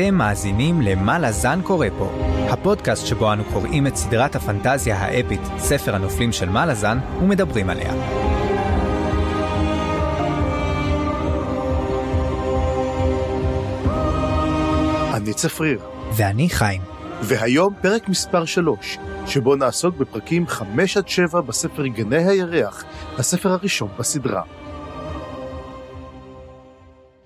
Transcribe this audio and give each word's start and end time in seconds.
אתם 0.00 0.14
מאזינים 0.14 0.80
ל"מה 0.80 1.18
לזן 1.18 1.60
קורא 1.62 1.86
פה", 1.98 2.12
הפודקאסט 2.50 3.06
שבו 3.06 3.32
אנו 3.32 3.44
קוראים 3.44 3.86
את 3.86 3.96
סדרת 3.96 4.36
הפנטזיה 4.36 4.96
האפית, 4.98 5.40
ספר 5.58 5.94
הנופלים 5.94 6.32
של 6.32 6.48
מה 6.48 6.66
לזן, 6.66 6.98
ומדברים 7.22 7.70
עליה. 7.70 7.92
אני 15.14 15.34
צפריר, 15.34 15.80
ואני 16.16 16.48
חיים. 16.50 16.82
והיום 17.22 17.74
פרק 17.82 18.08
מספר 18.08 18.44
3, 18.44 18.98
שבו 19.26 19.56
נעסוק 19.56 19.96
בפרקים 19.96 20.46
5 20.46 20.96
עד 20.96 21.08
7 21.08 21.40
בספר 21.40 21.86
גני 21.86 22.24
הירח, 22.24 22.84
הספר 23.18 23.52
הראשון 23.52 23.88
בסדרה. 23.98 24.42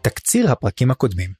תקציר 0.03 0.53
הפרקים 0.53 0.91
הקודמים 0.91 1.31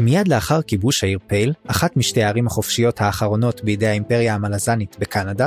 מיד 0.00 0.28
לאחר 0.28 0.62
כיבוש 0.62 1.04
העיר 1.04 1.18
פייל, 1.26 1.52
אחת 1.66 1.96
משתי 1.96 2.22
הערים 2.22 2.46
החופשיות 2.46 3.00
האחרונות 3.00 3.64
בידי 3.64 3.86
האימפריה 3.86 4.34
המלזנית 4.34 4.96
בקנדה, 4.98 5.46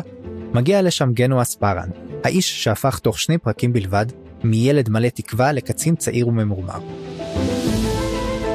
מגיע 0.53 0.81
לשם 0.81 1.11
גנואס 1.13 1.55
פארן, 1.55 1.89
האיש 2.23 2.63
שהפך 2.63 2.99
תוך 2.99 3.19
שני 3.19 3.37
פרקים 3.37 3.73
בלבד, 3.73 4.05
מילד 4.43 4.89
מלא 4.89 5.07
תקווה 5.07 5.51
לקצין 5.51 5.95
צעיר 5.95 6.27
וממורמר. 6.27 6.79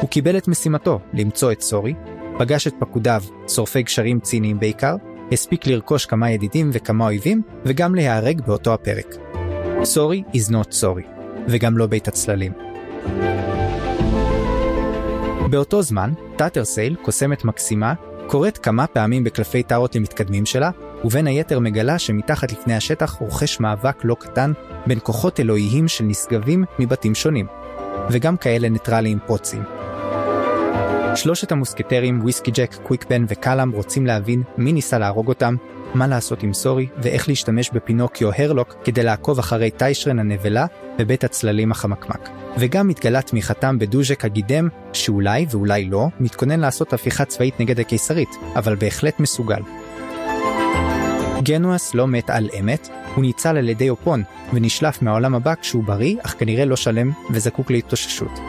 הוא 0.00 0.08
קיבל 0.10 0.36
את 0.36 0.48
משימתו 0.48 1.00
למצוא 1.14 1.52
את 1.52 1.60
סורי, 1.60 1.94
פגש 2.38 2.66
את 2.66 2.74
פקודיו, 2.80 3.22
שורפי 3.48 3.82
גשרים 3.82 4.20
ציניים 4.20 4.60
בעיקר, 4.60 4.96
הספיק 5.32 5.66
לרכוש 5.66 6.06
כמה 6.06 6.30
ידידים 6.30 6.70
וכמה 6.72 7.04
אויבים, 7.04 7.42
וגם 7.64 7.94
להיהרג 7.94 8.40
באותו 8.46 8.74
הפרק. 8.74 9.14
סורי 9.84 10.22
is 10.32 10.50
not 10.50 10.72
sorry, 10.72 11.06
וגם 11.48 11.78
לא 11.78 11.86
בית 11.86 12.08
הצללים. 12.08 12.52
באותו 15.56 15.82
זמן, 15.82 16.12
טאטרסייל, 16.36 16.96
קוסמת 17.02 17.44
מקסימה, 17.44 17.94
קוראת 18.26 18.58
כמה 18.58 18.86
פעמים 18.86 19.24
בקלפי 19.24 19.62
טארות 19.62 19.96
למתקדמים 19.96 20.46
שלה, 20.46 20.70
ובין 21.04 21.26
היתר 21.26 21.60
מגלה 21.60 21.98
שמתחת 21.98 22.52
לפני 22.52 22.74
השטח 22.74 23.12
רוחש 23.12 23.60
מאבק 23.60 24.04
לא 24.04 24.16
קטן 24.20 24.52
בין 24.86 24.98
כוחות 25.02 25.40
אלוהיים 25.40 25.88
של 25.88 26.04
נשגבים 26.04 26.64
מבתים 26.78 27.14
שונים, 27.14 27.46
וגם 28.10 28.36
כאלה 28.36 28.68
ניטרליים 28.68 29.18
פרוצים. 29.26 29.62
שלושת 31.14 31.52
המוסקטרים, 31.52 32.20
וויסקי 32.22 32.50
ג'ק, 32.50 32.74
קוויקבן 32.82 33.24
וקלאם 33.28 33.70
רוצים 33.70 34.06
להבין 34.06 34.42
מי 34.58 34.72
ניסה 34.72 34.98
להרוג 34.98 35.28
אותם, 35.28 35.56
מה 35.94 36.06
לעשות 36.06 36.42
עם 36.42 36.52
סורי 36.52 36.86
ואיך 36.98 37.28
להשתמש 37.28 37.70
בפינוקיו 37.70 38.30
הרלוק 38.38 38.74
כדי 38.84 39.02
לעקוב 39.02 39.38
אחרי 39.38 39.70
טיישרן 39.70 40.18
הנבלה 40.18 40.66
בבית 40.98 41.24
הצללים 41.24 41.72
החמקמק. 41.72 42.28
וגם 42.58 42.88
מתגלה 42.88 43.22
תמיכתם 43.22 43.78
בדוז'ק 43.78 44.24
הגידם, 44.24 44.68
שאולי 44.92 45.46
ואולי 45.50 45.84
לא, 45.84 46.06
מתכונן 46.20 46.60
לעשות 46.60 46.92
הפיכה 46.92 47.24
צבאית 47.24 47.60
נגד 47.60 47.80
הקיסרית, 47.80 48.36
אבל 48.56 48.76
בהחלט 48.76 49.20
מסוגל. 49.20 49.60
גנואס 51.42 51.94
לא 51.94 52.06
מת 52.06 52.30
על 52.30 52.48
אמת, 52.60 52.88
הוא 53.14 53.22
ניצל 53.22 53.56
על 53.56 53.68
ידי 53.68 53.90
אופון, 53.90 54.22
ונשלף 54.52 55.02
מהעולם 55.02 55.34
הבא 55.34 55.54
כשהוא 55.54 55.84
בריא, 55.84 56.16
אך 56.22 56.34
כנראה 56.38 56.64
לא 56.64 56.76
שלם 56.76 57.10
וזקוק 57.30 57.70
להתאוששות. 57.70 58.40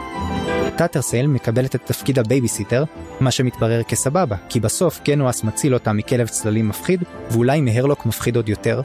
טאטרסל 0.76 1.26
מקבלת 1.26 1.74
את 1.74 1.80
תפקיד 1.84 2.18
הבייביסיטר, 2.18 2.84
מה 3.20 3.30
שמתברר 3.30 3.82
כסבבה, 3.82 4.36
כי 4.48 4.60
בסוף 4.60 5.00
גנואס 5.04 5.44
מציל 5.44 5.74
אותה 5.74 5.92
מכלב 5.92 6.28
צללים 6.28 6.68
מפחיד, 6.68 7.02
ואולי 7.30 7.60
מהרלוק 7.60 8.06
מפחיד 8.06 8.36
עוד 8.36 8.48
יותר, 8.48 8.80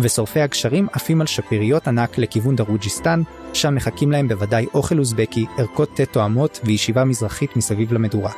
ושורפי 0.00 0.40
הגשרים 0.40 0.86
עפים 0.92 1.20
על 1.20 1.26
שפיריות 1.26 1.88
ענק 1.88 2.18
לכיוון 2.18 2.56
דרוג'יסטן, 2.56 3.22
שם 3.52 3.74
מחכים 3.74 4.12
להם 4.12 4.28
בוודאי 4.28 4.66
אוכל 4.74 4.98
אוזבקי, 4.98 5.46
ערכות 5.58 5.90
תה 5.96 6.06
תואמות 6.06 6.60
וישיבה 6.64 7.04
מזרחית 7.04 7.56
מסביב 7.56 7.92
למדורה. 7.92 8.32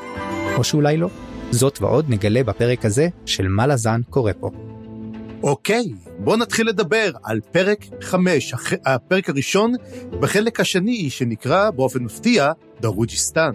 או 0.56 0.64
שאולי 0.64 0.96
לא. 0.96 1.08
זאת 1.50 1.82
ועוד 1.82 2.04
נגלה 2.08 2.44
בפרק 2.44 2.84
הזה 2.84 3.08
של 3.26 3.48
מה 3.48 3.66
לזן 3.66 4.00
קורה 4.10 4.32
פה. 4.32 4.69
אוקיי, 5.42 5.84
בואו 6.18 6.36
נתחיל 6.36 6.68
לדבר 6.68 7.10
על 7.22 7.40
פרק 7.52 7.84
5, 8.00 8.54
הפרק 8.86 9.28
הראשון 9.28 9.72
בחלק 10.20 10.60
השני 10.60 11.10
שנקרא 11.10 11.70
באופן 11.70 12.02
מפתיע 12.02 12.52
דרוג'יסטן. 12.80 13.50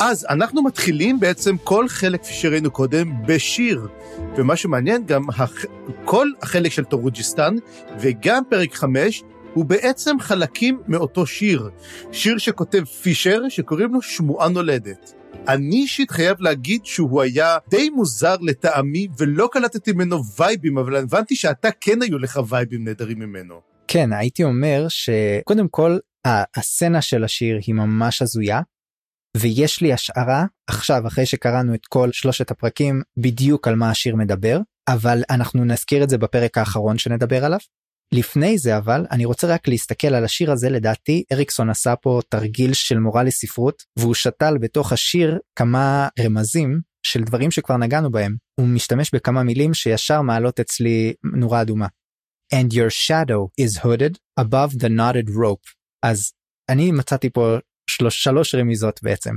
אז 0.00 0.26
אנחנו 0.30 0.62
מתחילים 0.62 1.20
בעצם 1.20 1.56
כל 1.64 1.88
חלק, 1.88 2.22
כפי 2.22 2.32
שראינו 2.32 2.70
קודם, 2.70 3.12
בשיר. 3.26 3.88
ומה 4.36 4.56
שמעניין 4.56 5.06
גם, 5.06 5.22
כל 6.04 6.28
החלק 6.42 6.72
של 6.72 6.84
טורוג'יסטן 6.84 7.54
וגם 8.00 8.42
פרק 8.50 8.74
5 8.74 9.22
הוא 9.54 9.64
בעצם 9.64 10.20
חלקים 10.20 10.80
מאותו 10.88 11.26
שיר. 11.26 11.70
שיר 12.12 12.38
שכותב 12.38 12.84
פישר, 12.84 13.48
שקוראים 13.48 13.94
לו 13.94 14.02
שמועה 14.02 14.48
נולדת. 14.48 15.13
אני 15.48 15.76
אישית 15.76 16.10
חייב 16.10 16.40
להגיד 16.40 16.84
שהוא 16.84 17.22
היה 17.22 17.58
די 17.70 17.90
מוזר 17.90 18.36
לטעמי, 18.40 19.08
ולא 19.18 19.48
קלטתי 19.52 19.92
ממנו 19.92 20.20
וייבים, 20.38 20.78
אבל 20.78 20.96
הבנתי 20.96 21.36
שאתה 21.36 21.68
כן 21.80 22.02
היו 22.02 22.18
לך 22.18 22.40
וייבים 22.48 22.84
נהדרים 22.84 23.18
ממנו. 23.18 23.60
כן, 23.88 24.12
הייתי 24.12 24.44
אומר 24.44 24.86
שקודם 24.88 25.68
כל, 25.68 25.98
הסצנה 26.56 27.02
של 27.02 27.24
השיר 27.24 27.58
היא 27.66 27.74
ממש 27.74 28.22
הזויה, 28.22 28.60
ויש 29.36 29.80
לי 29.80 29.92
השערה 29.92 30.44
עכשיו 30.66 31.06
אחרי 31.06 31.26
שקראנו 31.26 31.74
את 31.74 31.86
כל 31.86 32.08
שלושת 32.12 32.50
הפרקים 32.50 33.02
בדיוק 33.16 33.68
על 33.68 33.74
מה 33.74 33.90
השיר 33.90 34.16
מדבר 34.16 34.58
אבל 34.88 35.22
אנחנו 35.30 35.64
נזכיר 35.64 36.04
את 36.04 36.10
זה 36.10 36.18
בפרק 36.18 36.58
האחרון 36.58 36.98
שנדבר 36.98 37.44
עליו. 37.44 37.58
לפני 38.12 38.58
זה 38.58 38.76
אבל 38.76 39.06
אני 39.10 39.24
רוצה 39.24 39.46
רק 39.46 39.68
להסתכל 39.68 40.06
על 40.06 40.24
השיר 40.24 40.52
הזה 40.52 40.70
לדעתי 40.70 41.24
אריקסון 41.32 41.70
עשה 41.70 41.96
פה 41.96 42.20
תרגיל 42.28 42.72
של 42.72 42.98
מורה 42.98 43.22
לספרות 43.22 43.82
והוא 43.98 44.14
שתל 44.14 44.58
בתוך 44.60 44.92
השיר 44.92 45.38
כמה 45.56 46.08
רמזים 46.20 46.80
של 47.06 47.22
דברים 47.22 47.50
שכבר 47.50 47.76
נגענו 47.76 48.10
בהם. 48.10 48.36
הוא 48.60 48.68
משתמש 48.68 49.14
בכמה 49.14 49.42
מילים 49.42 49.74
שישר 49.74 50.22
מעלות 50.22 50.60
אצלי 50.60 51.14
נורה 51.36 51.62
אדומה. 51.62 51.86
And 52.54 52.72
your 52.72 52.90
shadow 52.90 53.64
is 53.64 53.78
hooded 53.84 54.18
above 54.40 54.72
the 54.72 54.88
knotted 54.88 55.28
rope. 55.28 55.70
אז 56.02 56.32
אני 56.70 56.92
מצאתי 56.92 57.30
פה 57.30 57.56
שלוש, 57.90 58.24
שלוש 58.24 58.54
רמיזות 58.54 59.00
בעצם. 59.02 59.34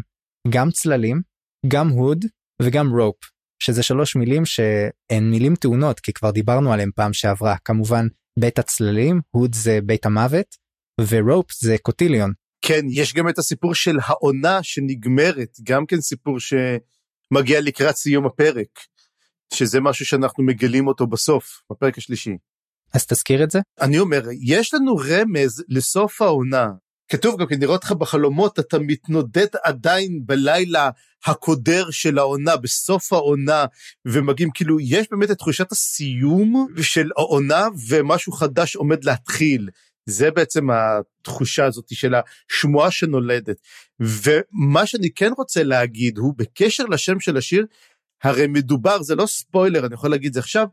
גם 0.49 0.71
צללים 0.71 1.21
גם 1.67 1.89
הוד 1.89 2.25
וגם 2.61 2.95
רופ 2.99 3.15
שזה 3.63 3.83
שלוש 3.83 4.15
מילים 4.15 4.45
שהן 4.45 5.29
מילים 5.31 5.55
טעונות 5.55 5.99
כי 5.99 6.13
כבר 6.13 6.31
דיברנו 6.31 6.73
עליהם 6.73 6.89
פעם 6.95 7.13
שעברה. 7.13 7.55
כמובן 7.65 8.07
בית 8.39 8.59
הצללים 8.59 9.21
הוד 9.31 9.55
זה 9.55 9.79
בית 9.83 10.05
המוות 10.05 10.55
ורופ 11.01 11.51
זה 11.51 11.75
קוטיליון. 11.81 12.33
כן 12.61 12.85
יש 12.89 13.13
גם 13.13 13.29
את 13.29 13.37
הסיפור 13.37 13.75
של 13.75 13.97
העונה 14.03 14.63
שנגמרת 14.63 15.57
גם 15.63 15.85
כן 15.85 16.01
סיפור 16.01 16.37
שמגיע 16.39 17.61
לקראת 17.61 17.95
סיום 17.95 18.25
הפרק 18.25 18.79
שזה 19.53 19.79
משהו 19.81 20.05
שאנחנו 20.05 20.43
מגלים 20.43 20.87
אותו 20.87 21.07
בסוף 21.07 21.61
בפרק 21.71 21.97
השלישי. 21.97 22.37
אז 22.93 23.05
תזכיר 23.05 23.43
את 23.43 23.51
זה. 23.51 23.59
אני 23.81 23.99
אומר 23.99 24.21
יש 24.41 24.73
לנו 24.73 24.95
רמז 24.95 25.63
לסוף 25.69 26.21
העונה 26.21 26.67
כתוב 27.11 27.39
גם 27.39 27.47
כן 27.47 27.59
נראה 27.59 27.73
אותך 27.73 27.91
בחלומות 27.91 28.59
אתה 28.59 28.79
מתנודד 28.79 29.47
עדיין 29.63 30.21
בלילה 30.25 30.89
הקודר 31.25 31.91
של 31.91 32.17
העונה 32.17 32.57
בסוף 32.57 33.13
העונה 33.13 33.65
ומגיעים 34.05 34.51
כאילו 34.53 34.79
יש 34.79 35.07
באמת 35.11 35.31
את 35.31 35.37
תחושת 35.37 35.71
הסיום 35.71 36.67
של 36.81 37.09
העונה 37.17 37.67
ומשהו 37.89 38.31
חדש 38.31 38.75
עומד 38.75 39.03
להתחיל. 39.03 39.69
זה 40.05 40.31
בעצם 40.31 40.67
התחושה 40.69 41.65
הזאת 41.65 41.85
של 41.93 42.13
השמועה 42.15 42.91
שנולדת. 42.91 43.57
ומה 43.99 44.85
שאני 44.85 45.09
כן 45.15 45.31
רוצה 45.37 45.63
להגיד 45.63 46.17
הוא 46.17 46.33
בקשר 46.37 46.85
לשם 46.85 47.19
של 47.19 47.37
השיר, 47.37 47.65
הרי 48.23 48.47
מדובר, 48.47 49.01
זה 49.01 49.15
לא 49.15 49.25
ספוילר, 49.25 49.85
אני 49.85 49.93
יכול 49.93 50.09
להגיד 50.09 50.33
זה 50.33 50.39
עכשיו, 50.39 50.67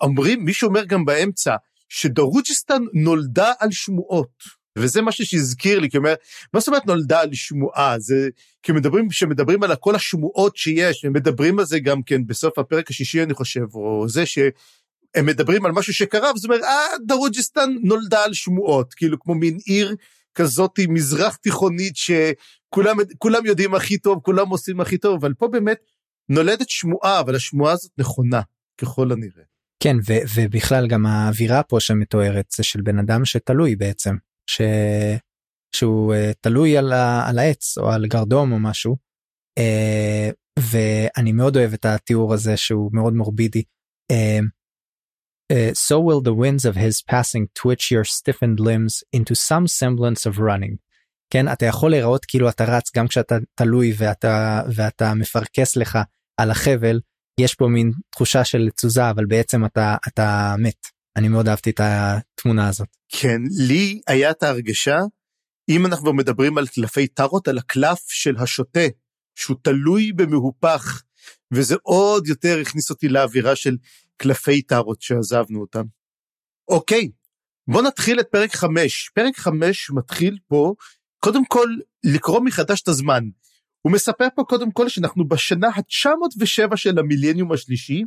אומרים, 0.00 0.44
מישהו 0.44 0.68
אומר 0.68 0.84
גם 0.84 1.04
באמצע, 1.04 1.56
שדרוג'יסטן 1.88 2.82
נולדה 2.94 3.52
על 3.58 3.68
שמועות. 3.70 4.61
וזה 4.78 5.02
משהו 5.02 5.26
שהזכיר 5.26 5.78
לי, 5.78 5.90
כי 5.90 5.96
אומר, 5.96 6.14
מה 6.54 6.60
זאת 6.60 6.68
אומרת 6.68 6.86
נולדה 6.86 7.20
על 7.20 7.28
שמועה? 7.32 7.98
זה 7.98 8.28
כי 8.62 8.72
מדברים, 8.72 9.10
שמדברים 9.10 9.62
על 9.62 9.76
כל 9.76 9.94
השמועות 9.94 10.56
שיש, 10.56 11.04
הם 11.04 11.12
מדברים 11.12 11.58
על 11.58 11.64
זה 11.64 11.80
גם 11.80 12.02
כן 12.02 12.26
בסוף 12.26 12.58
הפרק 12.58 12.90
השישי 12.90 13.22
אני 13.22 13.34
חושב, 13.34 13.74
או 13.74 14.08
זה 14.08 14.26
שהם 14.26 15.26
מדברים 15.26 15.66
על 15.66 15.72
משהו 15.72 15.94
שקרה, 15.94 16.32
וזאת 16.32 16.44
אומרת, 16.44 16.62
אה, 16.62 16.98
דרוג'יסטן 17.06 17.70
נולדה 17.82 18.24
על 18.24 18.34
שמועות, 18.34 18.94
כאילו 18.94 19.20
כמו 19.20 19.34
מין 19.34 19.58
עיר 19.66 19.96
כזאת 20.34 20.78
מזרח 20.88 21.36
תיכונית 21.36 21.96
שכולם 21.96 23.46
יודעים 23.46 23.74
הכי 23.74 23.98
טוב, 23.98 24.20
כולם 24.22 24.48
עושים 24.48 24.80
הכי 24.80 24.98
טוב, 24.98 25.14
אבל 25.14 25.34
פה 25.34 25.48
באמת 25.48 25.78
נולדת 26.28 26.70
שמועה, 26.70 27.20
אבל 27.20 27.34
השמועה 27.34 27.72
הזאת 27.72 27.90
נכונה, 27.98 28.40
ככל 28.80 29.12
הנראה. 29.12 29.42
כן, 29.82 29.96
ו- 30.08 30.24
ובכלל 30.34 30.86
גם 30.86 31.06
האווירה 31.06 31.62
פה 31.62 31.80
שמתוארת 31.80 32.46
זה 32.56 32.62
של 32.62 32.80
בן 32.80 32.98
אדם 32.98 33.24
שתלוי 33.24 33.76
בעצם. 33.76 34.16
ש... 34.46 34.60
שהוא 35.76 36.14
uh, 36.14 36.34
תלוי 36.40 36.78
על, 36.78 36.92
ה... 36.92 37.28
על 37.28 37.38
העץ 37.38 37.78
או 37.78 37.90
על 37.90 38.06
גרדום 38.06 38.52
או 38.52 38.58
משהו. 38.58 38.96
Uh, 39.60 40.34
ואני 40.58 41.32
מאוד 41.32 41.56
אוהב 41.56 41.72
את 41.72 41.84
התיאור 41.84 42.34
הזה 42.34 42.56
שהוא 42.56 42.90
מאוד 42.92 43.12
מורבידי. 43.14 43.62
Uh, 44.12 44.42
uh, 45.52 45.72
so 45.74 45.96
will 45.98 46.20
the 46.20 46.34
winds 46.34 46.64
of 46.64 46.76
his 46.76 47.02
passing 47.12 47.46
twitch 47.54 47.90
your 47.90 48.04
stiffened 48.04 48.60
limbs 48.60 48.94
into 49.16 49.34
some 49.34 49.66
semblance 49.66 50.26
of 50.26 50.38
running. 50.38 50.76
כן 51.32 51.52
אתה 51.52 51.66
יכול 51.66 51.90
להיראות 51.90 52.24
כאילו 52.24 52.48
אתה 52.48 52.64
רץ 52.64 52.96
גם 52.96 53.08
כשאתה 53.08 53.34
תלוי 53.54 53.92
ואתה 53.96 54.62
ואתה 54.74 55.14
מפרכס 55.14 55.76
לך 55.76 55.98
על 56.36 56.50
החבל 56.50 57.00
יש 57.40 57.54
פה 57.54 57.66
מין 57.66 57.92
תחושה 58.10 58.44
של 58.44 58.68
תזוזה 58.76 59.10
אבל 59.10 59.26
בעצם 59.26 59.64
אתה 59.64 59.96
אתה 60.08 60.54
מת 60.58 60.86
אני 61.16 61.28
מאוד 61.28 61.48
אהבתי 61.48 61.70
את 61.70 61.80
התמונה 61.80 62.68
הזאת. 62.68 62.88
כן 63.08 63.40
לי 63.68 64.00
היה 64.06 64.30
את 64.30 64.42
ההרגשה 64.42 64.98
אם 65.68 65.86
אנחנו 65.86 66.12
מדברים 66.12 66.58
על 66.58 66.66
קלפי 66.66 67.06
טארות 67.06 67.48
על 67.48 67.58
הקלף 67.58 68.00
של 68.08 68.36
השוטה 68.36 68.86
שהוא 69.34 69.56
תלוי 69.62 70.12
במהופך 70.12 71.02
וזה 71.52 71.76
עוד 71.82 72.26
יותר 72.26 72.58
הכניס 72.60 72.90
אותי 72.90 73.08
לאווירה 73.08 73.56
של 73.56 73.76
קלפי 74.16 74.62
טארות 74.62 75.02
שעזבנו 75.02 75.60
אותם. 75.60 75.84
אוקיי 76.68 77.10
בוא 77.68 77.82
נתחיל 77.82 78.20
את 78.20 78.26
פרק 78.30 78.54
5 78.54 79.10
פרק 79.14 79.36
5 79.36 79.90
מתחיל 79.90 80.38
פה 80.48 80.74
קודם 81.18 81.44
כל 81.44 81.68
לקרוא 82.04 82.40
מחדש 82.40 82.82
את 82.82 82.88
הזמן. 82.88 83.24
הוא 83.82 83.92
מספר 83.92 84.26
פה 84.36 84.42
קודם 84.44 84.72
כל 84.72 84.88
שאנחנו 84.88 85.28
בשנה 85.28 85.68
ה-907 85.68 86.76
של 86.76 86.98
המיליניום 86.98 87.52
השלישי, 87.52 88.02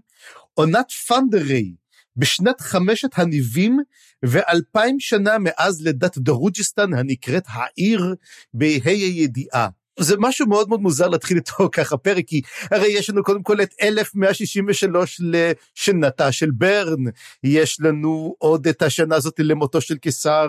עונת 0.54 0.92
פנדריי, 0.92 1.76
בשנת 2.18 2.62
חמשת 2.62 3.10
הניבים 3.16 3.78
ואלפיים 4.24 5.00
שנה 5.00 5.38
מאז 5.40 5.82
לידת 5.82 6.18
דרוג'יסטן 6.18 6.94
הנקראת 6.94 7.44
העיר 7.48 8.16
בה"א 8.54 8.90
הידיעה. 8.90 9.68
זה 10.00 10.16
משהו 10.20 10.48
מאוד 10.48 10.70
מאוד 10.70 10.82
מוזר 10.82 11.08
להתחיל 11.08 11.38
איתו 11.38 11.70
ככה 11.78 11.98
פרק, 11.98 12.24
כי 12.28 12.42
הרי 12.72 12.88
יש 12.88 13.10
לנו 13.10 13.24
קודם 13.24 13.44
כל 13.44 13.62
את 13.62 13.70
1163 13.82 15.22
לשנתה 15.24 16.32
של 16.32 16.52
ברן, 16.52 17.04
יש 17.44 17.82
לנו 17.82 18.36
עוד 18.38 18.68
את 18.68 18.82
השנה 18.82 19.16
הזאת 19.16 19.40
למותו 19.40 19.82
של 19.82 19.98
קיסר, 19.98 20.48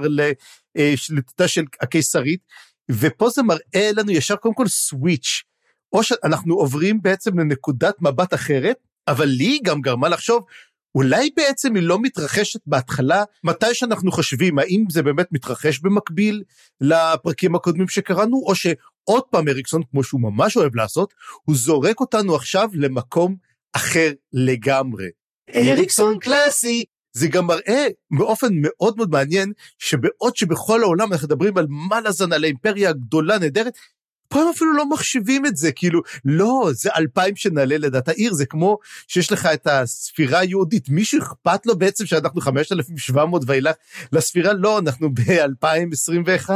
לשליטתה 0.76 1.42
אה, 1.42 1.48
של 1.48 1.64
הקיסרית, 1.80 2.40
ופה 2.90 3.30
זה 3.30 3.42
מראה 3.42 3.90
לנו 3.96 4.10
ישר 4.10 4.36
קודם 4.36 4.54
כל 4.54 4.68
סוויץ', 4.68 5.42
או 5.92 6.02
שאנחנו 6.02 6.54
עוברים 6.54 7.02
בעצם 7.02 7.38
לנקודת 7.38 7.94
מבט 8.00 8.34
אחרת, 8.34 8.76
אבל 9.08 9.24
לי 9.24 9.58
גם 9.64 9.80
גרמה 9.80 10.08
לחשוב, 10.08 10.44
אולי 10.96 11.30
בעצם 11.36 11.74
היא 11.74 11.82
לא 11.82 11.98
מתרחשת 12.02 12.60
בהתחלה, 12.66 13.24
מתי 13.44 13.74
שאנחנו 13.74 14.12
חושבים, 14.12 14.58
האם 14.58 14.84
זה 14.90 15.02
באמת 15.02 15.26
מתרחש 15.32 15.78
במקביל 15.78 16.42
לפרקים 16.80 17.54
הקודמים 17.54 17.88
שקראנו, 17.88 18.42
או 18.46 18.54
שעוד 18.54 19.22
פעם 19.30 19.48
אריקסון, 19.48 19.82
כמו 19.90 20.04
שהוא 20.04 20.20
ממש 20.20 20.56
אוהב 20.56 20.76
לעשות, 20.76 21.14
הוא 21.44 21.56
זורק 21.56 22.00
אותנו 22.00 22.34
עכשיו 22.34 22.68
למקום 22.74 23.36
אחר 23.72 24.12
לגמרי. 24.32 25.06
אריקסון 25.54 26.18
קלאסי. 26.18 26.84
זה 27.12 27.28
גם 27.28 27.46
מראה 27.46 27.86
באופן 28.18 28.48
מאוד 28.52 28.96
מאוד 28.96 29.10
מעניין, 29.10 29.52
שבעוד 29.78 30.36
שבכל 30.36 30.82
העולם 30.82 31.12
אנחנו 31.12 31.26
מדברים 31.26 31.58
על 31.58 31.66
מלאזן, 31.68 32.32
על 32.32 32.44
האימפריה 32.44 32.90
הגדולה, 32.90 33.38
נהדרת, 33.38 33.72
פה 34.28 34.42
הם 34.42 34.48
אפילו 34.56 34.72
לא 34.72 34.88
מחשיבים 34.88 35.46
את 35.46 35.56
זה, 35.56 35.72
כאילו, 35.72 36.00
לא, 36.24 36.70
זה 36.72 36.90
אלפיים 36.96 37.36
שנעלה 37.36 37.78
לדת 37.78 38.08
העיר, 38.08 38.34
זה 38.34 38.46
כמו 38.46 38.78
שיש 39.08 39.32
לך 39.32 39.46
את 39.54 39.66
הספירה 39.66 40.38
היהודית, 40.38 40.88
מישהו 40.88 41.22
אכפת 41.22 41.66
לו 41.66 41.78
בעצם 41.78 42.06
שאנחנו 42.06 42.40
5,700 42.40 43.42
ואילך 43.46 43.76
לספירה? 44.12 44.52
לא, 44.52 44.78
אנחנו 44.78 45.14
ב-2021, 45.14 46.50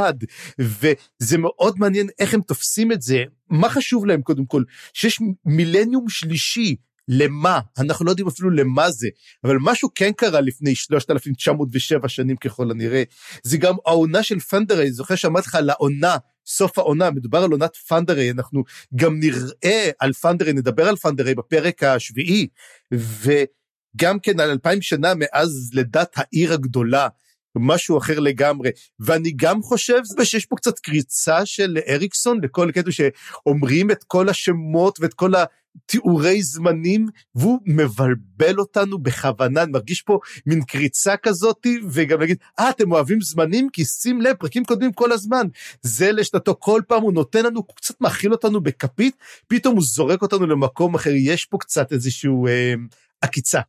וזה 0.60 1.38
מאוד 1.38 1.78
מעניין 1.78 2.08
איך 2.18 2.34
הם 2.34 2.40
תופסים 2.40 2.92
את 2.92 3.02
זה. 3.02 3.22
מה 3.50 3.68
חשוב 3.70 4.06
להם 4.06 4.22
קודם 4.22 4.46
כל? 4.46 4.62
שיש 4.92 5.18
מילניום 5.44 6.08
שלישי, 6.08 6.76
למה? 7.08 7.60
אנחנו 7.78 8.04
לא 8.04 8.10
יודעים 8.10 8.28
אפילו 8.28 8.50
למה 8.50 8.90
זה, 8.90 9.08
אבל 9.44 9.56
משהו 9.60 9.88
כן 9.94 10.12
קרה 10.12 10.40
לפני 10.40 10.74
3,907 10.74 12.08
שנים 12.08 12.36
ככל 12.36 12.70
הנראה. 12.70 13.02
זה 13.42 13.56
גם 13.56 13.74
העונה 13.86 14.22
של 14.22 14.40
פנדרי, 14.40 14.92
זוכר 14.92 15.14
שאמרתי 15.14 15.48
לך 15.48 15.54
על 15.54 15.70
העונה 15.70 16.16
סוף 16.50 16.78
העונה, 16.78 17.10
מדובר 17.10 17.38
על 17.38 17.50
עונת 17.50 17.76
פנדרי, 17.76 18.30
אנחנו 18.30 18.64
גם 18.96 19.20
נראה 19.20 19.90
על 19.98 20.12
פנדרי, 20.12 20.52
נדבר 20.52 20.88
על 20.88 20.96
פנדרי 20.96 21.34
בפרק 21.34 21.82
השביעי, 21.82 22.48
וגם 22.92 24.18
כן 24.22 24.40
על 24.40 24.50
אלפיים 24.50 24.82
שנה 24.82 25.12
מאז 25.16 25.70
לידת 25.74 26.12
העיר 26.16 26.52
הגדולה, 26.52 27.08
משהו 27.56 27.98
אחר 27.98 28.18
לגמרי. 28.18 28.70
ואני 29.00 29.32
גם 29.36 29.62
חושב 29.62 30.00
שיש 30.22 30.46
פה 30.46 30.56
קצת 30.56 30.78
קריצה 30.78 31.46
של 31.46 31.78
אריקסון 31.88 32.40
לכל 32.42 32.70
קטע 32.74 32.90
שאומרים 32.90 33.90
את 33.90 34.04
כל 34.04 34.28
השמות 34.28 34.98
ואת 35.00 35.14
כל 35.14 35.32
התיאורי 35.34 36.42
זמנים, 36.42 37.06
והוא 37.34 37.58
מבלבל 37.66 38.58
אותנו 38.58 38.98
בכוונה, 38.98 39.62
אני 39.62 39.72
מרגיש 39.72 40.02
פה 40.02 40.18
מין 40.46 40.62
קריצה 40.62 41.16
כזאת, 41.16 41.66
וגם 41.90 42.20
להגיד, 42.20 42.36
אה, 42.58 42.70
אתם 42.70 42.92
אוהבים 42.92 43.20
זמנים? 43.20 43.68
כי 43.72 43.84
שים 43.84 44.20
לב, 44.20 44.36
פרקים 44.36 44.64
קודמים 44.64 44.92
כל 44.92 45.12
הזמן. 45.12 45.46
זה 45.82 46.12
לשנתו, 46.12 46.56
כל 46.58 46.82
פעם 46.88 47.02
הוא 47.02 47.12
נותן 47.12 47.44
לנו, 47.44 47.60
הוא 47.66 47.76
קצת 47.76 48.00
מאכיל 48.00 48.32
אותנו 48.32 48.60
בכפית, 48.60 49.16
פתאום 49.48 49.74
הוא 49.74 49.84
זורק 49.86 50.22
אותנו 50.22 50.46
למקום 50.46 50.94
אחר, 50.94 51.10
יש 51.14 51.44
פה 51.44 51.58
קצת 51.60 51.92
איזשהו 51.92 52.46
אה, 52.46 52.74
עקיצה. 53.20 53.60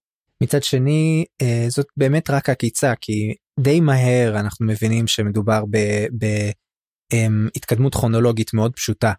מצד 0.43 0.63
שני, 0.63 1.25
אה, 1.41 1.65
זאת 1.69 1.87
באמת 1.97 2.29
רק 2.29 2.49
עקיצה, 2.49 2.93
כי 3.01 3.33
די 3.61 3.79
מהר 3.79 4.39
אנחנו 4.39 4.65
מבינים 4.65 5.07
שמדובר 5.07 5.63
בהתקדמות 7.11 7.95
אמ, 7.95 7.99
כרונולוגית 7.99 8.53
מאוד 8.53 8.73
פשוטה. 8.75 9.13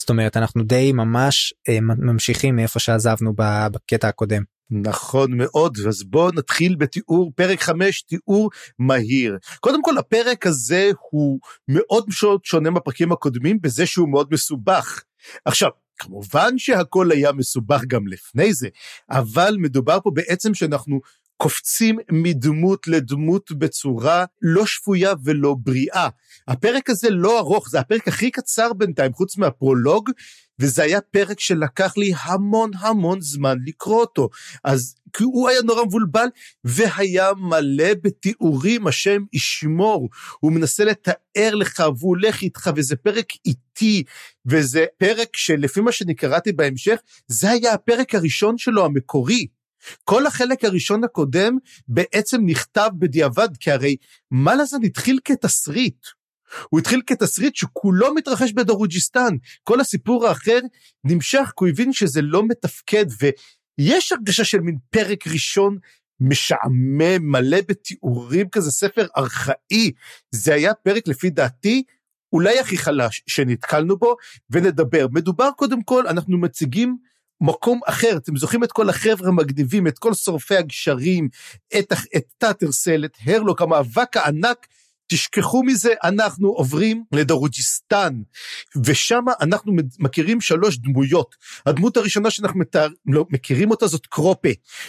זאת 0.00 0.10
אומרת 0.10 0.36
אנחנו 0.36 0.62
די 0.62 0.92
ממש 0.92 1.54
אה, 1.68 1.78
ממשיכים 1.80 2.56
מאיפה 2.56 2.78
שעזבנו 2.78 3.32
בקטע 3.36 4.08
הקודם. 4.08 4.42
נכון 4.70 5.36
מאוד, 5.36 5.78
אז 5.88 6.02
בואו 6.02 6.30
נתחיל 6.30 6.76
בתיאור 6.76 7.32
פרק 7.36 7.60
5, 7.60 8.02
תיאור 8.02 8.50
מהיר. 8.78 9.38
קודם 9.60 9.82
כל 9.82 9.98
הפרק 9.98 10.46
הזה 10.46 10.90
הוא 11.10 11.38
מאוד 11.68 12.04
שונה 12.42 12.70
מהפרקים 12.70 13.12
הקודמים 13.12 13.60
בזה 13.60 13.86
שהוא 13.86 14.08
מאוד 14.08 14.28
מסובך. 14.32 15.02
עכשיו, 15.44 15.70
כמובן 15.98 16.58
שהכל 16.58 17.12
היה 17.12 17.32
מסובך 17.32 17.84
גם 17.88 18.06
לפני 18.06 18.54
זה, 18.54 18.68
אבל 19.10 19.56
מדובר 19.58 19.98
פה 20.00 20.10
בעצם 20.14 20.54
שאנחנו 20.54 21.00
קופצים 21.42 21.98
מדמות 22.12 22.88
לדמות 22.88 23.52
בצורה 23.52 24.24
לא 24.42 24.66
שפויה 24.66 25.12
ולא 25.24 25.56
בריאה. 25.58 26.08
הפרק 26.48 26.90
הזה 26.90 27.10
לא 27.10 27.38
ארוך, 27.38 27.70
זה 27.70 27.80
הפרק 27.80 28.08
הכי 28.08 28.30
קצר 28.30 28.72
בינתיים, 28.72 29.12
חוץ 29.12 29.36
מהפרולוג, 29.36 30.10
וזה 30.58 30.82
היה 30.82 31.00
פרק 31.00 31.40
שלקח 31.40 31.96
לי 31.96 32.12
המון 32.22 32.70
המון 32.78 33.20
זמן 33.20 33.56
לקרוא 33.66 34.00
אותו. 34.00 34.28
אז 34.64 34.94
כי 35.12 35.24
הוא 35.24 35.48
היה 35.48 35.62
נורא 35.62 35.84
מבולבל, 35.84 36.26
והיה 36.64 37.30
מלא 37.36 37.94
בתיאורים, 38.02 38.86
השם 38.86 39.22
ישמור. 39.32 40.08
הוא 40.40 40.52
מנסה 40.52 40.84
לתאר 40.84 41.54
לך, 41.54 41.82
והוא 41.98 42.16
הולך 42.16 42.42
איתך, 42.42 42.70
וזה 42.76 42.96
פרק 42.96 43.26
איטי, 43.46 44.02
וזה 44.46 44.84
פרק 44.98 45.36
שלפי 45.36 45.80
מה 45.80 45.92
שאני 45.92 46.14
קראתי 46.14 46.52
בהמשך, 46.52 47.00
זה 47.26 47.50
היה 47.50 47.74
הפרק 47.74 48.14
הראשון 48.14 48.58
שלו 48.58 48.84
המקורי. 48.84 49.46
כל 50.04 50.26
החלק 50.26 50.64
הראשון 50.64 51.04
הקודם 51.04 51.56
בעצם 51.88 52.40
נכתב 52.46 52.90
בדיעבד, 52.98 53.48
כי 53.60 53.70
הרי 53.70 53.96
מלאזן 54.30 54.84
התחיל 54.84 55.18
כתסריט. 55.24 56.06
הוא 56.68 56.80
התחיל 56.80 57.02
כתסריט 57.06 57.56
שכולו 57.56 58.14
מתרחש 58.14 58.52
בדרוג'יסטן. 58.52 59.36
כל 59.64 59.80
הסיפור 59.80 60.26
האחר 60.26 60.58
נמשך 61.04 61.52
כי 61.56 61.64
הוא 61.64 61.68
הבין 61.68 61.92
שזה 61.92 62.22
לא 62.22 62.42
מתפקד, 62.48 63.06
ויש 63.20 64.12
הרגשה 64.12 64.44
של 64.44 64.60
מין 64.60 64.76
פרק 64.90 65.26
ראשון 65.26 65.78
משעמם, 66.20 67.32
מלא 67.32 67.58
בתיאורים 67.68 68.48
כזה, 68.48 68.70
ספר 68.70 69.06
ארכאי. 69.16 69.90
זה 70.30 70.54
היה 70.54 70.74
פרק 70.74 71.08
לפי 71.08 71.30
דעתי 71.30 71.82
אולי 72.32 72.58
הכי 72.58 72.78
חלש 72.78 73.22
שנתקלנו 73.26 73.96
בו, 73.98 74.16
ונדבר. 74.50 75.06
מדובר 75.12 75.50
קודם 75.56 75.82
כל, 75.82 76.06
אנחנו 76.06 76.38
מציגים 76.38 76.96
מקום 77.40 77.80
אחר, 77.86 78.16
אתם 78.16 78.36
זוכרים 78.36 78.64
את 78.64 78.72
כל 78.72 78.88
החבר'ה 78.88 79.28
המגניבים, 79.28 79.86
את 79.86 79.98
כל 79.98 80.14
שורפי 80.14 80.56
הגשרים, 80.56 81.28
את, 81.78 81.92
את 82.16 82.24
טאטרסל, 82.38 83.04
את 83.04 83.16
הרלוק, 83.26 83.62
המאבק 83.62 84.16
הענק, 84.16 84.66
תשכחו 85.06 85.62
מזה, 85.62 85.94
אנחנו 86.04 86.48
עוברים 86.48 87.04
לדרוג'יסטן, 87.12 88.22
ושם 88.84 89.24
אנחנו 89.40 89.72
מכירים 89.98 90.40
שלוש 90.40 90.78
דמויות. 90.78 91.34
הדמות 91.66 91.96
הראשונה 91.96 92.30
שאנחנו 92.30 92.60
מתאר, 92.60 92.88
לא, 93.06 93.26
מכירים 93.30 93.70
אותה 93.70 93.86
זאת 93.86 94.06
קרופה. 94.06 94.48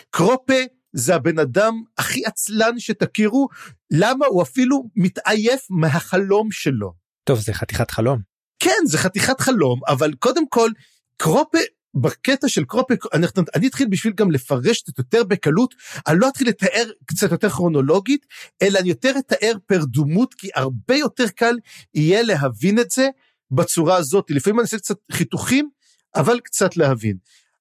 קרופה 0.09 0.53
זה 0.93 1.15
הבן 1.15 1.39
אדם 1.39 1.73
הכי 1.97 2.25
עצלן 2.25 2.79
שתכירו, 2.79 3.47
למה 3.91 4.25
הוא 4.25 4.41
אפילו 4.41 4.89
מתעייף 4.95 5.67
מהחלום 5.69 6.51
שלו. 6.51 6.93
טוב, 7.23 7.39
זה 7.39 7.53
חתיכת 7.53 7.91
חלום. 7.91 8.19
כן, 8.59 8.85
זה 8.85 8.97
חתיכת 8.97 9.39
חלום, 9.41 9.79
אבל 9.87 10.13
קודם 10.13 10.47
כל, 10.49 10.69
קרופה 11.17 11.57
בקטע 11.95 12.47
של 12.47 12.63
קרופק, 12.63 13.03
אני, 13.13 13.27
אני 13.55 13.67
אתחיל 13.67 13.87
בשביל 13.87 14.13
גם 14.13 14.31
לפרש 14.31 14.81
את 14.81 14.97
יותר 14.97 15.23
בקלות, 15.23 15.75
אני 16.07 16.19
לא 16.19 16.27
אתחיל 16.27 16.47
לתאר 16.47 16.89
קצת 17.05 17.31
יותר 17.31 17.49
כרונולוגית, 17.49 18.25
אלא 18.61 18.79
אני 18.79 18.89
יותר 18.89 19.13
אתאר 19.19 19.53
פר 19.65 19.81
דמות, 19.85 20.33
כי 20.33 20.49
הרבה 20.55 20.95
יותר 20.95 21.27
קל 21.27 21.55
יהיה 21.93 22.21
להבין 22.21 22.79
את 22.79 22.91
זה 22.91 23.09
בצורה 23.51 23.95
הזאת. 23.95 24.25
לפעמים 24.29 24.59
אני 24.59 24.63
אעשה 24.63 24.77
קצת 24.77 24.97
חיתוכים, 25.11 25.69
אבל 26.15 26.39
קצת 26.39 26.77
להבין. 26.77 27.17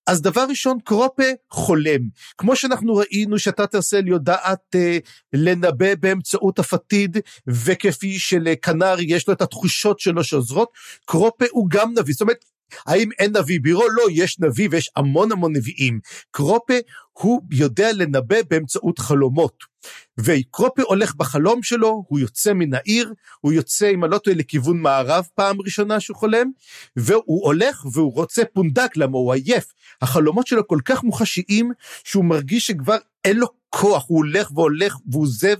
אז 0.06 0.22
דבר 0.22 0.44
ראשון, 0.48 0.78
קרופה 0.84 1.22
חולם. 1.50 2.00
כמו 2.38 2.56
שאנחנו 2.56 2.96
ראינו 2.96 3.38
שטאטרסל 3.38 4.08
יודעת 4.08 4.74
אה, 4.74 4.98
לנבא 5.32 5.94
באמצעות 5.94 6.58
הפתיד, 6.58 7.18
וכפי 7.46 8.18
שלכנר 8.18 8.96
יש 9.00 9.28
לו 9.28 9.34
את 9.34 9.42
התחושות 9.42 10.00
שלו 10.00 10.24
שעוזרות, 10.24 10.68
קרופה 11.04 11.44
הוא 11.50 11.66
גם 11.70 11.92
נביא. 11.98 12.12
זאת 12.12 12.20
אומרת, 12.20 12.44
האם 12.86 13.08
אין 13.18 13.36
נביא 13.36 13.60
בירו? 13.62 13.88
לא, 13.88 14.02
יש 14.12 14.40
נביא 14.40 14.68
ויש 14.70 14.90
המון 14.96 15.32
המון 15.32 15.56
נביאים. 15.56 16.00
קרופה 16.30 16.74
הוא 17.12 17.42
יודע 17.50 17.92
לנבא 17.92 18.36
באמצעות 18.50 18.98
חלומות. 18.98 19.64
וקרופה 20.18 20.82
הולך 20.82 21.14
בחלום 21.14 21.62
שלו, 21.62 22.04
הוא 22.08 22.18
יוצא 22.18 22.52
מן 22.52 22.74
העיר, 22.74 23.12
הוא 23.40 23.52
יוצא, 23.52 23.90
אם 23.90 24.04
אני 24.04 24.12
לא 24.12 24.18
טועה, 24.18 24.36
לכיוון 24.36 24.80
מערב 24.80 25.28
פעם 25.34 25.60
ראשונה 25.60 26.00
שהוא 26.00 26.16
חולם, 26.16 26.50
והוא 26.96 27.44
הולך 27.46 27.84
והוא 27.92 28.14
רוצה 28.14 28.42
פונדק, 28.52 28.96
למה 28.96 29.18
הוא 29.18 29.32
עייף. 29.32 29.72
החלומות 30.02 30.46
שלו 30.46 30.66
כל 30.68 30.78
כך 30.84 31.04
מוחשיים, 31.04 31.72
שהוא 32.04 32.24
מרגיש 32.24 32.66
שכבר 32.66 32.96
אין 33.24 33.36
לו 33.36 33.46
כוח, 33.68 34.04
הוא 34.08 34.18
הולך 34.18 34.50
והולך 34.54 34.96
והוא 35.10 35.22
עוזב, 35.22 35.56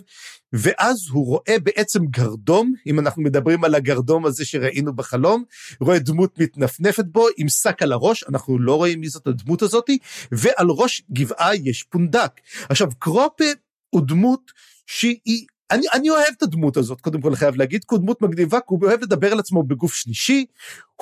ואז 0.52 1.08
הוא 1.10 1.26
רואה 1.26 1.56
בעצם 1.62 2.06
גרדום, 2.06 2.74
אם 2.86 2.98
אנחנו 2.98 3.22
מדברים 3.22 3.64
על 3.64 3.74
הגרדום 3.74 4.26
הזה 4.26 4.44
שראינו 4.44 4.92
בחלום, 4.92 5.44
רואה 5.80 5.98
דמות 5.98 6.38
מתנפנפת 6.38 7.04
בו 7.04 7.26
עם 7.36 7.48
שק 7.48 7.82
על 7.82 7.92
הראש, 7.92 8.24
אנחנו 8.28 8.58
לא 8.58 8.74
רואים 8.74 9.00
מי 9.00 9.08
זאת 9.08 9.26
הדמות 9.26 9.62
הזאתי, 9.62 9.98
ועל 10.32 10.66
ראש 10.70 11.02
גבעה 11.12 11.56
יש 11.56 11.82
פונדק. 11.82 12.32
עכשיו, 12.68 12.88
קרופה 12.98 13.44
הוא 13.90 14.02
דמות 14.06 14.52
שהיא 14.86 15.46
אני, 15.70 15.86
אני 15.92 16.10
אוהב 16.10 16.34
את 16.38 16.42
הדמות 16.42 16.76
הזאת, 16.76 17.00
קודם 17.00 17.20
כל 17.20 17.34
חייב 17.34 17.56
להגיד, 17.56 17.84
כי 17.84 17.94
הוא 17.94 17.98
דמות 17.98 18.22
מגניבה, 18.22 18.58
כי 18.60 18.64
הוא 18.66 18.80
אוהב 18.82 19.02
לדבר 19.02 19.32
על 19.32 19.38
עצמו 19.38 19.62
בגוף 19.62 19.94
שלישי, 19.94 20.46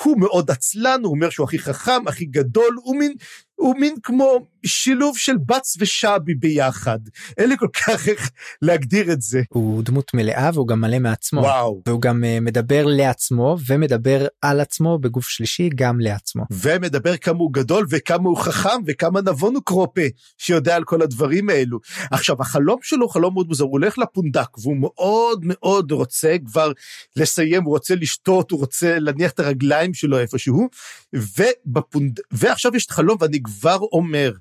הוא 0.02 0.20
מאוד 0.20 0.50
עצלן, 0.50 1.00
הוא 1.04 1.14
אומר 1.14 1.30
שהוא 1.30 1.44
הכי 1.44 1.58
חכם, 1.58 2.08
הכי 2.08 2.24
גדול, 2.24 2.76
הוא 2.82 2.96
מין, 2.96 3.14
הוא 3.54 3.74
מין 3.78 3.94
כמו 4.02 4.46
שילוב 4.66 5.18
של 5.18 5.36
בץ 5.46 5.76
ושבי 5.80 6.34
ביחד. 6.34 6.98
אין 7.38 7.48
לי 7.48 7.56
כל 7.58 7.68
כך 7.72 8.08
איך 8.08 8.30
להגדיר 8.62 9.12
את 9.12 9.22
זה. 9.22 9.42
הוא 9.48 9.82
דמות 9.82 10.14
מלאה 10.14 10.50
והוא 10.54 10.68
גם 10.68 10.80
מלא 10.80 10.98
מעצמו. 10.98 11.40
וואו. 11.40 11.82
והוא 11.86 12.02
גם 12.02 12.24
uh, 12.24 12.40
מדבר 12.40 12.86
לעצמו 12.86 13.56
ומדבר 13.66 14.26
על 14.42 14.60
עצמו 14.60 14.98
בגוף 14.98 15.28
שלישי 15.28 15.68
גם 15.74 16.00
לעצמו. 16.00 16.44
ומדבר 16.50 17.16
כמה 17.16 17.38
הוא 17.38 17.52
גדול 17.52 17.86
וכמה 17.90 18.28
הוא 18.28 18.36
חכם 18.36 18.80
וכמה 18.86 19.20
נבון 19.20 19.54
הוא 19.54 19.62
קרופה 19.64 20.02
שיודע 20.38 20.76
על 20.76 20.84
כל 20.84 21.02
הדברים 21.02 21.50
האלו. 21.50 21.78
עכשיו 22.10 22.36
החלום 22.40 22.78
שלו 22.82 23.08
חלום 23.08 23.34
מאוד 23.34 23.48
מוזר, 23.48 23.64
הוא 23.64 23.72
הולך 23.72 23.98
לפונדק 23.98 24.58
והוא 24.58 24.76
מאוד 24.76 25.40
מאוד 25.44 25.92
רוצה 25.92 26.36
כבר 26.46 26.72
לסיים, 27.16 27.62
הוא 27.62 27.74
רוצה 27.74 27.94
לשתות, 27.94 28.50
הוא 28.50 28.60
רוצה 28.60 28.98
להניח 28.98 29.30
את 29.30 29.40
הרגליים 29.40 29.87
שלו 29.94 30.18
איפשהו, 30.18 30.68
ובפונד... 31.12 32.20
ועכשיו 32.30 32.76
יש 32.76 32.86
את 32.86 32.90
חלום 32.90 33.16
ואני 33.20 33.42
כבר 33.42 33.78
אומר, 33.92 34.32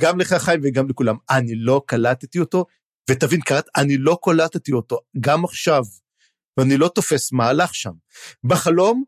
גם 0.00 0.20
לך 0.20 0.34
חיים 0.34 0.60
וגם 0.64 0.88
לכולם, 0.88 1.16
אני 1.30 1.54
לא 1.54 1.82
קלטתי 1.86 2.38
אותו, 2.38 2.64
ותבין, 3.10 3.40
קראת, 3.40 3.66
אני 3.76 3.96
לא 3.98 4.18
קלטתי 4.22 4.72
אותו, 4.72 4.98
גם 5.20 5.44
עכשיו, 5.44 5.82
ואני 6.56 6.76
לא 6.76 6.88
תופס 6.88 7.32
מה 7.32 7.48
הלך 7.48 7.74
שם. 7.74 7.92
בחלום, 8.44 9.04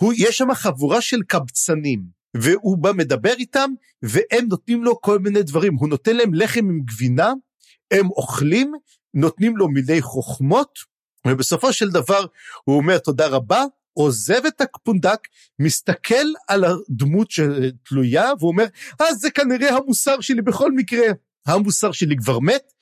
הוא, 0.00 0.12
יש 0.16 0.38
שם 0.38 0.54
חבורה 0.54 1.00
של 1.00 1.22
קבצנים, 1.22 2.02
והוא 2.36 2.78
בא 2.78 2.92
מדבר 2.92 3.32
איתם, 3.32 3.70
והם 4.02 4.46
נותנים 4.48 4.84
לו 4.84 5.00
כל 5.00 5.18
מיני 5.18 5.42
דברים. 5.42 5.74
הוא 5.74 5.88
נותן 5.88 6.16
להם 6.16 6.34
לחם 6.34 6.64
עם 6.64 6.80
גבינה, 6.84 7.32
הם 7.90 8.10
אוכלים, 8.10 8.72
נותנים 9.14 9.56
לו 9.56 9.68
מיני 9.68 10.02
חוכמות, 10.02 10.78
ובסופו 11.26 11.72
של 11.72 11.90
דבר 11.90 12.26
הוא 12.64 12.76
אומר 12.76 12.98
תודה 12.98 13.26
רבה, 13.26 13.64
עוזב 14.00 14.46
את 14.46 14.60
הפונדק, 14.60 15.28
מסתכל 15.58 16.26
על 16.48 16.64
הדמות 16.64 17.30
שתלויה, 17.30 18.30
והוא 18.38 18.50
אומר, 18.50 18.66
אז 19.00 19.18
זה 19.20 19.30
כנראה 19.30 19.76
המוסר 19.76 20.20
שלי 20.20 20.42
בכל 20.42 20.72
מקרה. 20.72 21.06
המוסר 21.46 21.92
שלי 21.92 22.16
כבר 22.16 22.38
מת, 22.38 22.72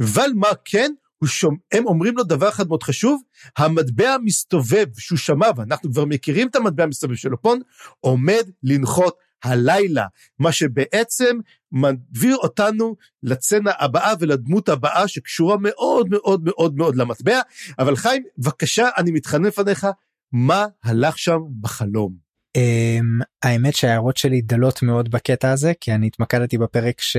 אבל 0.00 0.30
מה 0.34 0.48
כן? 0.64 0.92
שומע, 1.24 1.56
הם 1.72 1.86
אומרים 1.86 2.16
לו 2.16 2.24
דבר 2.24 2.48
אחד 2.48 2.68
מאוד 2.68 2.82
חשוב, 2.82 3.22
המטבע 3.56 4.10
המסתובב 4.10 4.86
שהוא 4.98 5.18
שמע, 5.18 5.46
ואנחנו 5.56 5.92
כבר 5.92 6.04
מכירים 6.04 6.48
את 6.48 6.56
המטבע 6.56 6.82
המסתובב 6.82 7.14
של 7.14 7.32
אופון, 7.32 7.60
עומד 8.00 8.42
לנחות 8.62 9.16
הלילה, 9.44 10.06
מה 10.38 10.52
שבעצם 10.52 11.38
מעביר 11.72 12.36
אותנו 12.36 12.96
לצנה 13.22 13.70
הבאה 13.78 14.14
ולדמות 14.20 14.68
הבאה 14.68 15.08
שקשורה 15.08 15.56
מאוד 15.60 16.08
מאוד 16.10 16.40
מאוד 16.44 16.76
מאוד 16.76 16.96
למטבע, 16.96 17.40
אבל 17.78 17.96
חיים, 17.96 18.22
בבקשה, 18.38 18.88
אני 18.96 19.10
מתחנן 19.10 19.44
לפניך, 19.44 19.86
מה 20.32 20.66
הלך 20.84 21.18
שם 21.18 21.38
בחלום? 21.60 22.28
Um, 22.56 23.24
האמת 23.42 23.76
שההערות 23.76 24.16
שלי 24.16 24.40
דלות 24.40 24.82
מאוד 24.82 25.10
בקטע 25.10 25.50
הזה 25.52 25.72
כי 25.80 25.92
אני 25.92 26.06
התמקדתי 26.06 26.58
בפרק 26.58 27.00
ש... 27.00 27.16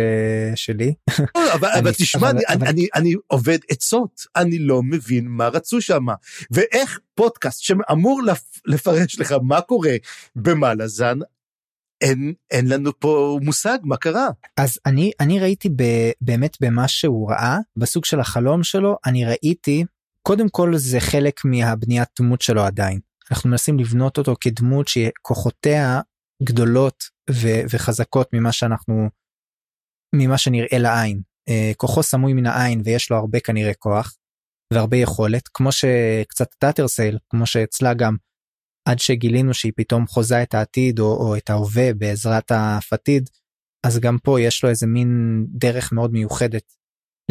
שלי. 0.56 0.94
לא, 1.38 1.54
אבל, 1.54 1.70
אבל 1.80 1.92
תשמע, 1.94 2.30
אבל, 2.30 2.38
אני, 2.38 2.56
אבל... 2.56 2.68
אני, 2.68 2.88
אני 2.96 3.14
עובד 3.28 3.58
עצות, 3.70 4.22
אני 4.36 4.60
לא 4.60 4.84
מבין 4.84 5.28
מה 5.28 5.48
רצו 5.48 5.82
שם, 5.82 6.06
ואיך 6.52 7.00
פודקאסט 7.16 7.62
שאמור 7.62 8.22
לפ, 8.22 8.42
לפרש 8.66 9.20
לך 9.20 9.36
מה 9.44 9.62
קורה 9.62 9.96
במלאזן, 10.36 11.20
אין, 12.02 12.34
אין 12.52 12.68
לנו 12.68 13.00
פה 13.00 13.40
מושג 13.42 13.78
מה 13.84 13.98
קרה. 13.98 14.28
אז 14.58 14.80
אני, 14.86 15.12
אני 15.20 15.40
ראיתי 15.40 15.70
ב, 15.70 15.84
באמת 16.22 16.58
במה 16.62 16.88
שהוא 16.88 17.32
ראה, 17.32 17.58
בסוג 17.78 18.06
של 18.06 18.20
החלום 18.20 18.64
שלו, 18.64 18.98
אני 19.06 19.26
ראיתי, 19.26 19.86
קודם 20.30 20.50
כל 20.50 20.72
זה 20.76 21.00
חלק 21.00 21.46
מהבניית 21.46 22.10
דמות 22.20 22.42
שלו 22.42 22.62
עדיין. 22.62 23.00
אנחנו 23.32 23.50
מנסים 23.50 23.80
לבנות 23.80 24.18
אותו 24.18 24.36
כדמות 24.42 24.88
שכוחותיה 24.88 26.02
גדולות 26.44 27.04
ו- 27.32 27.62
וחזקות 27.70 28.28
ממה 28.34 28.52
שאנחנו, 28.52 29.10
ממה 30.16 30.38
שנראה 30.38 30.78
לעין. 30.78 31.22
אה, 31.50 31.72
כוחו 31.78 32.04
סמוי 32.04 32.34
מן 32.34 32.46
העין 32.46 32.82
ויש 32.86 33.12
לו 33.12 33.18
הרבה 33.18 33.40
כנראה 33.40 33.74
כוח 33.74 34.18
והרבה 34.74 34.98
יכולת, 34.98 35.48
כמו 35.54 35.72
שקצת 35.72 36.54
טאטרסייל, 36.60 37.18
כמו 37.30 37.46
שאצלה 37.46 37.94
גם 37.94 38.16
עד 38.88 39.00
שגילינו 39.00 39.54
שהיא 39.54 39.74
פתאום 39.76 40.08
חוזה 40.08 40.44
את 40.44 40.54
העתיד 40.54 41.00
או, 41.00 41.06
או 41.06 41.38
את 41.38 41.50
ההווה 41.50 41.94
בעזרת 41.94 42.52
הפתיד, 42.52 43.30
אז 43.86 44.00
גם 44.00 44.18
פה 44.24 44.42
יש 44.42 44.64
לו 44.64 44.70
איזה 44.70 44.88
מין 44.88 45.46
דרך 45.50 45.92
מאוד 45.94 46.12
מיוחדת 46.12 46.74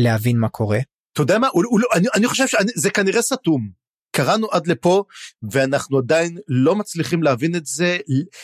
להבין 0.01 0.39
מה 0.39 0.49
קורה. 0.49 0.79
אתה 1.19 1.23
יודע 1.23 1.39
מה, 1.39 1.49
הוא, 1.53 1.65
הוא, 1.67 1.81
אני, 1.95 2.07
אני 2.15 2.27
חושב 2.27 2.47
שזה 2.47 2.91
כנראה 2.91 3.23
סתום. 3.23 3.69
קראנו 4.11 4.49
עד 4.51 4.67
לפה 4.67 5.05
ואנחנו 5.53 5.99
עדיין 5.99 6.39
לא 6.49 6.77
מצליחים 6.77 7.23
להבין 7.23 7.57
את 7.57 7.67
זה. 7.67 7.99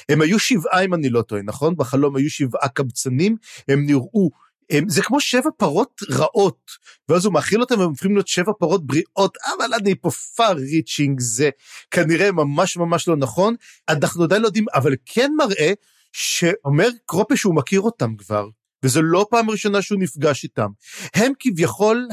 הם 0.09 0.21
היו 0.21 0.39
שבעה 0.39 0.85
אם 0.85 0.95
אני 0.95 1.11
לא 1.11 1.23
טועה, 1.23 1.43
נכון? 1.43 1.77
בחלום 1.77 2.17
היו 2.17 2.31
שבעה 2.31 2.69
קבצנים, 2.69 3.37
הם 3.69 3.87
נראו 3.87 4.31
הם, 4.71 4.89
זה 4.89 5.03
כמו 5.03 5.21
שבע 5.21 5.51
פרות 5.57 6.01
רעות, 6.11 6.71
ואז 7.09 7.25
הוא 7.25 7.35
מאכיל 7.35 7.61
אותם 7.61 7.79
והם 7.79 7.89
הופכים 7.89 8.15
להיות 8.15 8.29
שבע 8.29 8.53
פרות 8.59 8.87
בריאות, 8.87 9.37
אבל 9.57 9.75
אני 9.75 9.95
פה 9.95 10.11
פאר 10.11 10.53
ריצ'ינג 10.53 11.21
זה 11.21 11.51
כנראה 11.91 12.33
ממש 12.33 12.77
ממש 12.77 13.09
לא 13.09 13.17
נכון. 13.17 13.55
אנחנו 13.89 14.25
עדיין 14.25 14.43
לא 14.43 14.47
יודעים, 14.47 14.65
אבל 14.75 14.95
כן 15.07 15.33
מראה 15.37 15.73
שאומר 16.13 16.89
קרופה 17.07 17.37
שהוא 17.37 17.55
מכיר 17.55 17.81
אותם 17.81 18.17
כבר. 18.17 18.49
וזו 18.85 19.03
לא 19.03 19.27
פעם 19.31 19.51
ראשונה 19.51 19.83
שהוא 19.83 20.01
נפגש 20.01 20.45
איתם. 20.45 20.69
הם 21.15 21.33
כביכול 21.39 22.09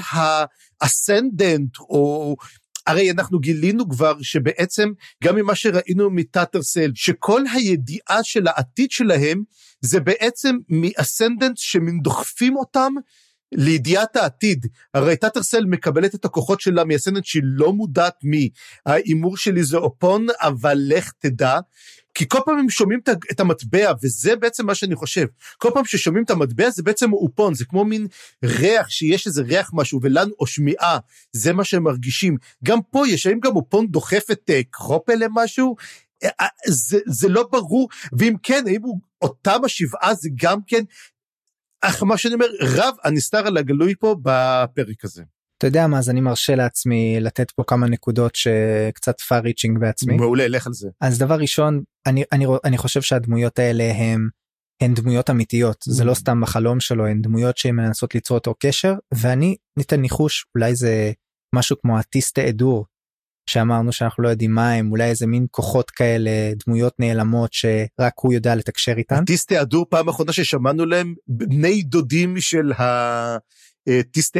האסנדנט, 0.81 1.77
או 1.79 2.35
הרי 2.87 3.11
אנחנו 3.11 3.39
גילינו 3.39 3.89
כבר 3.89 4.21
שבעצם 4.21 4.89
גם 5.23 5.35
ממה 5.35 5.55
שראינו 5.55 6.09
מטאטרסל, 6.09 6.91
שכל 6.95 7.43
הידיעה 7.53 8.23
של 8.23 8.47
העתיד 8.47 8.91
שלהם 8.91 9.43
זה 9.81 9.99
בעצם 9.99 10.57
מאסנדנט 10.69 11.57
שמין 11.57 11.99
דוחפים 11.99 12.55
אותם 12.57 12.93
לידיעת 13.51 14.15
העתיד. 14.15 14.67
הרי 14.93 15.15
טאטרסל 15.15 15.65
מקבלת 15.65 16.15
את 16.15 16.25
הכוחות 16.25 16.61
שלה 16.61 16.83
מאסנדנט 16.83 17.25
שהיא 17.25 17.43
לא 17.45 17.73
מודעת 17.73 18.15
מי. 18.23 18.49
ההימור 18.85 19.37
שלי 19.37 19.63
זה 19.63 19.77
אופון, 19.77 20.27
אבל 20.41 20.77
לך 20.81 21.11
תדע. 21.19 21.59
כי 22.13 22.25
כל 22.29 22.39
פעם 22.45 22.57
הם 22.57 22.69
שומעים 22.69 22.99
את 23.31 23.39
המטבע, 23.39 23.93
וזה 24.03 24.35
בעצם 24.35 24.65
מה 24.65 24.75
שאני 24.75 24.95
חושב. 24.95 25.25
כל 25.57 25.69
פעם 25.73 25.85
ששומעים 25.85 26.23
את 26.23 26.29
המטבע 26.29 26.69
זה 26.69 26.83
בעצם 26.83 27.13
אופון, 27.13 27.53
זה 27.53 27.65
כמו 27.65 27.85
מין 27.85 28.07
ריח, 28.43 28.89
שיש 28.89 29.27
איזה 29.27 29.41
ריח 29.41 29.71
משהו, 29.73 29.99
ולנו, 30.03 30.31
או 30.39 30.47
שמיעה, 30.47 30.97
זה 31.31 31.53
מה 31.53 31.63
שהם 31.63 31.83
מרגישים. 31.83 32.37
גם 32.63 32.79
פה 32.91 33.07
יש, 33.07 33.27
האם 33.27 33.39
גם 33.39 33.55
אופון 33.55 33.87
דוחף 33.87 34.31
את 34.31 34.49
uh, 34.49 34.53
קרופה 34.69 35.15
למשהו? 35.15 35.75
אה, 36.23 36.29
אה, 36.41 36.47
זה, 36.67 36.99
זה 37.07 37.29
לא 37.29 37.43
ברור, 37.51 37.89
ואם 38.19 38.35
כן, 38.43 38.63
האם 38.67 38.81
הוא, 38.83 38.99
אותם 39.21 39.65
השבעה 39.65 40.13
זה 40.13 40.29
גם 40.35 40.59
כן, 40.67 40.83
אך 41.81 42.03
מה 42.03 42.17
שאני 42.17 42.33
אומר, 42.33 42.47
רב 42.61 42.95
הנסתר 43.03 43.47
על 43.47 43.57
הגלוי 43.57 43.93
פה 43.99 44.15
בפרק 44.21 45.03
הזה. 45.03 45.23
אתה 45.61 45.67
יודע 45.67 45.87
מה 45.87 45.99
אז 45.99 46.09
אני 46.09 46.21
מרשה 46.21 46.55
לעצמי 46.55 47.17
לתת 47.19 47.51
פה 47.51 47.63
כמה 47.67 47.87
נקודות 47.87 48.35
שקצת 48.35 49.19
far 49.19 49.43
reaching 49.43 49.79
בעצמי. 49.79 50.15
מעולה 50.15 50.47
לך 50.47 50.67
על 50.67 50.73
זה. 50.73 50.89
אז 51.01 51.17
דבר 51.17 51.35
ראשון 51.35 51.83
אני 52.05 52.23
אני 52.31 52.45
אני 52.63 52.77
חושב 52.77 53.01
שהדמויות 53.01 53.59
האלה 53.59 53.93
הם 53.93 54.29
הן 54.81 54.93
דמויות 54.93 55.29
אמיתיות 55.29 55.77
זה 55.85 56.03
לא 56.03 56.11
mm. 56.11 56.15
סתם 56.15 56.41
בחלום 56.41 56.79
שלו 56.79 57.07
הן 57.07 57.21
דמויות 57.21 57.57
שהן 57.57 57.75
מנסות 57.75 58.15
ליצור 58.15 58.37
אותו 58.37 58.53
קשר 58.59 58.93
ואני 59.13 59.55
ניתן 59.77 60.01
ניחוש 60.01 60.45
אולי 60.55 60.75
זה 60.75 61.11
משהו 61.55 61.75
כמו 61.81 61.99
הטיסטה 61.99 62.49
אדור 62.49 62.85
שאמרנו 63.49 63.91
שאנחנו 63.91 64.23
לא 64.23 64.29
יודעים 64.29 64.51
מה 64.51 64.71
הם, 64.71 64.91
אולי 64.91 65.09
איזה 65.09 65.27
מין 65.27 65.45
כוחות 65.51 65.91
כאלה, 65.91 66.31
דמויות 66.65 66.93
נעלמות 66.99 67.53
שרק 67.53 68.13
הוא 68.15 68.33
יודע 68.33 68.55
לתקשר 68.55 68.93
איתן. 68.97 69.25
טיסטי 69.25 69.57
הדור 69.57 69.85
פעם 69.89 70.09
אחרונה 70.09 70.33
ששמענו 70.33 70.85
להם, 70.85 71.15
בני 71.27 71.83
דודים 71.83 72.39
של 72.39 72.71
הטיסטי 72.77 73.70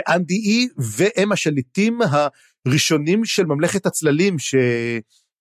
אנדי 0.09 0.33
אי, 0.33 0.67
והם 0.77 1.31
השליטים 1.31 1.99
הראשונים 2.65 3.25
של 3.25 3.45
ממלכת 3.45 3.85
הצללים, 3.85 4.39
ש... 4.39 4.55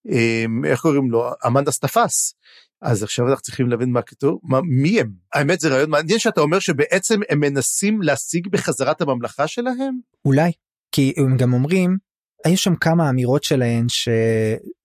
אמ, 0.09 0.65
איך 0.65 0.81
קוראים 0.81 1.11
לו? 1.11 1.31
אמנדה 1.47 1.71
סטפס. 1.71 2.35
אז 2.83 3.03
עכשיו 3.03 3.29
אנחנו 3.29 3.43
צריכים 3.43 3.69
להבין 3.69 3.91
מה 3.91 4.03
כתוב, 4.03 4.41
מה, 4.43 4.61
מי 4.65 5.01
הם? 5.01 5.11
האמת 5.35 5.61
זה 5.61 5.69
רעיון 5.69 5.91
מעניין 5.91 6.19
שאתה 6.19 6.41
אומר 6.41 6.59
שבעצם 6.59 7.21
הם 7.29 7.41
מנסים 7.41 8.03
להשיג 8.03 8.49
בחזרת 8.49 9.01
הממלכה 9.01 9.47
שלהם? 9.47 9.99
אולי, 10.25 10.53
כי 10.93 11.13
הם 11.17 11.37
גם 11.37 11.53
אומרים, 11.53 11.97
היו 12.45 12.57
שם 12.57 12.77
כמה 12.77 13.11
אמירות 13.11 13.45
שלהן 13.45 13.89
ש... 13.89 14.09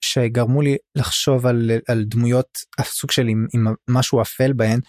שגרמו 0.01 0.61
לי 0.61 0.77
לחשוב 0.95 1.45
על, 1.45 1.71
על 1.87 2.03
דמויות, 2.07 2.57
סוג 2.83 3.11
של 3.11 3.27
עם, 3.27 3.45
עם 3.53 3.73
משהו 3.89 4.21
אפל 4.21 4.53
בהן. 4.53 4.79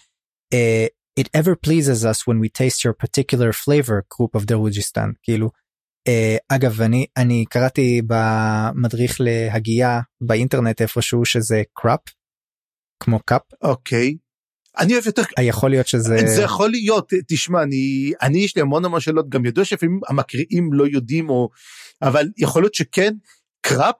Uh, 0.53 0.87
it 1.19 1.29
ever 1.33 1.55
pleases 1.55 2.05
us 2.05 2.27
when 2.27 2.39
we 2.39 2.49
taste 2.49 2.83
your 2.85 2.93
particular 2.93 3.51
flavor, 3.51 4.05
Kruppe 4.09 4.41
of 4.41 4.45
Darujhistan 4.45 5.11
כאילו 5.23 5.49
אה, 6.09 6.37
אגב 6.49 6.81
אני 6.81 7.05
אני 7.17 7.45
קראתי 7.49 8.01
במדריך 8.07 9.17
להגייה 9.19 9.99
באינטרנט 10.21 10.81
איפשהו 10.81 11.25
שזה 11.25 11.63
קראפ 11.73 11.99
כמו 13.03 13.19
cup 13.19 13.41
אוקיי. 13.61 14.17
אני 14.79 14.93
אוהב 14.93 15.05
יותר 15.05 15.21
יכול 15.41 15.69
להיות 15.69 15.87
שזה 15.87 16.17
זה 16.35 16.41
יכול 16.41 16.69
להיות 16.69 17.13
תשמע 17.27 17.63
אני 17.63 18.11
אני 18.21 18.39
יש 18.39 18.55
לי 18.55 18.61
המון 18.61 18.85
המון 18.85 18.99
שאלות 18.99 19.29
גם 19.29 19.45
ידוע 19.45 19.65
שלפעמים 19.65 19.99
המקריאים 20.09 20.73
לא 20.73 20.87
יודעים 20.87 21.29
או 21.29 21.49
אבל 22.01 22.27
יכול 22.37 22.61
להיות 22.61 22.73
שכן 22.73 23.13
קראפ 23.61 23.95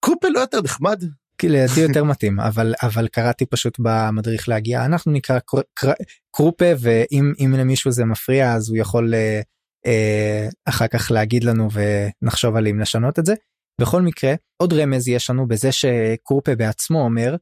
קופל 0.00 0.28
לא 0.28 0.40
יותר 0.40 0.62
נחמד. 0.62 1.04
כי 1.38 1.48
לדעתי 1.48 1.80
יותר 1.80 2.04
מתאים 2.04 2.40
אבל 2.40 2.74
אבל 2.82 3.08
קראתי 3.08 3.46
פשוט 3.46 3.78
במדריך 3.78 4.48
להגיע 4.48 4.84
אנחנו 4.84 5.12
נקרא 5.12 5.38
קר, 5.38 5.60
קר, 5.74 5.92
קרופה 6.36 6.64
ואם 6.80 7.54
למישהו 7.58 7.90
זה 7.90 8.04
מפריע 8.04 8.52
אז 8.52 8.68
הוא 8.68 8.78
יכול 8.78 9.14
uh, 9.14 9.44
אה, 9.86 10.48
אחר 10.64 10.86
כך 10.88 11.10
להגיד 11.10 11.44
לנו 11.44 11.68
ונחשוב 11.72 12.56
על 12.56 12.66
אם 12.66 12.80
לשנות 12.80 13.18
את 13.18 13.26
זה. 13.26 13.34
בכל 13.80 14.02
מקרה 14.02 14.34
עוד 14.62 14.72
רמז 14.72 15.08
יש 15.08 15.30
לנו 15.30 15.48
בזה 15.48 15.72
שקרופה 15.72 16.54
בעצמו 16.54 17.00
אומר 17.00 17.36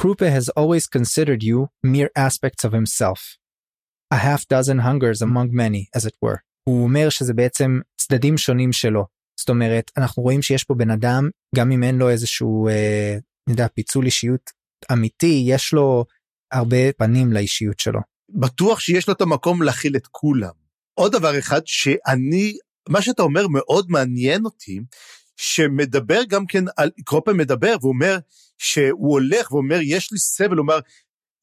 קרופה 0.00 0.26
has 0.36 0.50
always 0.58 0.86
considered 0.98 1.42
you 1.42 1.66
mere 1.86 2.10
aspects 2.18 2.64
of 2.64 2.72
himself. 2.72 3.20
A 4.14 4.16
half 4.16 4.42
dozen 4.52 4.78
hungers 4.78 5.22
among 5.22 5.48
many 5.52 5.82
as 5.96 6.06
it 6.06 6.14
were. 6.24 6.38
הוא 6.68 6.84
אומר 6.84 7.08
שזה 7.08 7.34
בעצם 7.34 7.80
צדדים 7.96 8.38
שונים 8.38 8.72
שלו. 8.72 9.04
זאת 9.38 9.48
אומרת 9.48 9.90
אנחנו 9.96 10.22
רואים 10.22 10.42
שיש 10.42 10.64
פה 10.64 10.74
בן 10.74 10.90
אדם 10.90 11.28
גם 11.56 11.72
אם 11.72 11.82
אין 11.82 11.98
לו 11.98 12.10
איזשהו 12.10 12.68
אה, 12.68 13.16
יודע, 13.48 13.68
פיצול 13.68 14.04
אישיות 14.04 14.50
אמיתי 14.92 15.44
יש 15.46 15.72
לו 15.72 16.04
הרבה 16.52 16.92
פנים 16.92 17.32
לאישיות 17.32 17.80
שלו. 17.80 18.00
בטוח 18.30 18.80
שיש 18.80 19.08
לו 19.08 19.14
את 19.14 19.20
המקום 19.20 19.62
להכיל 19.62 19.96
את 19.96 20.06
כולם. 20.10 20.52
עוד 20.94 21.12
דבר 21.12 21.38
אחד 21.38 21.60
שאני, 21.64 22.56
מה 22.88 23.02
שאתה 23.02 23.22
אומר 23.22 23.48
מאוד 23.48 23.86
מעניין 23.88 24.44
אותי, 24.44 24.80
שמדבר 25.36 26.20
גם 26.28 26.46
כן 26.46 26.64
על, 26.76 26.90
קרופה 27.04 27.32
מדבר 27.32 27.76
ואומר 27.82 28.18
שהוא 28.58 29.12
הולך 29.12 29.52
ואומר 29.52 29.78
יש 29.82 30.12
לי 30.12 30.18
סבל, 30.18 30.56
הוא 30.56 30.62
אומר 30.62 30.78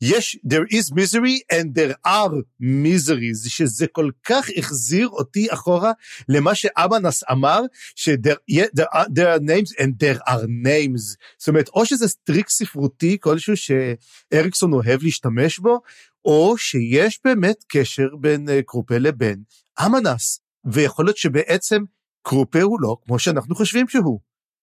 יש, 0.01 0.39
there 0.47 0.65
is 0.71 0.93
misery 0.93 1.39
and 1.51 1.75
there 1.75 2.07
are 2.07 2.33
miseries, 2.61 3.49
שזה 3.49 3.87
כל 3.87 4.09
כך 4.23 4.45
החזיר 4.57 5.07
אותי 5.07 5.53
אחורה 5.53 5.91
למה 6.29 6.55
שאמנס 6.55 7.23
אמר, 7.31 7.61
ש- 7.95 8.09
there, 8.09 8.37
yeah, 8.51 8.79
there, 8.79 8.93
are, 8.93 9.07
there 9.07 9.29
are 9.35 9.39
names 9.39 9.71
and 9.79 10.03
there 10.03 10.29
are 10.29 10.45
names. 10.65 11.15
זאת 11.37 11.47
אומרת, 11.47 11.67
או 11.67 11.85
שזה 11.85 12.05
טריק 12.23 12.49
ספרותי 12.49 13.17
כלשהו 13.19 13.53
שאריקסון 13.57 14.73
אוהב 14.73 15.03
להשתמש 15.03 15.59
בו, 15.59 15.79
או 16.25 16.57
שיש 16.57 17.19
באמת 17.25 17.63
קשר 17.67 18.07
בין 18.19 18.49
אה, 18.49 18.51
קרופה 18.65 18.97
לבין 18.97 19.43
אמנס, 19.85 20.39
ויכול 20.65 21.05
להיות 21.05 21.17
שבעצם 21.17 21.83
קרופה 22.21 22.61
הוא 22.61 22.81
לא 22.81 22.97
כמו 23.05 23.19
שאנחנו 23.19 23.55
חושבים 23.55 23.87
שהוא. 23.87 24.19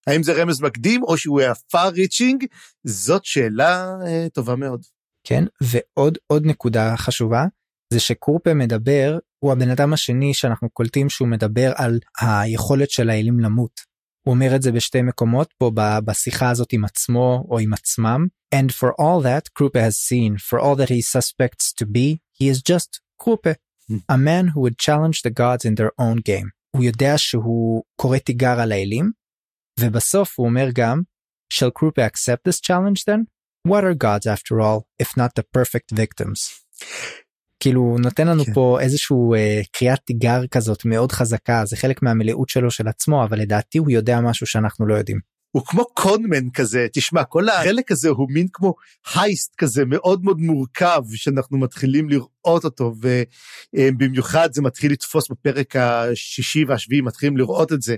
האם 0.07 0.22
זה 0.22 0.33
רמז 0.33 0.61
מקדים 0.61 1.02
או 1.02 1.18
שהוא 1.18 1.40
היה 1.40 1.52
far 1.52 1.94
reaching? 1.94 2.46
זאת 2.85 3.24
שאלה 3.24 3.94
uh, 4.02 4.28
טובה 4.30 4.57
מאוד. 4.57 4.83
כן, 5.24 5.44
ועוד 5.62 6.18
עוד 6.26 6.46
נקודה 6.46 6.96
חשובה, 6.96 7.44
זה 7.92 8.00
שקרופה 8.00 8.54
מדבר, 8.54 9.18
הוא 9.38 9.52
הבן 9.52 9.70
אדם 9.70 9.92
השני 9.92 10.35
שאנחנו 10.35 10.70
קולטים 10.70 11.08
שהוא 11.08 11.28
מדבר 11.28 11.72
על 11.76 12.00
היכולת 12.20 12.90
של 12.90 13.11
האלים 13.11 13.40
למות. 13.40 13.80
הוא 14.26 14.35
אומר 14.35 14.56
את 14.56 14.62
זה 14.62 14.72
בשתי 14.72 15.02
מקומות 15.02 15.52
פה 15.58 15.70
בשיחה 16.04 16.50
הזאת 16.50 16.72
עם 16.72 16.85
עצמו 16.85 17.44
או 17.48 17.58
עם 17.58 17.72
עצמם. 17.72 18.26
And 18.54 18.70
for 18.70 18.90
all 19.00 19.22
that 19.22 19.44
Krupe 19.58 19.80
has 19.88 19.96
seen, 20.08 20.38
for 20.38 20.58
all 20.61 20.76
that 20.76 20.88
he 20.88 21.00
suspects 21.00 21.72
to 21.72 21.87
be, 21.87 22.20
he 22.38 22.48
is 22.48 22.62
just 22.72 23.00
Krupe, 23.22 23.54
a 24.08 24.16
man 24.16 24.48
who 24.48 24.61
would 24.61 24.78
challenge 24.78 25.22
the 25.22 25.30
gods 25.30 25.64
in 25.64 25.74
their 25.74 25.92
own 25.98 26.16
game. 26.16 26.48
הוא 26.76 26.85
יודע 26.85 27.14
שהוא 27.16 27.82
קורא 27.96 28.18
תיגר 28.18 28.61
על 28.61 28.72
האלים, 28.72 29.11
ובסוף 29.80 30.38
הוא 30.38 30.46
אומר 30.46 30.68
גם, 30.72 31.02
shall 31.52 31.70
Krupe 31.78 31.98
accept 31.98 32.48
this 32.48 32.61
challenge 32.61 33.04
then? 33.04 33.20
What 33.68 33.85
are 33.85 33.94
gods 33.94 34.27
after 34.27 34.61
all, 34.61 34.87
if 34.98 35.16
not 35.16 35.31
the 35.37 35.44
perfect 35.57 35.92
victims? 35.92 36.62
כאילו 37.61 37.96
נותן 37.98 38.29
לנו 38.29 38.44
כן. 38.44 38.53
פה 38.55 38.79
איזשהו 38.81 39.35
אה, 39.35 39.61
קריאת 39.72 39.98
תיגר 40.05 40.46
כזאת 40.46 40.85
מאוד 40.85 41.12
חזקה 41.12 41.64
זה 41.64 41.77
חלק 41.77 42.03
מהמלאות 42.03 42.48
שלו 42.48 42.70
של 42.70 42.88
עצמו 42.88 43.25
אבל 43.25 43.38
לדעתי 43.38 43.79
הוא 43.79 43.90
יודע 43.90 44.20
משהו 44.20 44.46
שאנחנו 44.46 44.87
לא 44.87 44.94
יודעים. 44.94 45.18
הוא 45.51 45.62
כמו 45.66 45.85
קונמן 45.94 46.51
כזה 46.51 46.87
תשמע 46.92 47.25
כל 47.25 47.48
החלק 47.48 47.90
הזה 47.92 48.09
הוא 48.09 48.29
מין 48.31 48.46
כמו 48.53 48.75
הייסט 49.14 49.55
כזה 49.59 49.85
מאוד 49.85 50.25
מאוד 50.25 50.38
מורכב 50.38 51.03
שאנחנו 51.14 51.59
מתחילים 51.59 52.09
לראות 52.09 52.31
אותו 52.44 52.94
ובמיוחד 53.74 54.48
זה 54.52 54.62
מתחיל 54.62 54.92
לתפוס 54.92 55.31
בפרק 55.31 55.76
השישי 55.76 56.64
והשביעי 56.64 57.00
מתחילים 57.00 57.37
לראות 57.37 57.72
את 57.72 57.83
זה. 57.83 57.96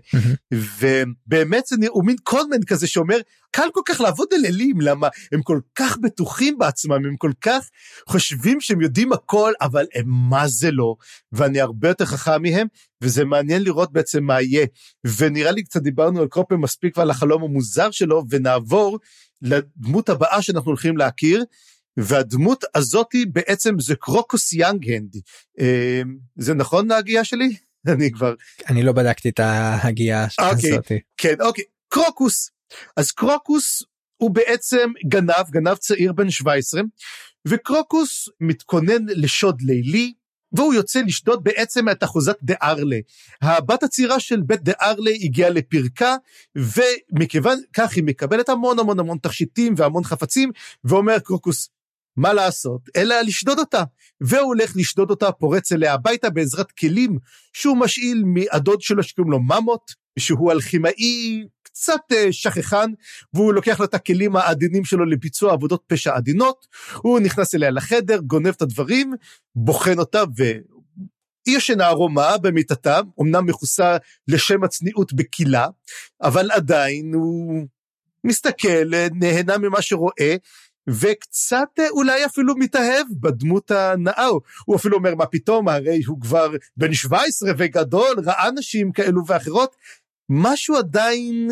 ובאמת 0.53 1.67
זה 1.67 1.77
הוא 1.89 2.05
מין 2.05 2.17
קונמן 2.23 2.65
כזה 2.67 2.87
שאומר 2.87 3.19
קל 3.51 3.69
כל 3.73 3.81
כך 3.87 4.01
לעבוד 4.01 4.29
על 4.35 4.47
אלים 4.47 4.81
למה 4.81 5.09
הם 5.33 5.43
כל 5.43 5.61
כך 5.75 5.99
בטוחים 6.03 6.59
בעצמם 6.59 6.93
הם 6.93 7.17
כל 7.17 7.33
כך 7.41 7.69
חושבים 8.09 8.61
שהם 8.61 8.81
יודעים 8.81 9.13
הכל 9.13 9.53
אבל 9.61 9.87
הם 9.95 10.05
מה 10.07 10.49
זה 10.49 10.71
לא? 10.71 10.97
ואני 11.33 11.61
הרבה 11.61 11.89
יותר 11.89 12.05
חכם 12.05 12.43
מהם 12.43 12.67
וזה 13.03 13.25
מעניין 13.25 13.63
לראות 13.63 13.93
בעצם 13.93 14.25
מה 14.25 14.41
יהיה. 14.43 14.67
ונראה 15.19 15.53
לי 15.53 15.65
קצת 15.65 15.83
דיברנו 15.83 16.21
על 16.21 16.29
קופר 16.29 16.57
מספיק 16.57 16.99
ועל 16.99 17.11
החלום 17.11 17.43
המוזר 17.43 17.91
שלו 17.91 18.25
ונעבור 18.31 18.99
לדמות 19.43 20.09
הבאה 20.09 20.43
שאנחנו 20.43 20.71
הולכים 20.71 20.97
להכיר 20.97 21.45
והדמות 21.97 22.65
הזאתי 22.75 23.27
בעצם 23.27 23.81
זה 23.81 23.97
קרוקוס 23.97 24.53
יאנגהנד 24.53 25.17
אמ, 25.61 26.17
זה 26.37 26.55
נכון 26.55 26.91
ההגייה 26.91 27.25
שלי? 27.25 27.57
אני 27.95 28.13
כבר 28.13 28.35
אני 28.69 28.83
לא 28.83 28.93
בדקתי 28.93 29.29
את 29.29 29.41
ההגייה 29.41 30.27
אוקיי, 30.39 30.71
הזאתי. 30.73 31.01
כן 31.17 31.35
אוקיי 31.41 31.65
קרוקוס 31.89 32.51
אז 32.97 33.11
קרוקוס 33.11 33.83
הוא 34.17 34.31
בעצם 34.31 34.91
גנב 35.09 35.51
גנב 35.51 35.75
צעיר 35.75 36.13
בן 36.13 36.31
17 36.31 36.81
וקרוקוס 37.49 38.29
מתכונן 38.41 39.07
לשוד 39.09 39.63
לילי 39.63 40.13
והוא 40.55 40.75
יוצא 40.75 41.01
לשדוד 41.07 41.45
בעצם 41.45 41.89
את 41.89 42.05
אחוזת 42.05 42.37
דה 42.43 42.55
ארלה. 42.63 42.99
הבת 43.43 43.83
הצעירה 43.83 44.21
של 44.21 44.41
בית 44.41 44.63
דה 44.63 44.73
ארלה 44.81 45.11
הגיעה 45.11 45.51
לפרקה, 45.51 46.17
ומכיוון 46.57 47.61
כך 47.73 47.93
היא 47.93 48.05
מקבלת 48.05 48.49
המון 48.49 48.79
המון 48.79 49.01
המון 49.01 49.19
תכשיטים 49.19 49.75
והמון 49.77 50.05
חפצים, 50.05 50.51
ואומר 50.85 51.19
קרוקוס, 51.19 51.69
מה 52.17 52.33
לעשות, 52.33 52.81
אלא 52.97 53.21
לשדוד 53.21 53.59
אותה. 53.59 53.83
והוא 54.21 54.47
הולך 54.47 54.73
לשדוד 54.77 55.11
אותה, 55.11 55.33
פורץ 55.33 55.73
אליה 55.73 55.95
הביתה 55.95 56.31
בעזרת 56.31 56.73
כלים 56.73 57.19
שהוא 57.53 57.77
משאיל 57.77 58.23
מהדוד 58.27 58.81
שלו 58.81 59.03
שקוראים 59.03 59.33
לו 59.33 59.41
ממוט, 59.41 59.91
שהוא 60.19 60.53
אלכימאי 60.53 61.45
קצת 61.63 62.01
אה, 62.13 62.33
שכחן, 62.33 62.91
והוא 63.35 63.55
לוקח 63.55 63.81
לו 63.81 63.85
את 63.85 63.95
הכלים 63.95 64.37
העדינים 64.37 64.85
שלו 64.85 65.05
לביצוע 65.05 65.53
עבודות 65.53 65.83
פשע 65.87 66.17
עדינות, 66.17 66.67
הוא 66.95 67.21
נכנס 67.21 67.55
אליה 67.55 67.71
לחדר, 67.71 68.21
גונב 68.21 68.49
את 68.49 68.63
הדברים, 68.63 69.15
בוחן 69.55 69.99
אותה 69.99 70.23
והיא 70.37 71.57
ישנה 71.57 71.87
ערומה 71.87 72.39
במיטתה, 72.39 73.01
אמנם 73.21 73.47
מכוסה 73.47 73.97
לשם 74.29 74.65
הצניעות 74.65 75.13
בקילה, 75.13 75.69
אבל 76.23 76.51
עדיין 76.51 77.15
הוא 77.15 77.67
מסתכל, 78.25 79.09
נהנה 79.15 79.59
ממה 79.59 79.83
שרואה, 79.83 80.37
וקצת 80.89 81.69
אה, 81.79 81.89
אולי 81.89 82.27
אפילו 82.27 82.55
מתאהב 82.57 83.07
בדמות 83.21 83.71
הנאה, 83.71 84.29
הוא 84.65 84.77
אפילו 84.77 84.97
אומר 84.97 85.15
מה 85.15 85.27
פתאום, 85.27 85.69
הרי 85.69 86.03
הוא 86.07 86.21
כבר 86.21 86.53
בן 86.77 86.95
17 86.95 87.53
וגדול, 87.59 88.17
ראה 88.25 88.51
נשים 88.51 88.93
כאלו 88.93 89.27
ואחרות, 89.27 89.77
משהו 90.31 90.77
עדיין 90.77 91.51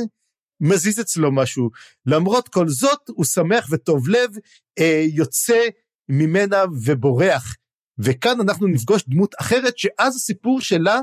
מזיז 0.61 1.01
אצלו 1.01 1.33
משהו. 1.33 1.71
למרות 2.07 2.49
כל 2.49 2.69
זאת, 2.69 3.09
הוא 3.09 3.25
שמח 3.25 3.67
וטוב 3.71 4.09
לב, 4.09 4.31
אה, 4.79 5.05
יוצא 5.13 5.61
ממנה 6.09 6.65
ובורח. 6.85 7.57
וכאן 7.99 8.41
אנחנו 8.41 8.67
נפגוש 8.67 9.05
דמות 9.09 9.35
אחרת 9.41 9.79
שאז 9.79 10.17
הסיפור 10.17 10.61
שלה 10.61 11.01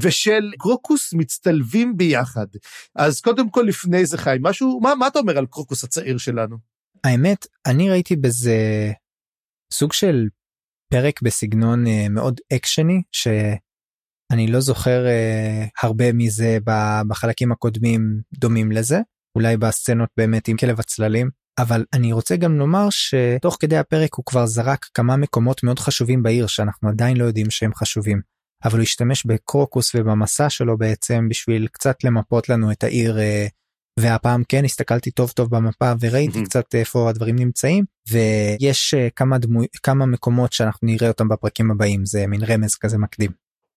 ושל 0.00 0.52
קרוקוס 0.58 1.12
מצטלבים 1.12 1.96
ביחד. 1.96 2.46
אז 2.94 3.20
קודם 3.20 3.50
כל 3.50 3.62
לפני 3.62 4.06
זה 4.06 4.18
חיים, 4.18 4.42
משהו, 4.42 4.80
מה, 4.80 4.94
מה 4.94 5.06
אתה 5.06 5.18
אומר 5.18 5.38
על 5.38 5.46
קרוקוס 5.46 5.84
הצעיר 5.84 6.18
שלנו? 6.18 6.69
האמת, 7.04 7.46
אני 7.66 7.90
ראיתי 7.90 8.16
בזה 8.16 8.56
סוג 9.72 9.92
של 9.92 10.28
פרק 10.92 11.22
בסגנון 11.22 11.86
uh, 11.86 12.08
מאוד 12.10 12.40
אקשני, 12.52 13.02
שאני 13.12 14.46
לא 14.46 14.60
זוכר 14.60 15.04
uh, 15.06 15.68
הרבה 15.82 16.12
מזה 16.12 16.58
בחלקים 17.08 17.52
הקודמים 17.52 18.20
דומים 18.38 18.72
לזה, 18.72 18.98
אולי 19.34 19.56
בסצנות 19.56 20.08
באמת 20.16 20.48
עם 20.48 20.56
כלב 20.56 20.80
הצללים. 20.80 21.30
אבל 21.58 21.84
אני 21.92 22.12
רוצה 22.12 22.36
גם 22.36 22.58
לומר 22.58 22.88
שתוך 22.90 23.56
כדי 23.60 23.76
הפרק 23.76 24.14
הוא 24.14 24.24
כבר 24.24 24.46
זרק 24.46 24.86
כמה 24.94 25.16
מקומות 25.16 25.62
מאוד 25.62 25.78
חשובים 25.78 26.22
בעיר 26.22 26.46
שאנחנו 26.46 26.88
עדיין 26.88 27.16
לא 27.16 27.24
יודעים 27.24 27.50
שהם 27.50 27.74
חשובים. 27.74 28.20
אבל 28.64 28.78
הוא 28.78 28.82
השתמש 28.82 29.26
בקרוקוס 29.26 29.94
ובמסע 29.94 30.50
שלו 30.50 30.78
בעצם 30.78 31.28
בשביל 31.28 31.68
קצת 31.72 32.04
למפות 32.04 32.48
לנו 32.48 32.72
את 32.72 32.84
העיר 32.84 33.18
אה, 33.18 33.46
והפעם 33.98 34.42
כן 34.48 34.64
הסתכלתי 34.64 35.10
טוב 35.10 35.30
טוב 35.30 35.50
במפה 35.50 35.92
וראיתי 36.00 36.44
קצת 36.44 36.74
איפה 36.74 37.10
הדברים 37.10 37.36
נמצאים 37.36 37.84
ויש 38.10 38.94
אה, 38.94 39.08
כמה 39.16 39.38
דמוי 39.38 39.66
כמה 39.82 40.06
מקומות 40.06 40.52
שאנחנו 40.52 40.86
נראה 40.88 41.08
אותם 41.08 41.28
בפרקים 41.28 41.70
הבאים 41.70 42.06
זה 42.06 42.26
מין 42.26 42.40
רמז 42.44 42.74
כזה 42.74 42.98
מקדים. 42.98 43.30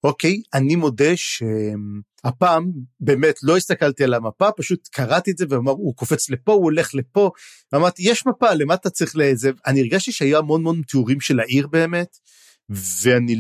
אוקיי, 0.04 0.42
אני 0.54 0.76
מודה 0.76 1.12
שהפעם 1.16 2.72
באמת 3.00 3.36
לא 3.44 3.58
הסתכלתי 3.58 4.04
על 4.04 4.14
המפה, 4.14 4.52
פשוט 4.58 4.88
קראתי 4.92 5.32
את 5.32 5.38
זה 5.38 5.46
ואמר, 5.50 5.72
הוא 5.72 5.96
קופץ 5.96 6.30
לפה, 6.30 6.52
הוא 6.54 6.64
הולך 6.64 6.96
לפה. 6.96 7.32
אמרתי, 7.76 8.04
יש 8.06 8.28
מפה, 8.28 8.54
למה 8.54 8.74
אתה 8.74 8.90
צריך 8.90 9.16
לזה? 9.16 9.52
אני 9.66 9.80
הרגשתי 9.80 10.12
שהיה 10.12 10.38
המון 10.38 10.62
המון 10.62 10.82
תיאורים 10.82 11.22
של 11.22 11.40
העיר 11.40 11.68
באמת, 11.68 12.18
ואני, 12.70 13.36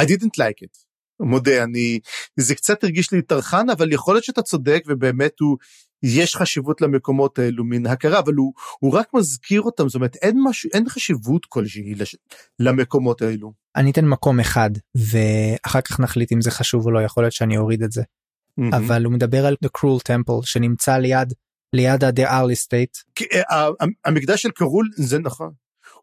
I 0.00 0.02
didn't 0.02 0.36
like 0.38 0.62
it. 0.64 0.91
מודה, 1.22 1.64
אני, 1.64 1.98
זה 2.36 2.54
קצת 2.54 2.84
הרגיש 2.84 3.12
לי 3.12 3.22
טרחן, 3.22 3.70
אבל 3.70 3.92
יכול 3.92 4.14
להיות 4.14 4.24
שאתה 4.24 4.42
צודק, 4.42 4.82
ובאמת 4.88 5.40
הוא, 5.40 5.56
יש 6.02 6.36
חשיבות 6.36 6.80
למקומות 6.80 7.38
האלו 7.38 7.64
מן 7.64 7.86
הכרה, 7.86 8.18
אבל 8.18 8.34
הוא, 8.34 8.52
הוא 8.78 8.92
רק 8.92 9.06
מזכיר 9.14 9.62
אותם, 9.62 9.88
זאת 9.88 9.94
אומרת, 9.94 10.16
אין 10.16 10.38
משהו, 10.44 10.70
אין 10.74 10.88
חשיבות 10.88 11.46
כלשהי 11.46 11.94
לש, 11.94 12.16
למקומות 12.58 13.22
האלו. 13.22 13.52
אני 13.76 13.90
אתן 13.90 14.04
מקום 14.04 14.40
אחד 14.40 14.70
ואחר 14.94 15.80
כך 15.80 16.00
נחליט 16.00 16.32
אם 16.32 16.40
זה 16.40 16.50
חשוב 16.50 16.86
או 16.86 16.90
לא 16.90 17.02
יכול 17.02 17.24
להיות 17.24 17.32
שאני 17.32 17.56
אוריד 17.56 17.82
את 17.82 17.92
זה. 17.92 18.02
Mm-hmm. 18.02 18.76
אבל 18.76 19.04
הוא 19.04 19.12
מדבר 19.12 19.46
על 19.46 19.56
The 19.64 19.68
Cruel 19.78 20.00
Temple 20.08 20.40
שנמצא 20.46 20.96
ליד 20.96 21.32
ליד 21.76 22.04
ה-The 22.04 22.28
Early 22.28 22.66
State. 22.66 23.24
אה, 23.50 23.68
המקדש 24.04 24.42
של 24.42 24.50
קרול 24.50 24.88
זה 24.96 25.18
נכון. 25.18 25.50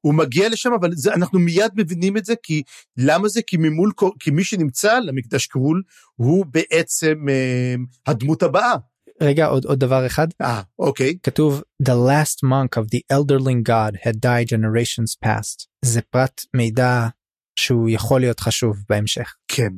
הוא 0.01 0.13
מגיע 0.13 0.49
לשם 0.49 0.73
אבל 0.79 0.91
זה, 0.95 1.13
אנחנו 1.13 1.39
מיד 1.39 1.71
מבינים 1.75 2.17
את 2.17 2.25
זה 2.25 2.33
כי 2.43 2.63
למה 2.97 3.27
זה 3.27 3.41
כי 3.41 3.57
ממול 3.57 3.91
כי 4.19 4.31
מי 4.31 4.43
שנמצא 4.43 4.99
למקדש 4.99 5.47
קרול 5.47 5.83
הוא 6.15 6.45
בעצם 6.45 7.25
אה, 7.29 7.75
הדמות 8.07 8.43
הבאה. 8.43 8.75
רגע 9.21 9.45
עוד 9.45 9.65
עוד 9.65 9.79
דבר 9.79 10.05
אחד. 10.05 10.27
אה 10.41 10.61
אוקיי. 10.79 11.17
כתוב 11.23 11.61
The 11.83 11.95
last 12.09 12.37
monk 12.43 12.81
of 12.81 12.85
the 12.85 13.01
elderling 13.13 13.69
god 13.69 14.07
had 14.07 14.15
died 14.15 14.49
generations 14.49 15.25
past. 15.25 15.67
זה 15.85 16.01
פרט 16.01 16.41
מידע 16.53 17.07
שהוא 17.55 17.89
יכול 17.89 18.21
להיות 18.21 18.39
חשוב 18.39 18.77
בהמשך. 18.89 19.35
כן. 19.47 19.73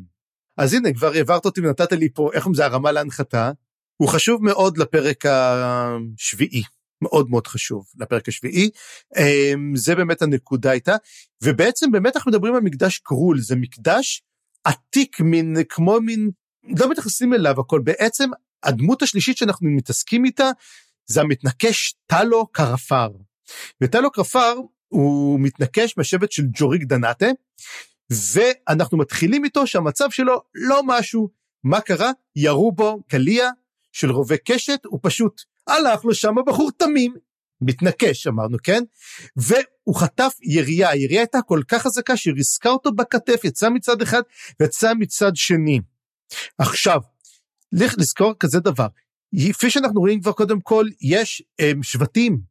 אז 0.58 0.74
הנה 0.74 0.94
כבר 0.94 1.12
העברת 1.14 1.46
אותי 1.46 1.62
ונתת 1.62 1.92
לי 1.92 2.10
פה 2.14 2.30
איך 2.34 2.48
זה 2.54 2.66
הרמה 2.66 2.92
להנחתה. 2.92 3.52
הוא 3.98 4.10
חשוב 4.10 4.44
מאוד 4.44 4.78
לפרק 4.78 5.26
השביעי. 5.26 6.64
מאוד 7.02 7.30
מאוד 7.30 7.48
חשוב 7.48 7.86
לפרק 8.00 8.28
השביעי. 8.28 8.70
אמ, 9.18 9.76
זה 9.76 9.96
באמת 9.96 10.22
הנקודה 10.22 10.72
הייתה. 10.72 10.96
ובעצם 11.44 11.92
באמת 11.92 12.16
אנחנו 12.16 12.32
מדברים 12.32 12.56
על 12.56 12.62
מקדש 12.62 12.98
קרול, 12.98 13.40
זה 13.40 13.56
מקדש 13.56 14.24
עתיק 14.64 15.20
מין 15.20 15.56
כמו 15.70 16.02
מין, 16.02 16.30
לא 16.80 16.90
מתייחסים 16.90 17.34
אליו 17.34 17.60
הכל, 17.60 17.82
בעצם 17.84 18.30
הדמות 18.64 19.02
השלישית 19.02 19.38
שאנחנו 19.38 19.70
מתעסקים 19.70 20.26
איתה 20.26 20.50
זה 21.06 21.22
המתנקש 21.22 21.96
טלו 22.08 22.48
קרפר. 22.48 23.10
וטלו 23.82 24.12
קרפר 24.12 24.54
הוא 24.88 25.40
מתנקש 25.40 25.98
מהשבט 25.98 26.32
של 26.32 26.44
ג'וריק 26.54 26.84
דנאטה, 26.84 27.28
ואנחנו 28.12 28.98
מתחילים 28.98 29.44
איתו 29.44 29.68
שהמצב 29.68 30.10
שלו 30.10 30.42
לא 30.56 30.82
משהו. 30.86 31.30
מה 31.64 31.82
קרה? 31.82 32.12
ירו 32.36 32.72
בו 32.72 33.04
קליע 33.08 33.50
של 33.92 34.12
רובה 34.12 34.36
קשת, 34.38 34.80
הוא 34.86 35.00
פשוט 35.04 35.42
הלך 35.68 36.06
לו 36.06 36.14
שם 36.14 36.36
בחור 36.48 36.72
תמים, 36.78 37.14
מתנקש 37.62 38.28
אמרנו, 38.28 38.58
כן? 38.64 38.84
והוא 39.36 39.96
חטף 39.96 40.34
ירייה, 40.42 40.90
הירייה 40.90 41.22
הייתה 41.22 41.42
כל 41.42 41.62
כך 41.68 41.82
חזקה 41.82 42.18
שהיא 42.18 42.34
ריסקה 42.34 42.70
אותו 42.70 42.92
בכתף, 42.92 43.42
יצא 43.44 43.70
מצד 43.70 44.02
אחד 44.02 44.22
ויצא 44.60 44.94
מצד 45.00 45.32
שני. 45.36 45.80
עכשיו, 46.58 47.02
לך 47.72 47.94
לזכור 47.98 48.34
כזה 48.40 48.60
דבר, 48.60 48.88
כפי 49.54 49.70
שאנחנו 49.70 50.00
רואים 50.00 50.22
כבר 50.22 50.32
קודם 50.32 50.62
כל, 50.62 50.86
יש 51.02 51.44
הם, 51.60 51.78
אמ, 51.78 51.84
שבטים 51.84 52.51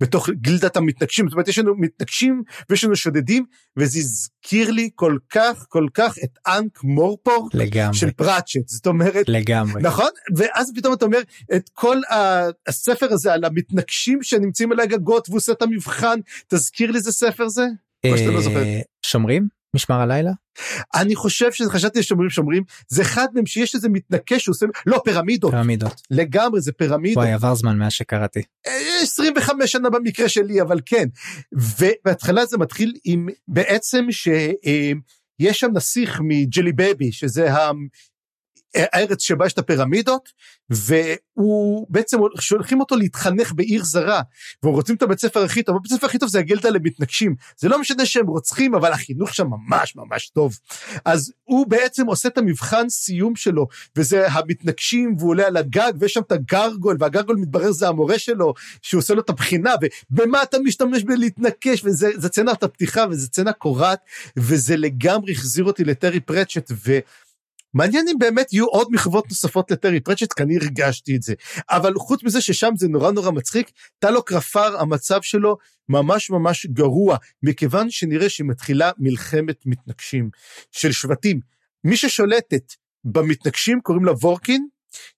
בתוך 0.00 0.30
גילדת 0.30 0.76
המתנגשים, 0.76 1.28
זאת 1.28 1.32
אומרת 1.32 1.48
יש 1.48 1.58
לנו 1.58 1.74
מתנגשים 1.78 2.42
ויש 2.70 2.84
לנו 2.84 2.96
שודדים, 2.96 3.44
וזה 3.76 3.98
הזכיר 3.98 4.70
לי 4.70 4.90
כל 4.94 5.16
כך 5.30 5.66
כל 5.68 5.86
כך 5.94 6.14
את 6.24 6.38
אנק 6.46 6.84
מורפור 6.84 7.48
לגמרי. 7.54 7.96
של 7.96 8.10
פראצ'ט, 8.10 8.68
זאת 8.68 8.86
אומרת, 8.86 9.28
לגמרי, 9.28 9.82
נכון? 9.82 10.10
ואז 10.36 10.72
פתאום 10.76 10.94
אתה 10.94 11.04
אומר 11.04 11.20
את 11.54 11.70
כל 11.72 11.96
הספר 12.68 13.12
הזה 13.12 13.32
על 13.32 13.44
המתנגשים 13.44 14.22
שנמצאים 14.22 14.72
על 14.72 14.80
הגגות 14.80 15.28
והוא 15.28 15.36
עושה 15.36 15.52
את 15.52 15.62
המבחן, 15.62 16.18
תזכיר 16.48 16.90
לי 16.90 16.98
איזה 16.98 17.12
ספר 17.12 17.48
זה? 17.48 17.66
או 18.06 18.18
שאתה 18.18 18.30
לא 18.30 18.40
זוכר. 18.40 18.62
אה, 18.62 18.80
שומרים? 19.02 19.59
משמר 19.74 20.00
הלילה? 20.00 20.30
אני 20.94 21.16
חושב 21.16 21.52
שחשבתי 21.52 22.02
ששומרים 22.02 22.30
שומרים 22.30 22.62
זה 22.88 23.02
אחד 23.02 23.26
מהם 23.34 23.46
שיש 23.46 23.74
איזה 23.74 23.88
מתנקש 23.88 24.44
שעושה 24.44 24.66
לא 24.86 25.00
פירמידות 25.04 25.50
פירמידות 25.50 26.02
לגמרי 26.10 26.60
זה 26.60 26.72
פירמידות. 26.72 27.16
וואי 27.16 27.32
עבר 27.32 27.54
זמן 27.54 27.78
מאז 27.78 27.92
שקראתי. 27.92 28.42
25 29.02 29.60
אה, 29.62 29.66
שנה 29.66 29.90
במקרה 29.90 30.28
שלי 30.28 30.62
אבל 30.62 30.80
כן 30.86 31.08
ובהתחלה 31.52 32.46
זה 32.46 32.58
מתחיל 32.58 32.94
עם 33.04 33.28
בעצם 33.48 34.06
שיש 34.10 35.60
שם 35.60 35.70
נסיך 35.74 36.20
מג'לי 36.24 36.72
בבי 36.72 37.12
שזה 37.12 37.52
הארץ 38.74 39.22
שבה 39.22 39.46
יש 39.46 39.52
את 39.52 39.58
הפירמידות, 39.58 40.28
והוא 40.70 41.86
בעצם 41.90 42.18
שולחים 42.40 42.80
אותו 42.80 42.96
להתחנך 42.96 43.52
בעיר 43.52 43.84
זרה, 43.84 44.20
והם 44.62 44.74
רוצים 44.74 44.96
את 44.96 45.02
הבית 45.02 45.18
ספר 45.20 45.44
הכי 45.44 45.62
טוב, 45.62 45.76
הבית 45.76 45.92
ספר 45.92 46.06
הכי 46.06 46.18
טוב 46.18 46.28
זה 46.28 46.38
הגילדה 46.38 46.70
למתנגשים, 46.70 47.34
זה 47.56 47.68
לא 47.68 47.80
משנה 47.80 48.06
שהם 48.06 48.26
רוצחים, 48.26 48.74
אבל 48.74 48.92
החינוך 48.92 49.34
שם 49.34 49.46
ממש 49.46 49.96
ממש 49.96 50.28
טוב. 50.28 50.58
אז 51.04 51.32
הוא 51.44 51.66
בעצם 51.66 52.06
עושה 52.06 52.28
את 52.28 52.38
המבחן 52.38 52.88
סיום 52.88 53.36
שלו, 53.36 53.66
וזה 53.96 54.28
המתנגשים, 54.28 55.16
והוא 55.18 55.30
עולה 55.30 55.46
על 55.46 55.56
הגג, 55.56 55.92
ויש 56.00 56.12
שם 56.12 56.20
את 56.20 56.32
הגרגול, 56.32 56.96
והגרגול 57.00 57.36
מתברר 57.36 57.72
זה 57.72 57.88
המורה 57.88 58.18
שלו, 58.18 58.54
שהוא 58.82 58.98
עושה 58.98 59.14
לו 59.14 59.20
את 59.20 59.30
הבחינה, 59.30 59.74
ובמה 60.10 60.42
אתה 60.42 60.58
משתמש 60.58 61.02
בלהתנקש, 61.04 61.84
וזה 61.84 62.28
צנת 62.28 62.62
הפתיחה, 62.62 63.04
וזה 63.10 63.28
צנה 63.28 63.52
קורעת, 63.52 64.00
וזה 64.36 64.76
לגמרי 64.76 65.32
החזיר 65.32 65.64
אותי 65.64 65.84
לטרי 65.84 66.20
פרצ'ט, 66.20 66.70
ו... 66.86 66.98
מעניין 67.74 68.08
אם 68.08 68.18
באמת 68.18 68.52
יהיו 68.52 68.66
עוד 68.66 68.88
מחוות 68.90 69.28
נוספות 69.28 69.70
לטרי 69.70 70.00
פרצ'ט, 70.00 70.32
כי 70.32 70.42
אני 70.42 70.56
הרגשתי 70.56 71.16
את 71.16 71.22
זה. 71.22 71.34
אבל 71.70 71.94
חוץ 71.94 72.22
מזה 72.22 72.40
ששם 72.40 72.72
זה 72.76 72.88
נורא 72.88 73.10
נורא 73.10 73.30
מצחיק, 73.30 73.70
טלו 73.98 74.22
קרפר, 74.22 74.80
המצב 74.80 75.22
שלו 75.22 75.56
ממש 75.88 76.30
ממש 76.30 76.66
גרוע, 76.66 77.16
מכיוון 77.42 77.90
שנראה 77.90 78.28
שמתחילה 78.28 78.90
מלחמת 78.98 79.66
מתנגשים 79.66 80.30
של 80.70 80.92
שבטים. 80.92 81.40
מי 81.84 81.96
ששולטת 81.96 82.72
במתנגשים 83.04 83.80
קוראים 83.80 84.04
לה 84.04 84.12
וורקין, 84.12 84.66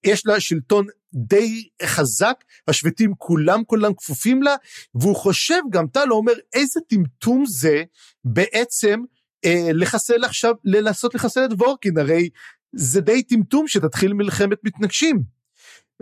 יש 0.05 0.27
לה 0.27 0.41
שלטון 0.41 0.87
די 1.15 1.69
חזק, 1.83 2.35
השבטים 2.69 3.13
כולם 3.19 3.65
כולם 3.65 3.95
כפופים 3.95 4.43
לה, 4.43 4.55
והוא 4.95 5.17
חושב, 5.17 5.61
גם 5.71 5.87
טלו 5.87 6.17
אומר, 6.17 6.33
איזה 6.53 6.81
טמטום 6.89 7.45
זה 7.47 7.83
בעצם 8.25 9.01
אה, 9.45 9.71
לחסל 9.73 10.25
עכשיו, 10.25 10.55
לנסות 10.65 11.15
לחסל 11.15 11.45
את 11.45 11.51
וורקין, 11.53 11.99
הרי 11.99 12.29
זה 12.73 13.01
די 13.01 13.23
טמטום 13.23 13.69
שתתחיל 13.69 14.13
מלחמת 14.13 14.59
מתנגשים. 14.65 15.23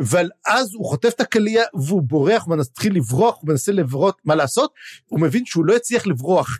אבל 0.00 0.29
אז 0.46 0.74
הוא 0.74 0.87
חוטף 0.87 1.12
את 1.14 1.20
הקליע 1.20 1.64
והוא 1.74 2.03
בורח, 2.03 2.44
הוא 2.46 2.57
מתחיל 2.57 2.96
לברוח, 2.96 3.37
הוא 3.40 3.50
מנסה 3.50 3.72
לברות 3.72 4.18
מה 4.24 4.35
לעשות, 4.35 4.74
הוא 5.07 5.20
מבין 5.20 5.46
שהוא 5.46 5.64
לא 5.64 5.74
יצליח 5.74 6.07
לברוח. 6.07 6.59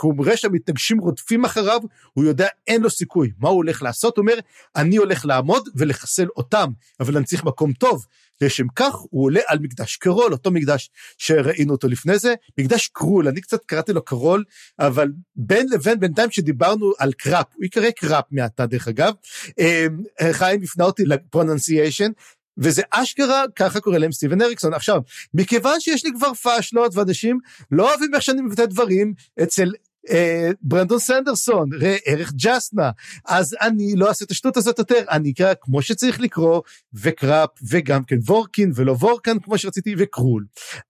הוא 0.00 0.14
רואה 0.16 0.36
שהמתנגשים 0.36 0.98
רודפים 0.98 1.44
אחריו, 1.44 1.80
הוא 2.12 2.24
יודע 2.24 2.46
אין 2.66 2.82
לו 2.82 2.90
סיכוי. 2.90 3.32
מה 3.38 3.48
הוא 3.48 3.56
הולך 3.56 3.82
לעשות? 3.82 4.16
הוא 4.16 4.22
אומר, 4.22 4.34
אני 4.76 4.96
הולך 4.96 5.26
לעמוד 5.26 5.68
ולחסל 5.74 6.26
אותם, 6.36 6.70
אבל 7.00 7.16
אני 7.16 7.24
צריך 7.24 7.44
מקום 7.44 7.72
טוב. 7.72 8.06
לשם 8.40 8.66
כך 8.76 8.94
הוא 8.94 9.24
עולה 9.24 9.40
על 9.46 9.58
מקדש 9.58 9.96
קרול, 9.96 10.32
אותו 10.32 10.50
מקדש 10.50 10.90
שראינו 11.18 11.72
אותו 11.72 11.88
לפני 11.88 12.18
זה, 12.18 12.34
מקדש 12.58 12.88
קרול, 12.92 13.28
אני 13.28 13.40
קצת 13.40 13.64
קראתי 13.64 13.92
לו 13.92 14.04
קרול, 14.04 14.44
אבל 14.78 15.08
בין 15.36 15.66
לבין 15.70 16.00
בינתיים 16.00 16.30
שדיברנו 16.30 16.92
על 16.98 17.12
קראפ, 17.12 17.46
הוא 17.54 17.64
יקרא 17.64 17.90
קראפ 17.90 18.24
מעתה 18.30 18.66
דרך 18.66 18.88
אגב, 18.88 19.14
אמ, 19.58 20.02
חיים 20.32 20.62
הפנה 20.62 20.84
אותי 20.84 21.04
ל 21.04 21.11
pronunciation, 21.11 22.10
וזה 22.58 22.82
אשכרה, 22.90 23.44
ככה 23.56 23.80
קורא 23.80 23.98
להם 23.98 24.12
סטיבן 24.12 24.42
אריקסון. 24.42 24.74
עכשיו, 24.74 25.00
מכיוון 25.34 25.80
שיש 25.80 26.04
לי 26.04 26.10
כבר 26.16 26.34
פאשלות 26.34 26.96
ואנשים 26.96 27.38
לא 27.70 27.88
אוהבים 27.90 28.14
איך 28.14 28.22
שאני 28.22 28.42
מבטא 28.42 28.64
דברים, 28.64 29.14
אצל 29.42 29.70
אה, 30.10 30.50
ברנדון 30.62 30.98
סנדרסון, 30.98 31.68
ראה 31.80 31.96
ערך 32.06 32.32
ג'סנה, 32.32 32.90
אז 33.24 33.56
אני 33.60 33.94
לא 33.96 34.08
אעשה 34.08 34.24
את 34.24 34.30
השטות 34.30 34.56
הזאת 34.56 34.78
יותר, 34.78 35.04
אני 35.10 35.30
אקרא 35.32 35.54
כמו 35.60 35.82
שצריך 35.82 36.20
לקרוא, 36.20 36.60
וקראפ, 36.94 37.50
וגם 37.70 38.04
כן 38.04 38.16
וורקין, 38.26 38.72
ולא 38.74 38.92
וורקן 38.92 39.38
כמו 39.38 39.58
שרציתי, 39.58 39.94
וקרול. 39.98 40.44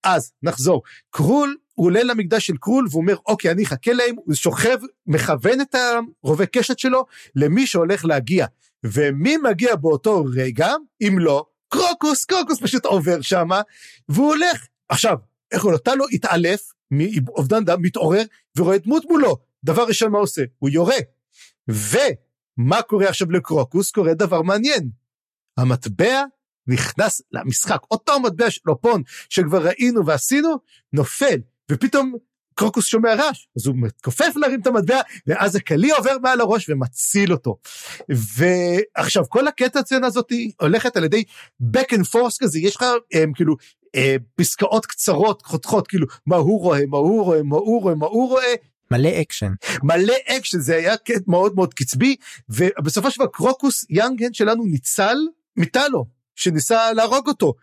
אז 0.05 0.33
נחזור, 0.43 0.83
קרול 1.11 1.57
הוא 1.75 1.87
עולה 1.87 2.03
למקדש 2.03 2.47
של 2.47 2.57
קרול 2.57 2.87
והוא 2.91 3.01
אומר 3.01 3.17
אוקיי 3.27 3.51
אני 3.51 3.65
אחכה 3.65 3.93
להם 3.93 4.15
הוא 4.25 4.35
שוכב 4.35 4.79
מכוון 5.07 5.61
את 5.61 5.75
הרובה 6.23 6.47
קשת 6.47 6.79
שלו 6.79 7.05
למי 7.37 7.67
שהולך 7.67 8.05
להגיע. 8.05 8.47
ומי 8.85 9.37
מגיע 9.37 9.77
באותו 9.77 10.25
רגע? 10.35 10.73
אם 11.03 11.19
לא 11.19 11.45
קרוקוס 11.69 12.25
קרוקוס 12.25 12.61
פשוט 12.63 12.85
עובר 12.85 13.21
שמה 13.21 13.61
והוא 14.09 14.29
הולך. 14.29 14.67
עכשיו 14.89 15.17
איך 15.53 15.65
הוא 15.65 15.73
נתן 15.73 15.99
לו 15.99 16.05
התעלף 16.13 16.73
מאובדן 16.93 17.65
דם 17.65 17.83
מתעורר 17.83 18.23
ורואה 18.57 18.79
דמות 18.79 19.05
מולו. 19.11 19.37
דבר 19.65 19.85
ראשון 19.85 20.13
מה 20.13 20.19
עושה? 20.19 20.43
הוא 20.59 20.71
יורה. 20.71 20.97
ומה 21.69 22.83
קורה 22.83 23.09
עכשיו 23.09 23.31
לקרוקוס? 23.31 23.91
קורה 23.91 24.15
דבר 24.15 24.43
מעניין. 24.43 24.91
המטבע 25.57 26.25
נכנס 26.67 27.23
למשחק. 27.33 27.79
אותו 27.91 28.21
מטבע 28.21 28.51
של 28.51 28.61
אופון 28.69 29.03
שכבר 29.29 29.67
ראינו 29.67 30.07
ועשינו 30.07 30.57
נופל. 30.93 31.41
ופתאום 31.71 32.15
קרוקוס 32.55 32.87
שומע 32.87 33.15
רעש, 33.15 33.47
אז 33.57 33.67
הוא 33.67 33.77
מתכופף 33.79 34.33
להרים 34.37 34.61
את 34.61 34.67
המטבע, 34.67 35.01
ואז 35.27 35.57
הקלי 35.57 35.91
עובר 35.91 36.17
מעל 36.23 36.41
הראש 36.41 36.69
ומציל 36.69 37.33
אותו. 37.33 37.59
ועכשיו, 38.09 39.25
כל 39.29 39.49
הקטע 39.49 39.81
הצנה 39.81 40.07
הזאת 40.07 40.33
הולכת 40.61 40.97
על 40.97 41.05
ידי 41.05 41.25
back 41.63 41.95
and 41.95 42.05
forth 42.15 42.37
כזה, 42.41 42.59
יש 42.59 42.77
לך 42.77 42.85
הם, 43.13 43.33
כאילו 43.33 43.55
אה, 43.55 43.82
פסקאות 44.35 44.87
קצרות, 44.87 45.43
חותכות, 45.43 45.89
כאילו, 45.89 46.07
מה 46.27 46.37
הוא 46.37 46.61
רואה, 46.61 46.87
מה 46.87 46.97
הוא 46.97 47.25
רואה, 47.25 47.43
מה 47.43 47.57
הוא 47.57 47.83
רואה, 47.83 47.95
מה 47.95 48.07
הוא 48.07 48.29
רואה. 48.29 48.55
מלא 48.91 49.11
אקשן. 49.21 49.53
מלא 49.83 50.15
אקשן, 50.29 50.59
זה 50.59 50.77
היה 50.77 50.97
קטע 50.97 51.21
מאוד 51.27 51.55
מאוד 51.55 51.75
קצבי, 51.75 52.17
ובסופו 52.49 53.11
של 53.11 53.21
דבר 53.21 53.31
קרוקוס 53.33 53.87
יאנגהנד 53.91 54.33
שלנו 54.33 54.65
ניצל 54.65 55.17
מטלו, 55.57 56.05
שניסה 56.37 56.93
להרוג 56.93 57.29
אותו. 57.29 57.55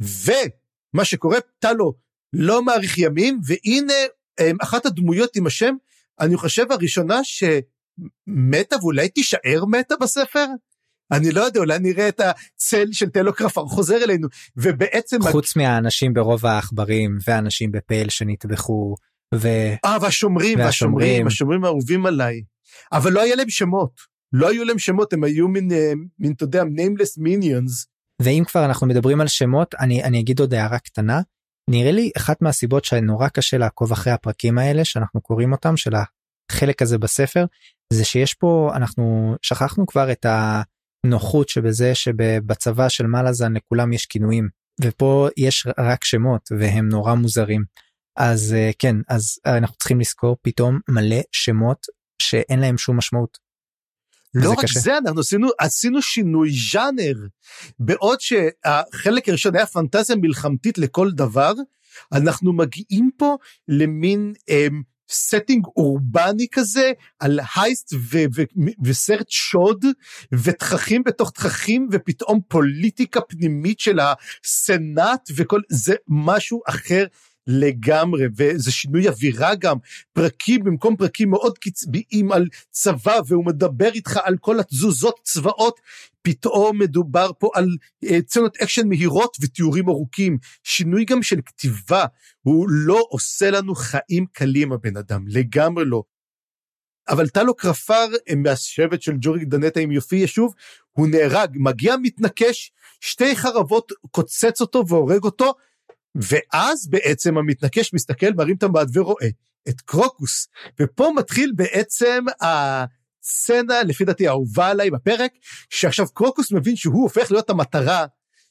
ומה 0.00 1.04
שקורה, 1.04 1.38
טלו 1.58 1.94
לא 2.32 2.64
מאריך 2.64 2.98
ימים, 2.98 3.40
והנה 3.44 3.94
אחת 4.62 4.86
הדמויות 4.86 5.36
עם 5.36 5.46
השם, 5.46 5.74
אני 6.20 6.36
חושב 6.36 6.72
הראשונה 6.72 7.20
שמתה 7.24 8.76
ואולי 8.76 9.08
תישאר 9.08 9.64
מתה 9.70 9.94
בספר? 10.00 10.46
אני 11.12 11.30
לא 11.30 11.40
יודע, 11.40 11.60
אולי 11.60 11.78
נראה 11.78 12.08
את 12.08 12.20
הצל 12.20 12.86
של 12.92 13.08
טלוקרפר 13.08 13.64
חוזר 13.64 14.04
אלינו, 14.04 14.28
ובעצם... 14.56 15.22
חוץ 15.22 15.56
מהאנשים 15.56 16.14
ברוב 16.14 16.46
העכברים, 16.46 17.18
והאנשים 17.26 17.72
בפייל 17.72 18.08
שנטבחו, 18.08 18.94
ו... 19.34 19.48
אה, 19.84 19.96
והשומרים, 20.00 20.58
והשומרים, 20.58 21.26
השומרים 21.26 21.64
האהובים 21.64 22.06
עליי. 22.06 22.42
אבל 22.92 23.12
לא 23.12 23.22
היה 23.22 23.36
להם 23.36 23.50
שמות. 23.50 23.90
לא 24.32 24.50
היו 24.50 24.64
להם 24.64 24.78
שמות, 24.78 25.12
הם 25.12 25.24
היו 25.24 25.48
מין, 25.48 25.72
אה, 25.72 25.92
מין, 26.18 26.32
אתה 26.32 26.44
יודע, 26.44 26.62
nameless 26.62 27.20
minions. 27.22 27.86
ואם 28.22 28.42
כבר 28.46 28.64
אנחנו 28.64 28.86
מדברים 28.86 29.20
על 29.20 29.28
שמות, 29.28 29.74
אני, 29.74 30.04
אני 30.04 30.20
אגיד 30.20 30.40
עוד 30.40 30.54
הערה 30.54 30.78
קטנה. 30.78 31.20
נראה 31.70 31.92
לי 31.92 32.10
אחת 32.16 32.42
מהסיבות 32.42 32.84
שנורא 32.84 33.28
קשה 33.28 33.58
לעקוב 33.58 33.92
אחרי 33.92 34.12
הפרקים 34.12 34.58
האלה 34.58 34.84
שאנחנו 34.84 35.20
קוראים 35.20 35.52
אותם 35.52 35.76
של 35.76 35.92
החלק 36.50 36.82
הזה 36.82 36.98
בספר 36.98 37.44
זה 37.92 38.04
שיש 38.04 38.34
פה 38.34 38.70
אנחנו 38.74 39.34
שכחנו 39.42 39.86
כבר 39.86 40.12
את 40.12 40.26
הנוחות 41.06 41.48
שבזה 41.48 41.94
שבצבא 41.94 42.88
של 42.88 43.06
מלאזן 43.06 43.52
לכולם 43.52 43.92
יש 43.92 44.06
כינויים 44.06 44.48
ופה 44.82 45.28
יש 45.36 45.66
רק 45.78 46.04
שמות 46.04 46.48
והם 46.58 46.88
נורא 46.88 47.14
מוזרים 47.14 47.64
אז 48.16 48.52
אה, 48.52 48.70
כן 48.78 48.96
אז 49.08 49.38
אנחנו 49.46 49.76
צריכים 49.76 50.00
לזכור 50.00 50.36
פתאום 50.42 50.78
מלא 50.88 51.20
שמות 51.32 51.86
שאין 52.22 52.60
להם 52.60 52.78
שום 52.78 52.96
משמעות. 52.96 53.38
לא 54.34 54.50
רק 54.50 54.58
קשה. 54.62 54.80
זה, 54.80 54.98
אנחנו 54.98 55.20
עשינו, 55.20 55.48
עשינו 55.58 56.02
שינוי 56.02 56.50
ז'אנר. 56.72 57.26
בעוד 57.78 58.20
שהחלק 58.20 59.28
הראשון 59.28 59.56
היה 59.56 59.66
פנטזיה 59.66 60.16
מלחמתית 60.16 60.78
לכל 60.78 61.10
דבר, 61.10 61.52
אנחנו 62.12 62.52
מגיעים 62.52 63.10
פה 63.16 63.36
למין 63.68 64.32
אמ, 64.48 64.82
setting 65.10 65.66
אורבני 65.76 66.46
כזה, 66.52 66.92
על 67.18 67.40
heist 67.56 67.92
ו- 67.92 68.24
ו- 68.36 68.70
וסרט 68.84 69.30
שוד, 69.30 69.84
ותככים 70.32 71.02
בתוך 71.04 71.30
תככים, 71.30 71.88
ופתאום 71.92 72.40
פוליטיקה 72.48 73.20
פנימית 73.20 73.80
של 73.80 73.98
הסנאט, 74.00 75.30
וכל, 75.36 75.60
זה 75.70 75.94
משהו 76.08 76.60
אחר 76.68 77.04
לגמרי, 77.46 78.24
וזה 78.36 78.72
שינוי 78.72 79.08
אווירה 79.08 79.54
גם, 79.54 79.76
פרקים 80.12 80.64
במקום 80.64 80.96
פרקים 80.96 81.30
מאוד 81.30 81.58
קצביים 81.58 82.32
על 82.32 82.46
צבא, 82.70 83.20
והוא 83.26 83.46
מדבר 83.46 83.90
איתך 83.94 84.18
על 84.22 84.36
כל 84.40 84.60
התזוזות 84.60 85.20
צבאות, 85.22 85.80
פתאום 86.22 86.78
מדובר 86.78 87.30
פה 87.38 87.50
על 87.54 87.76
אה, 88.04 88.22
סצנות 88.22 88.56
אקשן 88.56 88.88
מהירות 88.88 89.36
ותיאורים 89.40 89.88
ארוכים, 89.88 90.38
שינוי 90.62 91.04
גם 91.04 91.22
של 91.22 91.40
כתיבה, 91.46 92.04
הוא 92.42 92.66
לא 92.70 93.02
עושה 93.10 93.50
לנו 93.50 93.74
חיים 93.74 94.26
קלים 94.32 94.72
הבן 94.72 94.96
אדם, 94.96 95.24
לגמרי 95.28 95.84
לא. 95.84 96.02
אבל 97.08 97.28
טלו 97.28 97.54
קרפר 97.54 98.08
אה, 98.28 98.34
מהשבט 98.34 99.02
של 99.02 99.12
ג'וריג 99.20 99.44
דנטה 99.44 99.80
אם 99.80 99.90
יופיע 99.90 100.26
שוב, 100.26 100.54
הוא 100.90 101.08
נהרג, 101.08 101.50
מגיע 101.54 101.96
מתנקש, 102.02 102.72
שתי 103.00 103.36
חרבות 103.36 103.92
קוצץ 104.10 104.60
אותו 104.60 104.84
והורג 104.88 105.24
אותו, 105.24 105.54
ואז 106.14 106.88
בעצם 106.90 107.38
המתנקש 107.38 107.94
מסתכל, 107.94 108.32
מרים 108.36 108.56
את 108.56 108.62
המבט 108.62 108.86
ורואה 108.92 109.28
את 109.68 109.80
קרוקוס. 109.80 110.48
ופה 110.80 111.12
מתחיל 111.16 111.52
בעצם 111.56 112.24
הסצנה, 112.40 113.82
לפי 113.82 114.04
דעתי, 114.04 114.28
האהובה 114.28 114.68
עליי 114.68 114.90
בפרק, 114.90 115.32
שעכשיו 115.70 116.06
קרוקוס 116.14 116.52
מבין 116.52 116.76
שהוא 116.76 117.02
הופך 117.02 117.30
להיות 117.30 117.50
המטרה 117.50 118.06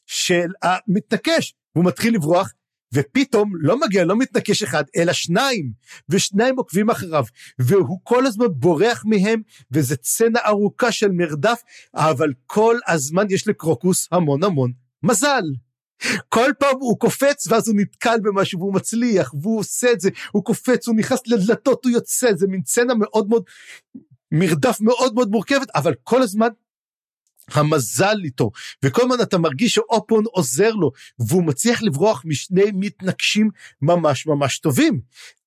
של 0.06 0.48
המתנקש, 0.64 1.54
והוא 1.76 1.86
מתחיל 1.86 2.16
לברוח, 2.16 2.54
ופתאום 2.94 3.52
לא 3.56 3.80
מגיע 3.80 4.06
לא 4.06 4.18
מתנקש 4.18 4.64
אחד, 4.64 4.84
אלא 4.98 5.14
שניים, 5.14 5.72
ושניים 6.10 6.56
עוקבים 6.58 6.90
אחריו, 6.90 7.24
והוא 7.60 8.00
כל 8.04 8.26
הזמן 8.26 8.46
בורח 8.50 9.04
מהם, 9.06 9.42
וזו 9.72 9.96
סצנה 10.04 10.40
ארוכה 10.46 10.92
של 10.92 11.12
מרדף, 11.12 11.62
אבל 11.96 12.34
כל 12.46 12.78
הזמן 12.88 13.26
יש 13.30 13.48
לקרוקוס 13.48 14.08
המון 14.12 14.44
המון 14.44 14.72
מזל. 15.04 15.44
כל 16.30 16.52
פעם 16.60 16.76
הוא 16.80 17.00
קופץ 17.00 17.48
ואז 17.48 17.68
הוא 17.68 17.76
נתקל 17.80 18.20
במשהו 18.22 18.60
והוא 18.60 18.74
מצליח 18.74 19.34
והוא 19.42 19.60
עושה 19.60 19.92
את 19.92 20.00
זה, 20.02 20.10
הוא 20.32 20.44
קופץ, 20.44 20.88
הוא 20.88 20.96
נכנס 20.96 21.20
לדלתות, 21.28 21.86
הוא 21.86 21.92
יוצא, 21.92 22.34
זה 22.36 22.48
מין 22.48 22.62
סצנה 22.66 22.94
מאוד 22.94 23.30
מאוד, 23.30 23.44
מרדף 24.32 24.82
מאוד 24.82 25.14
מאוד 25.14 25.30
מורכבת, 25.30 25.68
אבל 25.76 25.94
כל 26.04 26.22
הזמן 26.22 26.48
המזל 27.52 28.18
איתו, 28.24 28.52
וכל 28.84 29.02
הזמן 29.02 29.22
אתה 29.22 29.38
מרגיש 29.38 29.74
שאופון 29.74 30.24
עוזר 30.32 30.72
לו, 30.72 30.92
והוא 31.20 31.44
מצליח 31.44 31.82
לברוח 31.82 32.22
משני 32.26 32.72
מתנקשים 32.74 33.50
ממש 33.82 34.28
ממש 34.28 34.60
טובים. 34.60 35.02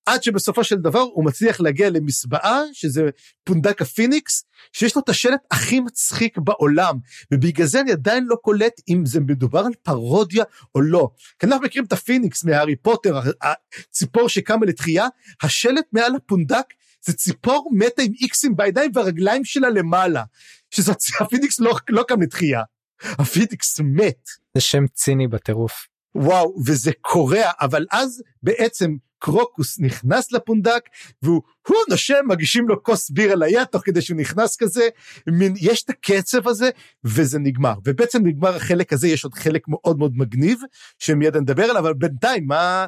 עד 0.07 0.23
שבסופו 0.23 0.65
של 0.65 0.77
דבר 0.77 1.01
הוא 1.01 1.25
מצליח 1.25 1.61
להגיע 1.61 1.91
למסבאה, 1.91 2.61
שזה 2.73 3.03
פונדק 3.45 3.83
הפיניקס, 3.83 4.45
שיש 4.73 4.97
לו 4.97 5.03
את 5.05 5.09
השלט 5.09 5.41
הכי 5.51 5.81
מצחיק 5.81 6.39
בעולם, 6.39 6.97
ובגלל 7.33 7.67
זה 7.67 7.81
אני 7.81 7.93
עדיין 7.93 8.25
לא 8.27 8.37
קולט 8.43 8.81
אם 8.89 9.07
זה 9.07 9.21
מדובר 9.21 9.59
על 9.59 9.73
פרודיה 9.83 10.45
או 10.75 10.81
לא. 10.81 11.11
כי 11.39 11.47
אנחנו 11.47 11.65
מכירים 11.65 11.87
את 11.87 11.93
הפיניקס 11.93 12.45
מהארי 12.45 12.77
פוטר, 12.77 13.21
הציפור 13.43 14.29
שקמה 14.29 14.67
לתחייה, 14.67 15.07
השלט 15.43 15.85
מעל 15.93 16.17
הפונדק 16.17 16.65
זה 17.05 17.13
ציפור 17.13 17.71
מתה 17.73 18.03
עם 18.03 18.13
איקסים 18.21 18.57
בעיניים 18.57 18.91
והרגליים 18.95 19.45
שלה 19.45 19.71
למעלה, 19.71 20.23
שזה 20.71 20.93
הפיניקס 21.21 21.61
לא, 21.61 21.75
לא 21.89 22.05
קם 22.09 22.23
לתחייה, 22.23 22.63
הפיניקס 23.03 23.81
מת. 23.81 24.29
זה 24.55 24.61
שם 24.61 24.87
ציני 24.87 25.29
בטירוף. 25.29 25.87
וואו, 26.15 26.55
וזה 26.67 26.91
קורע, 27.01 27.51
אבל 27.61 27.87
אז 27.91 28.23
בעצם 28.43 28.97
קרוקוס 29.23 29.81
נכנס 29.81 30.33
לפונדק 30.33 30.83
והוא 31.23 31.43
נושם 31.91 32.25
מגישים 32.29 32.69
לו 32.69 32.83
כוס 32.83 33.11
בירה 33.11 33.35
ליד 33.35 33.65
תוך 33.65 33.83
כדי 33.85 34.03
שהוא 34.03 34.17
נכנס 34.17 34.57
כזה 34.57 34.89
מין 35.27 35.55
יש 35.61 35.83
את 35.83 35.91
הקצב 35.91 36.49
הזה 36.49 36.71
וזה 37.05 37.39
נגמר 37.39 37.75
ובעצם 37.85 38.27
נגמר 38.27 38.57
החלק 38.57 38.93
הזה 38.93 39.09
יש 39.09 39.25
עוד 39.25 39.35
חלק 39.35 39.63
מאוד 39.69 39.99
מאוד 39.99 40.13
מגניב 40.17 40.61
שמיד 40.99 41.37
נדבר 41.37 41.65
עליו 41.65 41.79
אבל 41.79 41.95
בינתיים 41.95 42.47
מה 42.47 42.87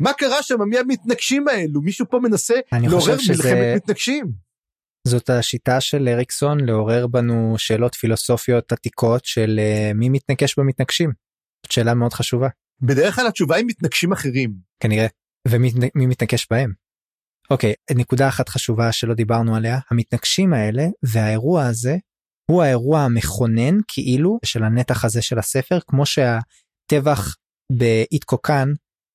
מה 0.00 0.12
קרה 0.12 0.42
שם 0.42 0.62
מי 0.68 0.78
המתנגשים 0.78 1.48
האלו 1.48 1.80
מישהו 1.80 2.06
פה 2.10 2.18
מנסה 2.22 2.54
לעורר 2.72 3.18
שזה... 3.18 3.32
מלחמת 3.32 3.76
מתנגשים. 3.76 4.26
זאת 5.08 5.30
השיטה 5.30 5.80
של 5.80 6.08
אריקסון 6.08 6.60
לעורר 6.60 7.06
בנו 7.06 7.54
שאלות 7.58 7.94
פילוסופיות 7.94 8.72
עתיקות 8.72 9.24
של 9.24 9.60
uh, 9.62 9.94
מי 9.94 10.08
מתנגש 10.08 10.58
במתנגשים. 10.58 11.10
שאלה 11.70 11.94
מאוד 11.94 12.12
חשובה. 12.12 12.48
בדרך 12.80 13.14
כלל 13.14 13.26
התשובה 13.26 13.56
היא 13.56 13.64
מתנגשים 13.66 14.12
אחרים. 14.12 14.52
כנראה. 14.80 15.06
ומי 15.50 15.70
מתנקש 15.94 16.46
בהם. 16.50 16.72
אוקיי, 17.50 17.74
נקודה 17.94 18.28
אחת 18.28 18.48
חשובה 18.48 18.92
שלא 18.92 19.14
דיברנו 19.14 19.56
עליה, 19.56 19.78
המתנגשים 19.90 20.52
האלה 20.52 20.86
והאירוע 21.02 21.64
הזה 21.64 21.96
הוא 22.50 22.62
האירוע 22.62 23.00
המכונן 23.00 23.78
כאילו 23.88 24.38
של 24.44 24.64
הנתח 24.64 25.04
הזה 25.04 25.22
של 25.22 25.38
הספר, 25.38 25.78
כמו 25.86 26.06
שהטבח 26.06 27.36
באיטקוקן 27.72 28.68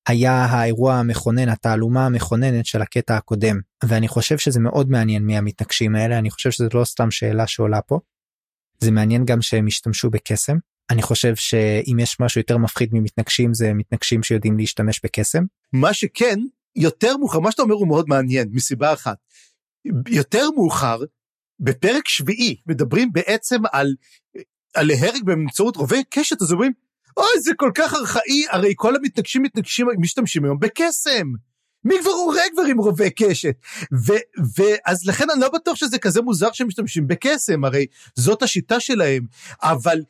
היה 0.08 0.44
האירוע 0.44 0.94
המכונן, 0.94 1.48
התעלומה 1.48 2.06
המכוננת 2.06 2.66
של 2.66 2.82
הקטע 2.82 3.16
הקודם, 3.16 3.60
ואני 3.84 4.08
חושב 4.08 4.38
שזה 4.38 4.60
מאוד 4.60 4.90
מעניין 4.90 5.22
מי 5.22 5.36
המתנגשים 5.36 5.94
האלה, 5.94 6.18
אני 6.18 6.30
חושב 6.30 6.50
שזה 6.50 6.68
לא 6.74 6.84
סתם 6.84 7.10
שאלה 7.10 7.46
שעולה 7.46 7.82
פה. 7.82 8.00
זה 8.80 8.90
מעניין 8.90 9.24
גם 9.24 9.42
שהם 9.42 9.66
השתמשו 9.66 10.10
בקסם. 10.10 10.56
אני 10.90 11.02
חושב 11.02 11.36
שאם 11.36 11.96
יש 12.00 12.20
משהו 12.20 12.40
יותר 12.40 12.58
מפחיד 12.58 12.90
ממתנגשים 12.92 13.54
זה 13.54 13.72
מתנגשים 13.74 14.22
שיודעים 14.22 14.58
להשתמש 14.58 15.00
בקסם. 15.04 15.42
מה 15.72 15.94
שכן, 15.94 16.38
יותר 16.76 17.16
מאוחר, 17.16 17.40
מה 17.40 17.50
שאתה 17.50 17.62
אומר 17.62 17.74
הוא 17.74 17.88
מאוד 17.88 18.08
מעניין, 18.08 18.48
מסיבה 18.52 18.92
אחת. 18.92 19.16
יותר 20.08 20.50
מאוחר, 20.50 21.00
בפרק 21.60 22.08
שביעי, 22.08 22.56
מדברים 22.66 23.12
בעצם 23.12 23.60
על, 23.72 23.94
על 24.74 24.86
להרג 24.86 25.24
באמצעות 25.24 25.76
רובי 25.76 26.02
קשת, 26.10 26.42
אז 26.42 26.52
אומרים, 26.52 26.72
אוי, 27.16 27.40
זה 27.42 27.52
כל 27.56 27.70
כך 27.74 27.94
ארכאי, 27.94 28.44
הרי 28.50 28.72
כל 28.76 28.96
המתנגשים 28.96 29.42
מתנגשים, 29.42 29.86
משתמשים 29.98 30.44
היום 30.44 30.58
בקסם. 30.60 31.26
מי 31.84 31.94
כבר 32.00 32.10
הורג 32.10 32.50
כבר 32.52 32.62
עם 32.62 32.78
רובי 32.78 33.10
קשת? 33.10 33.54
ואז 34.56 35.06
לכן 35.06 35.30
אני 35.30 35.40
לא 35.40 35.48
בטוח 35.48 35.76
שזה 35.76 35.98
כזה 35.98 36.22
מוזר 36.22 36.52
שהם 36.52 36.66
משתמשים 36.66 37.06
בקסם, 37.06 37.64
הרי 37.64 37.86
זאת 38.14 38.42
השיטה 38.42 38.80
שלהם. 38.80 39.26
אבל 39.62 40.00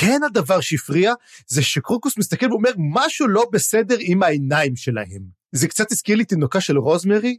כן 0.00 0.20
הדבר 0.26 0.60
שהפריע, 0.60 1.12
זה 1.46 1.62
שקרוקוס 1.62 2.18
מסתכל 2.18 2.52
ואומר, 2.52 2.70
משהו 2.78 3.28
לא 3.28 3.46
בסדר 3.52 3.96
עם 4.00 4.22
העיניים 4.22 4.76
שלהם. 4.76 5.22
זה 5.52 5.68
קצת 5.68 5.92
הזכיר 5.92 6.16
לי 6.16 6.24
תינוקה 6.24 6.60
של 6.60 6.78
רוזמרי, 6.78 7.38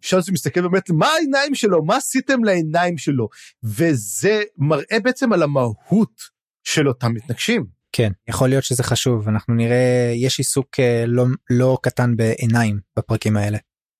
שם 0.00 0.20
זה 0.20 0.32
מסתכל 0.32 0.60
באמת, 0.60 0.90
מה 0.90 1.06
העיניים 1.06 1.54
שלו? 1.54 1.84
מה 1.84 1.96
עשיתם 1.96 2.44
לעיניים 2.44 2.98
שלו? 2.98 3.28
וזה 3.64 4.42
מראה 4.58 5.00
בעצם 5.02 5.32
על 5.32 5.42
המהות 5.42 6.20
של 6.64 6.88
אותם 6.88 7.14
מתנגשים. 7.14 7.66
כן 7.92 8.10
יכול 8.28 8.48
להיות 8.48 8.64
שזה 8.64 8.82
חשוב 8.82 9.28
אנחנו 9.28 9.54
נראה 9.54 10.12
יש 10.16 10.38
עיסוק 10.38 10.80
אה, 10.80 11.04
לא 11.06 11.24
לא 11.50 11.78
קטן 11.82 12.16
בעיניים 12.16 12.80
בפרקים 12.96 13.36
האלה 13.36 13.58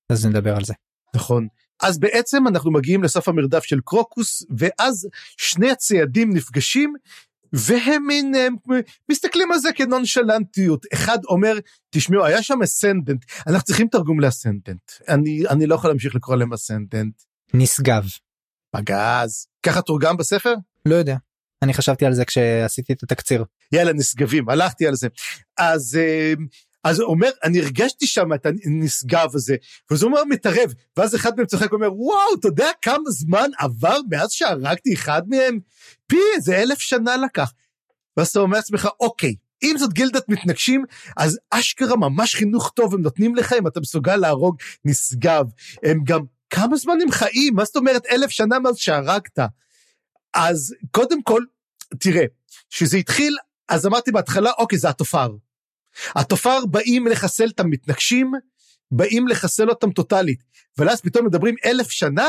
אז 0.08 0.26
נדבר 0.26 0.56
על 0.56 0.64
זה. 0.64 0.74
נכון 1.14 1.46
אז 1.82 1.98
בעצם 1.98 2.48
אנחנו 2.48 2.72
מגיעים 2.72 3.02
לסוף 3.02 3.28
המרדף 3.28 3.64
של 3.64 3.80
קרוקוס 3.84 4.42
ואז 4.58 5.08
שני 5.36 5.70
הציידים 5.70 6.30
נפגשים 6.32 6.94
והם 7.52 8.06
מין 8.06 8.34
הם 8.34 8.56
מסתכלים 9.10 9.52
על 9.52 9.58
זה 9.58 9.68
כנונשלנטיות 9.72 10.86
אחד 10.92 11.18
אומר 11.28 11.58
תשמעו 11.90 12.24
היה 12.24 12.42
שם 12.42 12.62
אסנדנט 12.62 13.24
אנחנו 13.46 13.64
צריכים 13.64 13.88
תרגום 13.88 14.20
לאסנדנט 14.20 14.92
אני 15.08 15.42
אני 15.50 15.66
לא 15.66 15.74
יכול 15.74 15.90
להמשיך 15.90 16.14
לקרוא 16.14 16.36
להם 16.36 16.52
אסנדנט. 16.52 17.14
נשגב. 17.54 18.04
פגז 18.70 19.46
ככה 19.62 19.82
תורגם 19.82 20.16
בספר? 20.16 20.54
לא 20.86 20.94
יודע. 20.94 21.16
אני 21.62 21.74
חשבתי 21.74 22.06
על 22.06 22.14
זה 22.14 22.24
כשעשיתי 22.24 22.92
את 22.92 23.02
התקציר. 23.02 23.44
יאללה 23.72 23.92
נשגבים 23.92 24.48
הלכתי 24.48 24.86
על 24.86 24.94
זה 24.94 25.08
אז 25.58 25.98
אה, 26.00 26.32
אז 26.84 27.00
הוא 27.00 27.08
אומר 27.08 27.30
אני 27.44 27.60
הרגשתי 27.60 28.06
שם 28.06 28.32
את 28.32 28.46
הנשגב 28.46 29.28
הזה 29.34 29.56
ואז 29.90 30.02
הוא 30.02 30.10
אומר 30.10 30.24
מתערב 30.24 30.74
ואז 30.96 31.14
אחד 31.14 31.36
מהם 31.36 31.46
צוחק 31.46 31.72
ואומר 31.72 31.94
וואו 31.94 32.34
אתה 32.40 32.48
יודע 32.48 32.70
כמה 32.82 33.10
זמן 33.10 33.50
עבר 33.58 33.98
מאז 34.10 34.30
שהרגתי 34.32 34.94
אחד 34.94 35.22
מהם 35.28 35.58
פי 36.06 36.16
איזה 36.36 36.56
אלף 36.56 36.78
שנה 36.78 37.16
לקח. 37.16 37.52
ואז 38.16 38.28
אתה 38.28 38.40
אומר 38.40 38.56
לעצמך 38.56 38.88
אוקיי 39.00 39.34
אם 39.62 39.74
זאת 39.78 39.92
גילדת 39.92 40.28
מתנגשים 40.28 40.84
אז 41.16 41.38
אשכרה 41.50 41.96
ממש 41.96 42.34
חינוך 42.34 42.72
טוב 42.76 42.94
הם 42.94 43.00
נותנים 43.00 43.34
לך 43.34 43.54
אם 43.58 43.66
אתה 43.66 43.80
מסוגל 43.80 44.16
להרוג 44.16 44.56
נשגב 44.84 45.46
הם 45.82 46.00
גם 46.04 46.20
כמה 46.50 46.76
זמן 46.76 46.94
הם 47.02 47.10
חיים 47.10 47.54
מה 47.54 47.64
זאת 47.64 47.76
אומרת 47.76 48.06
אלף 48.06 48.30
שנה 48.30 48.58
מאז 48.58 48.76
שהרגת. 48.76 49.38
אז 50.34 50.74
קודם 50.90 51.22
כל 51.22 51.42
תראה 51.98 52.24
שזה 52.70 52.96
התחיל 52.96 53.36
אז 53.68 53.86
אמרתי 53.86 54.12
בהתחלה, 54.12 54.50
אוקיי, 54.58 54.78
זה 54.78 54.88
הטופר. 54.88 55.30
הטופר 56.16 56.66
באים 56.66 57.07
לחסל 57.07 57.48
את 57.48 57.61
המתנקשים, 57.61 58.33
באים 58.90 59.29
לחסל 59.29 59.70
אותם 59.70 59.92
טוטאלית. 59.92 60.42
ואז 60.79 61.00
פתאום 61.00 61.26
מדברים 61.26 61.55
אלף 61.64 61.90
שנה, 61.90 62.29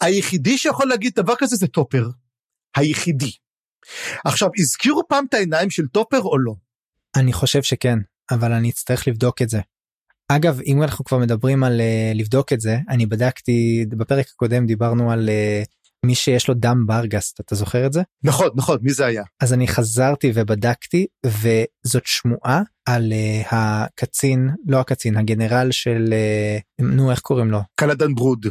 היחידי 0.00 0.58
שיכול 0.58 0.88
להגיד 0.88 1.12
דבר 1.16 1.34
כזה 1.38 1.56
זה 1.56 1.66
טופר. 1.66 2.08
היחידי. 2.76 3.32
עכשיו, 4.24 4.48
הזכירו 4.58 5.08
פעם 5.08 5.24
את 5.28 5.34
העיניים 5.34 5.70
של 5.70 5.86
טופר 5.86 6.20
או 6.20 6.38
לא? 6.38 6.54
אני 7.16 7.32
חושב 7.32 7.62
שכן, 7.62 7.98
אבל 8.30 8.52
אני 8.52 8.70
אצטרך 8.70 9.08
לבדוק 9.08 9.42
את 9.42 9.48
זה. 9.48 9.60
אגב, 10.28 10.60
אם 10.60 10.82
אנחנו 10.82 11.04
כבר 11.04 11.18
מדברים 11.18 11.64
על 11.64 11.80
uh, 11.80 12.18
לבדוק 12.18 12.52
את 12.52 12.60
זה, 12.60 12.78
אני 12.88 13.06
בדקתי, 13.06 13.86
בפרק 13.88 14.26
הקודם 14.28 14.66
דיברנו 14.66 15.12
על 15.12 15.28
uh, 15.28 15.66
מי 16.06 16.14
שיש 16.14 16.48
לו 16.48 16.54
דם 16.54 16.86
ברגסט 16.86 17.40
אתה 17.40 17.54
זוכר 17.54 17.86
את 17.86 17.92
זה? 17.92 18.02
נכון 18.24 18.48
נכון 18.54 18.78
מי 18.82 18.92
זה 18.92 19.06
היה? 19.06 19.22
אז 19.40 19.52
אני 19.52 19.68
חזרתי 19.68 20.32
ובדקתי 20.34 21.06
וזאת 21.26 22.02
שמועה 22.06 22.62
על 22.86 23.12
uh, 23.12 23.46
הקצין 23.50 24.50
לא 24.66 24.80
הקצין 24.80 25.16
הגנרל 25.16 25.68
של 25.70 26.14
uh, 26.80 26.84
נו 26.84 27.10
איך 27.10 27.20
קוראים 27.20 27.50
לו? 27.50 27.60
קלדן 27.74 28.14
ברוד. 28.14 28.46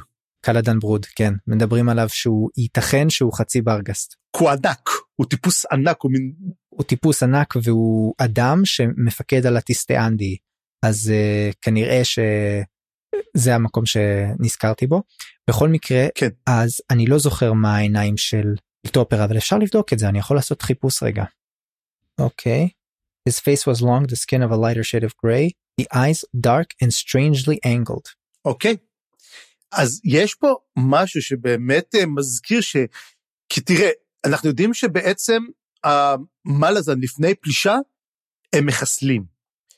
קלדן 0.45 0.79
ברוד 0.79 1.05
כן. 1.05 1.33
מדברים 1.47 1.89
עליו 1.89 2.09
שהוא 2.09 2.49
ייתכן 2.57 3.09
שהוא 3.09 3.33
חצי 3.33 3.61
ברגסט. 3.61 4.15
הוא 4.37 4.49
ענק 4.49 4.89
הוא 5.15 5.27
טיפוס 5.29 5.65
ענק 5.71 5.97
הוא 6.01 6.11
מין 6.11 6.33
הוא 6.69 6.83
טיפוס 6.83 7.23
ענק 7.23 7.53
והוא 7.63 8.13
אדם 8.17 8.61
שמפקד 8.65 9.45
על 9.45 9.57
הטיסטיאנדי 9.57 10.37
אז 10.83 11.11
uh, 11.11 11.55
כנראה 11.61 12.03
ש... 12.03 12.19
זה 13.37 13.55
המקום 13.55 13.85
שנזכרתי 13.85 14.87
בו. 14.87 15.03
בכל 15.49 15.69
מקרה, 15.69 16.07
כן. 16.15 16.29
אז 16.45 16.81
אני 16.89 17.05
לא 17.05 17.17
זוכר 17.17 17.53
מה 17.53 17.75
העיניים 17.75 18.17
של 18.17 18.55
טופר, 18.91 19.25
אבל 19.25 19.37
אפשר 19.37 19.57
לבדוק 19.57 19.93
את 19.93 19.99
זה, 19.99 20.09
אני 20.09 20.19
יכול 20.19 20.37
לעשות 20.37 20.61
חיפוש 20.61 21.03
רגע. 21.03 21.23
אוקיי. 22.19 22.67
Okay. 22.67 22.85
His 23.29 23.39
face 23.39 23.65
was 23.65 23.81
long, 23.81 24.05
the 24.11 24.15
skin 24.15 24.41
of 24.41 24.51
a 24.51 24.57
lighter 24.57 24.83
shade 24.83 25.03
of 25.03 25.13
gray, 25.23 25.49
the 25.81 25.87
eyes 25.93 26.23
dark 26.41 26.69
and 26.83 26.93
strangely 26.93 27.57
angled. 27.65 28.09
אוקיי. 28.45 28.73
Okay. 28.73 28.77
אז 29.71 30.01
יש 30.03 30.35
פה 30.35 30.55
משהו 30.77 31.21
שבאמת 31.21 31.95
אה, 31.95 32.05
מזכיר 32.05 32.61
ש... 32.61 32.75
כי 33.49 33.61
תראה, 33.61 33.89
אנחנו 34.25 34.49
יודעים 34.49 34.73
שבעצם 34.73 35.43
המלאזן 35.83 36.99
לפני 36.99 37.35
פלישה 37.35 37.75
הם 38.53 38.65
מחסלים. 38.65 39.34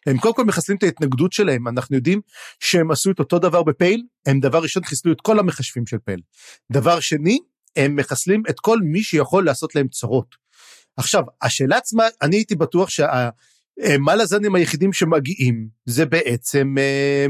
הם 0.08 0.18
קודם 0.18 0.34
כל 0.34 0.46
מחסלים 0.46 0.78
את 0.78 0.84
ההתנגדות 0.84 1.34
שלהם, 1.34 1.68
אנחנו 1.68 1.96
יודעים 1.96 2.22
שהם 2.60 2.92
עשו 2.92 3.12
את 3.12 3.20
אותו 3.20 3.40
דבר 3.40 3.64
בפייל, 3.64 4.04
הם 4.26 4.40
דבר 4.40 4.60
ראשון 4.60 4.84
חיסלו 4.84 5.12
את 5.12 5.22
כל 5.22 5.40
המחשבים 5.40 5.86
של 5.86 5.98
פייל. 6.06 6.22
דבר 6.72 7.00
שני, 7.00 7.40
הם 7.76 7.96
מחסלים 7.96 8.44
את 8.50 8.60
כל 8.60 8.80
מי 8.82 9.04
שיכול 9.04 9.46
לעשות 9.46 9.76
להם 9.76 9.88
צרות. 9.88 10.36
עכשיו, 10.98 11.24
השאלה 11.42 11.78
עצמה, 11.78 12.04
אני 12.22 12.36
הייתי 12.36 12.56
בטוח 12.56 12.90
שהמלאזנים 12.90 14.56
היחידים 14.56 14.94
שמגיעים 14.94 15.68
זה 15.86 16.06
בעצם 16.06 16.76
אה, 16.78 17.26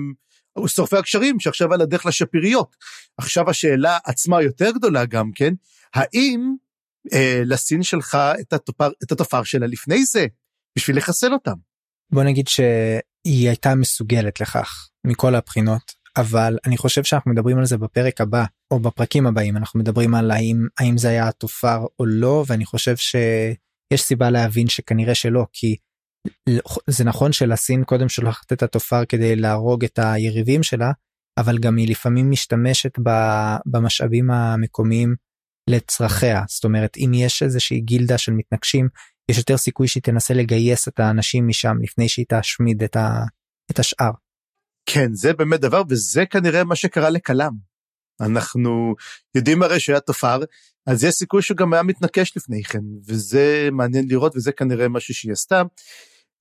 שורפי 0.68 0.98
הקשרים 0.98 1.40
שעכשיו 1.40 1.74
על 1.74 1.82
הדרך 1.82 2.06
לשפיריות. 2.06 2.76
עכשיו 3.18 3.50
השאלה 3.50 3.98
עצמה 4.06 4.42
יותר 4.42 4.72
גדולה 4.72 5.06
גם 5.06 5.32
כן, 5.36 5.54
האם 5.94 6.54
אה, 7.14 7.42
לסין 7.46 7.84
שלך 7.84 8.18
את 8.40 8.54
התופר, 8.54 8.90
את 9.04 9.12
התופר 9.12 9.44
שלה 9.44 9.68
לפני 9.68 10.06
זה, 10.06 10.26
בשביל 10.78 10.98
לחסל 10.98 11.34
אותם? 11.34 11.68
בוא 12.12 12.24
נגיד 12.24 12.48
שהיא 12.48 13.48
הייתה 13.48 13.76
מסוגלת 13.76 14.42
לכך 14.42 14.90
מכל 15.08 15.36
הבחינות 15.36 15.98
אבל 16.18 16.58
אני 16.66 16.78
חושב 16.78 17.04
שאנחנו 17.04 17.32
מדברים 17.32 17.58
על 17.58 17.66
זה 17.66 17.78
בפרק 17.78 18.22
הבא 18.22 18.46
או 18.72 18.80
בפרקים 18.80 19.28
הבאים 19.28 19.58
אנחנו 19.58 19.80
מדברים 19.80 20.16
על 20.16 20.32
האם 20.32 20.68
האם 20.80 20.98
זה 20.98 21.10
היה 21.10 21.28
התופר 21.28 21.86
או 22.00 22.06
לא 22.06 22.44
ואני 22.48 22.66
חושב 22.66 22.96
שיש 22.98 24.02
סיבה 24.02 24.30
להבין 24.30 24.68
שכנראה 24.68 25.16
שלא 25.16 25.46
כי 25.54 25.76
זה 26.88 27.04
נכון 27.04 27.32
שלסין 27.32 27.84
קודם 27.84 28.10
שולחת 28.10 28.54
את 28.54 28.64
התופר 28.64 29.06
כדי 29.06 29.36
להרוג 29.36 29.84
את 29.84 30.00
היריבים 30.00 30.64
שלה 30.64 30.92
אבל 31.38 31.58
גם 31.58 31.78
היא 31.78 31.90
לפעמים 31.90 32.32
משתמשת 32.32 33.00
במשאבים 33.66 34.32
המקומיים 34.32 35.16
לצרכיה. 35.70 36.44
זאת 36.48 36.64
אומרת 36.64 36.98
אם 36.98 37.12
יש 37.14 37.44
איזושהי 37.44 37.82
גילדה 37.82 38.18
של 38.18 38.32
מתנגשים 38.32 38.90
יש 39.30 39.38
יותר 39.38 39.58
סיכוי 39.58 39.88
שהיא 39.88 40.04
תנסה 40.04 40.34
לגייס 40.34 40.88
את 40.88 41.00
האנשים 41.00 41.48
משם 41.48 41.76
לפני 41.82 42.10
שהיא 42.10 42.26
תשמיד 42.30 42.84
את, 42.84 42.96
ה... 42.96 43.24
את 43.72 43.80
השאר. 43.80 44.12
כן 44.86 45.14
זה 45.14 45.34
באמת 45.34 45.60
דבר 45.60 45.82
וזה 45.90 46.26
כנראה 46.26 46.64
מה 46.64 46.76
שקרה 46.76 47.10
לכלם. 47.10 47.52
אנחנו 48.22 48.96
יודעים 49.36 49.64
הרי 49.64 49.80
שהיה 49.80 50.00
תופר 50.00 50.40
אז 50.88 51.04
יש 51.04 51.14
סיכוי 51.14 51.42
שהוא 51.42 51.58
גם 51.58 51.74
היה 51.74 51.84
מתנקש 51.84 52.38
לפני 52.38 52.64
כן 52.64 52.84
וזה 53.08 53.70
מעניין 53.72 54.06
לראות 54.08 54.36
וזה 54.36 54.52
כנראה 54.52 54.90
משהו 54.90 55.14
שהיא 55.14 55.32
עשתה. 55.32 55.62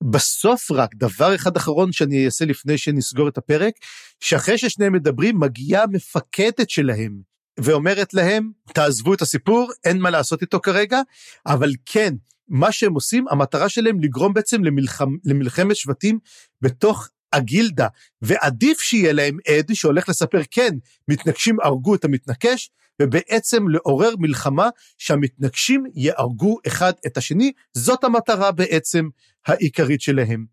בסוף 0.03 0.71
רק 0.71 0.95
דבר 0.95 1.35
אחד 1.35 1.57
אחרון 1.57 1.91
שאני 1.91 2.25
אעשה 2.25 2.45
לפני 2.45 2.77
שנסגור 2.77 3.27
את 3.27 3.37
הפרק 3.37 3.73
שאחרי 4.19 4.57
ששניהם 4.57 4.93
מדברים 4.93 5.39
מגיעה 5.39 5.87
מפקדת 5.87 6.69
שלהם 6.69 7.21
ואומרת 7.59 8.13
להם 8.13 8.51
תעזבו 8.73 9.13
את 9.13 9.21
הסיפור 9.21 9.71
אין 9.83 9.97
מה 9.97 10.09
לעשות 10.09 10.41
איתו 10.41 10.59
כרגע 10.59 11.01
אבל 11.45 11.71
כן 11.85 12.13
מה 12.49 12.71
שהם 12.71 12.93
עושים, 12.93 13.25
המטרה 13.29 13.69
שלהם 13.69 13.99
לגרום 13.99 14.33
בעצם 14.33 14.63
למלחמ, 14.63 15.09
למלחמת 15.25 15.75
שבטים 15.75 16.19
בתוך 16.61 17.09
הגילדה, 17.33 17.87
ועדיף 18.21 18.79
שיהיה 18.79 19.13
להם 19.13 19.37
עד 19.47 19.73
שהולך 19.73 20.09
לספר, 20.09 20.41
כן, 20.51 20.75
מתנגשים 21.07 21.57
הרגו 21.63 21.95
את 21.95 22.05
המתנקש, 22.05 22.69
ובעצם 23.01 23.67
לעורר 23.67 24.13
מלחמה 24.19 24.69
שהמתנגשים 24.97 25.83
יהרגו 25.95 26.57
אחד 26.67 26.93
את 27.07 27.17
השני, 27.17 27.51
זאת 27.73 28.03
המטרה 28.03 28.51
בעצם 28.51 29.07
העיקרית 29.47 30.01
שלהם. 30.01 30.45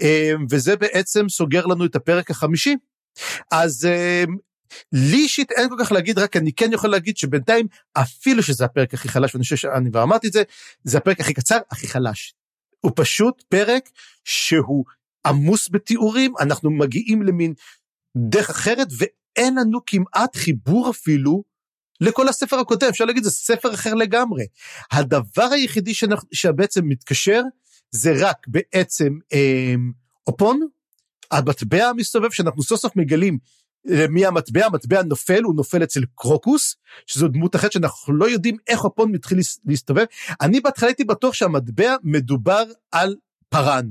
אמ, 0.00 0.46
וזה 0.50 0.76
בעצם 0.76 1.28
סוגר 1.28 1.66
לנו 1.66 1.84
את 1.84 1.96
הפרק 1.96 2.30
החמישי. 2.30 2.76
אז 3.52 3.84
אמ, 3.86 4.36
לי 4.92 5.16
אישית 5.16 5.50
אין 5.50 5.68
כל 5.68 5.76
כך 5.80 5.92
להגיד, 5.92 6.18
רק 6.18 6.36
אני 6.36 6.52
כן 6.52 6.72
יכול 6.72 6.90
להגיד 6.90 7.16
שבינתיים, 7.16 7.66
אפילו 7.92 8.42
שזה 8.42 8.64
הפרק 8.64 8.94
הכי 8.94 9.08
חלש, 9.08 9.34
ואני 9.34 9.42
חושב 9.42 9.56
שאני 9.56 9.90
כבר 9.90 10.02
אמרתי 10.02 10.26
את 10.26 10.32
זה, 10.32 10.42
זה 10.84 10.98
הפרק 10.98 11.20
הכי 11.20 11.34
קצר, 11.34 11.58
הכי 11.70 11.88
חלש. 11.88 12.34
הוא 12.80 12.92
פשוט 12.96 13.42
פרק 13.48 13.88
שהוא 14.24 14.84
עמוס 15.26 15.68
בתיאורים, 15.70 16.34
אנחנו 16.40 16.70
מגיעים 16.70 17.22
למין 17.22 17.54
דרך 18.16 18.50
אחרת, 18.50 18.88
ואין 18.98 19.58
לנו 19.58 19.80
כמעט 19.86 20.36
חיבור 20.36 20.90
אפילו 20.90 21.44
לכל 22.00 22.28
הספר 22.28 22.58
הקודם, 22.58 22.88
אפשר 22.88 23.04
להגיד, 23.04 23.24
זה 23.24 23.30
ספר 23.30 23.74
אחר 23.74 23.94
לגמרי. 23.94 24.46
הדבר 24.92 25.48
היחידי 25.52 25.92
שבעצם 26.32 26.88
מתקשר, 26.88 27.42
זה 27.90 28.12
רק 28.18 28.36
בעצם 28.48 29.18
אה, 29.32 29.74
אופון, 30.26 30.60
המטבע 31.30 31.84
המסתובב, 31.84 32.30
שאנחנו 32.30 32.62
סוף 32.62 32.80
סוף 32.80 32.96
מגלים 32.96 33.38
מי 34.10 34.26
המטבע, 34.26 34.66
המטבע 34.66 35.02
נופל, 35.02 35.42
הוא 35.42 35.54
נופל 35.54 35.84
אצל 35.84 36.00
קרוקוס, 36.14 36.76
שזו 37.06 37.28
דמות 37.28 37.56
אחרת 37.56 37.72
שאנחנו 37.72 38.14
לא 38.14 38.30
יודעים 38.30 38.56
איך 38.66 38.84
הפון 38.84 39.12
מתחיל 39.12 39.38
להסתובב. 39.64 40.04
אני 40.40 40.60
בהתחלה 40.60 40.88
הייתי 40.88 41.04
בטוח 41.04 41.34
שהמטבע 41.34 41.96
מדובר 42.02 42.64
על 42.92 43.16
פארן, 43.48 43.86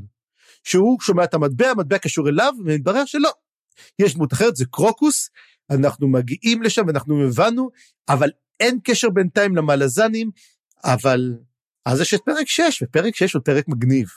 שהוא 0.63 1.01
שומע 1.01 1.23
את 1.23 1.33
המטבע, 1.33 1.69
המטבע 1.69 1.97
קשור 1.97 2.29
אליו, 2.29 2.53
ומתברר 2.59 3.05
שלא. 3.05 3.31
יש 3.99 4.15
דמות 4.15 4.33
אחרת, 4.33 4.55
זה 4.55 4.65
קרוקוס, 4.71 5.29
אנחנו 5.71 6.07
מגיעים 6.07 6.63
לשם 6.63 6.87
ואנחנו 6.87 7.23
הבנו, 7.23 7.69
אבל 8.09 8.29
אין 8.59 8.79
קשר 8.83 9.09
בינתיים 9.09 9.55
למלזנים, 9.55 10.31
אבל 10.83 11.33
אז 11.85 12.01
יש 12.01 12.13
את 12.13 12.21
פרק 12.25 12.47
6, 12.47 12.83
ופרק 12.83 13.15
6 13.15 13.33
הוא 13.33 13.41
פרק 13.45 13.67
מגניב. 13.67 14.07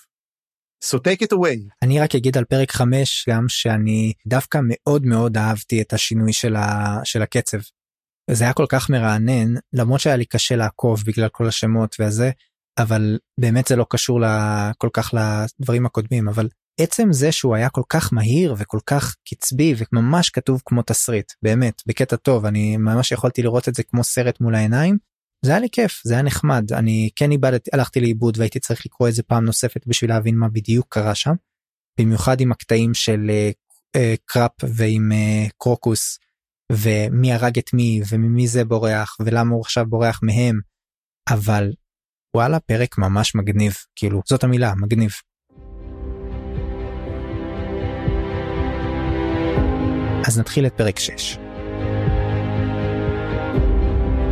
So 0.85 0.99
take 0.99 1.23
it 1.23 1.37
away. 1.37 1.59
אני 1.83 2.01
רק 2.01 2.15
אגיד 2.15 2.39
על 2.39 2.45
פרק 2.45 2.73
5 2.73 3.29
גם 3.29 3.49
שאני 3.49 4.13
דווקא 4.27 4.59
מאוד 4.63 5.07
מאוד 5.07 5.37
אהבתי 5.37 5.83
את 5.83 5.93
השינוי 5.93 6.33
של, 6.33 6.57
ה... 6.57 6.97
של 7.05 7.23
הקצב. 7.23 7.59
זה 8.31 8.45
היה 8.45 8.53
כל 8.53 8.67
כך 8.69 8.91
מרענן 8.91 9.55
למרות 9.73 10.01
שהיה 10.01 10.17
לי 10.17 10.25
קשה 10.25 10.57
לעקוב 10.57 11.03
בגלל 11.07 11.29
כל 11.29 11.49
השמות 11.49 11.97
והזה 11.99 12.31
אבל 12.79 13.19
באמת 13.41 13.67
זה 13.67 13.77
לא 13.77 13.87
קשור 13.91 14.21
כל 14.79 14.89
כך 14.93 15.15
לדברים 15.15 15.87
הקודמים 15.87 16.29
אבל 16.29 16.49
עצם 16.81 17.13
זה 17.13 17.33
שהוא 17.33 17.55
היה 17.55 17.69
כל 17.69 17.83
כך 17.89 18.13
מהיר 18.13 18.55
וכל 18.59 18.79
כך 18.87 19.17
קצבי 19.29 19.75
וממש 19.79 20.31
כתוב 20.31 20.63
כמו 20.65 20.83
תסריט 20.83 21.33
באמת 21.43 21.83
בקטע 21.87 22.17
טוב 22.17 22.47
אני 22.47 22.77
ממש 22.77 23.13
יכולתי 23.13 23.43
לראות 23.43 23.69
את 23.69 23.75
זה 23.75 23.83
כמו 23.83 24.05
סרט 24.05 24.41
מול 24.41 24.55
העיניים 24.55 24.99
זה 25.47 25.53
היה 25.53 25.61
לי 25.61 25.69
כיף 25.73 26.01
זה 26.05 26.15
היה 26.15 26.23
נחמד 26.23 26.73
אני 26.73 27.11
כן 27.17 27.31
איבדתי 27.31 27.71
הלכתי 27.73 28.01
לאיבוד 28.01 28.39
והייתי 28.39 28.61
צריך 28.61 28.87
לקרוא 28.87 29.09
את 29.09 29.15
זה 29.15 29.23
פעם 29.23 29.45
נוספת 29.45 29.87
בשביל 29.87 30.11
להבין 30.11 30.37
מה 30.37 30.49
בדיוק 30.49 30.87
קרה 30.95 31.15
שם. 31.15 31.35
במיוחד 32.01 32.41
עם 32.41 32.53
הקטעים 32.53 32.95
של 32.95 33.31
uh, 33.31 33.55
uh, 33.97 34.01
קראפ 34.25 34.53
ועם 34.63 35.13
uh, 35.13 35.51
קרוקוס 35.59 36.19
ומי 36.73 37.33
הרג 37.33 37.59
את 37.59 37.75
מי 37.75 38.01
וממי 38.09 38.49
זה 38.49 38.65
בורח 38.65 39.17
ולמה 39.21 39.55
הוא 39.55 39.61
עכשיו 39.61 39.87
בורח 39.87 40.21
מהם 40.23 40.61
אבל 41.31 41.73
וואלה 42.37 42.61
פרק 42.61 42.99
ממש 42.99 43.35
מגניב 43.35 43.75
כאילו 43.97 44.21
זאת 44.29 44.45
המילה 44.45 44.75
מגניב. 44.75 45.11
אז 50.27 50.39
נתחיל 50.39 50.67
את 50.67 50.73
פרק 50.77 50.99
6. 50.99 51.46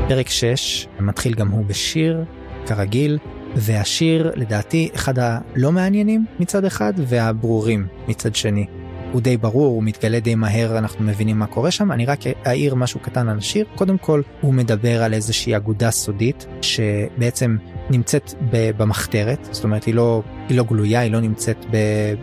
פרק 0.09 0.29
6 0.29 0.87
מתחיל 1.01 1.35
גם 1.35 1.49
הוא 1.49 1.65
בשיר, 1.65 2.25
כרגיל, 2.67 3.19
והשיר 3.57 4.33
לדעתי 4.35 4.91
אחד 4.95 5.19
הלא 5.19 5.73
מעניינים 5.73 6.25
מצד 6.41 6.65
אחד 6.65 6.93
והברורים 6.97 7.87
מצד 8.09 8.35
שני. 8.35 8.67
הוא 9.13 9.21
די 9.21 9.37
ברור, 9.37 9.67
הוא 9.67 9.83
מתגלה 9.83 10.21
די 10.21 10.35
מהר, 10.35 10.79
אנחנו 10.79 11.05
מבינים 11.05 11.39
מה 11.39 11.47
קורה 11.47 11.71
שם. 11.71 11.93
אני 11.93 12.07
רק 12.07 12.19
אעיר 12.47 12.75
משהו 12.75 13.01
קטן 13.01 13.29
על 13.29 13.39
השיר. 13.39 13.67
קודם 13.75 13.99
כל, 13.99 14.23
הוא 14.41 14.55
מדבר 14.55 15.03
על 15.03 15.15
איזושהי 15.15 15.57
אגודה 15.57 15.91
סודית 15.91 16.47
שבעצם 16.63 17.57
נמצאת 17.91 18.35
במחתרת, 18.51 19.49
זאת 19.53 19.65
אומרת 19.65 19.85
היא 19.85 19.95
לא, 19.95 20.23
היא 20.49 20.57
לא 20.57 20.65
גלויה, 20.65 21.01
היא 21.01 21.13
לא 21.13 21.21
נמצאת 21.21 21.67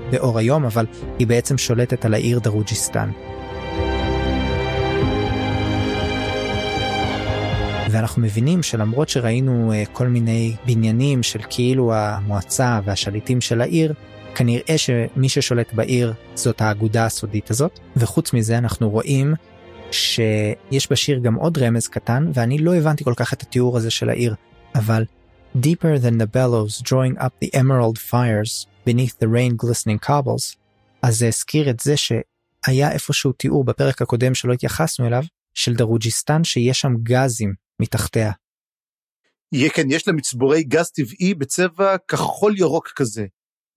באור 0.09 0.39
היום, 0.39 0.65
אבל 0.65 0.86
היא 1.19 1.27
בעצם 1.27 1.57
שולטת 1.57 2.05
על 2.05 2.13
העיר 2.13 2.39
דרוג'יסטן. 2.39 3.09
ואנחנו 7.91 8.21
מבינים 8.21 8.63
שלמרות 8.63 9.09
שראינו 9.09 9.71
uh, 9.71 9.89
כל 9.91 10.07
מיני 10.07 10.55
בניינים 10.65 11.23
של 11.23 11.39
כאילו 11.49 11.93
המועצה 11.93 12.79
והשליטים 12.85 13.41
של 13.41 13.61
העיר, 13.61 13.93
כנראה 14.35 14.77
שמי 14.77 15.29
ששולט 15.29 15.73
בעיר 15.73 16.13
זאת 16.35 16.61
האגודה 16.61 17.05
הסודית 17.05 17.51
הזאת, 17.51 17.79
וחוץ 17.95 18.33
מזה 18.33 18.57
אנחנו 18.57 18.89
רואים 18.89 19.33
שיש 19.91 20.91
בשיר 20.91 21.19
גם 21.19 21.35
עוד 21.35 21.57
רמז 21.57 21.87
קטן, 21.87 22.31
ואני 22.33 22.57
לא 22.57 22.75
הבנתי 22.75 23.03
כל 23.03 23.13
כך 23.15 23.33
את 23.33 23.41
התיאור 23.41 23.77
הזה 23.77 23.91
של 23.91 24.09
העיר, 24.09 24.35
אבל 24.75 25.05
Deeper 25.57 25.97
than 25.99 26.17
the 26.17 26.27
bellows 26.37 26.81
drawing 26.81 27.17
up 27.17 27.33
the 27.43 27.53
emerald 27.53 27.99
fires 27.99 28.67
beneath 28.85 29.15
the 29.19 29.27
rain 29.27 29.57
glistening 29.57 30.07
cobbles, 30.07 30.55
אז 31.01 31.17
זה 31.17 31.27
הזכיר 31.27 31.69
את 31.69 31.79
זה 31.79 31.93
שהיה 31.97 32.91
איפשהו 32.91 33.31
תיאור 33.31 33.63
בפרק 33.63 34.01
הקודם 34.01 34.35
שלא 34.35 34.53
התייחסנו 34.53 35.07
אליו, 35.07 35.23
של 35.53 35.73
דרוג'יסטן 35.73 36.43
שיש 36.43 36.81
שם 36.81 36.93
גזים 37.03 37.53
מתחתיה. 37.82 38.32
יהיה 39.53 39.69
כן, 39.69 39.91
יש 39.91 40.07
לה 40.07 40.13
מצבורי 40.13 40.63
גז 40.63 40.89
טבעי 40.89 41.34
בצבע 41.34 41.95
כחול 42.07 42.59
ירוק 42.59 42.91
כזה. 42.95 43.25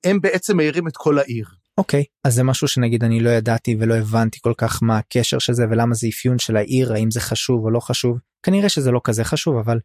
הם 0.05 0.20
בעצם 0.20 0.57
מאירים 0.57 0.88
את 0.88 0.96
כל 0.96 1.18
העיר. 1.18 1.46
אוקיי, 1.78 2.00
okay, 2.02 2.05
אז 2.24 2.34
זה 2.34 2.42
משהו 2.42 2.68
שנגיד 2.68 3.05
אני 3.05 3.20
לא 3.20 3.30
ידעתי 3.30 3.76
ולא 3.80 3.94
הבנתי 3.94 4.38
כל 4.40 4.52
כך 4.59 4.82
מה 4.82 4.98
הקשר 4.98 5.38
של 5.38 5.52
זה 5.52 5.64
ולמה 5.70 5.94
זה 5.94 6.09
אפיון 6.09 6.38
של 6.38 6.57
העיר, 6.57 6.92
האם 6.92 7.11
זה 7.11 7.20
חשוב 7.20 7.64
או 7.64 7.70
לא 7.70 7.80
חשוב. 7.80 8.18
כנראה 8.42 8.68
שזה 8.68 8.90
לא 8.90 9.00
כזה 9.05 9.24
חשוב, 9.24 9.57
אבל 9.57 9.78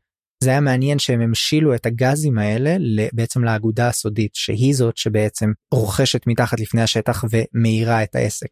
זה 0.43 0.49
היה 0.49 0.61
מעניין 0.61 0.99
שהם 0.99 1.21
המשילו 1.21 1.75
את 1.75 1.85
הגזים 1.85 2.37
האלה 2.37 2.77
בעצם 3.13 3.43
לאגודה 3.43 3.87
הסודית, 3.87 4.31
שהיא 4.35 4.75
זאת 4.75 4.97
שבעצם 4.97 5.51
רוכשת 5.73 6.27
מתחת 6.27 6.59
לפני 6.59 6.81
השטח 6.81 7.23
ומאירה 7.31 8.03
את 8.03 8.15
העסק. 8.15 8.47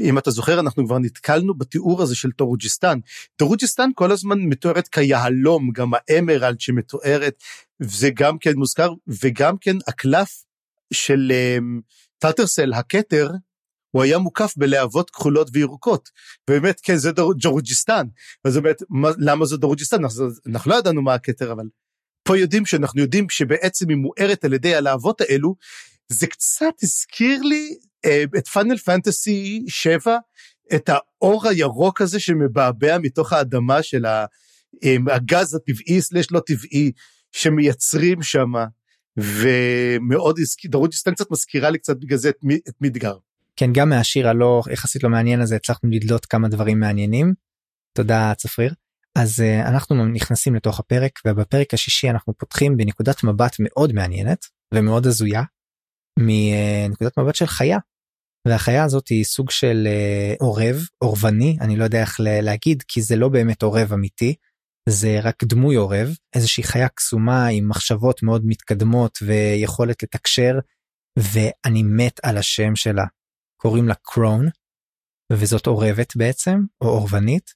אם 0.00 0.18
אתה 0.18 0.30
זוכר 0.30 0.60
אנחנו 0.60 0.86
כבר 0.86 0.98
נתקלנו 0.98 1.54
בתיאור 1.54 2.02
הזה 2.02 2.14
של 2.14 2.32
דרוג'יסטן. 2.32 2.98
דרוג'יסטן 3.36 3.90
כל 3.94 4.12
הזמן 4.12 4.38
מתוארת 4.40 4.88
כיהלום 4.88 5.70
גם 5.72 5.90
ה 5.94 6.02
emerald 6.02 6.60
שמתוארת 6.60 7.42
זה 7.78 8.10
גם 8.14 8.38
כן 8.38 8.52
מוזכר 8.56 8.92
וגם 9.22 9.58
כן 9.60 9.76
הקלף 9.88 10.44
של 10.92 11.32
טאטרסייל 12.18 12.72
הכתר 12.72 13.30
הוא 13.90 14.02
היה 14.02 14.18
מוקף 14.18 14.54
בלהבות 14.56 15.10
כחולות 15.10 15.48
וירוקות. 15.52 16.08
באמת 16.48 16.80
כן 16.80 16.96
זה 16.96 17.12
דורוג'יסטן. 17.36 18.06
אז 18.44 18.56
באמת 18.56 18.82
למה 19.18 19.46
זה 19.46 19.56
דורוג'יסטן 19.56 20.04
אנחנו, 20.04 20.26
אנחנו 20.46 20.70
לא 20.70 20.76
ידענו 20.76 21.02
מה 21.02 21.14
הכתר 21.14 21.52
אבל 21.52 21.64
פה 22.22 22.38
יודעים 22.38 22.66
שאנחנו 22.66 23.00
יודעים 23.00 23.30
שבעצם 23.30 23.88
היא 23.88 23.96
מוארת 23.96 24.44
על 24.44 24.52
ידי 24.52 24.74
הלהבות 24.74 25.20
האלו. 25.20 25.54
זה 26.08 26.26
קצת 26.26 26.74
הזכיר 26.82 27.42
לי 27.42 27.76
את 28.38 28.48
פאנל 28.48 28.76
פנטסי 28.76 29.64
7, 29.68 30.18
את 30.74 30.90
האור 30.92 31.48
הירוק 31.48 32.00
הזה 32.00 32.20
שמבעבע 32.20 32.98
מתוך 32.98 33.32
האדמה 33.32 33.82
של 33.82 34.06
אה, 34.06 34.24
הגז 35.10 35.54
הטבעי 35.54 36.00
סלש 36.00 36.26
לא 36.30 36.40
טבעי 36.40 36.92
שמייצרים 37.32 38.22
שם, 38.22 38.52
ומאוד 39.16 40.38
דרוג'יסטן 40.66 41.14
קצת 41.14 41.30
מזכירה 41.30 41.70
לי 41.70 41.78
קצת 41.78 41.96
בגלל 41.96 42.18
זה 42.18 42.28
את, 42.28 42.36
את 42.68 42.74
מידגר. 42.80 43.16
כן, 43.56 43.72
גם 43.72 43.88
מהשיר 43.88 44.28
הלא 44.28 44.62
יחסית 44.72 45.02
לא 45.02 45.10
מעניין 45.10 45.40
הזה 45.40 45.56
הצלחנו 45.56 45.90
לדלות 45.90 46.26
כמה 46.26 46.48
דברים 46.48 46.80
מעניינים. 46.80 47.34
תודה 47.92 48.32
צפריר. 48.36 48.74
אז 49.14 49.40
uh, 49.40 49.68
אנחנו 49.68 50.06
נכנסים 50.06 50.54
לתוך 50.54 50.80
הפרק 50.80 51.18
ובפרק 51.26 51.74
השישי 51.74 52.10
אנחנו 52.10 52.34
פותחים 52.38 52.76
בנקודת 52.76 53.24
מבט 53.24 53.56
מאוד 53.58 53.92
מעניינת 53.92 54.46
ומאוד 54.74 55.06
הזויה 55.06 55.42
מנקודת 56.18 57.18
מבט 57.18 57.34
של 57.34 57.46
חיה. 57.46 57.78
והחיה 58.48 58.84
הזאת 58.84 59.08
היא 59.08 59.24
סוג 59.24 59.50
של 59.50 59.86
אה, 59.86 60.34
עורב 60.40 60.76
עורבני 60.98 61.56
אני 61.60 61.76
לא 61.76 61.84
יודע 61.84 62.00
איך 62.00 62.16
להגיד 62.20 62.82
כי 62.88 63.02
זה 63.02 63.16
לא 63.16 63.28
באמת 63.28 63.62
עורב 63.62 63.92
אמיתי 63.92 64.34
זה 64.88 65.20
רק 65.22 65.44
דמוי 65.44 65.76
עורב 65.76 66.08
איזושהי 66.34 66.64
חיה 66.64 66.88
קסומה 66.88 67.46
עם 67.46 67.68
מחשבות 67.68 68.22
מאוד 68.22 68.42
מתקדמות 68.44 69.18
ויכולת 69.22 70.02
לתקשר 70.02 70.52
ואני 71.18 71.82
מת 71.82 72.20
על 72.22 72.36
השם 72.36 72.76
שלה. 72.76 73.04
קוראים 73.60 73.88
לה 73.88 73.94
קרון 73.94 74.46
וזאת 75.32 75.66
עורבת 75.66 76.16
בעצם 76.16 76.58
או 76.80 76.88
עורבנית 76.88 77.50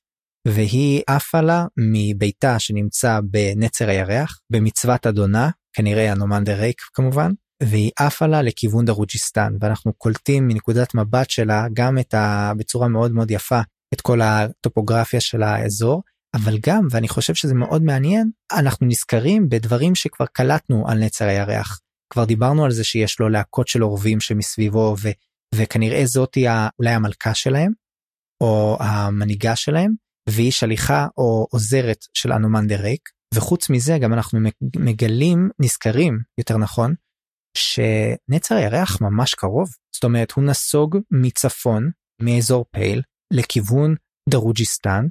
והיא 0.49 1.03
עפה 1.07 1.41
לה 1.41 1.65
מביתה 1.77 2.59
שנמצא 2.59 3.21
בנצר 3.31 3.89
הירח 3.89 4.41
במצוות 4.53 5.07
אדונה 5.07 5.51
כנראה 5.73 6.13
הנומנדר 6.13 6.61
ריק 6.61 6.81
כמובן 6.95 7.31
והיא 7.63 7.91
עפה 7.99 8.27
לה 8.27 8.43
לכיוון 8.43 8.85
דרוג'יסטן 8.85 9.53
ואנחנו 9.61 9.93
קולטים 9.93 10.49
מנקודת 10.49 10.95
מבט 10.95 11.31
שלה 11.31 11.67
גם 11.73 11.99
את 11.99 12.15
ה... 12.15 12.53
בצורה 12.57 12.89
מאוד 12.89 13.13
מאוד 13.13 13.31
יפה 13.31 13.61
את 13.95 14.01
כל 14.01 14.21
הטופוגרפיה 14.21 15.21
של 15.21 15.43
האזור 15.43 16.03
אבל 16.35 16.59
גם 16.67 16.87
ואני 16.91 17.09
חושב 17.09 17.35
שזה 17.35 17.55
מאוד 17.55 17.83
מעניין 17.83 18.31
אנחנו 18.53 18.87
נזכרים 18.87 19.49
בדברים 19.49 19.95
שכבר 19.95 20.27
קלטנו 20.27 20.89
על 20.89 20.99
נצר 20.99 21.25
הירח. 21.25 21.81
כבר 22.13 22.25
דיברנו 22.25 22.65
על 22.65 22.71
זה 22.71 22.85
שיש 22.85 23.21
לו 23.21 23.29
להקות 23.29 23.69
של 23.69 23.85
אורבים 23.85 24.21
שמסביבו 24.21 24.97
ו, 25.03 25.09
וכנראה 25.55 26.07
זאתי 26.07 26.47
אולי 26.79 26.91
המלכה 26.91 27.35
שלהם 27.35 27.73
או 28.43 28.77
המנהיגה 28.81 29.57
שלהם 29.57 29.93
והיא 30.29 30.53
שליחה 30.53 31.07
או 31.19 31.47
עוזרת 31.51 32.05
של 32.15 32.33
אנומנדר 32.33 32.81
ריק 32.81 33.09
וחוץ 33.35 33.71
מזה 33.71 33.99
גם 33.99 34.13
אנחנו 34.13 34.41
מגלים 34.77 35.51
נזכרים 35.61 36.19
יותר 36.39 36.57
נכון 36.57 36.95
שנצר 37.57 38.55
הירח 38.55 39.01
ממש 39.01 39.35
קרוב 39.35 39.69
זאת 39.95 40.05
אומרת 40.05 40.33
הוא 40.33 40.45
נסוג 40.45 40.99
מצפון 41.11 41.91
מאזור 42.23 42.65
פייל 42.73 43.03
לכיוון 43.33 43.95
דרוג'יסטן 44.29 45.07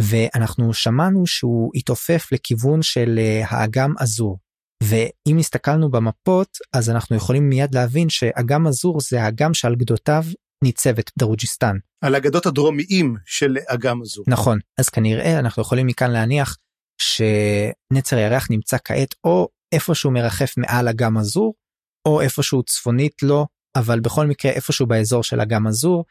ואנחנו 0.00 0.74
שמענו 0.74 1.26
שהוא 1.26 1.70
התעופף 1.74 2.32
לכיוון 2.32 2.82
של 2.82 3.18
אה, 3.18 3.42
האגם 3.48 3.94
אזור. 3.98 4.38
ואם 4.82 5.38
הסתכלנו 5.38 5.90
במפות 5.90 6.58
אז 6.72 6.90
אנחנו 6.90 7.16
יכולים 7.16 7.48
מיד 7.48 7.74
להבין 7.74 8.08
שאגם 8.08 8.66
אזור 8.66 9.00
זה 9.00 9.22
האגם 9.22 9.54
שעל 9.54 9.74
גדותיו 9.74 10.24
ניצבת 10.64 11.10
דרוג'יסטן. 11.18 11.76
על 12.04 12.14
הגדות 12.14 12.46
הדרומיים 12.46 13.16
של 13.26 13.56
אגם 13.68 14.02
אזור. 14.02 14.24
נכון, 14.28 14.58
אז 14.78 14.88
כנראה 14.88 15.38
אנחנו 15.38 15.62
יכולים 15.62 15.86
מכאן 15.86 16.10
להניח 16.10 16.56
שנצר 17.00 18.16
הירח 18.16 18.46
נמצא 18.50 18.76
כעת 18.84 19.14
או 19.24 19.48
איפשהו 19.72 20.10
מרחף 20.10 20.54
מעל 20.56 20.88
אגם 20.88 21.18
אזור 21.18 21.54
או 22.08 22.20
איפשהו 22.20 22.62
צפונית 22.62 23.22
לו 23.22 23.46
אבל 23.76 24.00
בכל 24.00 24.26
מקרה 24.26 24.52
איפשהו 24.52 24.86
באזור 24.86 25.22
של 25.22 25.40
אגם 25.40 25.66
אזור 25.66 26.04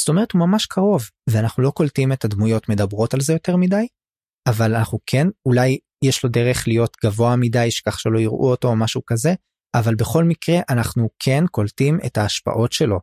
זאת 0.00 0.08
אומרת 0.08 0.32
הוא 0.32 0.40
ממש 0.40 0.66
קרוב 0.66 1.02
ואנחנו 1.30 1.62
לא 1.62 1.70
קולטים 1.70 2.12
את 2.12 2.24
הדמויות 2.24 2.68
מדברות 2.68 3.14
על 3.14 3.20
זה 3.20 3.32
יותר 3.32 3.56
מדי 3.56 3.86
אבל 4.48 4.74
אנחנו 4.74 4.98
כן 5.06 5.26
אולי 5.46 5.78
יש 6.04 6.24
לו 6.24 6.30
דרך 6.30 6.68
להיות 6.68 6.96
גבוה 7.04 7.36
מדי 7.36 7.70
שכך 7.70 8.00
שלא 8.00 8.18
יראו 8.18 8.50
אותו 8.50 8.68
או 8.68 8.76
משהו 8.76 9.02
כזה 9.06 9.34
אבל 9.74 9.94
בכל 9.94 10.24
מקרה 10.24 10.56
אנחנו 10.70 11.10
כן 11.18 11.44
קולטים 11.50 11.98
את 12.06 12.16
ההשפעות 12.16 12.72
שלו. 12.72 13.00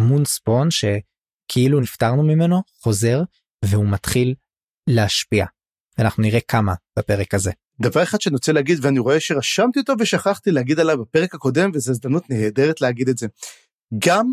מון 0.00 0.24
ספון 0.24 0.68
שכאילו 0.70 1.80
נפטרנו 1.80 2.22
ממנו 2.22 2.62
חוזר 2.82 3.22
והוא 3.64 3.86
מתחיל 3.86 4.34
להשפיע. 4.90 5.46
אנחנו 5.98 6.22
נראה 6.22 6.40
כמה 6.48 6.74
בפרק 6.98 7.34
הזה. 7.34 7.50
דבר 7.80 8.02
אחד 8.02 8.20
שאני 8.20 8.34
רוצה 8.34 8.52
להגיד 8.52 8.78
ואני 8.84 8.98
רואה 8.98 9.20
שרשמתי 9.20 9.78
אותו 9.80 9.92
ושכחתי 9.98 10.50
להגיד 10.50 10.80
עליו 10.80 10.98
בפרק 10.98 11.34
הקודם 11.34 11.70
וזו 11.74 11.90
הזדמנות 11.90 12.30
נהדרת 12.30 12.80
להגיד 12.80 13.08
את 13.08 13.18
זה. 13.18 13.26
גם 13.98 14.32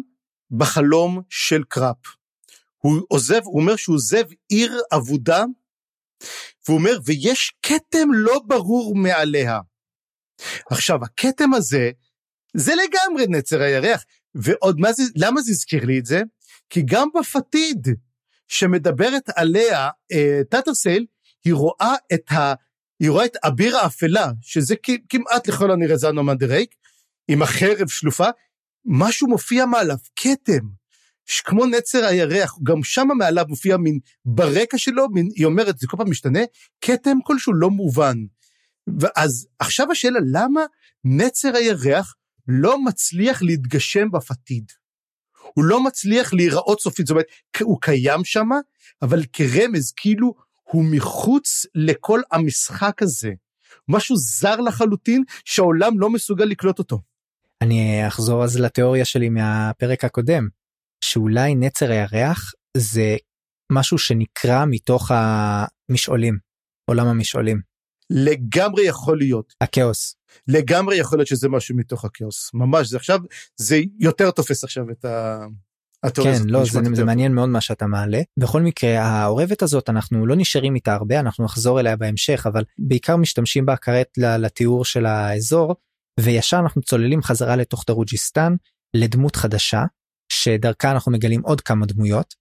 בחלום 0.51 1.21
של 1.29 1.63
קראפ. 1.69 1.97
הוא 2.77 3.01
עוזב, 3.07 3.41
הוא 3.43 3.61
אומר 3.61 3.75
שהוא 3.75 3.95
עוזב 3.95 4.23
עיר 4.49 4.81
אבודה, 4.95 5.43
והוא 6.67 6.77
אומר, 6.79 6.99
ויש 7.05 7.53
כתם 7.61 8.07
לא 8.13 8.41
ברור 8.47 8.95
מעליה. 8.95 9.59
עכשיו, 10.71 11.03
הכתם 11.03 11.53
הזה, 11.53 11.91
זה 12.53 12.73
לגמרי 12.75 13.27
נצר 13.27 13.61
הירח. 13.61 14.03
ועוד 14.35 14.79
מה 14.79 14.93
זה, 14.93 15.03
למה 15.15 15.41
זה 15.41 15.51
הזכיר 15.51 15.85
לי 15.85 15.99
את 15.99 16.05
זה? 16.05 16.21
כי 16.69 16.81
גם 16.85 17.07
בפתיד 17.19 17.87
שמדברת 18.47 19.29
עליה 19.35 19.89
אה, 20.11 20.41
טאטרסייל, 20.49 21.05
היא 21.45 21.53
רואה 21.53 21.95
את 22.13 22.31
ה... 22.31 22.53
היא 22.99 23.09
רואה 23.09 23.25
את 23.25 23.35
אביר 23.43 23.77
האפלה, 23.77 24.31
שזה 24.41 24.75
כמעט 25.09 25.47
לכל 25.47 25.71
הנראה 25.71 25.97
זה 25.97 26.07
אנומנדר 26.07 26.47
רייק, 26.47 26.75
עם 27.27 27.41
החרב 27.41 27.87
שלופה, 27.87 28.27
משהו 28.85 29.27
מופיע 29.27 29.65
מעליו, 29.65 29.97
כתם, 30.15 30.67
כמו 31.43 31.65
נצר 31.65 32.05
הירח, 32.05 32.55
גם 32.63 32.83
שם 32.83 33.07
מעליו 33.17 33.45
מופיע 33.47 33.77
מין, 33.77 33.99
ברקע 34.25 34.77
שלו, 34.77 35.09
מין, 35.09 35.29
היא 35.35 35.45
אומרת, 35.45 35.79
זה 35.79 35.87
כל 35.87 35.97
פעם 35.97 36.09
משתנה, 36.09 36.39
כתם 36.81 37.17
כלשהו 37.23 37.53
לא 37.53 37.69
מובן. 37.69 38.17
ואז 38.99 39.47
עכשיו 39.59 39.91
השאלה, 39.91 40.19
למה 40.31 40.61
נצר 41.03 41.55
הירח 41.55 42.15
לא 42.47 42.83
מצליח 42.83 43.41
להתגשם 43.41 44.11
בפתיד? 44.11 44.71
הוא 45.53 45.65
לא 45.65 45.83
מצליח 45.83 46.33
להיראות 46.33 46.81
סופית, 46.81 47.07
זאת 47.07 47.11
אומרת, 47.11 47.25
הוא 47.61 47.81
קיים 47.81 48.25
שם, 48.25 48.49
אבל 49.01 49.23
כרמז, 49.33 49.93
כאילו 49.97 50.33
הוא 50.72 50.86
מחוץ 50.91 51.65
לכל 51.76 52.22
המשחק 52.32 53.01
הזה. 53.01 53.32
משהו 53.88 54.15
זר 54.17 54.55
לחלוטין, 54.55 55.24
שהעולם 55.45 55.99
לא 55.99 56.09
מסוגל 56.09 56.45
לקלוט 56.45 56.80
אותו. 56.80 56.99
אני 57.61 58.07
אחזור 58.07 58.43
אז 58.43 58.59
לתיאוריה 58.59 59.05
שלי 59.05 59.30
מהפרק 59.30 60.05
הקודם, 60.05 60.47
שאולי 61.03 61.55
נצר 61.55 61.91
הירח 61.91 62.51
זה 62.78 63.15
משהו 63.72 63.97
שנקרא 63.97 64.65
מתוך 64.70 65.11
המשעולים, 65.11 66.38
עולם 66.86 67.07
המשעולים. 67.07 67.61
לגמרי 68.09 68.84
יכול 68.84 69.17
להיות. 69.17 69.53
הכאוס. 69.61 70.15
לגמרי 70.47 70.95
יכול 70.95 71.17
להיות 71.17 71.28
שזה 71.28 71.49
משהו 71.49 71.76
מתוך 71.76 72.05
הכאוס, 72.05 72.49
ממש, 72.53 72.88
זה 72.88 72.97
עכשיו, 72.97 73.20
זה 73.57 73.80
יותר 73.99 74.32
תופס 74.32 74.63
עכשיו 74.63 74.91
את 74.91 75.05
ה... 75.05 75.45
כן, 76.23 76.41
לא, 76.45 76.65
זה, 76.65 76.79
זה 76.93 77.03
מעניין 77.05 77.35
מאוד 77.35 77.49
מה 77.49 77.61
שאתה 77.61 77.87
מעלה. 77.87 78.21
בכל 78.39 78.61
מקרה, 78.61 79.01
העורבת 79.01 79.61
הזאת, 79.61 79.89
אנחנו 79.89 80.25
לא 80.25 80.35
נשארים 80.35 80.75
איתה 80.75 80.93
הרבה, 80.93 81.19
אנחנו 81.19 81.45
נחזור 81.45 81.79
אליה 81.79 81.95
בהמשך, 81.95 82.45
אבל 82.47 82.63
בעיקר 82.79 83.15
משתמשים 83.15 83.65
בה 83.65 83.75
כרת 83.75 84.07
לתיאור 84.17 84.85
של 84.85 85.05
האזור, 85.05 85.75
וישר 86.19 86.59
אנחנו 86.59 86.81
צוללים 86.81 87.21
חזרה 87.21 87.55
לתוך 87.55 87.83
דרוג'יסטן 87.87 88.53
לדמות 88.95 89.35
חדשה 89.35 89.83
שדרכה 90.31 90.91
אנחנו 90.91 91.11
מגלים 91.11 91.41
עוד 91.41 91.61
כמה 91.61 91.85
דמויות 91.85 92.35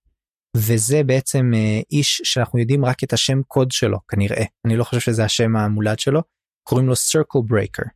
וזה 0.56 1.02
בעצם 1.02 1.50
אה, 1.54 1.80
איש 1.90 2.20
שאנחנו 2.24 2.58
יודעים 2.58 2.84
רק 2.84 3.04
את 3.04 3.12
השם 3.12 3.42
קוד 3.42 3.70
שלו 3.70 3.98
כנראה 4.08 4.44
אני 4.66 4.76
לא 4.76 4.84
חושב 4.84 5.00
שזה 5.00 5.24
השם 5.24 5.56
המולד 5.56 5.98
שלו 5.98 6.20
קוראים 6.68 6.86
לו 6.86 6.92
circle 6.92 7.52
breaker. 7.52 7.88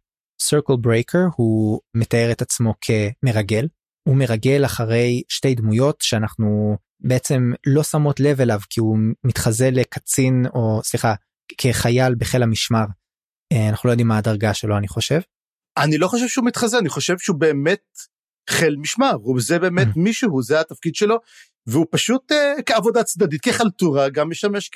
circle 0.42 0.86
breaker 0.86 1.30
הוא 1.36 1.80
מתאר 1.96 2.32
את 2.32 2.42
עצמו 2.42 2.74
כמרגל 2.80 3.66
הוא 4.02 4.16
מרגל 4.16 4.64
אחרי 4.64 5.22
שתי 5.28 5.54
דמויות 5.54 6.00
שאנחנו 6.00 6.76
בעצם 7.00 7.52
לא 7.66 7.82
שמות 7.82 8.20
לב 8.20 8.40
אליו 8.40 8.60
כי 8.70 8.80
הוא 8.80 8.98
מתחזה 9.24 9.70
לקצין 9.70 10.46
או 10.54 10.80
סליחה 10.84 11.14
כחייל 11.58 12.14
בחיל 12.14 12.42
המשמר. 12.42 12.84
אה, 13.52 13.68
אנחנו 13.68 13.86
לא 13.86 13.92
יודעים 13.92 14.08
מה 14.08 14.18
הדרגה 14.18 14.54
שלו 14.54 14.78
אני 14.78 14.88
חושב 14.88 15.20
אני 15.76 15.98
לא 15.98 16.08
חושב 16.08 16.28
שהוא 16.28 16.44
מתחזה, 16.44 16.78
אני 16.78 16.88
חושב 16.88 17.18
שהוא 17.18 17.36
באמת 17.36 17.82
חיל 18.50 18.76
משמר, 18.76 19.12
הוא 19.22 19.40
זה 19.40 19.58
באמת 19.58 19.86
mm. 19.86 19.90
מישהו, 19.96 20.42
זה 20.42 20.60
התפקיד 20.60 20.94
שלו, 20.94 21.16
והוא 21.66 21.86
פשוט 21.90 22.32
uh, 22.32 22.62
כעבודה 22.66 23.02
צדדית, 23.02 23.40
כחלטורה, 23.40 24.08
גם 24.08 24.30
משמש 24.30 24.70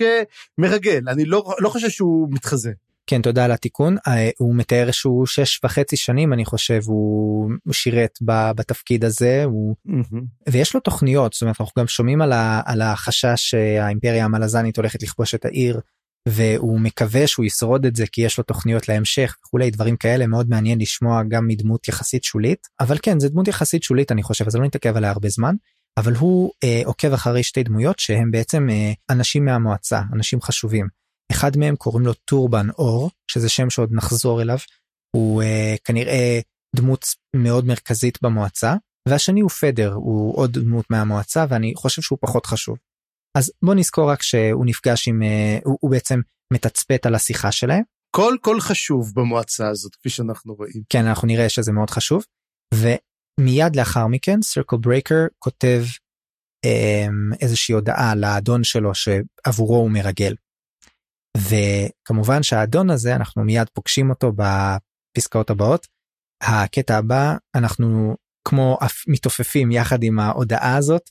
כמרגל, 0.58 1.08
אני 1.08 1.24
לא, 1.24 1.54
לא 1.60 1.68
חושב 1.68 1.88
שהוא 1.88 2.28
מתחזה. 2.30 2.72
כן, 3.06 3.22
תודה 3.22 3.44
על 3.44 3.52
התיקון. 3.52 3.96
Uh, 3.96 4.10
הוא 4.38 4.54
מתאר 4.54 4.90
שהוא 4.90 5.26
שש 5.26 5.60
וחצי 5.64 5.96
שנים, 5.96 6.32
אני 6.32 6.44
חושב, 6.44 6.80
הוא 6.86 7.50
שירת 7.72 8.18
בתפקיד 8.54 9.04
הזה, 9.04 9.44
הוא... 9.44 9.76
Mm-hmm. 9.88 10.50
ויש 10.50 10.74
לו 10.74 10.80
תוכניות, 10.80 11.32
זאת 11.32 11.42
אומרת, 11.42 11.56
אנחנו 11.60 11.80
גם 11.80 11.88
שומעים 11.88 12.22
על, 12.22 12.32
ה, 12.32 12.62
על 12.66 12.82
החשש 12.82 13.36
שהאימפריה 13.36 14.24
המלזנית 14.24 14.76
הולכת 14.76 15.02
לכבוש 15.02 15.34
את 15.34 15.44
העיר. 15.44 15.80
והוא 16.28 16.80
מקווה 16.80 17.26
שהוא 17.26 17.44
ישרוד 17.44 17.86
את 17.86 17.96
זה 17.96 18.04
כי 18.12 18.20
יש 18.20 18.38
לו 18.38 18.44
תוכניות 18.44 18.88
להמשך 18.88 19.36
וכולי 19.40 19.70
דברים 19.70 19.96
כאלה 19.96 20.26
מאוד 20.26 20.48
מעניין 20.48 20.80
לשמוע 20.80 21.22
גם 21.28 21.46
מדמות 21.46 21.88
יחסית 21.88 22.24
שולית 22.24 22.66
אבל 22.80 22.96
כן 23.02 23.20
זה 23.20 23.28
דמות 23.28 23.48
יחסית 23.48 23.82
שולית 23.82 24.12
אני 24.12 24.22
חושב 24.22 24.46
אז 24.46 24.56
לא 24.56 24.64
נתעכב 24.64 24.96
עליה 24.96 25.10
הרבה 25.10 25.28
זמן 25.28 25.54
אבל 25.96 26.14
הוא 26.14 26.50
אה, 26.64 26.82
עוקב 26.84 27.12
אחרי 27.12 27.42
שתי 27.42 27.62
דמויות 27.62 27.98
שהם 27.98 28.30
בעצם 28.30 28.66
אה, 28.70 28.92
אנשים 29.10 29.44
מהמועצה 29.44 30.00
אנשים 30.12 30.40
חשובים 30.40 30.88
אחד 31.32 31.56
מהם 31.56 31.76
קוראים 31.76 32.06
לו 32.06 32.12
טורבן 32.12 32.70
אור 32.70 33.10
שזה 33.30 33.48
שם 33.48 33.70
שעוד 33.70 33.92
נחזור 33.92 34.42
אליו 34.42 34.58
הוא 35.16 35.42
אה, 35.42 35.74
כנראה 35.84 36.40
דמות 36.76 37.06
מאוד 37.36 37.64
מרכזית 37.64 38.18
במועצה 38.22 38.74
והשני 39.08 39.40
הוא 39.40 39.50
פדר 39.50 39.92
הוא 39.92 40.38
עוד 40.38 40.58
דמות 40.58 40.90
מהמועצה 40.90 41.44
ואני 41.48 41.72
חושב 41.76 42.02
שהוא 42.02 42.18
פחות 42.20 42.46
חשוב. 42.46 42.76
אז 43.38 43.52
בוא 43.62 43.74
נזכור 43.74 44.10
רק 44.10 44.22
שהוא 44.22 44.66
נפגש 44.66 45.08
עם 45.08 45.22
אה, 45.22 45.58
הוא, 45.64 45.78
הוא 45.80 45.90
בעצם 45.90 46.20
מתצפת 46.52 47.06
על 47.06 47.14
השיחה 47.14 47.52
שלהם. 47.52 47.82
כל 48.16 48.36
קול 48.40 48.60
חשוב 48.60 49.12
במועצה 49.14 49.68
הזאת 49.68 49.94
כפי 49.94 50.08
שאנחנו 50.08 50.54
רואים. 50.54 50.82
כן 50.88 51.06
אנחנו 51.06 51.26
נראה 51.26 51.48
שזה 51.48 51.72
מאוד 51.72 51.90
חשוב 51.90 52.24
ומיד 52.74 53.76
לאחר 53.76 54.06
מכן 54.06 54.42
Circle 54.42 54.76
Breaker 54.76 55.26
כותב 55.38 55.82
אמ, 56.64 57.30
איזושהי 57.40 57.74
הודעה 57.74 58.14
לאדון 58.14 58.64
שלו 58.64 58.90
שעבורו 58.94 59.76
הוא 59.76 59.90
מרגל. 59.90 60.34
וכמובן 61.36 62.42
שהאדון 62.42 62.90
הזה 62.90 63.16
אנחנו 63.16 63.44
מיד 63.44 63.68
פוגשים 63.72 64.10
אותו 64.10 64.32
בפסקאות 64.32 65.50
הבאות. 65.50 65.86
הקטע 66.42 66.98
הבא 66.98 67.34
אנחנו 67.54 68.16
כמו 68.48 68.78
מתעופפים 69.06 69.72
יחד 69.72 70.02
עם 70.02 70.18
ההודעה 70.18 70.76
הזאת 70.76 71.02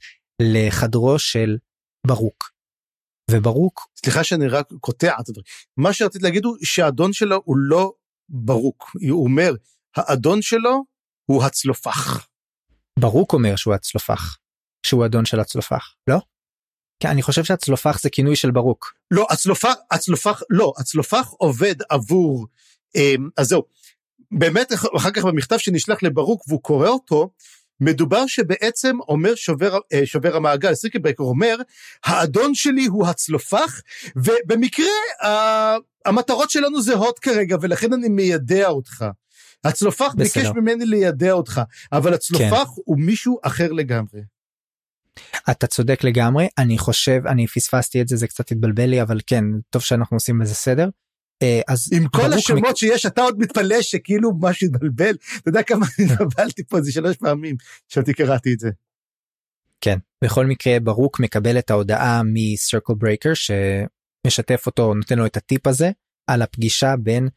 לחדרו 0.41 1.19
של 1.19 1.57
ברוק. 2.07 2.55
וברוק 3.31 3.87
סליחה 3.97 4.23
שאני 4.23 4.47
רק 4.47 4.69
קוטע 4.81 5.19
את 5.19 5.29
הדברים 5.29 5.45
מה 5.77 5.93
שרציתי 5.93 6.23
להגיד 6.23 6.45
הוא 6.45 6.57
שהאדון 6.63 7.13
שלו 7.13 7.41
הוא 7.45 7.57
לא 7.57 7.93
ברוק 8.29 8.91
הוא 9.09 9.23
אומר 9.23 9.53
האדון 9.95 10.41
שלו 10.41 10.83
הוא 11.25 11.43
הצלופח. 11.43 12.27
ברוק 12.99 13.33
אומר 13.33 13.55
שהוא 13.55 13.73
הצלופח 13.73 14.37
שהוא 14.85 15.05
אדון 15.05 15.25
של 15.25 15.39
הצלופח 15.39 15.95
לא? 16.09 16.19
כן 16.99 17.09
אני 17.09 17.21
חושב 17.21 17.43
שהצלופח 17.43 17.99
זה 18.01 18.09
כינוי 18.09 18.35
של 18.35 18.51
ברוק. 18.51 18.93
לא 19.11 19.27
הצלופח 19.29 19.73
הצלופח 19.91 20.41
לא 20.49 20.73
הצלופח 20.77 21.33
עובד 21.37 21.75
עבור 21.89 22.47
אה, 22.95 23.15
אז 23.37 23.47
זהו 23.47 23.63
באמת 24.31 24.73
אחר 24.97 25.11
כך 25.11 25.25
במכתב 25.25 25.57
שנשלח 25.57 26.03
לברוק 26.03 26.43
והוא 26.47 26.61
קורא 26.61 26.87
אותו, 26.87 27.29
מדובר 27.79 28.27
שבעצם 28.27 28.97
אומר 29.07 29.35
שובר, 29.35 29.77
אה, 29.93 30.05
שובר 30.05 30.35
המעגל, 30.35 30.73
סריקלברקר 30.73 31.23
אומר, 31.23 31.55
האדון 32.05 32.55
שלי 32.55 32.85
הוא 32.85 33.07
הצלופח, 33.07 33.81
ובמקרה 34.15 34.91
המטרות 36.05 36.49
שלנו 36.49 36.81
זהות 36.81 37.19
כרגע, 37.19 37.57
ולכן 37.61 37.93
אני 37.93 38.09
מיידע 38.09 38.67
אותך. 38.67 39.05
הצלופח 39.63 40.13
בסדר. 40.17 40.43
ביקש 40.43 40.55
ממני 40.55 40.85
לידע 40.85 41.31
אותך, 41.31 41.61
אבל 41.91 42.13
הצלופח 42.13 42.63
כן. 42.75 42.81
הוא 42.85 42.99
מישהו 42.99 43.39
אחר 43.43 43.71
לגמרי. 43.71 44.19
אתה 45.51 45.67
צודק 45.67 46.03
לגמרי, 46.03 46.47
אני 46.57 46.77
חושב, 46.77 47.21
אני 47.27 47.47
פספסתי 47.47 48.01
את 48.01 48.07
זה, 48.07 48.15
זה 48.15 48.27
קצת 48.27 48.51
התבלבל 48.51 48.85
לי, 48.85 49.01
אבל 49.01 49.19
כן, 49.27 49.43
טוב 49.69 49.81
שאנחנו 49.81 50.15
עושים 50.15 50.39
בזה 50.39 50.55
סדר. 50.55 50.89
אה, 51.43 51.61
אז 51.67 51.89
עם 51.93 52.07
כל 52.07 52.33
השמות 52.33 52.69
מק... 52.69 52.75
שיש 52.75 53.05
אתה 53.05 53.21
עוד 53.21 53.39
מתפלא 53.39 53.81
שכאילו 53.81 54.31
משהו 54.41 54.67
התבלבל 54.67 55.15
אתה 55.37 55.49
יודע 55.49 55.63
כמה 55.63 55.85
התבלבלתי 55.99 56.63
פה 56.63 56.81
זה 56.81 56.91
שלוש 56.91 57.17
פעמים 57.17 57.55
שאני 57.87 58.13
קראתי 58.13 58.53
את 58.53 58.59
זה. 58.59 58.69
כן 59.81 59.97
בכל 60.23 60.45
מקרה 60.45 60.79
ברוק 60.79 61.19
מקבל 61.19 61.59
את 61.59 61.69
ההודעה 61.69 62.21
מ 62.33 62.42
Circle 62.42 62.93
Breaker 62.93 63.31
שמשתף 63.33 64.63
אותו 64.65 64.93
נותן 64.93 65.17
לו 65.17 65.25
את 65.25 65.37
הטיפ 65.37 65.67
הזה 65.67 65.91
על 66.27 66.41
הפגישה 66.41 66.95
בין 67.03 67.29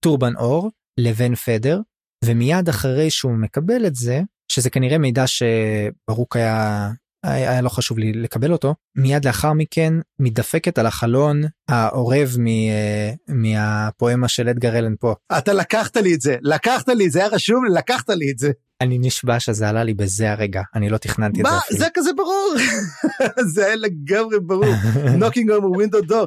טורבן 0.00 0.36
אור 0.36 0.70
לבין 1.00 1.34
פדר 1.34 1.80
ומיד 2.24 2.68
אחרי 2.68 3.10
שהוא 3.10 3.32
מקבל 3.32 3.86
את 3.86 3.94
זה 3.94 4.20
שזה 4.52 4.70
כנראה 4.70 4.98
מידע 4.98 5.24
שברוק 5.26 6.36
היה 6.36 6.90
היה 7.24 7.60
לא 7.60 7.68
חשוב 7.68 7.98
לי 7.98 8.12
לקבל 8.12 8.52
אותו 8.52 8.74
מיד 8.96 9.24
לאחר 9.24 9.52
מכן 9.52 9.94
מתדפקת 10.18 10.78
על 10.78 10.86
החלון 10.86 11.42
העורב 11.68 12.36
אה, 12.46 13.12
מהפואמה 13.28 14.28
של 14.28 14.48
אדגר 14.48 14.78
אלן 14.78 14.94
פה. 15.00 15.14
אתה 15.38 15.52
לקחת 15.52 15.96
לי 15.96 16.14
את 16.14 16.20
זה 16.20 16.36
לקחת 16.42 16.88
לי 16.88 17.10
זה 17.10 17.18
היה 17.18 17.28
רשום 17.28 17.64
לקחת 17.64 18.10
לי 18.10 18.30
את 18.30 18.38
זה. 18.38 18.50
אני 18.80 18.98
נשבע 19.00 19.40
שזה 19.40 19.68
עלה 19.68 19.84
לי 19.84 19.94
בזה 19.94 20.32
הרגע 20.32 20.62
אני 20.74 20.88
לא 20.88 20.98
תכננתי 20.98 21.40
את 21.40 21.46
זה 21.46 21.58
אפילו. 21.58 21.80
זה 21.80 21.86
כזה 21.94 22.10
ברור 22.16 22.54
זה 23.54 23.66
היה 23.66 23.76
לגמרי 23.76 24.40
ברור 24.40 24.74
knocking 25.18 25.48
on 25.48 25.62
a 25.62 25.78
window 25.78 26.10
door 26.10 26.26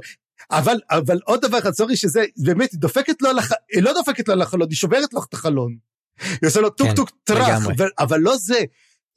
אבל 0.51 0.79
אבל 0.89 1.19
עוד 1.25 1.41
דבר 1.41 1.59
אחד 1.59 1.71
סורי 1.71 1.95
שזה 1.95 2.23
באמת 2.37 2.71
היא 2.71 2.79
דופקת 2.79 3.21
לו 3.21 3.29
על 3.29 3.39
הח... 3.39 3.51
היא 3.73 3.83
לא 3.83 3.93
דופקת 3.93 4.27
לו 4.27 4.33
על 4.33 4.41
החלון 4.41 4.67
היא 4.69 4.77
שוברת 4.77 5.13
לו 5.13 5.23
את 5.29 5.33
החלון. 5.33 5.75
היא 6.21 6.47
עושה 6.47 6.61
לו 6.61 6.69
טוק 6.69 6.87
כן, 6.87 6.95
טוק 6.95 7.11
טראח 7.23 7.63
אבל 7.99 8.19
לא 8.19 8.37
זה 8.37 8.59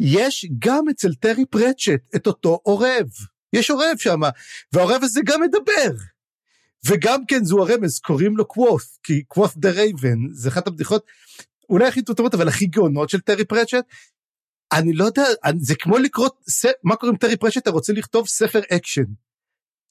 יש 0.01 0.46
גם 0.59 0.84
אצל 0.90 1.14
טרי 1.14 1.46
פרצ'ט 1.46 2.16
את 2.16 2.26
אותו 2.26 2.61
עורב. 2.62 3.09
יש 3.53 3.70
עורב 3.70 3.96
שם, 3.98 4.20
והעורב 4.72 5.01
הזה 5.03 5.20
גם 5.24 5.40
מדבר. 5.42 5.96
וגם 6.86 7.26
כן 7.26 7.44
זו 7.44 7.62
הרמז, 7.62 7.98
קוראים 7.98 8.36
לו 8.36 8.44
קוות, 8.44 8.82
כי 9.03 9.22
quoth 9.22 9.57
the 9.57 9.70
raven, 9.70 10.18
זה 10.32 10.48
אחת 10.48 10.66
הבדיחות, 10.66 11.07
אולי 11.68 11.88
הכי 11.88 12.03
שטותיות, 12.03 12.35
אבל 12.34 12.48
הכי 12.48 12.66
גאונות 12.66 13.11
של 13.11 13.20
טרי 13.20 13.44
פרצ'ט. 13.44 13.84
אני 14.72 14.92
לא 14.92 15.05
יודע, 15.05 15.22
זה 15.59 15.74
כמו 15.74 15.98
לקרוא, 15.98 16.28
מה 16.84 16.96
קוראים 16.96 17.16
טרי 17.16 17.36
פרצ'ט, 17.36 17.59
אתה 17.59 17.70
רוצה 17.70 17.92
לכתוב 17.92 18.28
ספר 18.28 18.61
אקשן. 18.76 19.05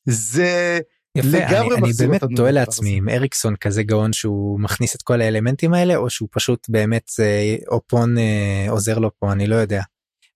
זה... 0.05 0.79
יפה, 1.15 1.27
לגמרי 1.27 1.75
אני, 1.77 1.85
אני 1.85 1.93
באמת 1.99 2.21
תוהה 2.35 2.51
לעצמי 2.51 2.99
אם 2.99 3.09
אריקסון 3.09 3.55
כזה 3.55 3.83
גאון 3.83 4.13
שהוא 4.13 4.59
מכניס 4.59 4.95
את 4.95 5.01
כל 5.01 5.21
האלמנטים 5.21 5.73
האלה 5.73 5.95
או 5.95 6.09
שהוא 6.09 6.29
פשוט 6.31 6.69
באמת 6.69 7.11
אה, 7.19 7.55
אופון 7.67 8.17
אה, 8.17 8.65
עוזר 8.69 8.99
לו 8.99 9.09
פה 9.19 9.31
אני 9.31 9.47
לא 9.47 9.55
יודע. 9.55 9.81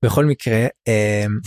בכל 0.04 0.26
מקרה 0.26 0.68
אמ, 0.88 1.40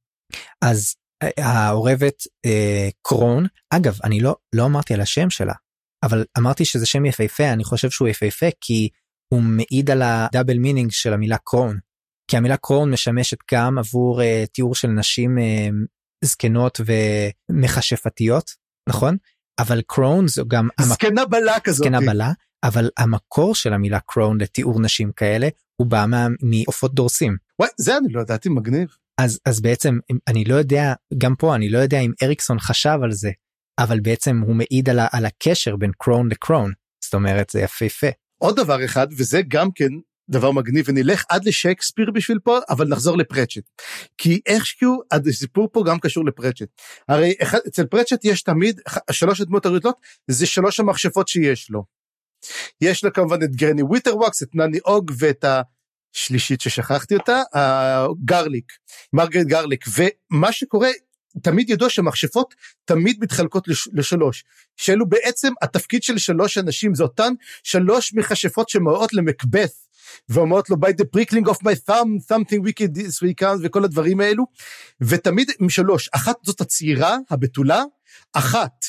אז 0.70 0.94
אה, 1.22 1.46
העורבת 1.46 2.22
אה, 2.46 2.88
קרון 3.02 3.46
אגב 3.70 3.98
אני 4.04 4.20
לא 4.20 4.36
לא 4.54 4.64
אמרתי 4.64 4.94
על 4.94 5.00
השם 5.00 5.30
שלה 5.30 5.54
אבל 6.02 6.24
אמרתי 6.38 6.64
שזה 6.64 6.86
שם 6.86 7.04
יפהפה 7.04 7.52
אני 7.52 7.64
חושב 7.64 7.90
שהוא 7.90 8.08
יפהפה 8.08 8.46
כי 8.60 8.88
הוא 9.32 9.42
מעיד 9.42 9.90
על 9.90 10.02
ה 10.02 10.10
double 10.10 10.58
meaning 10.58 10.90
של 10.90 11.12
המילה 11.12 11.36
crone. 11.44 11.78
כי 12.30 12.36
המילה 12.36 12.56
crone 12.56 12.90
משמשת 12.90 13.38
גם 13.52 13.78
עבור 13.78 14.20
uh, 14.20 14.24
תיאור 14.52 14.74
של 14.74 14.88
נשים 14.88 15.38
uh, 15.38 15.72
זקנות 16.24 16.80
ומכשפתיות 17.50 18.50
נכון? 18.88 19.16
אבל 19.58 19.82
קרון 19.86 20.28
זו 20.28 20.44
גם 20.48 20.68
זקנה 20.80 21.24
בלה 21.24 21.60
כזאת. 21.60 21.84
זקנה 21.84 22.00
בלה 22.00 22.32
אבל 22.64 22.90
המקור 22.98 23.54
של 23.54 23.72
המילה 23.72 24.00
קרון 24.00 24.40
לתיאור 24.40 24.80
נשים 24.80 25.12
כאלה 25.12 25.48
הוא 25.76 25.86
בא 25.86 26.06
מעופות 26.42 26.94
דורסים. 26.94 27.36
וואי, 27.58 27.70
זה 27.78 27.96
אני 27.96 28.08
לא 28.12 28.20
ידעתי 28.20 28.48
מגניב. 28.48 28.88
אז 29.20 29.40
אז 29.44 29.60
בעצם 29.60 29.98
אני 30.28 30.44
לא 30.44 30.54
יודע 30.54 30.92
גם 31.18 31.34
פה 31.38 31.54
אני 31.54 31.68
לא 31.68 31.78
יודע 31.78 32.00
אם 32.00 32.12
אריקסון 32.22 32.58
חשב 32.58 32.98
על 33.02 33.12
זה 33.12 33.30
אבל 33.78 34.00
בעצם 34.00 34.40
הוא 34.46 34.56
מעיד 34.56 34.88
על, 34.88 34.98
על 35.12 35.26
הקשר 35.26 35.76
בין 35.76 35.90
קרון 35.98 36.28
לקרון 36.30 36.72
זאת 37.04 37.14
אומרת 37.14 37.50
זה 37.50 37.60
יפהפה. 37.60 38.06
עוד 38.38 38.56
דבר 38.56 38.84
אחד 38.84 39.06
וזה 39.18 39.40
גם 39.48 39.68
כן 39.74 39.88
דבר 40.30 40.50
מגניב 40.50 40.86
ונלך 40.88 41.24
עד 41.28 41.44
לשייקספיר 41.44 42.10
בשביל 42.14 42.38
פה 42.44 42.58
אבל 42.70 42.88
נחזור 42.88 43.18
לפרצ'ט 43.18 43.62
כי 44.18 44.40
איכשהו 44.46 45.02
הסיפור 45.12 45.68
פה 45.72 45.84
גם 45.86 46.00
קשור 46.00 46.24
לפרצ'ט 46.24 46.68
הרי 47.08 47.34
אחד, 47.42 47.58
אצל 47.68 47.86
פרצ'ט 47.86 48.24
יש 48.24 48.42
תמיד 48.42 48.80
שלוש 49.10 49.40
הדמות 49.40 49.66
הראשונות 49.66 49.96
זה 50.30 50.46
שלוש 50.46 50.80
המכשפות 50.80 51.28
שיש 51.28 51.70
לו 51.70 51.84
יש 52.80 53.04
לה 53.04 53.10
כמובן 53.10 53.42
את 53.42 53.56
גרני 53.56 53.82
וויטרווקס, 53.82 54.42
את 54.42 54.54
נני 54.54 54.78
אוג 54.84 55.12
ואת 55.18 55.44
השלישית 56.14 56.60
ששכחתי 56.60 57.14
אותה, 57.14 57.42
הגרליק, 57.52 58.72
מגרט 59.12 59.46
גרליק, 59.46 59.84
ומה 59.98 60.52
שקורה, 60.52 60.88
תמיד 61.42 61.70
ידוע 61.70 61.90
שהמכשפות 61.90 62.54
תמיד 62.84 63.16
מתחלקות 63.20 63.68
לש, 63.68 63.88
לשלוש, 63.92 64.44
שאלו 64.76 65.08
בעצם 65.08 65.52
התפקיד 65.62 66.02
של 66.02 66.18
שלוש 66.18 66.58
אנשים, 66.58 66.94
זה 66.94 67.02
אותן 67.02 67.32
שלוש 67.62 68.14
מכשפות 68.14 68.68
שמראות 68.68 69.12
למקבת, 69.12 69.70
ואומרות 70.28 70.70
לו 70.70 70.76
by 70.76 70.90
the 70.90 71.04
prickling 71.16 71.50
of 71.50 71.56
my 71.56 71.88
thumb, 71.88 72.32
something 72.32 72.60
wicked 72.66 72.98
this 72.98 73.22
way 73.22 73.44
comes 73.44 73.60
וכל 73.62 73.84
הדברים 73.84 74.20
האלו, 74.20 74.44
ותמיד 75.00 75.50
עם 75.60 75.68
שלוש, 75.68 76.08
אחת 76.12 76.36
זאת 76.42 76.60
הצעירה, 76.60 77.16
הבתולה, 77.30 77.82
אחת 78.32 78.84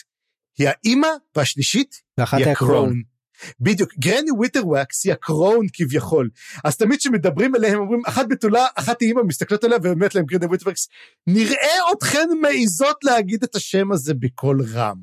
היא 0.58 0.70
האימא, 0.70 1.08
והשלישית 1.36 2.01
היא 2.18 2.45
ה 2.45 2.56
crone. 2.56 3.16
בדיוק, 3.59 3.93
גרני 3.99 4.31
וויטרווקס 4.31 5.05
היא 5.05 5.13
ה 5.13 5.22
crone 5.22 5.65
כביכול, 5.73 6.29
אז 6.63 6.77
תמיד 6.77 6.99
כשמדברים 6.99 7.55
אליהם 7.55 7.79
אומרים 7.79 8.01
אחת 8.07 8.25
בתולה, 8.29 8.65
אחת 8.75 9.01
אימא 9.01 9.21
מסתכלות 9.23 9.63
עליה 9.63 9.77
ובאמת 9.77 10.15
להם 10.15 10.25
גרני 10.25 10.45
וויטרווקס, 10.45 10.88
נראה 11.27 11.91
אתכן 11.97 12.27
מעיזות 12.41 12.97
להגיד 13.03 13.43
את 13.43 13.55
השם 13.55 13.91
הזה 13.91 14.13
בקול 14.13 14.61
רם. 14.73 14.97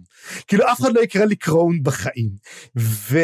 כאילו 0.46 0.72
אף 0.72 0.80
אחד 0.80 0.92
לא 0.92 1.00
יקרא 1.00 1.24
לי 1.24 1.36
crone 1.36 1.82
בחיים. 1.82 2.30
ו... 2.78 3.18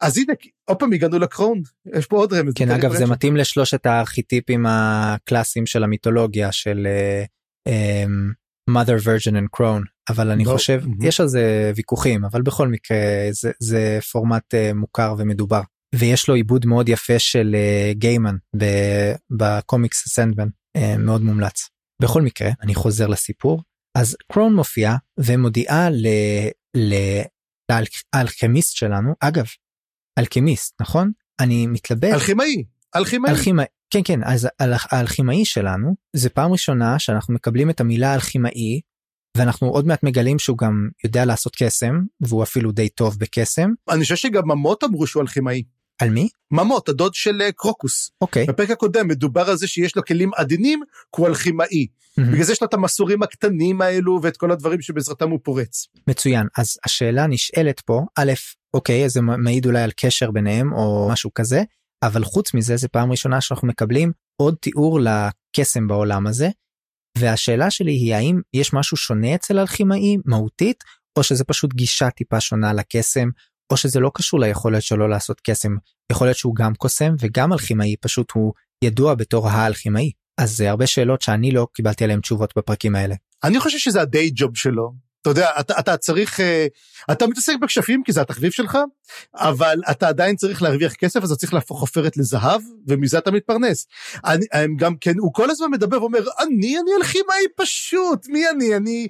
אז 0.00 0.18
הנה, 0.18 0.32
עוד 0.64 0.78
פעם 0.78 0.92
הגענו 0.92 1.18
לקרון, 1.18 1.62
יש 1.94 2.06
פה 2.06 2.16
עוד 2.16 2.32
רמז. 2.32 2.52
כן, 2.54 2.70
אגב, 2.70 2.96
זה 2.96 3.06
מתאים 3.06 3.36
לשלושת 3.36 3.86
הארכיטיפים 3.86 4.66
הקלאסיים 4.68 5.66
של 5.66 5.84
המיתולוגיה 5.84 6.52
של 6.52 6.86
uh, 6.86 7.68
um, 7.68 8.45
mother 8.70 8.98
virgin 9.04 9.32
and 9.32 9.58
crown. 9.60 9.82
אבל 10.08 10.30
אני 10.30 10.44
חושב. 10.44 10.82
יש 11.02 11.20
על 11.20 11.28
זה 11.28 11.72
ויכוחים 11.76 12.24
אבל 12.24 12.42
בכל 12.42 12.68
מקרה 12.68 12.98
זה, 13.30 13.50
זה 13.60 13.98
פורמט 14.12 14.54
uh, 14.54 14.74
מוכר 14.74 15.14
ומדובר 15.18 15.60
ויש 15.94 16.28
לו 16.28 16.34
עיבוד 16.34 16.66
מאוד 16.66 16.88
יפה 16.88 17.18
של 17.18 17.56
גיימן 17.90 18.36
בקומיקס 19.30 20.08
סנדמן 20.08 20.48
uh, 20.78 20.80
מאוד 20.98 21.22
מומלץ. 21.22 21.68
בכל 22.02 22.22
מקרה 22.22 22.50
אני 22.62 22.74
חוזר 22.74 23.06
לסיפור 23.06 23.62
אז 23.98 24.16
קרון 24.32 24.54
מופיע 24.54 24.94
ומודיעה 25.18 25.90
ל... 25.90 26.06
ל... 26.76 26.94
לאלכמיסט 28.14 28.76
שלנו 28.76 29.14
אגב 29.20 29.46
אלכמיסט 30.18 30.80
נכון 30.80 31.12
אני 31.40 31.66
מתלבט 31.66 32.12
אלכימאי 32.14 32.64
אלכימאי 33.30 33.66
כן 33.96 34.02
כן 34.04 34.20
אז 34.24 34.48
האלכימאי 34.60 35.44
שלנו 35.44 35.94
זה 36.16 36.30
פעם 36.30 36.52
ראשונה 36.52 36.98
שאנחנו 36.98 37.34
מקבלים 37.34 37.70
את 37.70 37.80
המילה 37.80 38.14
אלכימאי 38.14 38.80
ואנחנו 39.36 39.68
עוד 39.68 39.86
מעט 39.86 40.02
מגלים 40.02 40.38
שהוא 40.38 40.58
גם 40.58 40.88
יודע 41.04 41.24
לעשות 41.24 41.56
קסם 41.56 42.00
והוא 42.20 42.42
אפילו 42.42 42.72
די 42.72 42.88
טוב 42.88 43.18
בקסם. 43.18 43.70
אני 43.90 44.02
חושב 44.02 44.16
שגם 44.16 44.42
ממות 44.48 44.84
אמרו 44.84 45.06
שהוא 45.06 45.22
אלכימאי. 45.22 45.62
על 45.98 46.10
מי? 46.10 46.28
ממות 46.50 46.88
הדוד 46.88 47.14
של 47.14 47.42
אה, 47.42 47.52
קרוקוס. 47.52 48.10
אוקיי. 48.20 48.46
בפרק 48.46 48.70
הקודם 48.70 49.08
מדובר 49.08 49.50
על 49.50 49.56
זה 49.56 49.66
שיש 49.66 49.96
לו 49.96 50.04
כלים 50.04 50.30
עדינים 50.36 50.80
כי 51.16 51.20
הוא 51.20 51.28
אלכימאי. 51.28 51.86
Mm-hmm. 51.86 52.22
בגלל 52.32 52.42
זה 52.42 52.52
יש 52.52 52.62
לו 52.62 52.68
את 52.68 52.74
המסורים 52.74 53.22
הקטנים 53.22 53.80
האלו 53.80 54.20
ואת 54.22 54.36
כל 54.36 54.52
הדברים 54.52 54.80
שבעזרתם 54.80 55.30
הוא 55.30 55.40
פורץ. 55.42 55.86
מצוין 56.08 56.46
אז 56.58 56.78
השאלה 56.84 57.26
נשאלת 57.26 57.80
פה 57.80 58.00
א' 58.16 58.32
אוקיי 58.74 59.08
זה 59.08 59.20
מעיד 59.20 59.66
אולי 59.66 59.82
על 59.82 59.90
קשר 59.96 60.30
ביניהם 60.30 60.72
או 60.72 61.08
משהו 61.12 61.30
כזה 61.34 61.62
אבל 62.02 62.24
חוץ 62.24 62.54
מזה 62.54 62.76
זה 62.76 62.88
פעם 62.88 63.10
ראשונה 63.10 63.40
שאנחנו 63.40 63.68
מקבלים 63.68 64.12
עוד 64.36 64.54
תיאור 64.60 65.00
לקסם 65.00 65.88
בעולם 65.88 66.26
הזה. 66.26 66.48
והשאלה 67.18 67.70
שלי 67.70 67.92
היא 67.92 68.14
האם 68.14 68.40
יש 68.54 68.72
משהו 68.72 68.96
שונה 68.96 69.34
אצל 69.34 69.58
אלכימאי 69.58 70.16
מהותית 70.24 70.84
או 71.18 71.22
שזה 71.22 71.44
פשוט 71.44 71.74
גישה 71.74 72.10
טיפה 72.10 72.40
שונה 72.40 72.72
לקסם 72.72 73.28
או 73.72 73.76
שזה 73.76 74.00
לא 74.00 74.10
קשור 74.14 74.40
ליכולת 74.40 74.82
שלו 74.82 75.08
לעשות 75.08 75.40
קסם? 75.40 75.76
יכול 76.12 76.26
להיות 76.26 76.36
שהוא 76.36 76.54
גם 76.54 76.74
קוסם 76.74 77.14
וגם 77.20 77.52
אלכימאי 77.52 77.96
פשוט 78.00 78.32
הוא 78.32 78.52
ידוע 78.84 79.14
בתור 79.14 79.48
האלכימאי. 79.48 80.10
אז 80.40 80.56
זה 80.56 80.70
הרבה 80.70 80.86
שאלות 80.86 81.22
שאני 81.22 81.50
לא 81.50 81.66
קיבלתי 81.74 82.04
עליהן 82.04 82.20
תשובות 82.20 82.52
בפרקים 82.56 82.96
האלה. 82.96 83.14
אני 83.44 83.60
חושב 83.60 83.78
שזה 83.78 84.00
הדיי 84.00 84.30
ג'וב 84.34 84.56
שלו 84.56 84.92
אתה 85.26 85.40
יודע, 85.40 85.50
אתה, 85.60 85.78
אתה 85.78 85.96
צריך, 85.96 86.40
אה, 86.40 86.66
אתה 87.12 87.26
מתעסק 87.26 87.54
בכשפים 87.62 88.02
כי 88.04 88.12
זה 88.12 88.20
התחביב 88.20 88.52
שלך, 88.52 88.78
אבל 89.34 89.80
אתה 89.90 90.08
עדיין 90.08 90.36
צריך 90.36 90.62
להרוויח 90.62 90.94
כסף, 90.94 91.22
אז 91.22 91.30
אתה 91.30 91.40
צריך 91.40 91.54
להפוך 91.54 91.80
עופרת 91.80 92.16
לזהב, 92.16 92.60
ומזה 92.86 93.18
אתה 93.18 93.30
מתפרנס. 93.30 93.86
אני, 94.24 94.46
גם 94.76 94.96
כן, 95.00 95.18
הוא 95.18 95.34
כל 95.34 95.50
הזמן 95.50 95.70
מדבר 95.70 96.02
ואומר, 96.02 96.18
אני, 96.40 96.78
אני 96.78 96.90
אלכימאי 96.98 97.44
פשוט, 97.56 98.26
מי 98.28 98.50
אני? 98.50 98.76
אני, 98.76 99.08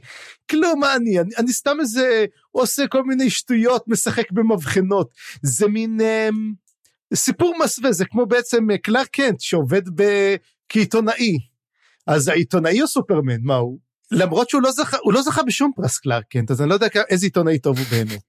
כלום, 0.51 0.81
מה 0.81 0.97
אני? 0.97 1.21
אני, 1.21 1.31
אני 1.39 1.53
סתם 1.53 1.77
איזה, 1.81 2.25
עושה 2.51 2.87
כל 2.87 3.03
מיני 3.03 3.31
שטויות, 3.31 3.85
משחק 3.89 4.33
במבחנות. 4.33 5.11
זה 5.43 5.69
מין 5.69 6.01
אה, 6.01 6.29
סיפור 7.15 7.55
מסווה, 7.65 7.93
זה 7.93 8.05
כמו 8.05 8.27
בעצם 8.27 8.71
אה, 8.71 8.79
קלאר 8.79 9.05
קנט 9.05 9.41
שעובד 9.41 9.83
ב... 9.95 10.03
כעיתונאי. 10.69 11.39
אז 12.07 12.29
העיתונאי 12.29 12.79
הוא 12.79 12.89
סופרמן, 12.89 13.41
מה 13.43 13.55
הוא? 13.55 13.86
למרות 14.13 14.51
שהוא 14.51 14.63
לא 14.63 14.71
זכה, 14.71 14.97
הוא 15.03 15.13
לא 15.13 15.23
זכה 15.23 15.43
בשום 15.43 15.71
פרס 15.77 15.99
קלארק 15.99 16.25
קנט, 16.31 16.51
אז 16.51 16.61
אני 16.61 16.69
לא 16.69 16.75
יודע 16.75 16.87
איזה 17.09 17.27
עיתונאי 17.27 17.59
טוב 17.59 17.79
הוא 17.79 17.87
באמת. 17.91 18.23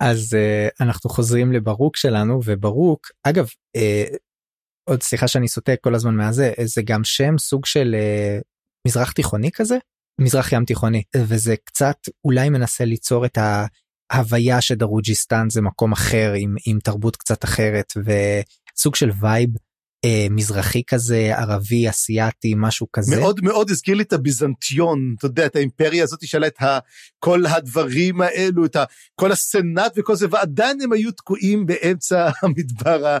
אז 0.00 0.34
uh, 0.34 0.84
אנחנו 0.84 1.10
חוזרים 1.10 1.52
לברוק 1.52 1.96
שלנו 1.96 2.40
וברוק 2.44 3.06
אגב 3.22 3.46
uh, 3.76 4.16
עוד 4.88 5.02
סליחה 5.02 5.28
שאני 5.28 5.48
סוטה 5.48 5.72
כל 5.80 5.94
הזמן 5.94 6.14
מהזה 6.14 6.52
זה 6.64 6.82
גם 6.84 7.04
שם 7.04 7.38
סוג 7.38 7.66
של 7.66 7.94
uh, 7.94 8.42
מזרח 8.86 9.12
תיכוני 9.12 9.50
כזה 9.52 9.76
מזרח 10.20 10.52
ים 10.52 10.64
תיכוני 10.64 11.02
וזה 11.16 11.54
קצת 11.64 11.96
אולי 12.24 12.48
מנסה 12.48 12.84
ליצור 12.84 13.26
את 13.26 13.38
ההוויה 14.12 14.60
שדרוג'יסטן 14.60 15.50
זה 15.50 15.62
מקום 15.62 15.92
אחר 15.92 16.32
עם, 16.36 16.54
עם 16.66 16.78
תרבות 16.84 17.16
קצת 17.16 17.44
אחרת 17.44 17.92
וסוג 17.96 18.94
של 18.94 19.10
vibe 19.20 19.50
אה, 19.50 19.67
מזרחי 20.30 20.82
כזה 20.86 21.32
ערבי 21.36 21.88
אסיאתי 21.88 22.54
משהו 22.56 22.86
כזה? 22.92 23.16
מאוד 23.16 23.40
מאוד 23.42 23.70
הזכיר 23.70 23.94
לי 23.94 24.02
את 24.02 24.12
הביזנטיון 24.12 25.14
אתה 25.18 25.26
יודע 25.26 25.46
את 25.46 25.56
האימפריה 25.56 26.04
הזאת 26.04 26.26
שאלה 26.26 26.46
את 26.46 26.62
ה, 26.62 26.78
כל 27.18 27.46
הדברים 27.46 28.20
האלו 28.20 28.64
את 28.64 28.76
ה, 28.76 28.84
כל 29.14 29.32
הסנאט 29.32 29.92
וכל 29.96 30.16
זה 30.16 30.26
ועדיין 30.30 30.80
הם 30.80 30.92
היו 30.92 31.12
תקועים 31.12 31.66
באמצע 31.66 32.30
המדבר 32.42 33.18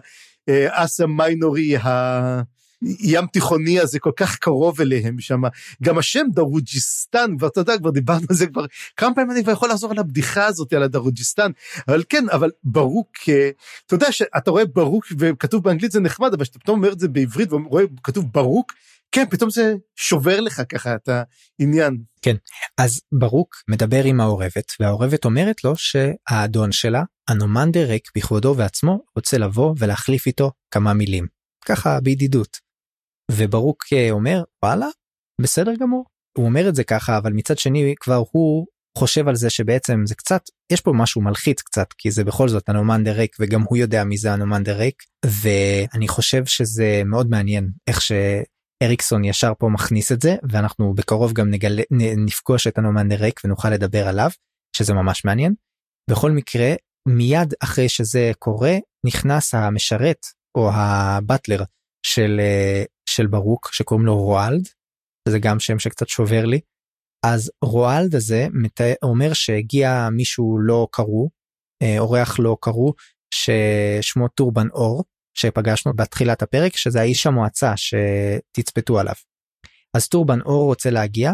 האסיה 0.48 1.00
מיינורי 1.00 1.76
ים 2.82 3.26
תיכוני 3.26 3.80
הזה 3.80 3.98
כל 3.98 4.12
כך 4.16 4.36
קרוב 4.36 4.80
אליהם 4.80 5.20
שם 5.20 5.42
גם 5.82 5.98
השם 5.98 6.26
דרוג'יסטן 6.34 7.36
כבר 7.38 7.46
אתה 7.46 7.60
יודע 7.60 7.78
כבר 7.78 7.90
דיברנו 7.90 8.26
על 8.30 8.36
זה 8.36 8.46
כבר 8.46 8.64
כמה 8.96 9.14
פעמים 9.14 9.30
אני 9.30 9.42
כבר 9.42 9.52
יכול 9.52 9.68
לחזור 9.68 9.90
על 9.90 9.98
הבדיחה 9.98 10.46
הזאת 10.46 10.72
על 10.72 10.82
הדרוג'יסטן 10.82 11.50
אבל 11.88 12.02
כן 12.08 12.24
אבל 12.32 12.50
ברוק 12.64 13.08
אה, 13.28 13.50
אתה 13.86 13.94
יודע 13.94 14.12
שאתה 14.12 14.50
רואה 14.50 14.64
ברוק 14.64 15.04
וכתוב 15.18 15.64
באנגלית 15.64 15.92
זה 15.92 16.00
נחמד 16.00 16.34
אבל 16.34 16.44
כשאתה 16.44 16.58
פתאום 16.58 16.78
אומר 16.78 16.92
את 16.92 16.98
זה 16.98 17.08
בעברית 17.08 17.52
ורואה 17.52 17.84
כתוב 18.02 18.24
ברוק 18.32 18.72
כן 19.12 19.24
פתאום 19.30 19.50
זה 19.50 19.74
שובר 19.96 20.40
לך 20.40 20.62
ככה 20.68 20.94
את 20.94 21.08
העניין. 21.60 21.98
כן 22.22 22.36
אז 22.78 23.00
ברוק 23.12 23.56
מדבר 23.68 24.04
עם 24.04 24.20
העורבת 24.20 24.72
והעורבת 24.80 25.24
אומרת 25.24 25.64
לו 25.64 25.72
שהאדון 25.76 26.72
שלה 26.72 27.02
אנומנדר 27.28 27.88
רייק 27.88 28.10
בכבודו 28.16 28.54
ועצמו 28.56 29.00
רוצה 29.16 29.38
לבוא 29.38 29.74
ולהחליף 29.78 30.26
איתו 30.26 30.52
כמה 30.70 30.94
מילים 30.94 31.26
ככה 31.64 32.00
בידידות. 32.00 32.67
וברוק 33.32 33.84
אה, 33.92 34.10
אומר 34.10 34.42
וואלה 34.64 34.86
בסדר 35.40 35.74
גמור 35.80 36.04
הוא 36.38 36.46
אומר 36.46 36.68
את 36.68 36.74
זה 36.74 36.84
ככה 36.84 37.18
אבל 37.18 37.32
מצד 37.32 37.58
שני 37.58 37.94
כבר 38.00 38.22
הוא 38.30 38.66
חושב 38.98 39.28
על 39.28 39.34
זה 39.34 39.50
שבעצם 39.50 40.00
זה 40.06 40.14
קצת 40.14 40.42
יש 40.72 40.80
פה 40.80 40.92
משהו 40.94 41.22
מלחיץ 41.22 41.62
קצת 41.62 41.86
כי 41.98 42.10
זה 42.10 42.24
בכל 42.24 42.48
זאת 42.48 42.68
הנומנדר 42.68 43.12
ריק 43.12 43.36
וגם 43.40 43.62
הוא 43.62 43.76
יודע 43.78 44.04
מי 44.04 44.16
זה 44.16 44.32
הנומנדר 44.32 44.76
ריק 44.76 45.02
ואני 45.26 46.08
חושב 46.08 46.46
שזה 46.46 47.02
מאוד 47.04 47.30
מעניין 47.30 47.68
איך 47.86 48.00
שאריקסון 48.02 49.24
ישר 49.24 49.52
פה 49.58 49.68
מכניס 49.68 50.12
את 50.12 50.20
זה 50.22 50.36
ואנחנו 50.50 50.94
בקרוב 50.94 51.32
גם 51.32 51.50
נגלה 51.50 51.82
נפגוש 52.26 52.66
את 52.66 52.78
הנומנדר 52.78 53.16
ריק 53.16 53.40
ונוכל 53.44 53.70
לדבר 53.70 54.08
עליו 54.08 54.30
שזה 54.76 54.94
ממש 54.94 55.24
מעניין. 55.24 55.54
בכל 56.10 56.30
מקרה 56.30 56.74
מיד 57.08 57.54
אחרי 57.60 57.88
שזה 57.88 58.32
קורה 58.38 58.76
נכנס 59.06 59.54
המשרת 59.54 60.26
או 60.56 60.70
הבטלר 60.72 61.62
של 62.02 62.40
של 63.08 63.26
ברוק 63.26 63.72
שקוראים 63.72 64.06
לו 64.06 64.16
רואלד 64.16 64.68
זה 65.28 65.38
גם 65.38 65.60
שם 65.60 65.78
שקצת 65.78 66.08
שובר 66.08 66.44
לי. 66.44 66.60
אז 67.26 67.50
רואלד 67.64 68.14
הזה 68.14 68.46
אומר 69.02 69.32
שהגיע 69.32 70.08
מישהו 70.12 70.58
לא 70.58 70.88
קראו 70.92 71.30
אה, 71.82 71.98
אורח 71.98 72.38
לא 72.38 72.56
קראו 72.60 72.94
ששמו 73.34 74.28
טורבן 74.28 74.68
אור 74.70 75.04
שפגשנו 75.34 75.92
בתחילת 75.96 76.42
הפרק 76.42 76.76
שזה 76.76 77.00
האיש 77.00 77.26
המועצה 77.26 77.72
שתצפתו 77.76 78.98
עליו. 78.98 79.14
אז 79.96 80.08
טורבן 80.08 80.40
אור 80.40 80.64
רוצה 80.64 80.90
להגיע 80.90 81.32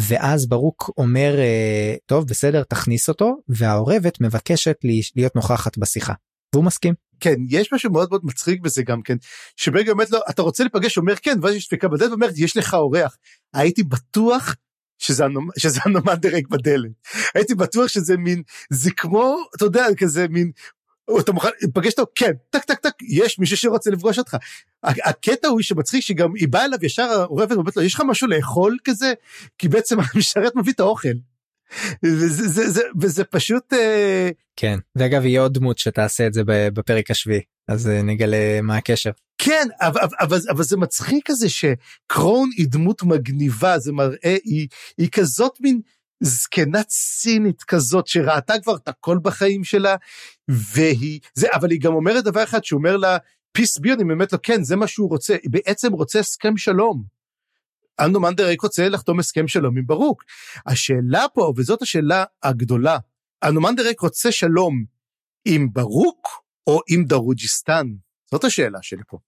ואז 0.00 0.48
ברוק 0.48 0.90
אומר 0.98 1.38
אה, 1.38 1.94
טוב 2.06 2.26
בסדר 2.28 2.62
תכניס 2.62 3.08
אותו 3.08 3.36
והעורבת 3.48 4.20
מבקשת 4.20 4.76
להיות 5.16 5.36
נוכחת 5.36 5.78
בשיחה 5.78 6.12
והוא 6.54 6.64
מסכים. 6.64 6.94
כן 7.20 7.34
יש 7.48 7.72
משהו 7.72 7.92
מאוד 7.92 8.08
מאוד 8.10 8.20
מצחיק 8.24 8.60
בזה 8.60 8.82
גם 8.82 9.02
כן 9.02 9.16
שברגע 9.56 9.92
אומרת 9.92 10.10
לו 10.10 10.18
אתה 10.30 10.42
רוצה 10.42 10.64
לפגש 10.64 10.98
אומר 10.98 11.14
כן 11.16 11.38
ואז 11.42 11.54
יש 11.54 11.66
דפיקה 11.66 11.88
בדלת 11.88 12.10
ואומרת 12.10 12.32
יש 12.36 12.56
לך 12.56 12.74
אורח. 12.74 13.16
הייתי 13.54 13.82
בטוח 13.82 14.54
שזה, 14.98 15.24
הנומ... 15.24 15.48
שזה 15.58 15.80
הנומנדר 15.84 16.28
ריק 16.28 16.48
בדלת. 16.48 16.90
הייתי 17.34 17.54
בטוח 17.54 17.88
שזה 17.88 18.16
מין 18.16 18.42
זה 18.70 18.90
כמו 18.90 19.36
אתה 19.56 19.64
יודע 19.64 19.86
כזה 19.98 20.28
מין 20.28 20.50
אתה 21.20 21.32
מוכן 21.32 21.48
לפגש 21.62 21.92
אותו 21.92 22.12
כן 22.14 22.32
טק 22.50 22.64
טק 22.64 22.78
טק 22.78 22.92
יש 23.08 23.38
מישהו 23.38 23.56
שרוצה 23.56 23.90
לפגוש 23.90 24.18
אותך. 24.18 24.36
הקטע 24.82 25.48
הוא 25.48 25.62
שמצחיק 25.62 26.02
שגם 26.02 26.34
היא 26.34 26.48
באה 26.48 26.64
אליו 26.64 26.78
ישר 26.82 27.02
העורבת 27.02 27.52
ואומרת 27.52 27.76
לו 27.76 27.82
יש 27.82 27.94
לך 27.94 28.02
משהו 28.08 28.28
לאכול 28.28 28.76
כזה? 28.84 29.12
כי 29.58 29.68
בעצם 29.68 29.96
המשרת 30.14 30.56
מביא 30.56 30.72
את 30.72 30.80
האוכל. 30.80 31.08
וזה, 32.04 32.48
זה, 32.48 32.70
זה, 32.70 32.82
וזה 33.00 33.24
פשוט 33.24 33.72
אה, 33.72 34.30
כן 34.56 34.78
ואגב 34.96 35.24
יהיה 35.24 35.40
עוד 35.40 35.54
דמות 35.54 35.78
שתעשה 35.78 36.26
את 36.26 36.34
זה 36.34 36.42
בפרק 36.46 37.10
השביעי 37.10 37.40
אז 37.68 37.88
אה, 37.88 38.02
נגלה 38.02 38.60
מה 38.62 38.76
הקשר. 38.76 39.10
כן 39.38 39.66
אבל, 39.80 40.00
אבל, 40.20 40.38
אבל 40.50 40.62
זה 40.62 40.76
מצחיק 40.76 41.26
כזה 41.26 41.48
שקרון 41.48 42.50
היא 42.56 42.66
דמות 42.68 43.02
מגניבה 43.02 43.78
זה 43.78 43.92
מראה 43.92 44.36
היא, 44.44 44.68
היא 44.98 45.08
כזאת 45.12 45.52
מין 45.60 45.80
זקנה 46.20 46.82
צינית 46.82 47.62
כזאת 47.62 48.06
שראתה 48.06 48.54
כבר 48.62 48.76
את 48.76 48.88
הכל 48.88 49.18
בחיים 49.22 49.64
שלה 49.64 49.96
והיא 50.48 51.20
זה 51.34 51.48
אבל 51.52 51.70
היא 51.70 51.80
גם 51.80 51.94
אומרת 51.94 52.24
דבר 52.24 52.44
אחד 52.44 52.64
שהוא 52.64 52.78
אומר 52.78 52.96
לה 52.96 53.16
פיס 53.52 53.78
ביון 53.78 53.98
היא 53.98 54.06
באמת 54.06 54.32
לא 54.32 54.38
כן 54.42 54.62
זה 54.64 54.76
מה 54.76 54.86
שהוא 54.86 55.08
רוצה 55.08 55.36
בעצם 55.44 55.92
רוצה 55.92 56.20
הסכם 56.20 56.56
שלום. 56.56 57.17
אנדו 58.00 58.20
מנדרק 58.20 58.60
רוצה 58.60 58.88
לחתום 58.88 59.18
הסכם 59.18 59.48
שלום 59.48 59.78
עם 59.78 59.86
ברוק. 59.86 60.24
השאלה 60.66 61.26
פה, 61.34 61.52
וזאת 61.56 61.82
השאלה 61.82 62.24
הגדולה, 62.42 62.98
אנדו 63.44 63.60
מנדרק 63.60 64.00
רוצה 64.00 64.32
שלום 64.32 64.84
עם 65.44 65.72
ברוק 65.72 66.28
או 66.66 66.80
עם 66.88 67.04
דרוג'יסטן? 67.04 67.86
זאת 68.30 68.44
השאלה 68.44 68.78
שלי 68.82 69.02
פה. 69.08 69.18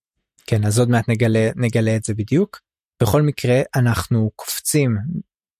כן, 0.47 0.65
אז 0.65 0.79
עוד 0.79 0.89
מעט 0.89 1.09
נגלה, 1.09 1.49
נגלה 1.55 1.95
את 1.95 2.03
זה 2.03 2.13
בדיוק. 2.13 2.59
בכל 3.01 3.21
מקרה, 3.21 3.61
אנחנו 3.75 4.31
קופצים 4.35 4.97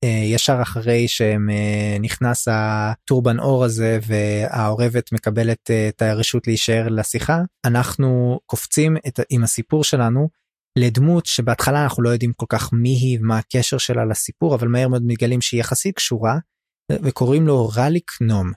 אה, 0.03 0.23
ישר 0.25 0.59
אחרי 0.61 1.07
שנכנס 1.07 2.47
אה, 2.47 2.91
הטורבן 2.91 3.39
אור 3.39 3.63
הזה 3.65 3.99
והעורבת 4.07 5.11
מקבלת 5.11 5.71
אה, 5.71 5.87
את 5.89 6.01
הרשות 6.01 6.47
להישאר 6.47 6.87
לשיחה, 6.89 7.39
אנחנו 7.65 8.39
קופצים 8.45 8.97
את, 9.07 9.19
עם 9.29 9.43
הסיפור 9.43 9.83
שלנו 9.83 10.29
לדמות 10.79 11.25
שבהתחלה 11.25 11.83
אנחנו 11.83 12.03
לא 12.03 12.09
יודעים 12.09 12.33
כל 12.33 12.45
כך 12.49 12.73
מי 12.73 12.89
היא 12.89 13.19
ומה 13.19 13.37
הקשר 13.37 13.77
שלה 13.77 14.05
לסיפור 14.05 14.55
אבל 14.55 14.67
מהר 14.67 14.87
מאוד 14.87 15.03
מגלים 15.05 15.41
שהיא 15.41 15.59
יחסית 15.59 15.95
קשורה 15.95 16.37
וקוראים 16.91 17.47
לו 17.47 17.69
רליק 17.75 18.11
נום. 18.21 18.51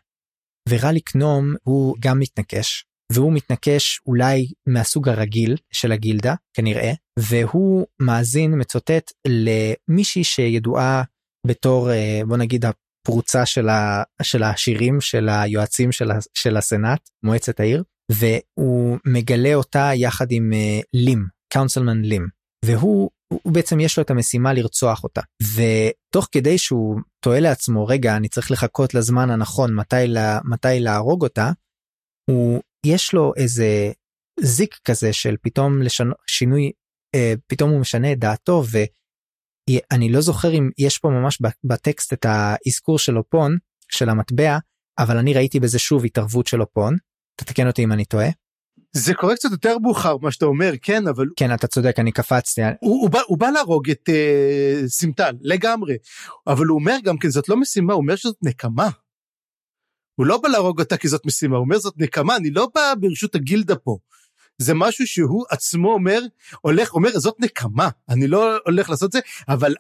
ורליק 0.68 1.14
נום 1.14 1.54
הוא 1.62 1.96
גם 2.00 2.18
מתנקש 2.18 2.84
והוא 3.12 3.32
מתנקש 3.32 4.00
אולי 4.06 4.46
מהסוג 4.68 5.08
הרגיל 5.08 5.56
של 5.72 5.92
הגילדה 5.92 6.34
כנראה 6.56 6.92
והוא 7.18 7.86
מאזין 8.00 8.60
מצוטט 8.60 9.12
למישהי 9.26 10.24
שידועה 10.24 11.02
בתור 11.46 11.90
אה, 11.90 12.20
בוא 12.28 12.36
נגיד 12.36 12.64
הפרוצה 12.64 13.46
של, 13.46 13.68
ה, 13.68 14.02
של 14.22 14.42
השירים 14.42 15.00
של 15.00 15.28
היועצים 15.28 15.92
של, 15.92 16.10
ה, 16.10 16.14
של 16.34 16.56
הסנאט 16.56 17.08
מועצת 17.22 17.60
העיר 17.60 17.82
והוא 18.12 18.98
מגלה 19.06 19.54
אותה 19.54 19.90
יחד 19.94 20.26
עם 20.30 20.52
אה, 20.52 20.80
לים 20.94 21.26
קאונסלמן 21.52 22.02
לים 22.02 22.28
והוא 22.64 23.10
הוא 23.42 23.52
בעצם 23.52 23.80
יש 23.80 23.98
לו 23.98 24.02
את 24.02 24.10
המשימה 24.10 24.52
לרצוח 24.52 25.04
אותה. 25.04 25.20
ותוך 25.42 26.28
כדי 26.32 26.58
שהוא 26.58 27.00
תוהה 27.24 27.40
לעצמו 27.40 27.86
רגע 27.86 28.16
אני 28.16 28.28
צריך 28.28 28.50
לחכות 28.50 28.94
לזמן 28.94 29.30
הנכון 29.30 29.74
מתי 29.74 30.06
לה, 30.06 30.38
מתי 30.44 30.80
להרוג 30.80 31.22
אותה? 31.22 31.50
הוא 32.30 32.62
יש 32.86 33.14
לו 33.14 33.32
איזה 33.36 33.92
זיק 34.40 34.78
כזה 34.84 35.12
של 35.12 35.36
פתאום 35.42 35.82
לשנו, 35.82 36.14
שינוי 36.26 36.72
אה, 37.14 37.34
פתאום 37.46 37.70
הוא 37.70 37.80
משנה 37.80 38.12
את 38.12 38.18
דעתו 38.18 38.62
ואני 38.70 40.12
לא 40.12 40.20
זוכר 40.20 40.52
אם 40.58 40.70
יש 40.78 40.98
פה 40.98 41.08
ממש 41.08 41.38
בטקסט 41.64 42.12
את 42.12 42.26
האזכור 42.28 42.98
של 42.98 43.18
אופון 43.18 43.56
של 43.88 44.08
המטבע 44.08 44.58
אבל 44.98 45.16
אני 45.18 45.34
ראיתי 45.34 45.60
בזה 45.60 45.78
שוב 45.78 46.04
התערבות 46.04 46.46
של 46.46 46.60
אופון. 46.60 46.96
תתקן 47.40 47.66
אותי 47.66 47.84
אם 47.84 47.92
אני 47.92 48.04
טועה. 48.04 48.28
זה 48.96 49.14
קורה 49.14 49.34
קצת 49.34 49.50
יותר 49.50 49.78
מאוחר 49.78 50.16
מה 50.16 50.30
שאתה 50.30 50.44
אומר 50.44 50.72
כן 50.82 51.08
אבל 51.08 51.26
כן 51.36 51.54
אתה 51.54 51.66
צודק 51.66 51.98
אני 51.98 52.12
קפצתי 52.12 52.60
הוא, 52.62 53.02
הוא, 53.02 53.10
בא, 53.10 53.20
הוא 53.26 53.38
בא 53.38 53.50
להרוג 53.50 53.90
את 53.90 54.08
uh, 54.08 54.88
סימטל 54.88 55.36
לגמרי 55.40 55.94
אבל 56.46 56.66
הוא 56.66 56.78
אומר 56.78 56.96
גם 57.04 57.18
כן 57.18 57.28
זאת 57.28 57.48
לא 57.48 57.56
משימה 57.56 57.92
הוא 57.92 58.02
אומר 58.02 58.16
שזאת 58.16 58.36
נקמה. 58.42 58.88
הוא 60.14 60.26
לא 60.26 60.38
בא 60.38 60.48
להרוג 60.48 60.80
אותה 60.80 60.96
כי 60.96 61.08
זאת 61.08 61.26
משימה 61.26 61.56
הוא 61.56 61.64
אומר 61.64 61.78
זאת 61.78 61.94
נקמה 61.96 62.36
אני 62.36 62.50
לא 62.50 62.68
בא 62.74 62.94
ברשות 63.00 63.34
הגילדה 63.34 63.76
פה. 63.76 63.98
זה 64.58 64.74
משהו 64.74 65.06
שהוא 65.06 65.44
עצמו 65.50 65.92
אומר 65.92 66.20
הולך 66.60 66.94
אומר 66.94 67.18
זאת 67.18 67.36
נקמה 67.40 67.88
אני 68.08 68.26
לא 68.26 68.56
הולך 68.66 68.90
לעשות 68.90 69.12
זה 69.12 69.20
אבל 69.48 69.74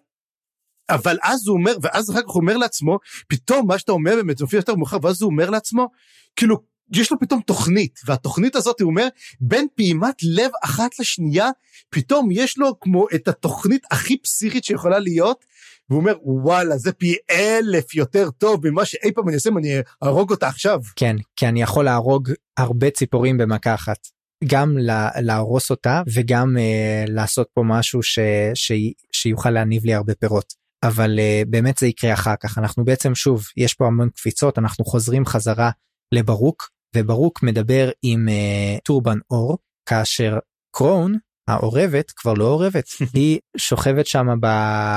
אבל 0.90 1.18
אז 1.22 1.46
הוא 1.46 1.56
אומר 1.56 1.76
ואז 1.82 2.10
אחר 2.10 2.22
כך 2.22 2.28
הוא 2.28 2.40
אומר 2.40 2.56
לעצמו 2.56 2.98
פתאום 3.28 3.66
מה 3.66 3.78
שאתה 3.78 3.92
אומר 3.92 4.14
באמת 4.16 4.40
מופיע 4.40 4.58
יותר 4.58 4.74
מאוחר 4.74 4.98
ואז 5.02 5.22
הוא 5.22 5.30
אומר 5.30 5.50
לעצמו 5.50 5.88
כאילו 6.36 6.73
יש 6.96 7.12
לו 7.12 7.18
פתאום 7.20 7.40
תוכנית, 7.40 8.00
והתוכנית 8.06 8.56
הזאת, 8.56 8.80
הוא 8.80 8.90
אומר, 8.90 9.08
בין 9.40 9.66
פעימת 9.74 10.14
לב 10.22 10.50
אחת 10.64 10.98
לשנייה, 10.98 11.48
פתאום 11.90 12.28
יש 12.32 12.58
לו 12.58 12.80
כמו 12.80 13.06
את 13.14 13.28
התוכנית 13.28 13.82
הכי 13.90 14.18
פסיכית 14.18 14.64
שיכולה 14.64 14.98
להיות, 14.98 15.44
והוא 15.90 16.00
אומר, 16.00 16.14
וואלה, 16.22 16.78
זה 16.78 16.92
פי 16.92 17.16
אלף 17.30 17.94
יותר 17.94 18.30
טוב 18.30 18.68
ממה 18.68 18.84
שאי 18.84 19.12
פעם 19.14 19.28
אני 19.28 19.34
אעשה, 19.34 19.50
אני 19.58 19.68
אהרוג 20.04 20.30
אותה 20.30 20.48
עכשיו. 20.48 20.80
כן, 20.96 21.16
כי 21.36 21.46
אני 21.46 21.62
יכול 21.62 21.84
להרוג 21.84 22.30
הרבה 22.56 22.90
ציפורים 22.90 23.38
במכה 23.38 23.74
אחת. 23.74 23.98
גם 24.46 24.76
להרוס 25.22 25.70
אותה 25.70 26.02
וגם 26.14 26.56
uh, 26.56 27.10
לעשות 27.10 27.48
פה 27.54 27.62
משהו 27.64 28.02
ש, 28.02 28.18
ש, 28.54 28.72
שיוכל 29.12 29.50
להניב 29.50 29.84
לי 29.84 29.94
הרבה 29.94 30.14
פירות. 30.14 30.54
אבל 30.82 31.18
uh, 31.18 31.48
באמת 31.48 31.78
זה 31.78 31.86
יקרה 31.86 32.12
אחר 32.12 32.34
כך 32.40 32.58
אנחנו 32.58 32.84
בעצם 32.84 33.14
שוב 33.14 33.44
יש 33.56 33.74
פה 33.74 33.86
המון 33.86 34.08
קפיצות 34.10 34.58
אנחנו 34.58 34.84
חוזרים 34.84 35.26
חזרה 35.26 35.70
לברוק 36.12 36.70
וברוק 36.94 37.42
מדבר 37.42 37.90
עם 38.02 38.28
uh, 38.28 38.80
טורבן 38.84 39.18
אור 39.30 39.58
כאשר 39.88 40.38
קרון 40.76 41.18
העורבת 41.48 42.10
כבר 42.10 42.34
לא 42.34 42.44
עורבת 42.44 42.84
היא 43.14 43.38
שוכבת 43.56 44.06
שם 44.06 44.26
ב... 44.40 44.46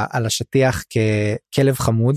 על 0.10 0.26
השטיח 0.26 0.84
ככלב 0.84 1.76
חמוד 1.76 2.16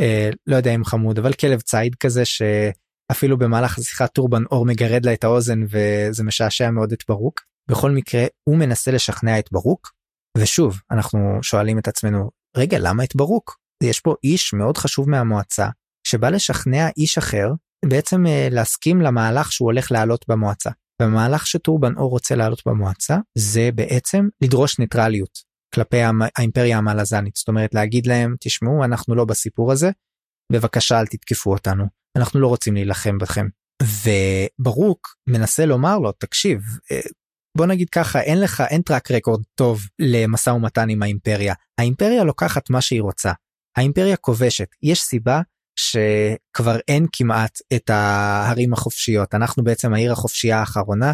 uh, 0.00 0.04
לא 0.46 0.56
יודע 0.56 0.74
אם 0.74 0.84
חמוד 0.84 1.18
אבל 1.18 1.32
כלב 1.32 1.60
ציד 1.60 1.94
כזה 1.94 2.22
שאפילו 2.24 3.38
במהלך 3.38 3.78
השיחה 3.78 4.06
טורבן 4.06 4.42
אור 4.50 4.66
מגרד 4.66 5.06
לה 5.06 5.12
את 5.12 5.24
האוזן 5.24 5.60
וזה 5.70 6.24
משעשע 6.24 6.70
מאוד 6.70 6.92
את 6.92 7.02
ברוק. 7.08 7.40
בכל 7.70 7.90
מקרה 7.90 8.24
הוא 8.48 8.56
מנסה 8.56 8.90
לשכנע 8.90 9.38
את 9.38 9.48
ברוק 9.52 9.92
ושוב 10.38 10.80
אנחנו 10.90 11.38
שואלים 11.42 11.78
את 11.78 11.88
עצמנו 11.88 12.30
רגע 12.56 12.78
למה 12.80 13.04
את 13.04 13.16
ברוק? 13.16 13.58
יש 13.82 14.00
פה 14.00 14.14
איש 14.24 14.52
מאוד 14.52 14.76
חשוב 14.76 15.10
מהמועצה 15.10 15.68
שבא 16.06 16.30
לשכנע 16.30 16.88
איש 16.96 17.18
אחר 17.18 17.52
בעצם 17.84 18.26
אה, 18.26 18.48
להסכים 18.50 19.00
למהלך 19.00 19.52
שהוא 19.52 19.66
הולך 19.66 19.92
לעלות 19.92 20.24
במועצה. 20.28 20.70
והמהלך 21.02 21.46
שטורבן 21.46 21.96
אור 21.96 22.10
רוצה 22.10 22.34
לעלות 22.34 22.62
במועצה 22.66 23.16
זה 23.38 23.70
בעצם 23.74 24.28
לדרוש 24.40 24.78
ניטרליות 24.78 25.38
כלפי 25.74 25.96
האימפריה 26.36 26.78
המלזנית 26.78 27.36
זאת 27.36 27.48
אומרת 27.48 27.74
להגיד 27.74 28.06
להם 28.06 28.34
תשמעו 28.40 28.84
אנחנו 28.84 29.14
לא 29.14 29.24
בסיפור 29.24 29.72
הזה 29.72 29.90
בבקשה 30.52 31.00
אל 31.00 31.06
תתקפו 31.06 31.52
אותנו 31.52 31.84
אנחנו 32.18 32.40
לא 32.40 32.46
רוצים 32.46 32.74
להילחם 32.74 33.18
בכם. 33.18 33.46
וברוק 33.82 35.08
מנסה 35.28 35.66
לומר 35.66 35.98
לו 35.98 36.12
תקשיב 36.12 36.60
אה, 36.92 37.00
בוא 37.56 37.66
נגיד 37.66 37.90
ככה 37.90 38.20
אין 38.20 38.40
לך 38.40 38.60
אין 38.60 38.82
track 38.82 39.10
record 39.10 39.42
טוב 39.54 39.80
למשא 39.98 40.50
ומתן 40.50 40.90
עם 40.90 41.02
האימפריה 41.02 41.54
האימפריה 41.80 42.24
לוקחת 42.24 42.70
מה 42.70 42.80
שהיא 42.80 43.02
רוצה 43.02 43.32
האימפריה 43.76 44.16
כובשת 44.16 44.68
יש 44.82 45.02
סיבה 45.02 45.40
שכבר 45.78 46.76
אין 46.88 47.06
כמעט 47.12 47.58
את 47.74 47.90
הערים 47.90 48.72
החופשיות 48.72 49.34
אנחנו 49.34 49.64
בעצם 49.64 49.94
העיר 49.94 50.12
החופשייה 50.12 50.60
האחרונה 50.60 51.12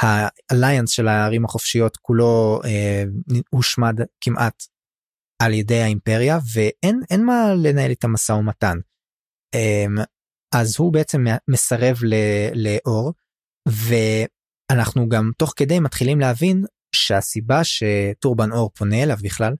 ה 0.00 0.10
alliance 0.10 0.90
של 0.90 1.08
הערים 1.08 1.44
החופשיות 1.44 1.96
כולו 1.96 2.60
אה, 2.64 3.04
הושמד 3.50 3.94
כמעט 4.20 4.62
על 5.42 5.52
ידי 5.52 5.80
האימפריה 5.80 6.38
ואין 6.52 7.00
אין 7.10 7.24
מה 7.26 7.54
לנהל 7.62 7.92
את 7.92 8.04
המשא 8.04 8.32
ומתן. 8.32 8.78
אה, 9.54 10.04
אז 10.54 10.76
הוא 10.78 10.92
בעצם 10.92 11.24
מסרב 11.50 11.96
לאור 12.54 13.12
ואנחנו 13.68 15.08
גם 15.08 15.30
תוך 15.38 15.52
כדי 15.56 15.80
מתחילים 15.80 16.20
להבין 16.20 16.64
שהסיבה 16.94 17.60
שטורבן 17.64 18.52
אור 18.52 18.70
פונה 18.74 19.02
אליו 19.02 19.16
בכלל 19.22 19.54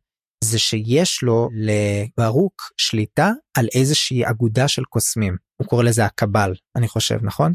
זה 0.45 0.59
שיש 0.59 1.23
לו 1.23 1.49
לברוק 1.55 2.63
שליטה 2.77 3.31
על 3.59 3.69
איזושהי 3.75 4.31
אגודה 4.31 4.69
של 4.69 4.85
קוסמים 4.85 5.37
הוא 5.57 5.69
קורא 5.69 5.85
לזה 5.85 6.05
הקבל 6.05 6.55
אני 6.77 6.89
חושב 6.89 7.19
נכון. 7.23 7.53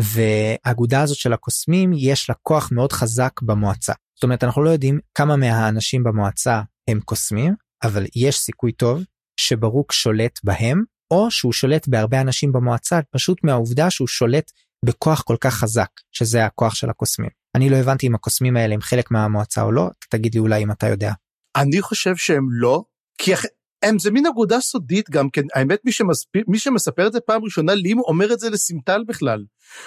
והאגודה 0.00 1.02
הזאת 1.02 1.16
של 1.16 1.32
הקוסמים 1.32 1.90
יש 1.96 2.28
לה 2.28 2.34
כוח 2.42 2.68
מאוד 2.72 2.92
חזק 2.92 3.42
במועצה 3.42 3.92
זאת 4.16 4.22
אומרת 4.22 4.44
אנחנו 4.44 4.62
לא 4.62 4.70
יודעים 4.70 4.98
כמה 5.14 5.36
מהאנשים 5.36 6.04
במועצה 6.04 6.62
הם 6.90 7.00
קוסמים 7.00 7.54
אבל 7.84 8.06
יש 8.16 8.38
סיכוי 8.38 8.72
טוב 8.72 9.02
שברוק 9.40 9.92
שולט 9.92 10.40
בהם 10.44 10.82
או 11.10 11.30
שהוא 11.30 11.52
שולט 11.52 11.88
בהרבה 11.88 12.20
אנשים 12.20 12.52
במועצה 12.52 13.00
פשוט 13.10 13.44
מהעובדה 13.44 13.90
שהוא 13.90 14.08
שולט 14.08 14.50
בכוח 14.84 15.22
כל 15.22 15.36
כך 15.40 15.54
חזק 15.54 15.88
שזה 16.12 16.44
הכוח 16.44 16.74
של 16.74 16.90
הקוסמים. 16.90 17.30
אני 17.56 17.70
לא 17.70 17.76
הבנתי 17.76 18.06
אם 18.06 18.14
הקוסמים 18.14 18.56
האלה 18.56 18.74
הם 18.74 18.80
חלק 18.80 19.10
מהמועצה 19.10 19.62
או 19.62 19.72
לא 19.72 19.90
תגיד 20.10 20.34
לי 20.34 20.40
אולי 20.40 20.62
אם 20.62 20.70
אתה 20.70 20.88
יודע. 20.88 21.12
אני 21.56 21.82
חושב 21.82 22.16
שהם 22.16 22.46
לא, 22.50 22.84
כי 23.18 23.32
הם 23.82 23.98
זה 23.98 24.10
מין 24.10 24.26
אגודה 24.26 24.60
סודית 24.60 25.10
גם 25.10 25.30
כן, 25.30 25.42
האמת 25.54 25.78
מי, 25.84 25.92
שמספר, 25.92 26.40
מי 26.48 26.58
שמספר 26.58 27.06
את 27.06 27.12
זה 27.12 27.20
פעם 27.20 27.44
ראשונה, 27.44 27.74
לי 27.74 27.92
הוא 27.92 28.04
אומר 28.08 28.32
את 28.32 28.40
זה 28.40 28.50
לסימטל 28.50 29.04
בכלל. 29.06 29.44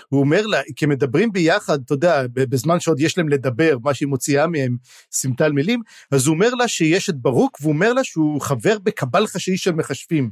הוא 0.10 0.20
אומר 0.20 0.46
לה, 0.46 0.62
כי 0.76 0.86
מדברים 0.86 1.32
ביחד, 1.32 1.80
אתה 1.86 1.94
יודע, 1.94 2.24
בזמן 2.34 2.80
שעוד 2.80 3.00
יש 3.00 3.18
להם 3.18 3.30
לדבר, 3.30 3.78
מה 3.84 3.94
שהיא 3.94 4.08
מוציאה 4.08 4.48
מהם 4.48 4.78
סימטל 5.12 5.52
מילים, 5.52 5.82
אז 6.12 6.28
הוא 6.28 6.34
אומר 6.34 6.54
לה 6.54 6.68
שיש 6.68 7.10
את 7.10 7.16
ברוק, 7.16 7.58
והוא 7.62 7.74
אומר 7.74 7.94
לה 7.94 8.04
שהוא 8.04 8.42
חבר 8.42 8.80
בקבל 8.80 9.28
חשאי 9.28 9.58
של 9.58 9.72
מכשפים. 9.72 10.30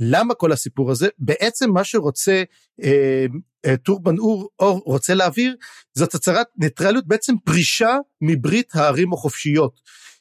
למה 0.00 0.34
כל 0.34 0.52
הסיפור 0.52 0.90
הזה? 0.90 1.08
בעצם 1.18 1.70
מה 1.70 1.84
שרוצה 1.84 2.42
אה, 2.82 3.26
אה, 3.66 3.76
טורבן 3.76 4.18
אור, 4.18 4.48
אור 4.58 4.82
רוצה 4.86 5.14
להעביר, 5.14 5.56
זאת 5.94 6.14
הצהרת 6.14 6.46
ניטרליות, 6.56 7.06
בעצם 7.06 7.34
פרישה 7.44 7.96
מברית 8.20 8.74
הערים 8.74 9.12
החופשיות. 9.12 9.80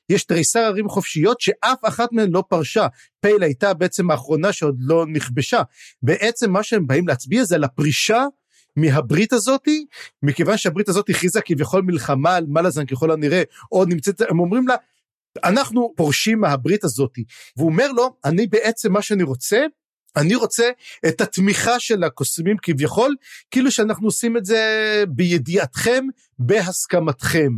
יש 0.10 0.24
תריסר 0.24 0.60
ערים 0.60 0.90
חופשיות 0.90 1.42
שאף 1.42 1.78
אחת 1.84 2.12
מהן 2.12 2.32
לא 2.32 2.44
פרשה. 2.50 2.88
פייל 3.20 3.44
הייתה 3.44 3.74
בעצם 3.74 4.12
האחרונה 4.12 4.54
שעוד 4.54 4.76
לא 4.80 5.06
נכבשה. 5.08 5.62
בעצם 6.02 6.52
מה 6.52 6.64
שהם 6.64 6.88
באים 6.88 7.08
להצביע 7.08 7.44
זה 7.44 7.56
על 7.56 7.64
הפרישה 7.64 8.24
מהברית 8.76 9.34
הזאתי, 9.34 9.86
מכיוון 10.24 10.58
שהברית 10.58 10.90
הזאת 10.90 11.10
הכריזה 11.10 11.42
כביכול 11.42 11.82
מלחמה 11.82 12.36
על 12.36 12.46
מלאזן 12.48 12.86
ככל 12.86 13.12
הנראה, 13.12 13.44
או 13.72 13.86
נמצאת, 13.86 14.22
הם 14.22 14.40
אומרים 14.40 14.68
לה, 14.68 14.76
אנחנו 15.44 15.94
פורשים 15.96 16.40
מהברית 16.40 16.84
הזאתי. 16.84 17.24
והוא 17.58 17.70
אומר 17.70 17.92
לו, 17.92 18.16
אני 18.26 18.48
בעצם 18.48 18.94
מה 18.94 19.02
שאני 19.02 19.24
רוצה, 19.24 19.66
אני 20.16 20.36
רוצה 20.36 20.70
את 21.08 21.22
התמיכה 21.22 21.80
של 21.80 22.04
הקוסמים 22.04 22.58
כביכול, 22.62 23.16
כאילו 23.52 23.72
שאנחנו 23.72 24.08
עושים 24.08 24.38
את 24.38 24.46
זה 24.46 25.04
בידיעתכם, 25.08 26.06
בהסכמתכם. 26.40 27.52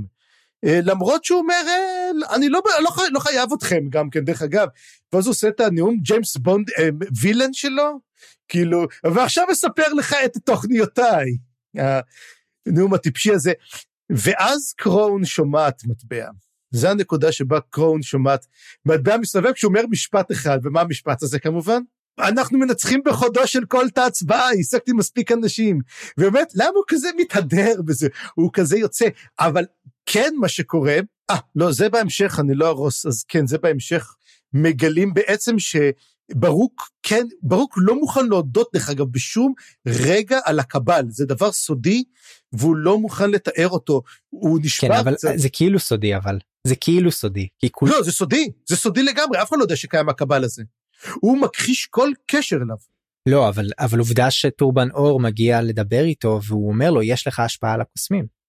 אה, 0.65 0.79
למרות 0.83 1.25
שהוא 1.25 1.39
אומר, 1.39 1.63
אה, 1.67 1.88
אני 2.35 2.49
לא, 2.49 2.61
לא, 2.83 2.91
לא 3.11 3.19
חייב 3.19 3.53
אתכם 3.53 3.83
גם 3.89 4.09
כן, 4.09 4.25
דרך 4.25 4.41
אגב. 4.41 4.67
ואז 5.13 5.25
הוא 5.25 5.31
עושה 5.31 5.47
את 5.47 5.59
הנאום 5.59 5.97
ג'יימס 6.01 6.37
בונד 6.37 6.69
אה, 6.69 6.89
וילן 7.21 7.53
שלו, 7.53 7.99
כאילו, 8.47 8.85
ועכשיו 9.03 9.45
אספר 9.51 9.93
לך 9.93 10.15
את 10.25 10.37
תוכניותיי. 10.45 11.37
הנאום 12.67 12.93
הטיפשי 12.93 13.31
הזה. 13.31 13.53
ואז 14.09 14.73
קרון 14.77 15.25
שומעת 15.25 15.81
מטבע. 15.85 16.29
זה 16.71 16.89
הנקודה 16.89 17.31
שבה 17.31 17.59
קרון 17.69 18.01
שומעת 18.01 18.45
מטבע 18.85 19.17
מסתובב 19.17 19.51
כשהוא 19.51 19.69
אומר 19.69 19.81
משפט 19.89 20.31
אחד, 20.31 20.59
ומה 20.63 20.81
המשפט 20.81 21.23
הזה 21.23 21.39
כמובן? 21.39 21.81
אנחנו 22.19 22.57
מנצחים 22.57 23.01
בחודו 23.05 23.47
של 23.47 23.65
כל 23.65 23.87
את 23.87 23.97
ההצבעה, 23.97 24.49
השגתי 24.59 24.93
מספיק 24.93 25.31
אנשים. 25.31 25.79
ובאמת, 26.17 26.51
למה 26.55 26.71
הוא 26.75 26.83
כזה 26.87 27.09
מתהדר 27.17 27.81
בזה? 27.85 28.07
הוא 28.35 28.49
כזה 28.53 28.77
יוצא, 28.77 29.05
אבל 29.39 29.65
כן 30.05 30.33
מה 30.39 30.47
שקורה, 30.47 30.97
אה, 31.29 31.37
לא, 31.55 31.71
זה 31.71 31.89
בהמשך, 31.89 32.39
אני 32.39 32.55
לא 32.55 32.67
ארוס, 32.67 33.05
אז 33.05 33.23
כן, 33.23 33.47
זה 33.47 33.57
בהמשך, 33.57 34.15
מגלים 34.53 35.13
בעצם 35.13 35.55
שברוק, 35.59 36.89
כן, 37.03 37.25
ברוק 37.41 37.73
לא 37.77 37.95
מוכן 37.95 38.25
להודות, 38.25 38.69
דרך 38.73 38.89
אגב, 38.89 39.05
בשום 39.11 39.53
רגע 39.87 40.39
על 40.45 40.59
הקבל, 40.59 41.05
זה 41.09 41.25
דבר 41.25 41.51
סודי, 41.51 42.03
והוא 42.53 42.75
לא 42.75 42.99
מוכן 42.99 43.31
לתאר 43.31 43.69
אותו, 43.69 44.01
הוא 44.29 44.59
נשבע 44.63 44.87
כן, 44.87 44.99
אבל 44.99 45.15
קצת. 45.15 45.31
זה 45.35 45.49
כאילו 45.49 45.79
סודי, 45.79 46.15
אבל, 46.15 46.39
זה 46.67 46.75
כאילו 46.75 47.11
סודי. 47.11 47.47
כי 47.59 47.69
כול... 47.71 47.89
לא, 47.89 48.03
זה 48.03 48.11
סודי, 48.11 48.51
זה 48.69 48.75
סודי 48.75 49.03
לגמרי, 49.03 49.41
אף 49.41 49.49
אחד 49.49 49.57
לא 49.57 49.63
יודע 49.63 49.75
שקיים 49.75 50.09
הקבל 50.09 50.43
הזה. 50.43 50.63
הוא 51.13 51.37
מכחיש 51.41 51.85
כל 51.85 52.11
קשר 52.25 52.55
אליו. 52.55 52.77
לא, 53.25 53.49
אבל, 53.49 53.65
אבל 53.79 53.99
עובדה 53.99 54.31
שטורבן 54.31 54.91
אור 54.91 55.19
מגיע 55.19 55.61
לדבר 55.61 56.03
איתו, 56.03 56.39
והוא 56.47 56.71
אומר 56.71 56.91
לו, 56.91 57.03
יש 57.03 57.27
לך 57.27 57.39
השפעה 57.39 57.73
על 57.73 57.81
הקוסמים. 57.81 58.39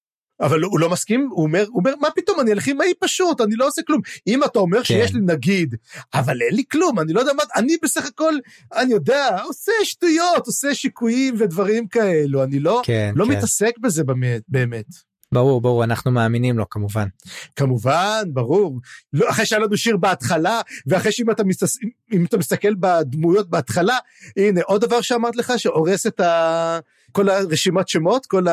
אבל 0.40 0.62
הוא 0.62 0.80
לא 0.80 0.90
מסכים, 0.90 1.28
הוא 1.30 1.42
אומר, 1.42 1.64
הוא 1.68 1.78
אומר, 1.78 1.94
מה 2.00 2.08
פתאום, 2.16 2.40
אני 2.40 2.52
אלכימאי 2.52 2.92
פשוט, 3.00 3.40
אני 3.40 3.54
לא 3.56 3.66
עושה 3.66 3.82
כלום. 3.82 4.00
אם 4.26 4.44
אתה 4.44 4.58
אומר 4.58 4.78
כן. 4.78 4.84
שיש 4.84 5.14
לי 5.14 5.20
נגיד, 5.20 5.74
אבל 6.14 6.42
אין 6.42 6.54
לי 6.54 6.64
כלום, 6.72 7.00
אני 7.00 7.12
לא 7.12 7.20
יודע 7.20 7.32
מה, 7.32 7.42
אני 7.56 7.76
בסך 7.82 8.06
הכל, 8.06 8.34
אני 8.76 8.92
יודע, 8.92 9.42
עושה 9.42 9.72
שטויות, 9.84 10.46
עושה 10.46 10.74
שיקויים 10.74 11.34
ודברים 11.38 11.88
כאלו, 11.88 12.44
אני 12.44 12.60
לא, 12.60 12.82
כן, 12.84 13.12
לא 13.16 13.24
כן. 13.24 13.30
מתעסק 13.30 13.78
בזה 13.78 14.02
באמת. 14.48 15.09
ברור, 15.34 15.60
ברור, 15.60 15.84
אנחנו 15.84 16.10
מאמינים 16.10 16.58
לו 16.58 16.68
כמובן. 16.68 17.08
כמובן, 17.56 18.22
ברור. 18.32 18.80
לא, 19.12 19.30
אחרי 19.30 19.46
שהיה 19.46 19.62
לנו 19.62 19.76
שיר 19.76 19.96
בהתחלה, 19.96 20.60
ואחרי 20.86 21.12
שאם 21.12 21.30
אתה, 21.30 21.44
מסתס... 21.44 21.78
אתה 22.24 22.38
מסתכל 22.38 22.74
בדמויות 22.74 23.50
בהתחלה, 23.50 23.98
הנה, 24.36 24.60
עוד 24.64 24.80
דבר 24.80 25.00
שאמרת 25.00 25.36
לך, 25.36 25.52
שהורס 25.56 26.06
את 26.06 26.20
ה... 26.20 26.78
כל 27.12 27.28
הרשימת 27.28 27.88
שמות, 27.88 28.26
כל 28.26 28.44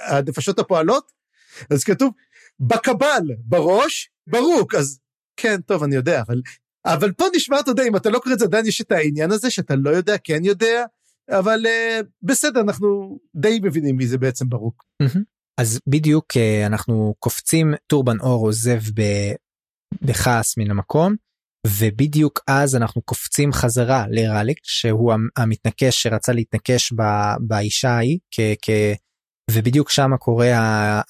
הנפשות 0.00 0.58
הפועלות, 0.58 1.12
אז 1.70 1.84
כתוב, 1.84 2.12
בקבל, 2.60 3.22
בראש, 3.44 4.10
ברוק, 4.26 4.74
אז 4.74 4.98
כן, 5.36 5.60
טוב, 5.60 5.82
אני 5.82 5.94
יודע, 5.94 6.20
אבל, 6.20 6.40
אבל 6.86 7.12
פה 7.12 7.24
נשמע, 7.36 7.60
אתה 7.60 7.70
יודע, 7.70 7.82
אם 7.88 7.96
אתה 7.96 8.10
לא 8.10 8.18
קורא 8.18 8.34
את 8.34 8.38
זה, 8.38 8.44
עדיין 8.44 8.66
יש 8.66 8.80
את 8.80 8.92
העניין 8.92 9.32
הזה, 9.32 9.50
שאתה 9.50 9.74
לא 9.76 9.90
יודע, 9.90 10.16
כן 10.24 10.44
יודע, 10.44 10.84
אבל 11.30 11.66
uh, 11.66 12.04
בסדר, 12.22 12.60
אנחנו 12.60 13.18
די 13.34 13.60
מבינים 13.62 13.96
מי 13.96 14.06
זה 14.06 14.18
בעצם 14.18 14.48
ברוק. 14.48 14.84
אז 15.58 15.80
בדיוק 15.86 16.26
uh, 16.32 16.66
אנחנו 16.66 17.14
קופצים, 17.18 17.74
טורבן 17.86 18.20
אור 18.20 18.46
עוזב 18.46 18.80
בכעס 20.02 20.58
מן 20.58 20.70
המקום, 20.70 21.14
ובדיוק 21.66 22.40
אז 22.46 22.76
אנחנו 22.76 23.02
קופצים 23.02 23.52
חזרה 23.52 24.04
לרליק, 24.10 24.58
שהוא 24.62 25.12
המתנקש 25.36 26.02
שרצה 26.02 26.32
להתנקש 26.32 26.92
באישה 27.40 27.90
ההיא, 27.90 28.18
ובדיוק 29.50 29.90
שם 29.90 30.10
קורה 30.18 30.46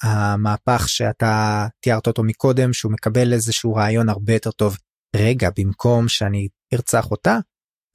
המהפך 0.03 0.89
שאתה 0.89 1.65
תיארת 1.83 2.07
אותו 2.07 2.23
מקודם 2.23 2.73
שהוא 2.73 2.91
מקבל 2.91 3.33
איזשהו 3.33 3.73
רעיון 3.73 4.09
הרבה 4.09 4.33
יותר 4.33 4.51
טוב. 4.51 4.77
רגע 5.15 5.49
במקום 5.57 6.07
שאני 6.07 6.47
ארצח 6.73 7.11
אותה 7.11 7.37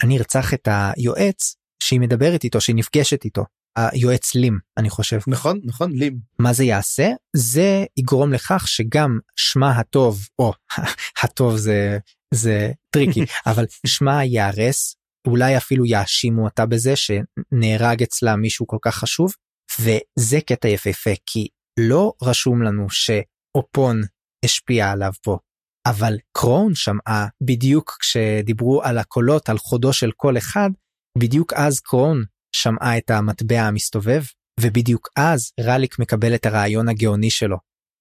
אני 0.03 0.19
ארצח 0.19 0.55
את 0.55 0.69
היועץ 0.71 1.55
שהיא 1.83 2.01
מדברת 2.01 2.45
איתו 2.45 2.61
שהיא 2.61 2.77
נפגשת 2.77 3.25
איתו 3.25 3.45
היועץ 3.77 4.35
לים 4.35 4.59
אני 4.77 4.91
חושב. 4.91 5.19
נכון 5.27 5.61
נכון 5.65 5.93
לים. 5.93 6.19
מה 6.39 6.53
זה 6.53 6.65
יעשה? 6.65 7.09
זה 7.37 7.85
יגרום 7.97 8.33
לכך 8.33 8.69
שגם 8.69 9.19
שמה 9.37 9.71
הטוב 9.71 10.21
או 10.39 10.53
הטוב 11.23 11.57
זה 11.57 11.99
זה 12.35 12.73
טריקי 12.91 13.25
אבל 13.51 13.65
שמה 13.87 14.25
ייהרס 14.25 14.97
אולי 15.27 15.57
אפילו 15.57 15.87
יאשימו 15.87 16.45
אותה 16.45 16.67
בזה 16.67 16.95
שנהרג 16.97 18.03
אצלה 18.03 18.37
מישהו 18.37 18.67
כל 18.67 18.79
כך 18.83 18.95
חשוב 18.95 19.33
וזה 19.81 20.41
קטע 20.47 20.69
יפהפה 20.69 21.11
כי 21.27 21.49
לא 21.81 22.13
רשום 22.23 22.63
לנו 22.63 22.87
שאופון 22.91 24.01
השפיע 24.45 24.91
עליו 24.91 25.13
פה. 25.23 25.39
אבל 25.87 26.17
קרון 26.33 26.75
שמעה 26.75 27.27
בדיוק 27.43 27.97
כשדיברו 28.01 28.83
על 28.83 28.99
הקולות 28.99 29.49
על 29.49 29.59
חודו 29.59 29.93
של 29.93 30.11
כל 30.17 30.39
אחד 30.39 30.71
בדיוק 31.19 31.53
אז 31.53 31.81
קרון 31.81 32.25
שמעה 32.55 32.99
את 32.99 33.11
המטבע 33.11 33.61
המסתובב 33.61 34.23
ובדיוק 34.61 35.09
אז 35.17 35.53
רליק 35.61 35.99
מקבל 35.99 36.35
את 36.35 36.47
הרעיון 36.47 36.89
הגאוני 36.89 37.31
שלו. 37.31 37.57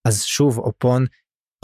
אז 0.08 0.24
שוב 0.24 0.58
אופון 0.58 1.06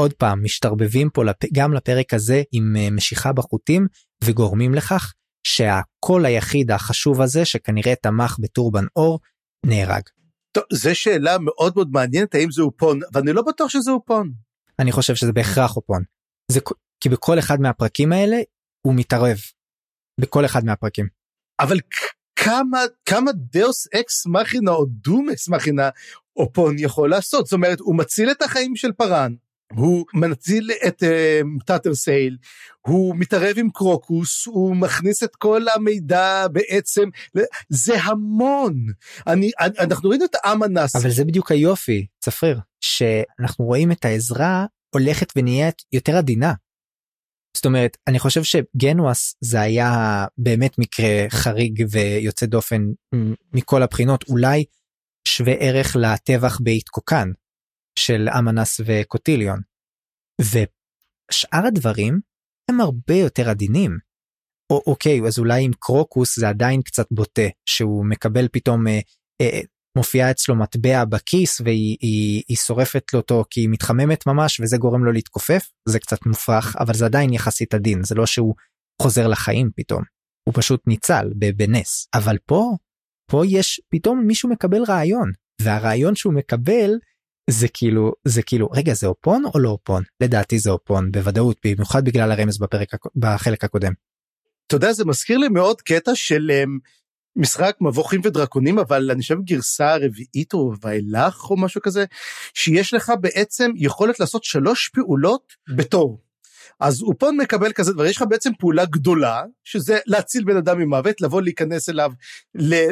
עוד 0.01 0.13
פעם 0.13 0.43
משתרבבים 0.43 1.09
פה 1.13 1.23
גם 1.53 1.73
לפרק 1.73 2.13
הזה 2.13 2.41
עם 2.51 2.75
אה, 2.77 2.91
משיכה 2.91 3.33
בחוטים 3.33 3.87
וגורמים 4.23 4.73
לכך 4.73 5.13
שהקול 5.43 6.25
היחיד 6.25 6.71
החשוב 6.71 7.21
הזה 7.21 7.45
שכנראה 7.45 7.95
תמך 7.95 8.35
בטורבן 8.39 8.85
אור 8.95 9.19
נהרג. 9.65 10.01
טוב, 10.51 10.63
זו 10.73 10.95
שאלה 10.95 11.37
מאוד 11.39 11.73
מאוד 11.75 11.89
מעניינת 11.91 12.35
האם 12.35 12.51
זה 12.51 12.61
אופון, 12.61 12.99
ואני 13.13 13.33
לא 13.33 13.41
בטוח 13.41 13.69
שזה 13.69 13.91
אופון. 13.91 14.31
אני 14.79 14.91
חושב 14.91 15.15
שזה 15.15 15.31
בהכרח 15.31 15.75
אופון. 15.77 16.03
זה 16.51 16.59
כי 16.99 17.09
בכל 17.09 17.39
אחד 17.39 17.59
מהפרקים 17.59 18.13
האלה 18.13 18.37
הוא 18.81 18.93
מתערב. 18.95 19.37
בכל 20.21 20.45
אחד 20.45 20.65
מהפרקים. 20.65 21.07
אבל 21.59 21.77
כמה 22.43 22.79
כמה 23.05 23.31
דאוס 23.35 23.87
אקס 23.93 24.25
מכינה 24.27 24.71
או 24.71 24.85
דום 24.85 25.29
אקס 25.29 25.49
מכינה 25.49 25.89
אופון 26.35 26.75
יכול 26.79 27.09
לעשות 27.09 27.45
זאת 27.45 27.53
אומרת 27.53 27.79
הוא 27.79 27.95
מציל 27.95 28.31
את 28.31 28.41
החיים 28.41 28.75
של 28.75 28.91
פארן 28.91 29.33
הוא 29.73 30.05
מנציל 30.13 30.71
את 30.87 31.03
uh, 31.03 31.65
טאטר 31.65 31.95
סייל, 31.95 32.37
הוא 32.81 33.15
מתערב 33.15 33.55
עם 33.57 33.69
קרוקוס, 33.69 34.47
הוא 34.47 34.75
מכניס 34.75 35.23
את 35.23 35.35
כל 35.35 35.61
המידע 35.75 36.47
בעצם, 36.51 37.09
זה 37.69 38.01
המון. 38.03 38.73
אני, 39.27 39.51
אנחנו 39.79 40.09
רואים 40.09 40.23
את 40.23 40.35
אמנס. 40.51 40.95
אבל 40.95 41.09
זה 41.09 41.25
בדיוק 41.25 41.51
היופי, 41.51 42.05
צפריר, 42.19 42.59
שאנחנו 42.81 43.65
רואים 43.65 43.91
את 43.91 44.05
העזרה 44.05 44.65
הולכת 44.93 45.33
ונהיית 45.35 45.81
יותר 45.91 46.17
עדינה. 46.17 46.53
זאת 47.57 47.65
אומרת, 47.65 47.97
אני 48.07 48.19
חושב 48.19 48.41
שגנואס 48.43 49.35
זה 49.41 49.61
היה 49.61 50.25
באמת 50.37 50.79
מקרה 50.79 51.25
חריג 51.29 51.85
ויוצא 51.91 52.45
דופן 52.45 52.81
מכל 53.53 53.83
הבחינות, 53.83 54.23
אולי 54.29 54.65
שווה 55.27 55.53
ערך 55.53 55.95
לטבח 55.95 56.59
באיתקוקן. 56.63 57.29
של 57.99 58.29
אמנס 58.39 58.81
וקוטיליון. 58.85 59.59
ושאר 60.41 61.65
הדברים 61.67 62.19
הם 62.69 62.81
הרבה 62.81 63.15
יותר 63.15 63.49
עדינים. 63.49 63.97
או, 64.69 64.81
אוקיי, 64.87 65.21
אז 65.27 65.39
אולי 65.39 65.63
עם 65.63 65.71
קרוקוס 65.79 66.39
זה 66.39 66.49
עדיין 66.49 66.81
קצת 66.81 67.07
בוטה, 67.11 67.47
שהוא 67.65 68.05
מקבל 68.05 68.47
פתאום, 68.51 68.87
אה, 68.87 68.99
אה, 69.41 69.59
מופיעה 69.99 70.31
אצלו 70.31 70.55
מטבע 70.55 71.05
בכיס 71.05 71.61
והיא 71.61 71.97
היא, 72.01 72.43
היא 72.47 72.57
שורפת 72.57 73.13
לו 73.13 73.19
אותו 73.19 73.45
כי 73.49 73.59
היא 73.61 73.69
מתחממת 73.69 74.27
ממש 74.27 74.59
וזה 74.59 74.77
גורם 74.77 75.05
לו 75.05 75.11
להתכופף, 75.11 75.71
זה 75.89 75.99
קצת 75.99 76.25
מופרך, 76.25 76.75
אבל 76.79 76.93
זה 76.93 77.05
עדיין 77.05 77.33
יחסית 77.33 77.73
עדין, 77.73 78.03
זה 78.03 78.15
לא 78.15 78.25
שהוא 78.25 78.55
חוזר 79.01 79.27
לחיים 79.27 79.69
פתאום, 79.75 80.03
הוא 80.47 80.53
פשוט 80.57 80.87
ניצל 80.87 81.31
בנס. 81.55 82.07
אבל 82.13 82.37
פה, 82.45 82.71
פה 83.31 83.43
יש, 83.47 83.81
פתאום 83.89 84.23
מישהו 84.27 84.49
מקבל 84.49 84.83
רעיון, 84.83 85.31
והרעיון 85.61 86.15
שהוא 86.15 86.33
מקבל 86.33 86.91
זה 87.49 87.67
כאילו 87.73 88.11
זה 88.27 88.41
כאילו 88.41 88.69
רגע 88.73 88.93
זה 88.93 89.07
אופון 89.07 89.43
או 89.53 89.59
לא 89.59 89.69
אופון? 89.69 90.03
לדעתי 90.21 90.59
זה 90.59 90.69
אופון 90.69 91.11
בוודאות 91.11 91.57
במיוחד 91.65 92.05
בגלל 92.05 92.31
הרמז 92.31 92.57
בפרק 92.57 92.89
בחלק 93.15 93.63
הקודם. 93.63 93.93
אתה 94.67 94.75
יודע 94.75 94.93
זה 94.93 95.05
מזכיר 95.05 95.37
לי 95.37 95.47
מאוד 95.47 95.81
קטע 95.81 96.11
של 96.15 96.51
um, 96.51 96.99
משחק 97.35 97.75
מבוכים 97.81 98.21
ודרקונים 98.23 98.79
אבל 98.79 99.11
אני 99.11 99.21
חושב 99.21 99.37
גרסה 99.43 99.95
רביעית 99.95 100.53
או 100.53 100.73
ואילך 100.81 101.49
או 101.49 101.57
משהו 101.57 101.81
כזה 101.81 102.05
שיש 102.53 102.93
לך 102.93 103.13
בעצם 103.21 103.71
יכולת 103.75 104.19
לעשות 104.19 104.43
שלוש 104.43 104.89
פעולות 104.89 105.53
בתור. 105.75 106.28
אז 106.79 107.01
אופון 107.01 107.37
מקבל 107.37 107.71
כזה 107.71 107.93
דבר, 107.93 108.05
יש 108.05 108.17
לך 108.17 108.23
בעצם 108.29 108.51
פעולה 108.59 108.85
גדולה, 108.85 109.43
שזה 109.63 109.99
להציל 110.05 110.43
בן 110.43 110.57
אדם 110.57 110.79
ממוות, 110.79 111.21
לבוא 111.21 111.41
להיכנס 111.41 111.89
אליו 111.89 112.11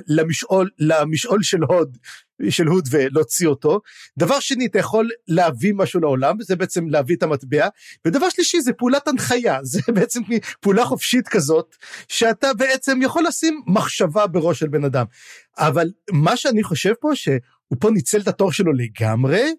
למשעול, 0.08 0.70
למשעול 0.80 1.44
של 1.44 1.64
הוד, 1.64 1.98
של 2.50 2.68
הוד 2.68 2.88
ולהוציא 2.92 3.48
אותו. 3.48 3.82
דבר 4.18 4.40
שני, 4.40 4.66
אתה 4.66 4.80
יכול 4.80 5.10
להביא 5.28 5.74
משהו 5.76 6.00
לעולם, 6.00 6.42
זה 6.42 6.56
בעצם 6.56 6.88
להביא 6.90 7.16
את 7.16 7.24
המטבע. 7.24 7.68
ודבר 8.06 8.30
שלישי, 8.30 8.62
זה 8.62 8.74
פעולת 8.74 9.08
הנחיה, 9.08 9.60
זה 9.72 9.80
בעצם 9.88 10.22
פעולה 10.62 10.86
חופשית 10.86 11.28
כזאת, 11.28 11.76
שאתה 12.08 12.54
בעצם 12.54 13.00
יכול 13.02 13.24
לשים 13.28 13.62
מחשבה 13.68 14.28
בראש 14.28 14.60
של 14.60 14.68
בן 14.68 14.84
אדם. 14.84 15.06
אבל 15.58 15.92
מה 16.12 16.38
שאני 16.38 16.64
חושב 16.64 16.94
פה, 17.00 17.16
שהוא 17.16 17.78
פה 17.80 17.92
ניצל 17.92 18.22
את 18.22 18.28
התור 18.28 18.52
שלו 18.52 18.74
לגמרי, 18.74 19.50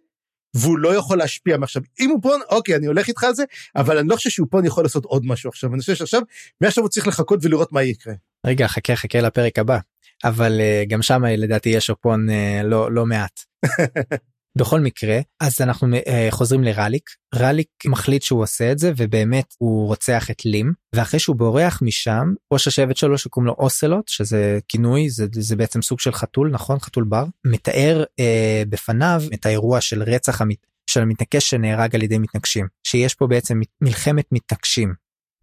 והוא 0.54 0.78
לא 0.78 0.94
יכול 0.94 1.18
להשפיע 1.18 1.56
מעכשיו. 1.56 1.82
אם 2.00 2.10
הוא 2.10 2.22
פה, 2.22 2.34
אוקיי, 2.50 2.76
אני 2.76 2.86
הולך 2.86 3.08
איתך 3.08 3.24
על 3.24 3.34
זה, 3.34 3.44
אבל 3.76 3.98
אני 3.98 4.08
לא 4.08 4.16
חושב 4.16 4.30
שהוא 4.30 4.46
פה 4.50 4.60
יכול 4.64 4.84
לעשות 4.84 5.04
עוד 5.04 5.26
משהו 5.26 5.48
עכשיו. 5.48 5.70
אני 5.74 5.80
חושב 5.80 5.94
שעכשיו, 5.94 6.22
מעכשיו 6.60 6.84
הוא 6.84 6.88
צריך 6.88 7.06
לחכות 7.06 7.40
ולראות 7.42 7.72
מה 7.72 7.82
יקרה. 7.82 8.14
רגע, 8.46 8.68
חכה, 8.68 8.96
חכה 8.96 9.20
לפרק 9.20 9.58
הבא. 9.58 9.78
אבל 10.24 10.60
uh, 10.60 10.88
גם 10.88 11.02
שם 11.02 11.24
לדעתי 11.24 11.68
יש 11.68 11.90
אופון 11.90 12.28
uh, 12.28 12.32
לא, 12.64 12.92
לא 12.92 13.06
מעט. 13.06 13.40
בכל 14.56 14.80
מקרה 14.80 15.18
אז 15.40 15.60
אנחנו 15.60 15.96
uh, 15.96 16.00
חוזרים 16.30 16.64
לרליק. 16.64 17.10
רליק 17.34 17.68
מחליט 17.86 18.22
שהוא 18.22 18.42
עושה 18.42 18.72
את 18.72 18.78
זה 18.78 18.92
ובאמת 18.96 19.54
הוא 19.58 19.86
רוצח 19.86 20.30
את 20.30 20.44
לים 20.44 20.72
ואחרי 20.94 21.20
שהוא 21.20 21.36
בורח 21.36 21.82
משם 21.82 22.32
ראש 22.52 22.68
השבט 22.68 22.96
שלו 22.96 23.18
שקוראים 23.18 23.46
לו 23.46 23.54
אוסלוט 23.58 24.08
שזה 24.08 24.58
כינוי 24.68 25.10
זה, 25.10 25.26
זה 25.32 25.56
בעצם 25.56 25.82
סוג 25.82 26.00
של 26.00 26.12
חתול 26.12 26.50
נכון? 26.50 26.78
חתול 26.78 27.04
בר. 27.04 27.24
מתאר 27.44 28.04
uh, 28.20 28.68
בפניו 28.68 29.22
את 29.34 29.46
האירוע 29.46 29.80
של 29.80 30.02
רצח 30.02 30.40
המת... 30.40 30.66
של 30.90 31.02
המתנקש 31.02 31.50
שנהרג 31.50 31.94
על 31.94 32.02
ידי 32.02 32.18
מתנגשים 32.18 32.66
שיש 32.86 33.14
פה 33.14 33.26
בעצם 33.26 33.60
מלחמת 33.80 34.24
מתנגשים 34.32 34.94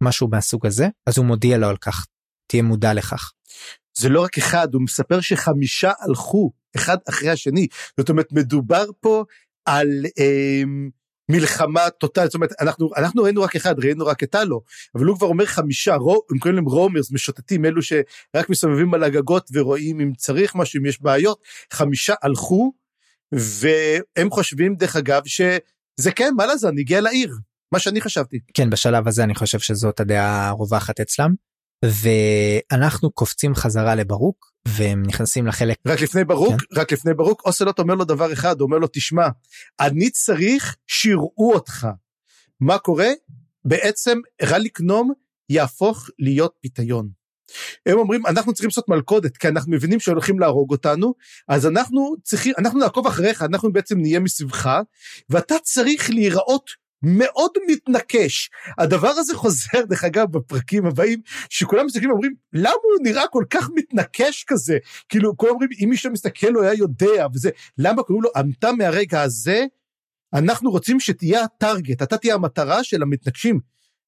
משהו 0.02 0.28
מהסוג 0.28 0.66
הזה 0.66 0.88
אז 1.06 1.18
הוא 1.18 1.26
מודיע 1.26 1.58
לו 1.58 1.68
על 1.68 1.76
כך. 1.76 2.06
תהיה 2.46 2.62
מודע 2.62 2.94
לכך. 2.94 3.32
זה 3.98 4.08
לא 4.08 4.22
רק 4.22 4.38
אחד 4.38 4.74
הוא 4.74 4.82
מספר 4.82 5.20
שחמישה 5.20 5.92
הלכו 6.00 6.52
אחד 6.76 6.96
אחרי 7.08 7.30
השני. 7.30 7.66
זאת 8.00 8.08
אומרת, 8.08 8.32
מדובר 8.32 8.84
פה 9.00 9.24
על 9.64 9.88
אה, 10.18 10.62
מלחמה 11.30 11.90
טוטאלית, 11.90 12.30
זאת 12.30 12.34
אומרת, 12.34 12.52
אנחנו, 12.60 12.90
אנחנו 12.96 13.22
ראינו 13.22 13.42
רק 13.42 13.56
אחד, 13.56 13.84
ראינו 13.84 14.06
רק 14.06 14.22
את 14.22 14.34
הלו, 14.34 14.62
אבל 14.94 15.04
הוא 15.04 15.16
כבר 15.16 15.26
אומר 15.26 15.46
חמישה, 15.46 15.94
רו, 15.94 16.22
הם 16.30 16.38
קוראים 16.38 16.56
להם 16.56 16.64
רומרס, 16.64 17.12
משוטטים, 17.12 17.64
אלו 17.64 17.82
שרק 17.82 18.48
מסתובבים 18.48 18.94
על 18.94 19.04
הגגות 19.04 19.50
ורואים 19.52 20.00
אם 20.00 20.12
צריך 20.16 20.54
משהו, 20.54 20.80
אם 20.80 20.86
יש 20.86 21.02
בעיות, 21.02 21.42
חמישה 21.72 22.14
הלכו, 22.22 22.72
והם 23.32 24.30
חושבים 24.30 24.74
דרך 24.76 24.96
אגב 24.96 25.22
שזה 25.26 26.12
כן 26.16 26.32
מה 26.36 26.46
לזה 26.46 26.68
אני 26.68 26.80
הגיע 26.80 27.00
לעיר. 27.00 27.36
מה 27.72 27.78
שאני 27.78 28.00
חשבתי. 28.00 28.40
כן 28.54 28.70
בשלב 28.70 29.08
הזה 29.08 29.24
אני 29.24 29.34
חושב 29.34 29.58
שזאת 29.58 30.00
הדעה 30.00 30.48
הרווחת 30.48 31.00
אצלם. 31.00 31.34
ואנחנו 31.84 33.10
קופצים 33.10 33.54
חזרה 33.54 33.94
לברוק 33.94 34.52
והם 34.66 35.02
נכנסים 35.06 35.46
לחלק 35.46 35.76
רק 35.86 36.00
לפני 36.00 36.24
ברוק 36.24 36.60
כן. 36.60 36.80
רק 36.80 36.92
לפני 36.92 37.14
ברוק 37.14 37.42
אוסלוט 37.44 37.78
אומר 37.78 37.94
לו 37.94 38.04
דבר 38.04 38.32
אחד 38.32 38.60
אומר 38.60 38.78
לו 38.78 38.86
תשמע 38.92 39.28
אני 39.80 40.10
צריך 40.10 40.76
שיראו 40.86 41.52
אותך 41.54 41.86
מה 42.60 42.78
קורה 42.78 43.08
בעצם 43.64 44.18
רליק 44.42 44.80
נום 44.80 45.12
יהפוך 45.50 46.10
להיות 46.18 46.54
פיתיון. 46.60 47.08
הם 47.86 47.98
אומרים 47.98 48.26
אנחנו 48.26 48.52
צריכים 48.52 48.68
לעשות 48.68 48.88
מלכודת 48.88 49.36
כי 49.36 49.48
אנחנו 49.48 49.72
מבינים 49.72 50.00
שהולכים 50.00 50.38
להרוג 50.38 50.70
אותנו 50.70 51.14
אז 51.48 51.66
אנחנו 51.66 52.14
צריכים 52.22 52.52
אנחנו 52.58 52.78
נעקוב 52.78 53.06
אחריך 53.06 53.42
אנחנו 53.42 53.72
בעצם 53.72 53.98
נהיה 54.00 54.20
מסביבך 54.20 54.70
ואתה 55.30 55.54
צריך 55.62 56.10
להיראות 56.10 56.70
מאוד 57.02 57.50
מתנקש. 57.68 58.50
הדבר 58.78 59.08
הזה 59.08 59.34
חוזר 59.34 59.84
דרך 59.88 60.04
אגב 60.04 60.32
בפרקים 60.32 60.86
הבאים 60.86 61.20
שכולם 61.50 61.86
מסתכלים 61.86 62.10
ואומרים 62.10 62.34
למה 62.52 62.70
הוא 62.70 63.02
נראה 63.02 63.26
כל 63.28 63.44
כך 63.50 63.70
מתנקש 63.74 64.44
כזה? 64.46 64.78
כאילו 65.08 65.36
כולם 65.36 65.52
אומרים 65.52 65.70
אם 65.84 65.88
מישהו 65.88 66.12
מסתכל 66.12 66.54
הוא 66.54 66.62
היה 66.62 66.74
יודע 66.74 67.26
וזה 67.34 67.50
למה 67.78 68.02
קוראים 68.02 68.22
לו 68.22 68.30
אתה 68.58 68.72
מהרגע 68.72 69.22
הזה? 69.22 69.64
אנחנו 70.34 70.70
רוצים 70.70 71.00
שתהיה 71.00 71.44
הטארגט 71.44 72.02
אתה 72.02 72.18
תהיה 72.18 72.34
המטרה 72.34 72.84
של 72.84 73.02
המתנקשים. 73.02 73.60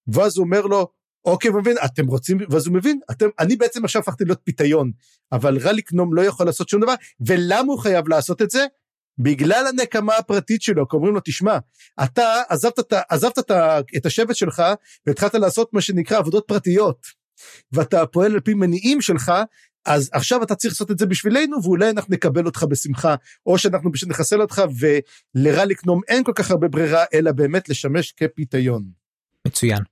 ואז 0.09 0.37
הוא 0.37 0.45
אומר 0.45 0.61
לו 0.61 0.89
אוקיי, 1.25 1.51
מבין, 1.51 1.77
אתם 1.85 2.07
רוצים, 2.07 2.39
ואז 2.51 2.67
הוא 2.67 2.75
מבין, 2.75 3.01
אתם, 3.11 3.27
אני 3.39 3.57
בעצם 3.57 3.85
עכשיו 3.85 4.03
הפכתי 4.03 4.25
להיות 4.25 4.41
פיתיון, 4.45 4.91
אבל 5.33 5.59
רליק 5.59 5.93
נום 5.93 6.15
לא 6.15 6.23
יכול 6.23 6.47
לעשות 6.47 6.69
שום 6.69 6.81
דבר, 6.81 6.95
ולמה 7.21 7.73
הוא 7.73 7.79
חייב 7.79 8.09
לעשות 8.09 8.43
את 8.43 8.51
זה? 8.51 8.67
בגלל 9.19 9.67
הנקמה 9.67 10.17
הפרטית 10.17 10.63
שלו, 10.63 10.89
כי 10.89 10.97
אומרים 10.97 11.15
לו, 11.15 11.21
תשמע, 11.25 11.59
אתה 12.05 12.43
עזבת, 12.49 12.93
עזבת 13.09 13.39
את, 13.39 13.51
את 13.97 14.07
השבט 14.07 14.37
שלך 14.37 14.63
והתחלת 15.07 15.35
לעשות 15.35 15.73
מה 15.73 15.81
שנקרא 15.81 16.19
עבודות 16.19 16.45
פרטיות, 16.47 17.07
ואתה 17.73 18.07
פועל 18.07 18.33
על 18.33 18.41
פי 18.41 18.55
מניעים 18.55 19.01
שלך, 19.01 19.33
אז 19.87 20.11
עכשיו 20.13 20.43
אתה 20.43 20.55
צריך 20.55 20.75
לעשות 20.75 20.91
את 20.91 20.99
זה 20.99 21.07
בשבילנו, 21.07 21.63
ואולי 21.63 21.91
אנחנו 21.91 22.15
נקבל 22.15 22.47
אותך 22.47 22.63
בשמחה, 22.63 23.15
או 23.47 23.59
שאנחנו 23.59 23.93
פשוט 23.93 24.09
נחסל 24.09 24.41
אותך, 24.41 24.63
ולרליק 24.79 25.87
נום 25.87 26.01
אין 26.09 26.25
כל 26.25 26.33
כך 26.35 26.51
הרבה 26.51 26.69
ברירה, 26.69 27.05
אלא 27.15 27.33
באמת 27.33 27.69
לשמש 27.69 28.13
כפיתיון. 28.13 28.91
מצוין. 29.47 29.83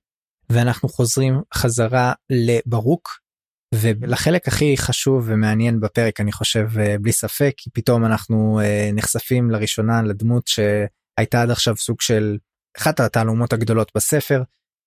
ואנחנו 0.49 0.89
חוזרים 0.89 1.41
חזרה 1.53 2.13
לברוק 2.29 3.09
ולחלק 3.75 4.47
הכי 4.47 4.77
חשוב 4.77 5.23
ומעניין 5.27 5.79
בפרק 5.79 6.19
אני 6.19 6.31
חושב 6.31 6.67
אה, 6.79 6.95
בלי 7.01 7.11
ספק 7.11 7.53
כי 7.57 7.69
פתאום 7.73 8.05
אנחנו 8.05 8.59
אה, 8.59 8.89
נחשפים 8.93 9.51
לראשונה 9.51 10.01
לדמות 10.01 10.47
שהייתה 10.47 11.41
עד 11.41 11.49
עכשיו 11.49 11.77
סוג 11.77 12.01
של 12.01 12.37
אחת 12.77 12.99
התעלומות 12.99 13.53
הגדולות 13.53 13.91
בספר. 13.95 14.43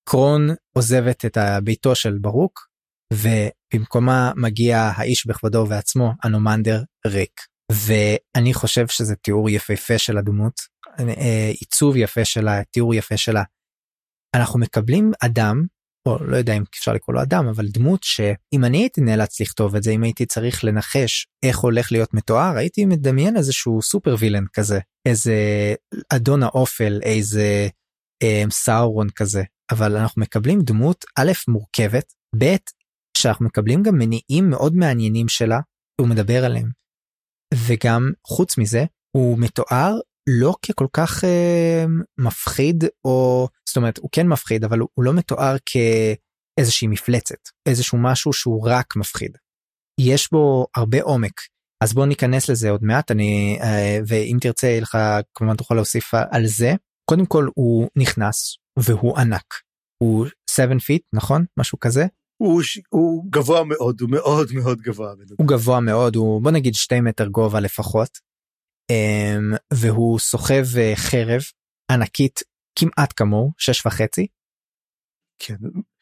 קרון 0.09 0.49
עוזבת 0.77 1.25
את 1.25 1.39
ביתו 1.65 1.95
של 1.95 2.19
ברוק 2.21 2.71
ובמקומה 3.13 4.33
מגיע 4.37 4.79
האיש 4.79 5.27
בכבודו 5.27 5.59
ובעצמו 5.59 6.13
אנומנדר 6.25 6.83
ריק 7.07 7.41
ואני 7.73 8.55
חושב 8.55 8.87
שזה 8.89 9.17
תיאור 9.17 9.51
יפהפה 9.51 9.99
של 9.99 10.19
הדמות 10.19 10.61
אה, 11.01 11.51
עיצוב 11.61 11.97
יפה 11.97 12.25
שלה 12.25 12.65
תיאור 12.65 12.95
יפה 12.95 13.17
שלה 13.17 13.43
אנחנו 14.37 14.59
מקבלים 14.59 15.13
אדם 15.25 15.65
או 16.11 16.25
לא 16.25 16.37
יודע 16.37 16.53
אם 16.57 16.63
אפשר 16.75 16.93
לקרוא 16.93 17.15
לו 17.15 17.23
אדם 17.23 17.47
אבל 17.47 17.69
דמות 17.69 18.03
שאם 18.03 18.65
אני 18.65 18.79
הייתי 18.79 19.01
נאלץ 19.01 19.41
לכתוב 19.41 19.77
את 19.77 19.83
זה 19.83 19.91
אם 19.91 20.03
הייתי 20.03 20.27
צריך 20.27 20.65
לנחש 20.65 21.27
איך 21.43 21.59
הולך 21.59 21.93
להיות 21.93 22.15
מתואר 22.15 22.57
הייתי 22.57 22.85
מדמיין 22.85 23.37
איזשהו 23.37 23.83
סופר 23.83 24.15
וילן 24.19 24.45
כזה 24.53 24.81
איזה 25.07 25.35
אדון 26.13 26.43
האופל 26.43 27.01
איזה 27.03 27.69
אה, 28.23 28.45
סאורון 28.51 29.11
כזה. 29.11 29.43
אבל 29.71 29.97
אנחנו 29.97 30.23
מקבלים 30.23 30.61
דמות 30.61 31.05
א' 31.19 31.33
מורכבת 31.49 32.13
ב' 32.39 32.57
שאנחנו 33.17 33.47
מקבלים 33.47 33.83
גם 33.83 33.99
מניעים 33.99 34.51
מאוד 34.51 34.75
מעניינים 34.75 35.29
שלה 35.29 35.61
הוא 36.01 36.09
מדבר 36.09 36.45
עליהם. 36.45 36.71
וגם 37.55 38.13
חוץ 38.27 38.59
מזה 38.59 38.85
הוא 39.17 39.39
מתואר 39.39 39.99
לא 40.29 40.55
ככל 40.69 40.87
כך 40.93 41.25
אה, 41.25 41.85
מפחיד 42.19 42.85
או 43.05 43.49
זאת 43.71 43.77
אומרת 43.77 43.99
הוא 43.99 44.09
כן 44.13 44.29
מפחיד 44.29 44.65
אבל 44.65 44.79
הוא 44.79 45.05
לא 45.05 45.13
מתואר 45.13 45.57
כאיזושהי 45.67 46.89
מפלצת 46.89 47.49
איזשהו 47.67 47.99
משהו 47.99 48.33
שהוא 48.33 48.69
רק 48.69 48.97
מפחיד. 48.97 49.37
יש 50.01 50.31
בו 50.33 50.67
הרבה 50.77 51.03
עומק 51.03 51.41
אז 51.85 51.95
בוא 51.95 52.07
ניכנס 52.07 52.49
לזה 52.49 52.71
עוד 52.71 52.85
מעט 52.85 53.11
אני 53.11 53.59
אה, 53.63 53.99
ואם 54.07 54.37
תרצה 54.41 54.67
יהיה 54.67 54.81
לך 54.81 54.99
כמובן 55.35 55.57
תוכל 55.57 55.75
להוסיף 55.75 56.15
על 56.31 56.47
זה 56.47 56.73
קודם 57.11 57.27
כל 57.27 57.49
הוא 57.55 57.89
נכנס 57.97 58.57
והוא 58.79 59.19
ענק 59.19 59.55
הוא 60.03 60.27
7 60.51 60.79
feet 60.79 61.03
נכון 61.15 61.45
משהו 61.59 61.79
כזה. 61.79 62.07
הוא, 62.43 62.63
הוא 62.89 63.25
גבוה 63.31 63.65
מאוד 63.65 64.01
הוא 64.01 64.11
מאוד 64.11 64.49
מאוד 64.53 64.81
גבוה. 64.81 65.13
הוא 65.39 65.49
גבוה 65.49 65.81
מאוד 65.81 66.17
הוא 66.17 66.43
בוא 66.43 66.51
נגיד 66.51 66.75
2 66.75 67.05
מטר 67.05 67.27
גובה 67.27 67.61
לפחות 67.61 68.19
אמ, 68.91 69.53
והוא 69.73 70.19
סוחב 70.19 70.65
אה, 70.79 70.93
חרב 70.97 71.41
ענקית 71.91 72.41
כמעט 72.81 73.13
כמוהו 73.17 73.53
שש 73.59 73.87
וחצי. 73.87 74.27
כן. 75.39 75.55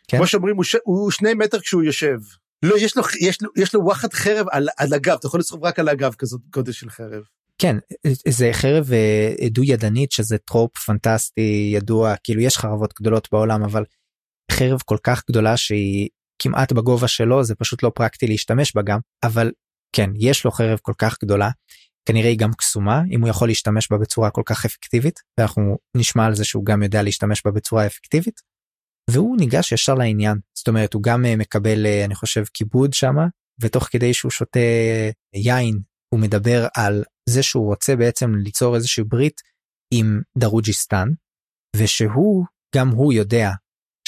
כן. 0.08 0.16
כמו 0.16 0.26
שאומרים 0.26 0.56
הוא, 0.56 0.64
ש... 0.64 0.76
הוא 0.84 1.10
שני 1.10 1.34
מטר 1.34 1.60
כשהוא 1.60 1.82
יושב. 1.82 2.18
לא 2.62 2.74
יש 2.78 2.96
לו 2.96 3.02
יש 3.20 3.42
לו 3.42 3.50
יש 3.56 3.74
לו 3.74 3.80
וואחד 3.80 4.12
חרב 4.12 4.46
על, 4.50 4.68
על 4.76 4.94
הגב 4.94 5.16
אתה 5.20 5.26
יכול 5.26 5.40
לסחוב 5.40 5.64
רק 5.64 5.78
על 5.78 5.88
הגב 5.88 6.14
כזאת 6.18 6.40
גודל 6.52 6.72
של 6.72 6.90
חרב. 6.90 7.22
כן 7.58 7.76
זה 8.28 8.50
חרב 8.52 8.92
אה, 8.92 9.48
דו 9.50 9.64
ידנית 9.64 10.12
שזה 10.12 10.38
trope 10.38 10.78
פנטסטי 10.78 11.70
ידוע 11.74 12.14
כאילו 12.24 12.40
יש 12.40 12.58
חרבות 12.58 12.94
גדולות 13.00 13.28
בעולם 13.32 13.62
אבל 13.64 13.84
חרב 14.52 14.80
כל 14.84 14.96
כך 15.02 15.22
גדולה 15.30 15.56
שהיא 15.56 16.08
כמעט 16.38 16.72
בגובה 16.72 17.08
שלו 17.08 17.44
זה 17.44 17.54
פשוט 17.54 17.82
לא 17.82 17.92
פרקטי 17.94 18.26
להשתמש 18.26 18.74
בה 18.74 18.82
גם 18.82 18.98
אבל 19.22 19.50
כן 19.92 20.10
יש 20.14 20.44
לו 20.44 20.50
חרב 20.50 20.78
כל 20.82 20.92
כך 20.98 21.16
גדולה 21.22 21.50
כנראה 22.08 22.28
היא 22.28 22.38
גם 22.38 22.52
קסומה 22.52 23.02
אם 23.10 23.20
הוא 23.20 23.28
יכול 23.28 23.48
להשתמש 23.48 23.88
בה 23.90 23.98
בצורה 23.98 24.30
כל 24.30 24.42
כך 24.46 24.64
אפקטיבית 24.64 25.20
ואנחנו 25.38 25.78
נשמע 25.96 26.26
על 26.26 26.34
זה 26.34 26.44
שהוא 26.44 26.64
גם 26.64 26.82
יודע 26.82 27.02
להשתמש 27.02 27.42
בה 27.44 27.50
בצורה 27.50 27.86
אפקטיבית. 27.86 28.40
והוא 29.10 29.36
ניגש 29.36 29.72
ישר 29.72 29.94
לעניין 29.94 30.38
זאת 30.58 30.68
אומרת 30.68 30.94
הוא 30.94 31.02
גם 31.02 31.24
אה, 31.24 31.36
מקבל 31.36 31.86
אה, 31.86 32.04
אני 32.04 32.14
חושב 32.14 32.44
כיבוד 32.54 32.92
שמה 32.92 33.26
ותוך 33.60 33.84
כדי 33.84 34.14
שהוא 34.14 34.30
שותה 34.30 34.60
יין 35.34 35.78
הוא 36.14 36.20
מדבר 36.20 36.66
על 36.76 37.04
זה 37.28 37.42
שהוא 37.42 37.66
רוצה 37.66 37.96
בעצם 37.96 38.34
ליצור 38.34 38.76
איזושהי 38.76 39.04
ברית 39.04 39.40
עם 39.94 40.20
דרוג'יסטן 40.38 41.08
ושהוא 41.76 42.44
גם 42.76 42.88
הוא 42.88 43.12
יודע 43.12 43.50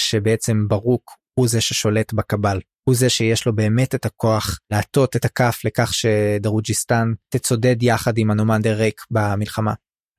שבעצם 0.01 0.68
ברוק 0.68 1.11
הוא 1.38 1.48
זה 1.48 1.61
ששולט 1.61 2.12
בקבל 2.12 2.61
הוא 2.91 2.97
זה 2.97 3.09
שיש 3.11 3.47
לו 3.47 3.55
באמת 3.55 3.95
את 3.95 4.07
הכוח 4.07 4.59
להטות 4.70 5.16
את 5.16 5.24
הכף 5.24 5.61
לכך 5.64 5.95
שדרוג'יסטן 5.95 7.12
תצדד 7.28 7.82
יחד 7.82 8.18
עם 8.18 8.30
אנומנדר 8.30 8.76
ריק 8.76 9.01
במלחמה. 9.11 9.74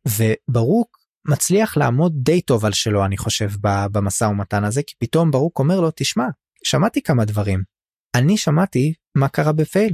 וברוק 0.07 0.97
מצליח 1.27 1.77
לעמוד 1.77 2.13
די 2.15 2.41
טוב 2.41 2.65
על 2.65 2.73
שלו 2.73 3.05
אני 3.05 3.17
חושב 3.17 3.49
במשא 3.91 4.23
ומתן 4.23 4.63
הזה 4.63 4.81
כי 4.87 4.95
פתאום 4.99 5.31
ברוק 5.31 5.59
אומר 5.59 5.81
לו 5.81 5.89
תשמע 5.95 6.23
שמעתי 6.63 7.01
כמה 7.01 7.25
דברים 7.25 7.63
אני 8.15 8.37
שמעתי 8.37 8.93
מה 9.17 9.27
קרה 9.27 9.51
בפייל. 9.51 9.93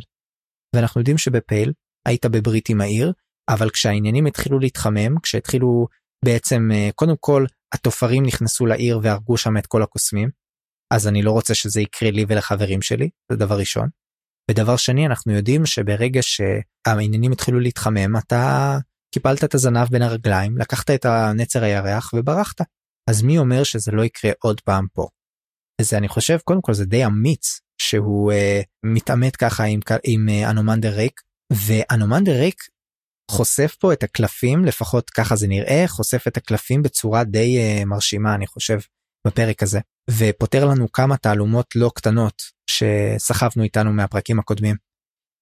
ואנחנו 0.75 1.01
יודעים 1.01 1.17
שבפייל 1.17 1.73
היית 2.07 2.25
בברית 2.25 2.69
עם 2.69 2.81
העיר 2.81 3.13
אבל 3.49 3.69
כשהעניינים 3.69 4.25
התחילו 4.25 4.59
להתחמם 4.59 5.19
כשהתחילו 5.23 5.87
בעצם 6.25 6.69
אה, 6.73 6.89
קודם 6.95 7.15
כל 7.19 7.45
התופרים 7.73 8.25
נכנסו 8.25 8.65
לעיר 8.65 8.99
והרגו 9.03 9.37
שם 9.37 9.57
את 9.57 9.67
כל 9.67 9.83
הקוסמים 9.83 10.29
אז 10.93 11.07
אני 11.07 11.21
לא 11.21 11.31
רוצה 11.31 11.55
שזה 11.55 11.81
יקרה 11.81 12.11
לי 12.11 12.25
ולחברים 12.27 12.81
שלי, 12.81 13.09
זה 13.31 13.37
דבר 13.37 13.59
ראשון. 13.59 13.89
ודבר 14.51 14.77
שני, 14.77 15.05
אנחנו 15.05 15.33
יודעים 15.33 15.65
שברגע 15.65 16.19
שהעניינים 16.21 17.31
התחילו 17.31 17.59
להתחמם, 17.59 18.17
אתה 18.17 18.77
קיפלת 19.13 19.43
את 19.43 19.55
הזנב 19.55 19.87
בין 19.91 20.01
הרגליים, 20.01 20.57
לקחת 20.57 20.89
את 20.89 21.05
הנצר 21.05 21.63
הירח 21.63 22.13
וברחת. 22.13 22.61
אז 23.09 23.21
מי 23.21 23.37
אומר 23.37 23.63
שזה 23.63 23.91
לא 23.91 24.03
יקרה 24.03 24.31
עוד 24.39 24.61
פעם 24.61 24.85
פה? 24.93 25.07
וזה 25.81 25.97
אני 25.97 26.07
חושב 26.07 26.37
קודם 26.43 26.61
כל 26.61 26.73
זה 26.73 26.85
די 26.85 27.05
אמיץ 27.05 27.59
שהוא 27.81 28.31
אה, 28.31 28.61
מתעמת 28.85 29.35
ככה 29.35 29.63
עם, 29.63 29.79
עם 30.03 30.29
אה, 30.29 30.49
אנומנדר 30.49 30.95
ריק 30.95 31.21
ואנומנדר 31.53 32.39
ריק 32.39 32.63
חושף 33.31 33.75
פה 33.79 33.93
את 33.93 34.03
הקלפים 34.03 34.65
לפחות 34.65 35.09
ככה 35.09 35.35
זה 35.35 35.47
נראה 35.47 35.83
חושף 35.87 36.27
את 36.27 36.37
הקלפים 36.37 36.81
בצורה 36.81 37.23
די 37.23 37.57
אה, 37.57 37.85
מרשימה 37.85 38.35
אני 38.35 38.47
חושב 38.47 38.77
בפרק 39.27 39.63
הזה 39.63 39.79
ופותר 40.09 40.65
לנו 40.65 40.91
כמה 40.91 41.17
תעלומות 41.17 41.75
לא 41.75 41.91
קטנות 41.95 42.41
שסחבנו 42.69 43.63
איתנו 43.63 43.93
מהפרקים 43.93 44.39
הקודמים. 44.39 44.75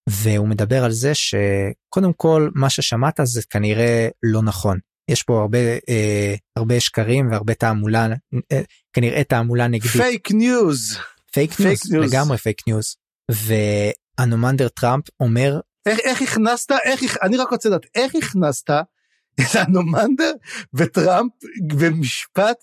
והוא 0.09 0.47
מדבר 0.47 0.83
על 0.83 0.91
זה 0.91 1.11
שקודם 1.15 2.13
כל 2.13 2.49
מה 2.55 2.69
ששמעת 2.69 3.19
זה 3.23 3.41
כנראה 3.49 4.07
לא 4.23 4.41
נכון 4.41 4.79
יש 5.11 5.23
פה 5.23 5.41
הרבה 5.41 5.57
אה, 5.89 6.35
הרבה 6.55 6.79
שקרים 6.79 7.31
והרבה 7.31 7.53
תעמולה 7.53 8.07
אה, 8.51 8.61
כנראה 8.93 9.23
תעמולה 9.23 9.67
נגדית. 9.67 9.91
fake 9.91 10.31
news. 10.31 10.97
fake 11.31 11.59
news 11.59 11.93
לגמרי 11.93 12.37
fake 12.37 12.61
news. 12.67 12.95
ואנומנדר 13.31 14.67
טראמפ 14.67 15.03
אומר 15.19 15.59
איך, 15.85 15.99
איך 15.99 16.21
הכנסת, 16.21 16.71
איך, 16.71 17.17
אני 17.21 17.37
רק 17.37 17.49
רוצה 17.51 17.69
לדעת, 17.69 17.85
איך 17.95 18.15
הכנסת 18.15 18.69
את 19.41 19.55
אנומנדר 19.55 20.31
וטראמפ 20.73 21.31
במשפט 21.77 22.57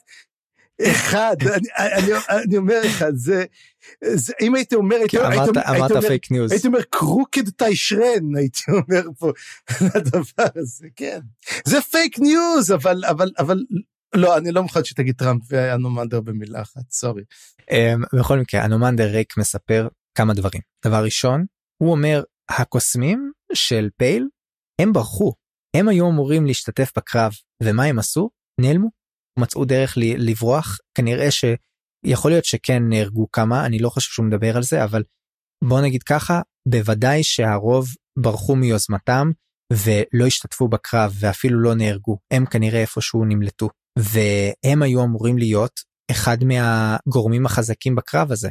אחד, 0.82 1.36
אני, 1.42 1.68
אני, 1.78 2.12
אני 2.28 2.56
אומר 2.56 2.80
לך, 2.84 3.04
זה, 3.14 3.44
זה, 4.14 4.32
אם 4.40 4.54
הייתי 4.54 4.74
אומר, 4.74 4.96
הייתי, 4.96 5.18
אמרת, 5.18 5.32
הייתי, 5.32 5.70
אמרת 5.70 5.90
הייתי 5.90 6.06
fake 6.08 6.30
news. 6.30 6.52
הייתי 6.52 6.66
אומר 6.66 6.82
crooked 6.90 7.50
טיישרן, 7.50 8.36
הייתי 8.36 8.62
אומר 8.68 9.02
פה, 9.18 9.32
לדבר 9.94 10.46
הזה, 10.56 10.86
כן. 10.96 11.20
זה 11.64 11.80
fake 11.80 12.18
news, 12.18 12.72
אבל, 12.72 13.04
אבל, 13.04 13.30
אבל, 13.38 13.58
לא, 14.14 14.36
אני 14.36 14.52
לא 14.52 14.62
מוכן 14.62 14.84
שתגיד 14.84 15.14
טראמפ 15.16 15.42
ואנומנדר 15.48 16.20
במילה 16.20 16.62
אחת, 16.62 16.90
sorry. 16.90 17.22
Um, 17.62 18.18
בכל 18.18 18.38
מקרה, 18.38 18.62
אנומנדר 18.62 19.04
ריק 19.04 19.36
מספר 19.36 19.88
כמה 20.14 20.34
דברים. 20.34 20.62
דבר 20.84 21.04
ראשון, 21.04 21.44
הוא 21.82 21.90
אומר, 21.90 22.22
הקוסמים 22.48 23.32
של 23.54 23.88
פייל, 23.96 24.28
הם 24.80 24.92
ברחו. 24.92 25.32
הם 25.76 25.88
היו 25.88 26.10
אמורים 26.10 26.46
להשתתף 26.46 26.92
בקרב, 26.96 27.32
ומה 27.62 27.84
הם 27.84 27.98
עשו? 27.98 28.30
נעלמו. 28.60 29.01
מצאו 29.38 29.64
דרך 29.64 29.94
לברוח, 29.96 30.78
כנראה 30.94 31.28
שיכול 31.30 32.30
להיות 32.30 32.44
שכן 32.44 32.82
נהרגו 32.88 33.30
כמה, 33.30 33.66
אני 33.66 33.78
לא 33.78 33.88
חושב 33.88 34.10
שהוא 34.10 34.26
מדבר 34.26 34.56
על 34.56 34.62
זה, 34.62 34.84
אבל 34.84 35.02
בוא 35.64 35.80
נגיד 35.80 36.02
ככה, 36.02 36.40
בוודאי 36.68 37.22
שהרוב 37.22 37.88
ברחו 38.18 38.56
מיוזמתם 38.56 39.30
ולא 39.72 40.26
השתתפו 40.26 40.68
בקרב 40.68 41.14
ואפילו 41.20 41.60
לא 41.60 41.74
נהרגו, 41.74 42.18
הם 42.30 42.46
כנראה 42.46 42.80
איפשהו 42.80 43.24
נמלטו, 43.24 43.68
והם 43.98 44.82
היו 44.82 45.04
אמורים 45.04 45.38
להיות 45.38 45.80
אחד 46.10 46.36
מהגורמים 46.44 47.46
החזקים 47.46 47.94
בקרב 47.94 48.32
הזה. 48.32 48.48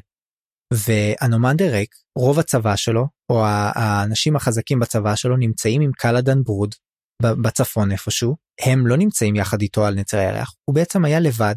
ואנומנדר 0.73 1.71
ריק, 1.71 1.95
רוב 2.17 2.39
הצבא 2.39 2.75
שלו, 2.75 3.07
או 3.31 3.45
האנשים 3.45 4.35
החזקים 4.35 4.79
בצבא 4.79 5.15
שלו 5.15 5.37
נמצאים 5.37 5.81
עם 5.81 5.91
קלאדן 5.91 6.43
ברוד 6.43 6.75
בצפון 7.21 7.91
איפשהו, 7.91 8.35
הם 8.61 8.87
לא 8.87 8.97
נמצאים 8.97 9.35
יחד 9.35 9.61
איתו 9.61 9.85
על 9.85 9.95
נצר 9.95 10.17
הירח, 10.17 10.55
הוא 10.65 10.75
בעצם 10.75 11.05
היה 11.05 11.19
לבד 11.19 11.55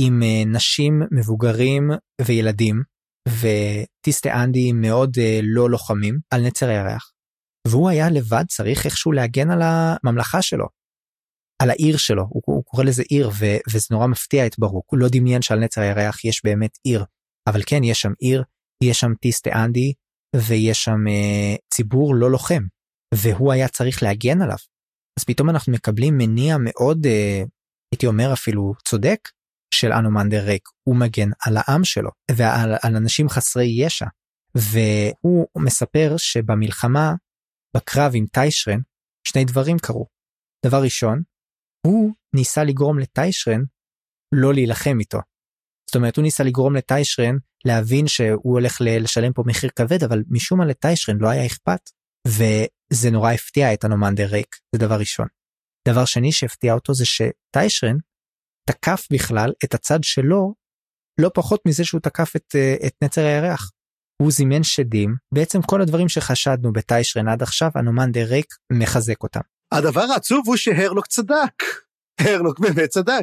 עם 0.00 0.22
אה, 0.22 0.42
נשים, 0.46 1.02
מבוגרים 1.10 1.90
וילדים, 2.20 2.82
וטיסטה 3.28 4.42
אנדי 4.44 4.72
מאוד 4.72 5.16
אה, 5.18 5.40
לא 5.42 5.70
לוחמים 5.70 6.18
על 6.30 6.46
נצר 6.46 6.68
הירח. 6.68 7.12
והוא 7.68 7.88
היה 7.88 8.10
לבד 8.10 8.44
צריך 8.48 8.84
איכשהו 8.84 9.12
להגן 9.12 9.50
על 9.50 9.60
הממלכה 9.62 10.42
שלו. 10.42 10.66
על 11.62 11.70
העיר 11.70 11.96
שלו, 11.96 12.22
הוא, 12.28 12.42
הוא 12.46 12.64
קורא 12.64 12.84
לזה 12.84 13.02
עיר 13.08 13.28
ו, 13.28 13.44
וזה 13.72 13.86
נורא 13.90 14.06
מפתיע 14.06 14.46
את 14.46 14.58
ברוק, 14.58 14.86
הוא 14.90 14.98
לא 14.98 15.08
דמיין 15.12 15.42
שעל 15.42 15.58
נצר 15.58 15.80
הירח 15.80 16.24
יש 16.24 16.40
באמת 16.44 16.78
עיר, 16.84 17.04
אבל 17.48 17.62
כן 17.66 17.84
יש 17.84 18.00
שם 18.00 18.12
עיר, 18.18 18.44
יש 18.84 19.00
שם 19.00 19.14
טיסטה 19.20 19.64
אנדי 19.64 19.92
ויש 20.36 20.84
שם 20.84 21.08
אה, 21.08 21.56
ציבור 21.74 22.14
לא 22.14 22.30
לוחם, 22.30 22.62
והוא 23.14 23.52
היה 23.52 23.68
צריך 23.68 24.02
להגן 24.02 24.42
עליו. 24.42 24.56
אז 25.20 25.24
פתאום 25.24 25.50
אנחנו 25.50 25.72
מקבלים 25.72 26.18
מניע 26.18 26.56
מאוד, 26.60 27.06
אה, 27.06 27.42
הייתי 27.92 28.06
אומר 28.06 28.32
אפילו 28.32 28.72
צודק, 28.84 29.28
של 29.74 29.92
אנומנדר 29.92 30.44
ריק, 30.44 30.68
הוא 30.88 30.96
מגן 30.96 31.30
על 31.46 31.56
העם 31.56 31.84
שלו 31.84 32.10
ועל 32.30 32.74
על 32.82 32.96
אנשים 32.96 33.28
חסרי 33.28 33.64
ישע. 33.64 34.06
והוא 34.54 35.46
מספר 35.58 36.14
שבמלחמה, 36.16 37.14
בקרב 37.76 38.12
עם 38.14 38.26
טיישרן, 38.26 38.80
שני 39.28 39.44
דברים 39.44 39.78
קרו. 39.78 40.06
דבר 40.66 40.82
ראשון, 40.82 41.22
הוא 41.86 42.12
ניסה 42.34 42.64
לגרום 42.64 42.98
לטיישרן 42.98 43.62
לא 44.34 44.54
להילחם 44.54 44.96
איתו. 45.00 45.18
זאת 45.90 45.96
אומרת, 45.96 46.16
הוא 46.16 46.22
ניסה 46.22 46.44
לגרום 46.44 46.76
לטיישרן 46.76 47.36
להבין 47.64 48.06
שהוא 48.06 48.54
הולך 48.54 48.78
לשלם 48.80 49.32
פה 49.32 49.42
מחיר 49.46 49.70
כבד, 49.76 50.04
אבל 50.04 50.22
משום 50.30 50.58
מה 50.58 50.66
לטיישרן 50.66 51.16
לא 51.20 51.28
היה 51.28 51.46
אכפת. 51.46 51.80
וזה 52.92 53.10
נורא 53.10 53.32
הפתיע 53.32 53.74
את 53.74 53.84
הנומנדר 53.84 54.26
ריק, 54.26 54.56
זה 54.74 54.78
דבר 54.78 54.94
ראשון. 54.94 55.26
דבר 55.88 56.04
שני 56.04 56.32
שהפתיע 56.32 56.74
אותו 56.74 56.94
זה 56.94 57.04
שטיישרן 57.04 57.96
תקף 58.70 59.06
בכלל 59.12 59.52
את 59.64 59.74
הצד 59.74 59.98
שלו 60.02 60.54
לא 61.20 61.30
פחות 61.34 61.60
מזה 61.66 61.84
שהוא 61.84 62.00
תקף 62.00 62.36
את, 62.36 62.54
אה, 62.54 62.74
את 62.86 62.92
נצר 63.04 63.20
הירח. 63.20 63.70
הוא 64.22 64.30
זימן 64.30 64.62
שדים, 64.62 65.14
בעצם 65.34 65.62
כל 65.62 65.82
הדברים 65.82 66.08
שחשדנו 66.08 66.72
בטיישרן 66.72 67.28
עד 67.28 67.42
עכשיו, 67.42 67.70
הנומנדר 67.74 68.24
ריק 68.24 68.54
מחזק 68.72 69.22
אותם. 69.22 69.40
הדבר 69.72 70.00
העצוב 70.00 70.42
הוא 70.46 70.56
שהרלוק 70.56 71.06
צדק. 71.06 71.62
הרלוק 72.20 72.58
באמת 72.58 72.88
צדק. 72.88 73.22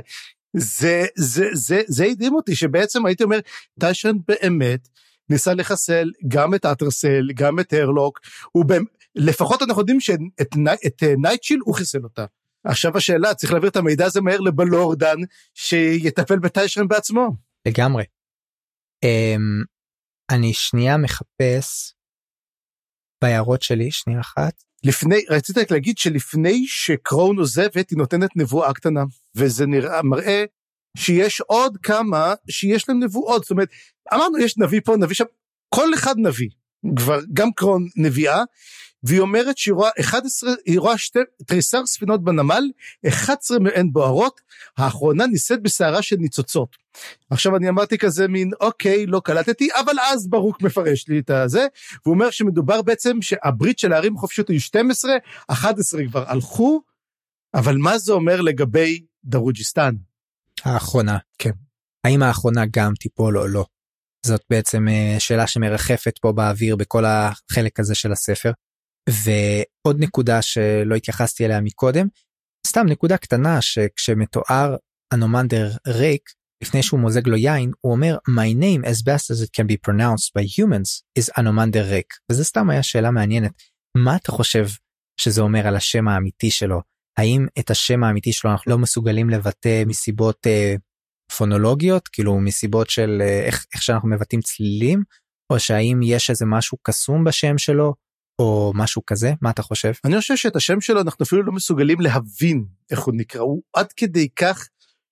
זה, 0.58 1.06
זה, 1.16 1.46
זה, 1.54 1.82
זה 1.88 2.06
הדהים 2.06 2.36
אותי 2.36 2.56
שבעצם 2.56 3.06
הייתי 3.06 3.24
אומר, 3.24 3.40
טיישרן 3.80 4.18
באמת 4.28 4.88
ניסה 5.30 5.54
לחסל 5.54 6.12
גם 6.28 6.54
את 6.54 6.66
אטרסל, 6.66 7.28
גם 7.36 7.60
את 7.60 7.74
הרלוק, 7.74 8.20
הוא 8.52 8.66
לפחות 9.18 9.62
אנחנו 9.62 9.82
יודעים 9.82 10.00
שאת 10.00 10.56
נייטשיל 11.18 11.60
הוא 11.66 11.76
חיסל 11.76 12.04
אותה. 12.04 12.26
עכשיו 12.64 12.98
השאלה, 12.98 13.34
צריך 13.34 13.52
להעביר 13.52 13.70
את 13.70 13.76
המידע 13.76 14.06
הזה 14.06 14.22
מהר 14.22 14.40
לבלורדן, 14.40 15.18
שיטפל 15.54 16.40
בטיישרן 16.40 16.88
בעצמו. 16.88 17.30
לגמרי. 17.68 18.04
Um, 19.06 19.66
אני 20.30 20.54
שנייה 20.54 20.98
מחפש 20.98 21.94
בהערות 23.22 23.62
שלי, 23.62 23.92
שנייה 23.92 24.20
אחת. 24.20 24.64
לפני, 24.84 25.16
רציתי 25.30 25.60
רק 25.60 25.72
להגיד 25.72 25.98
שלפני 25.98 26.66
שקרון 26.68 27.38
עוזבת, 27.38 27.90
היא 27.90 27.98
נותנת 27.98 28.30
נבואה 28.36 28.74
קטנה, 28.74 29.04
וזה 29.36 29.66
נראה, 29.66 30.02
מראה 30.04 30.44
שיש 30.98 31.42
עוד 31.42 31.78
כמה 31.84 32.34
שיש 32.50 32.90
להם 32.90 33.04
נבואות, 33.04 33.44
זאת 33.44 33.52
אומרת, 33.52 33.70
אמרנו 34.14 34.38
יש 34.38 34.58
נביא 34.58 34.82
פה, 34.86 34.98
נביא 34.98 35.16
שם, 35.16 35.26
כל 35.76 35.94
אחד 35.94 36.16
נביא, 36.18 36.50
כבר 36.96 37.20
גם 37.34 37.52
קרון 37.52 37.88
נביאה, 37.96 38.44
והיא 39.04 39.20
אומרת 39.20 39.58
שהיא 39.58 39.74
רואה 39.74 39.90
11, 40.00 40.50
היא 40.66 40.80
רואה 40.80 40.98
שתי, 40.98 41.20
תריסר 41.46 41.86
ספינות 41.86 42.24
בנמל, 42.24 42.64
11 43.08 43.60
מהן 43.60 43.92
בוערות, 43.92 44.42
האחרונה 44.78 45.28
נישאת 45.28 45.62
בסערה 45.62 46.02
של 46.02 46.16
ניצוצות. 46.16 46.76
עכשיו 47.30 47.56
אני 47.56 47.70
אמרתי 47.70 47.98
כזה 47.98 48.28
מין, 48.28 48.52
אוקיי, 48.62 49.06
לא 49.06 49.22
קלטתי, 49.24 49.68
אבל 49.76 49.94
אז 50.00 50.30
ברוק 50.30 50.62
מפרש 50.62 51.08
לי 51.08 51.20
את 51.20 51.30
הזה, 51.30 51.68
והוא 52.06 52.16
אומר 52.16 52.30
שמדובר 52.30 52.82
בעצם 52.82 53.22
שהברית 53.22 53.80
של 53.80 53.94
הערים 53.94 54.16
החופשיות 54.16 54.50
היו 54.50 54.60
12, 54.60 55.12
11 55.48 56.02
כבר 56.08 56.24
הלכו, 56.28 56.82
אבל 57.54 57.78
מה 57.78 57.98
זה 57.98 58.14
אומר 58.14 58.42
לגבי 58.42 59.06
דרוג'יסטן? 59.24 59.96
האחרונה. 60.64 61.18
כן. 61.38 61.52
האם 62.04 62.24
האחרונה 62.24 62.64
גם 62.72 62.94
תיפול 63.00 63.38
או 63.38 63.48
לא? 63.48 63.66
זאת 64.26 64.42
בעצם 64.50 64.88
אה, 64.88 65.16
שאלה 65.20 65.48
שמרחפת 65.48 66.18
פה 66.22 66.32
באוויר 66.32 66.76
בכל 66.76 67.06
החלק 67.06 67.80
הזה 67.80 67.96
של 67.96 68.12
הספר. 68.12 68.52
ועוד 69.10 69.98
נקודה 70.00 70.42
שלא 70.42 70.96
התייחסתי 70.96 71.46
אליה 71.46 71.62
מקודם, 71.62 72.08
סתם 72.68 72.86
נקודה 72.90 73.18
קטנה 73.18 73.62
שכשמתואר 73.62 74.76
אנומנדר 75.14 75.72
ריק, 75.88 76.30
לפני 76.64 76.84
שהוא 76.84 77.00
מוזג 77.00 77.28
לו 77.28 77.38
יין, 77.38 77.72
הוא 77.82 77.92
אומר 77.92 78.18
My 78.30 78.62
name 78.62 78.86
as 78.86 79.02
best 79.02 79.32
as 79.32 79.44
it 79.44 79.50
can 79.58 79.66
be 79.66 79.90
pronounced 79.90 80.32
by 80.38 80.44
humans 80.44 81.04
is 81.20 81.32
אנומנדר 81.38 81.86
ריק. 81.86 82.14
וזה 82.32 82.44
סתם 82.44 82.70
היה 82.70 82.84
שאלה 82.84 83.12
מעניינת. 83.12 83.52
מה 83.98 84.16
אתה 84.16 84.32
חושב 84.32 84.68
שזה 85.20 85.42
אומר 85.42 85.68
על 85.68 85.76
השם 85.76 86.08
האמיתי 86.08 86.52
שלו? 86.52 86.82
האם 87.18 87.48
את 87.60 87.70
השם 87.70 88.04
האמיתי 88.04 88.34
שלו 88.34 88.52
אנחנו 88.52 88.72
לא 88.72 88.78
מסוגלים 88.78 89.30
לבטא 89.30 89.84
מסיבות 89.86 90.48
אה, 90.48 90.76
פונולוגיות, 91.38 92.08
כאילו 92.08 92.40
מסיבות 92.40 92.90
של 92.90 93.22
אה, 93.22 93.46
איך, 93.46 93.66
איך 93.74 93.82
שאנחנו 93.82 94.10
מבטאים 94.10 94.42
צלילים, 94.42 95.04
או 95.50 95.60
שהאם 95.60 96.00
יש 96.04 96.30
איזה 96.30 96.46
משהו 96.46 96.78
קסום 96.84 97.24
בשם 97.24 97.58
שלו, 97.58 97.94
או 98.40 98.72
משהו 98.76 99.02
כזה, 99.06 99.34
מה 99.42 99.50
אתה 99.50 99.62
חושב? 99.62 99.92
אני 100.06 100.20
חושב 100.20 100.36
שאת 100.36 100.56
השם 100.56 100.82
שלו 100.82 101.02
אנחנו 101.02 101.24
אפילו 101.24 101.44
לא 101.44 101.52
מסוגלים 101.52 102.02
להבין 102.02 102.66
איך 102.92 103.00
הוא 103.00 103.14
נקרא, 103.18 103.42
הוא 103.42 103.62
עד 103.74 103.92
כדי 103.92 104.28
כך 104.36 104.68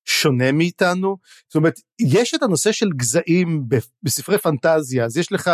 שונה 0.06 0.52
מאיתנו. 0.52 1.18
זאת 1.48 1.56
אומרת, 1.56 1.80
יש 2.00 2.34
את 2.34 2.44
הנושא 2.44 2.72
של 2.72 2.90
גזעים 2.96 3.64
בספרי 4.04 4.38
פנטזיה, 4.38 5.06
אז 5.06 5.18
יש 5.18 5.32
לך 5.32 5.52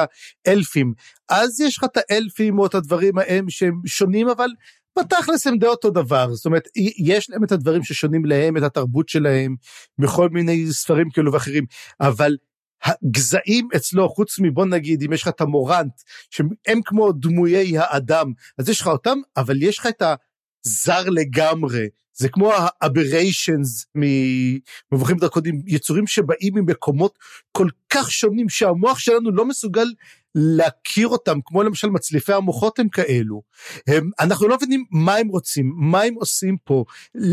אלפים, 0.47 0.93
אז 1.29 1.59
יש 1.59 1.77
לך 1.77 1.83
את 1.83 1.97
האלפים 1.97 2.59
או 2.59 2.65
את 2.65 2.75
הדברים 2.75 3.17
ההם 3.17 3.49
שהם 3.49 3.81
שונים, 3.85 4.29
אבל 4.29 4.49
בתכלס 4.99 5.47
הם 5.47 5.57
די 5.57 5.67
אותו 5.67 5.89
דבר, 5.89 6.33
זאת 6.33 6.45
אומרת, 6.45 6.67
יש 6.97 7.29
להם 7.29 7.43
את 7.43 7.51
הדברים 7.51 7.83
ששונים 7.83 8.25
להם, 8.25 8.57
את 8.57 8.63
התרבות 8.63 9.09
שלהם, 9.09 9.55
בכל 9.99 10.29
מיני 10.29 10.73
ספרים 10.73 11.09
כאלו 11.09 11.33
ואחרים, 11.33 11.65
אבל 12.01 12.35
הגזעים 12.83 13.67
אצלו, 13.75 14.09
חוץ 14.09 14.39
מבוא 14.39 14.65
נגיד, 14.65 15.03
אם 15.03 15.13
יש 15.13 15.21
לך 15.21 15.27
את 15.27 15.41
המורנט, 15.41 16.01
שהם 16.29 16.81
כמו 16.85 17.11
דמויי 17.11 17.77
האדם, 17.77 18.33
אז 18.57 18.69
יש 18.69 18.81
לך 18.81 18.87
אותם, 18.87 19.17
אבל 19.37 19.63
יש 19.63 19.79
לך 19.79 19.87
את 19.87 20.03
הזר 20.65 21.09
לגמרי, 21.09 21.87
זה 22.13 22.29
כמו 22.29 22.53
ה-aberrations 22.53 23.85
ממבוכים 23.95 25.17
דרקונים, 25.17 25.61
יצורים 25.67 26.07
שבאים 26.07 26.53
ממקומות 26.55 27.19
כל 27.51 27.67
כך 27.89 28.11
שונים 28.11 28.49
שהמוח 28.49 28.99
שלנו 28.99 29.31
לא 29.31 29.45
מסוגל 29.45 29.87
להכיר 30.35 31.07
אותם, 31.07 31.39
כמו 31.45 31.63
למשל 31.63 31.89
מצליפי 31.89 32.33
המוחות 32.33 32.79
הם 32.79 32.89
כאלו. 32.89 33.41
הם, 33.87 34.09
אנחנו 34.19 34.47
לא 34.47 34.55
מבינים 34.55 34.85
מה 34.91 35.15
הם 35.15 35.27
רוצים, 35.27 35.73
מה 35.77 36.01
הם 36.01 36.13
עושים 36.13 36.57
פה, 36.63 36.85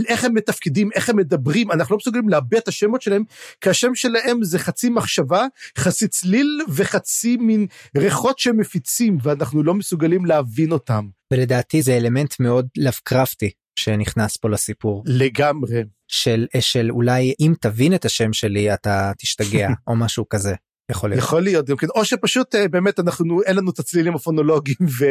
איך 0.09 0.25
הם 0.25 0.35
מתפקדים, 0.35 0.91
איך 0.95 1.09
הם 1.09 1.17
מדברים, 1.17 1.73
אנחנו 1.73 1.93
לא 1.95 1.97
מסוגלים 1.97 2.29
להביע 2.29 2.59
את 2.59 2.69
השמות 2.69 3.03
שלהם, 3.03 3.23
כי 3.61 3.71
השם 3.71 3.95
שלהם 3.95 4.45
זה 4.45 4.59
חצי 4.59 4.89
מחשבה, 4.89 5.47
חצי 5.79 6.09
צליל 6.09 6.61
וחצי 6.69 7.37
מין 7.37 7.67
ריחות 7.97 8.39
שהם 8.39 8.57
מפיצים, 8.57 9.19
ואנחנו 9.23 9.63
לא 9.63 9.75
מסוגלים 9.75 10.27
להבין 10.27 10.73
אותם. 10.73 11.09
ולדעתי 11.33 11.83
זה 11.83 11.97
אלמנט 11.97 12.41
מאוד 12.41 12.69
לאבקרפטי 12.77 13.51
שנכנס 13.79 14.37
פה 14.37 14.49
לסיפור. 14.51 15.03
לגמרי. 15.07 15.83
של, 16.09 16.47
של 16.61 16.91
אולי 16.91 17.35
אם 17.41 17.55
תבין 17.61 17.95
את 17.95 18.05
השם 18.05 18.33
שלי 18.33 18.75
אתה 18.75 19.13
תשתגע 19.19 19.69
או 19.87 19.97
משהו 19.97 20.29
כזה. 20.29 20.55
יכול 20.91 21.11
להיות. 21.11 21.25
יכול 21.25 21.43
להיות, 21.43 21.67
כן. 21.79 21.87
או 21.95 22.05
שפשוט 22.05 22.55
אה, 22.55 22.69
באמת 22.69 23.01
אנחנו, 23.01 23.43
אין 23.43 23.57
לנו 23.57 23.71
את 23.71 23.79
הצלילים 23.79 24.15
הפונולוגיים 24.15 24.79
ו, 25.01 25.05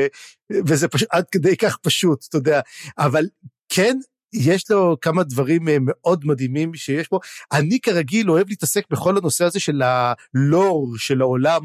וזה 0.67 0.87
פשוט 0.87 1.07
עד 1.11 1.25
כדי 1.31 1.57
כך 1.57 1.77
פשוט, 1.77 2.25
אתה 2.29 2.37
יודע, 2.37 2.61
אבל 2.97 3.25
כן, 3.69 3.97
יש 4.33 4.71
לו 4.71 4.97
כמה 5.01 5.23
דברים 5.23 5.69
אה, 5.69 5.77
מאוד 5.81 6.25
מדהימים 6.25 6.73
שיש 6.73 7.07
פה. 7.07 7.19
אני 7.51 7.79
כרגיל 7.79 8.31
אוהב 8.31 8.49
להתעסק 8.49 8.83
בכל 8.91 9.17
הנושא 9.17 9.45
הזה 9.45 9.59
של 9.59 9.81
הלור 9.81 10.93
של 10.97 11.21
העולם, 11.21 11.61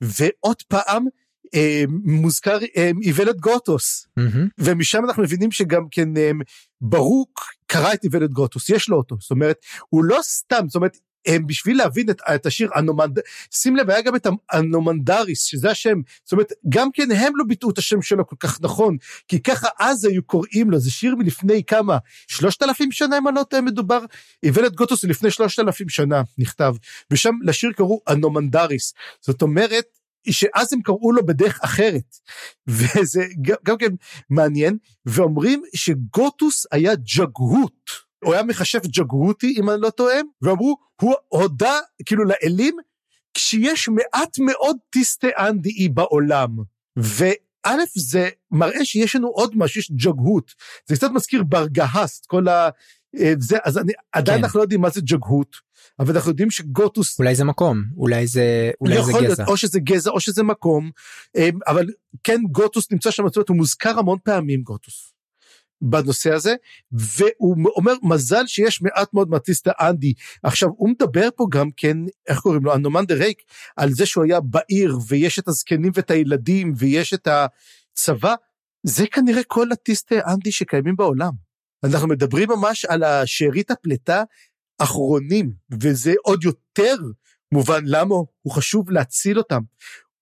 ועוד 0.00 0.62
פעם, 0.68 1.06
אה, 1.54 1.84
מוזכר 2.04 2.58
אה, 2.76 2.90
איוולת 3.02 3.40
גוטוס, 3.40 4.06
mm-hmm. 4.20 4.48
ומשם 4.58 5.04
אנחנו 5.04 5.22
מבינים 5.22 5.50
שגם 5.50 5.82
כן 5.90 6.16
אה, 6.16 6.30
ברוק 6.80 7.40
קרא 7.66 7.92
את 7.92 8.04
איוולת 8.04 8.30
גוטוס, 8.30 8.70
יש 8.70 8.88
לו 8.88 8.96
אותו, 8.96 9.16
זאת 9.20 9.30
אומרת, 9.30 9.56
הוא 9.88 10.04
לא 10.04 10.18
סתם, 10.22 10.64
זאת 10.66 10.76
אומרת, 10.76 10.96
הם 11.26 11.46
בשביל 11.46 11.78
להבין 11.78 12.10
את, 12.10 12.20
את 12.34 12.46
השיר 12.46 12.70
אנומנד... 12.76 13.18
שים 13.50 13.76
לב 13.76 13.90
היה 13.90 14.02
גם 14.02 14.16
את 14.16 14.26
האנומנדריס 14.50 15.42
שזה 15.42 15.70
השם 15.70 15.98
זאת 16.24 16.32
אומרת 16.32 16.52
גם 16.68 16.88
כן 16.92 17.10
הם 17.10 17.32
לא 17.36 17.44
ביטאו 17.44 17.70
את 17.70 17.78
השם 17.78 18.02
שלו 18.02 18.26
כל 18.26 18.36
כך 18.40 18.58
נכון 18.60 18.96
כי 19.28 19.42
ככה 19.42 19.68
אז 19.78 20.04
היו 20.04 20.22
קוראים 20.22 20.70
לו 20.70 20.78
זה 20.78 20.90
שיר 20.90 21.14
מלפני 21.16 21.62
כמה 21.66 21.98
שלושת 22.26 22.62
אלפים 22.62 22.92
שנה 22.92 23.18
אם 23.18 23.28
אני 23.28 23.36
לא 23.36 23.42
טועה 23.42 23.62
מדובר 23.62 24.04
איוולת 24.42 24.74
גוטוס 24.74 25.04
לפני 25.04 25.30
שלושת 25.30 25.58
אלפים 25.58 25.88
שנה 25.88 26.22
נכתב 26.38 26.74
ושם 27.10 27.34
לשיר 27.42 27.72
קראו 27.72 28.00
אנומנדריס 28.08 28.94
זאת 29.20 29.42
אומרת 29.42 29.84
שאז 30.30 30.72
הם 30.72 30.82
קראו 30.82 31.12
לו 31.12 31.26
בדרך 31.26 31.60
אחרת 31.62 32.16
וזה 32.66 33.24
גם 33.64 33.76
כן 33.78 33.94
מעניין 34.30 34.76
ואומרים 35.06 35.62
שגוטוס 35.74 36.66
היה 36.72 36.92
ג'גהות 36.94 38.03
הוא 38.24 38.34
היה 38.34 38.42
מחשב 38.42 38.80
ג'גרותי 38.86 39.54
אם 39.58 39.70
אני 39.70 39.80
לא 39.80 39.90
טועה 39.90 40.16
ואמרו 40.42 40.76
הוא 41.00 41.14
הודה 41.28 41.78
כאילו 42.06 42.24
לאלים 42.24 42.76
כשיש 43.34 43.88
מעט 43.88 44.38
מאוד 44.38 44.76
טיסטי 44.90 45.30
אנדאי 45.38 45.88
בעולם 45.88 46.50
וא' 46.96 47.74
זה 47.94 48.28
מראה 48.50 48.84
שיש 48.84 49.16
לנו 49.16 49.28
עוד 49.28 49.52
משהו 49.56 49.78
יש 49.78 49.90
ג'גהות 49.90 50.54
זה 50.86 50.96
קצת 50.96 51.10
מזכיר 51.10 51.42
ברגהסט 51.42 52.26
כל 52.26 52.48
ה... 52.48 52.68
אה, 53.18 53.32
זה 53.38 53.56
אז 53.64 53.78
אני 53.78 53.92
עדיין 54.12 54.38
כן. 54.38 54.44
אנחנו 54.44 54.58
לא 54.58 54.64
יודעים 54.64 54.80
מה 54.80 54.90
זה 54.90 55.00
ג'גהות 55.00 55.56
אבל 55.98 56.14
אנחנו 56.14 56.30
יודעים 56.30 56.50
שגוטוס 56.50 57.18
אולי 57.18 57.34
זה 57.34 57.44
מקום 57.44 57.82
אולי 57.96 58.26
זה 58.26 58.70
אולי 58.80 59.04
זה 59.04 59.12
גזע 59.12 59.20
להיות, 59.20 59.40
או 59.48 59.56
שזה 59.56 59.80
גזע 59.80 60.10
או 60.10 60.20
שזה 60.20 60.42
מקום 60.42 60.90
אה, 61.36 61.48
אבל 61.66 61.86
כן 62.24 62.40
גוטוס 62.50 62.90
נמצא 62.90 63.10
שם 63.10 63.22
זאת 63.26 63.36
אומרת 63.36 63.48
הוא 63.48 63.56
מוזכר 63.56 63.98
המון 63.98 64.18
פעמים 64.24 64.62
גוטוס. 64.62 65.13
בנושא 65.82 66.32
הזה 66.32 66.54
והוא 66.92 67.56
אומר 67.76 67.92
מזל 68.02 68.46
שיש 68.46 68.82
מעט 68.82 69.14
מאוד 69.14 69.30
מטיסטה 69.30 69.72
אנדי 69.80 70.12
עכשיו 70.42 70.68
הוא 70.76 70.88
מדבר 70.88 71.28
פה 71.36 71.46
גם 71.50 71.68
כן 71.76 71.96
איך 72.28 72.38
קוראים 72.38 72.64
לו? 72.64 72.74
אנומן 72.74 73.06
דה 73.06 73.14
רייק 73.14 73.42
על 73.76 73.92
זה 73.92 74.06
שהוא 74.06 74.24
היה 74.24 74.40
בעיר 74.40 74.98
ויש 75.08 75.38
את 75.38 75.48
הזקנים 75.48 75.92
ואת 75.94 76.10
הילדים 76.10 76.72
ויש 76.76 77.14
את 77.14 77.28
הצבא. 77.28 78.34
זה 78.82 79.06
כנראה 79.06 79.42
כל 79.46 79.72
הטיסטה 79.72 80.14
אנדי 80.32 80.52
שקיימים 80.52 80.96
בעולם. 80.96 81.32
אנחנו 81.84 82.08
מדברים 82.08 82.48
ממש 82.48 82.84
על 82.84 83.02
השארית 83.02 83.70
הפליטה 83.70 84.22
אחרונים 84.78 85.52
וזה 85.80 86.12
עוד 86.22 86.44
יותר 86.44 86.96
מובן 87.52 87.82
למה 87.84 88.14
הוא 88.14 88.52
חשוב 88.52 88.90
להציל 88.90 89.38
אותם 89.38 89.60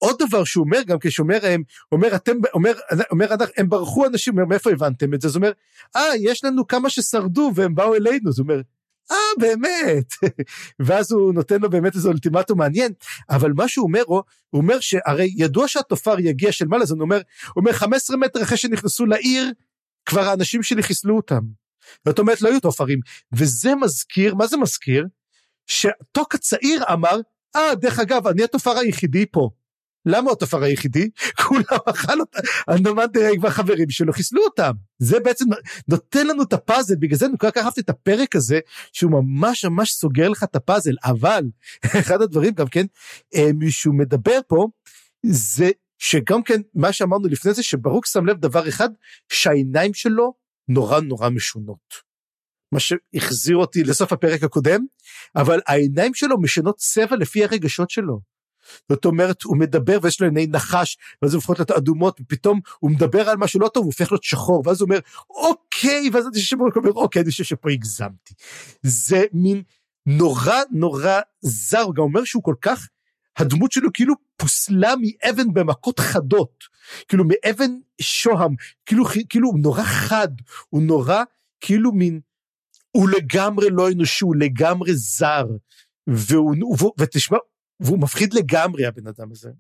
עוד 0.03 0.17
דבר 0.19 0.45
שהוא 0.45 0.65
אומר 0.65 0.83
גם 0.83 0.99
כשאומר 1.01 1.39
הם 1.43 1.63
אומר 1.93 2.17
אתם 2.17 2.33
אומר 2.55 2.73
אומר 3.11 3.35
הם 3.57 3.69
ברחו 3.69 4.07
אנשים 4.07 4.35
אומר 4.35 4.45
מאיפה 4.45 4.71
הבנתם 4.71 5.15
את 5.15 5.21
זה? 5.21 5.29
זאת 5.29 5.37
אומרת 5.37 5.57
אה 5.97 6.17
יש 6.21 6.45
לנו 6.45 6.67
כמה 6.67 6.91
ששרדו 6.91 7.53
והם 7.55 7.75
באו 7.75 7.95
אלינו 7.95 8.33
זאת 8.33 8.39
אומרת 8.39 8.65
אה 9.11 9.17
באמת 9.39 10.13
ואז 10.87 11.13
הוא 11.13 11.35
נותן 11.35 11.61
לו 11.61 11.71
באמת 11.71 11.95
איזה 11.95 12.09
אולטימטום 12.09 12.59
מעניין 12.59 12.93
אבל 13.31 13.53
מה 13.53 13.69
שהוא 13.69 13.87
אומר 13.87 14.03
הוא 14.07 14.23
אומר 14.53 14.81
שהרי 14.81 15.35
ידוע 15.37 15.69
שהתופר 15.69 16.21
יגיע 16.21 16.53
של 16.53 16.67
מעלה 16.67 16.83
אז 16.83 16.91
הוא 16.91 17.01
אומר 17.01 17.21
הוא 17.55 17.61
אומר 17.61 17.73
15 17.73 18.17
מטר 18.17 18.43
אחרי 18.43 18.57
שנכנסו 18.57 19.07
לעיר 19.07 19.53
כבר 20.07 20.21
האנשים 20.21 20.63
שלי 20.63 20.83
חיסלו 20.83 21.17
אותם. 21.17 21.41
זאת 22.05 22.19
אומרת 22.19 22.43
לא 22.43 22.49
היו 22.49 22.61
תופרים. 22.61 23.01
וזה 23.33 23.75
מזכיר 23.75 24.35
מה 24.35 24.47
זה 24.47 24.57
מזכיר? 24.57 25.07
שטוק 25.67 26.35
הצעיר 26.35 26.85
אמר 26.93 27.21
אה 27.57 27.75
דרך 27.75 27.99
אגב 27.99 28.27
אני 28.27 28.45
התופר 28.45 28.79
היחידי 28.79 29.27
פה 29.33 29.51
למה 30.07 30.21
הוא 30.21 30.33
התופר 30.33 30.63
היחידי? 30.63 31.09
כולם 31.47 31.79
אכל 31.87 32.21
אותה, 32.21 32.39
הנומנטרי 32.69 33.39
והחברים 33.41 33.91
שלו 33.91 34.13
חיסלו 34.13 34.45
אותם. 34.45 34.73
זה 34.99 35.21
בעצם 35.21 35.45
נותן 35.89 36.27
לנו 36.27 36.43
את 36.43 36.53
הפאזל, 36.53 36.95
בגלל 36.99 37.19
זה 37.19 37.27
אני 37.27 37.35
כל 37.39 37.51
כך 37.51 37.65
אהבתי 37.65 37.81
את 37.81 37.89
הפרק 37.89 38.37
הזה, 38.37 38.61
שהוא 38.93 39.13
ממש 39.13 39.65
ממש 39.65 39.93
סוגר 39.93 40.29
לך 40.29 40.43
את 40.43 40.57
הפאזל, 40.57 40.95
אבל 41.05 41.45
אחד 42.01 42.23
הדברים 42.23 42.55
גם 42.55 42.67
כן, 42.67 42.87
אה, 43.35 43.51
מישהו 43.55 43.93
מדבר 43.93 44.39
פה, 44.49 44.67
זה 45.27 45.71
שגם 45.99 46.43
כן, 46.43 46.61
מה 46.75 46.93
שאמרנו 46.93 47.29
לפני 47.29 47.55
זה, 47.55 47.63
שברוק 47.63 48.07
שם 48.07 48.27
לב 48.27 48.39
דבר 48.39 48.69
אחד, 48.69 48.89
שהעיניים 49.29 49.95
שלו 49.95 50.35
נורא 50.69 51.01
נורא 51.01 51.29
משונות. 51.29 52.13
מה 52.73 52.81
שהחזיר 52.81 53.57
אותי 53.57 53.85
לסוף 53.85 54.13
הפרק 54.13 54.43
הקודם, 54.43 54.81
אבל 55.37 55.61
העיניים 55.67 56.15
שלו 56.15 56.41
משנות 56.41 56.77
צבע 56.77 57.17
לפי 57.17 57.45
הרגשות 57.45 57.91
שלו. 57.91 58.32
זאת 58.89 59.05
אומרת 59.05 59.43
הוא 59.43 59.57
מדבר 59.57 59.99
ויש 60.03 60.21
לו 60.21 60.27
עיני 60.27 60.47
נחש 60.47 60.99
ואז 61.23 61.33
הוא 61.33 61.39
הופכות 61.39 61.59
להיות 61.59 61.71
אדומות 61.71 62.21
ופתאום 62.21 62.61
הוא 62.79 62.91
מדבר 62.91 63.29
על 63.29 63.37
משהו 63.37 63.61
לא 63.61 63.69
טוב 63.69 63.83
הוא 63.85 63.93
הופך 63.93 64.13
להיות 64.13 64.25
שחור 64.25 64.63
ואז 64.67 64.81
הוא 64.81 64.87
אומר 64.87 64.99
אוקיי 65.31 66.11
ואז 66.13 66.27
אני 66.27 66.35
חושב 66.35 66.57
אומר 66.61 66.91
אוקיי 66.91 67.23
אני 67.23 67.31
חושב 67.31 67.45
שפה 67.45 67.71
הגזמתי. 67.71 68.35
זה 68.83 69.25
מין 69.33 69.63
נורא 70.07 70.57
נורא 70.71 71.21
זר 71.41 71.81
הוא 71.81 71.95
גם 71.95 72.03
אומר 72.03 72.25
שהוא 72.25 72.43
כל 72.43 72.55
כך 72.61 72.89
הדמות 73.39 73.73
שלו 73.73 73.93
כאילו 73.95 74.15
פוסלה 74.37 74.95
מאבן 75.01 75.53
במכות 75.53 75.99
חדות 75.99 76.65
כאילו 77.09 77.25
מאבן 77.25 77.71
שוהם 78.01 78.55
כאילו 78.87 79.05
כאילו 79.29 79.49
הוא 79.49 79.59
נורא 79.59 79.83
חד 79.83 80.29
הוא 80.69 80.83
נורא 80.83 81.23
כאילו 81.61 81.93
מין 81.93 82.21
הוא 82.91 83.09
לגמרי 83.09 83.71
לא 83.71 83.91
אנושי 83.91 84.25
הוא 84.25 84.37
לגמרי 84.37 84.95
זר 84.95 85.47
והוא, 86.07 86.93
ותשמע 86.99 87.39
והוא 87.83 87.99
מפחיד 87.99 88.35
לגמרי 88.35 88.87
הבן 88.87 89.07
אדם 89.07 89.31
הזה, 89.33 89.51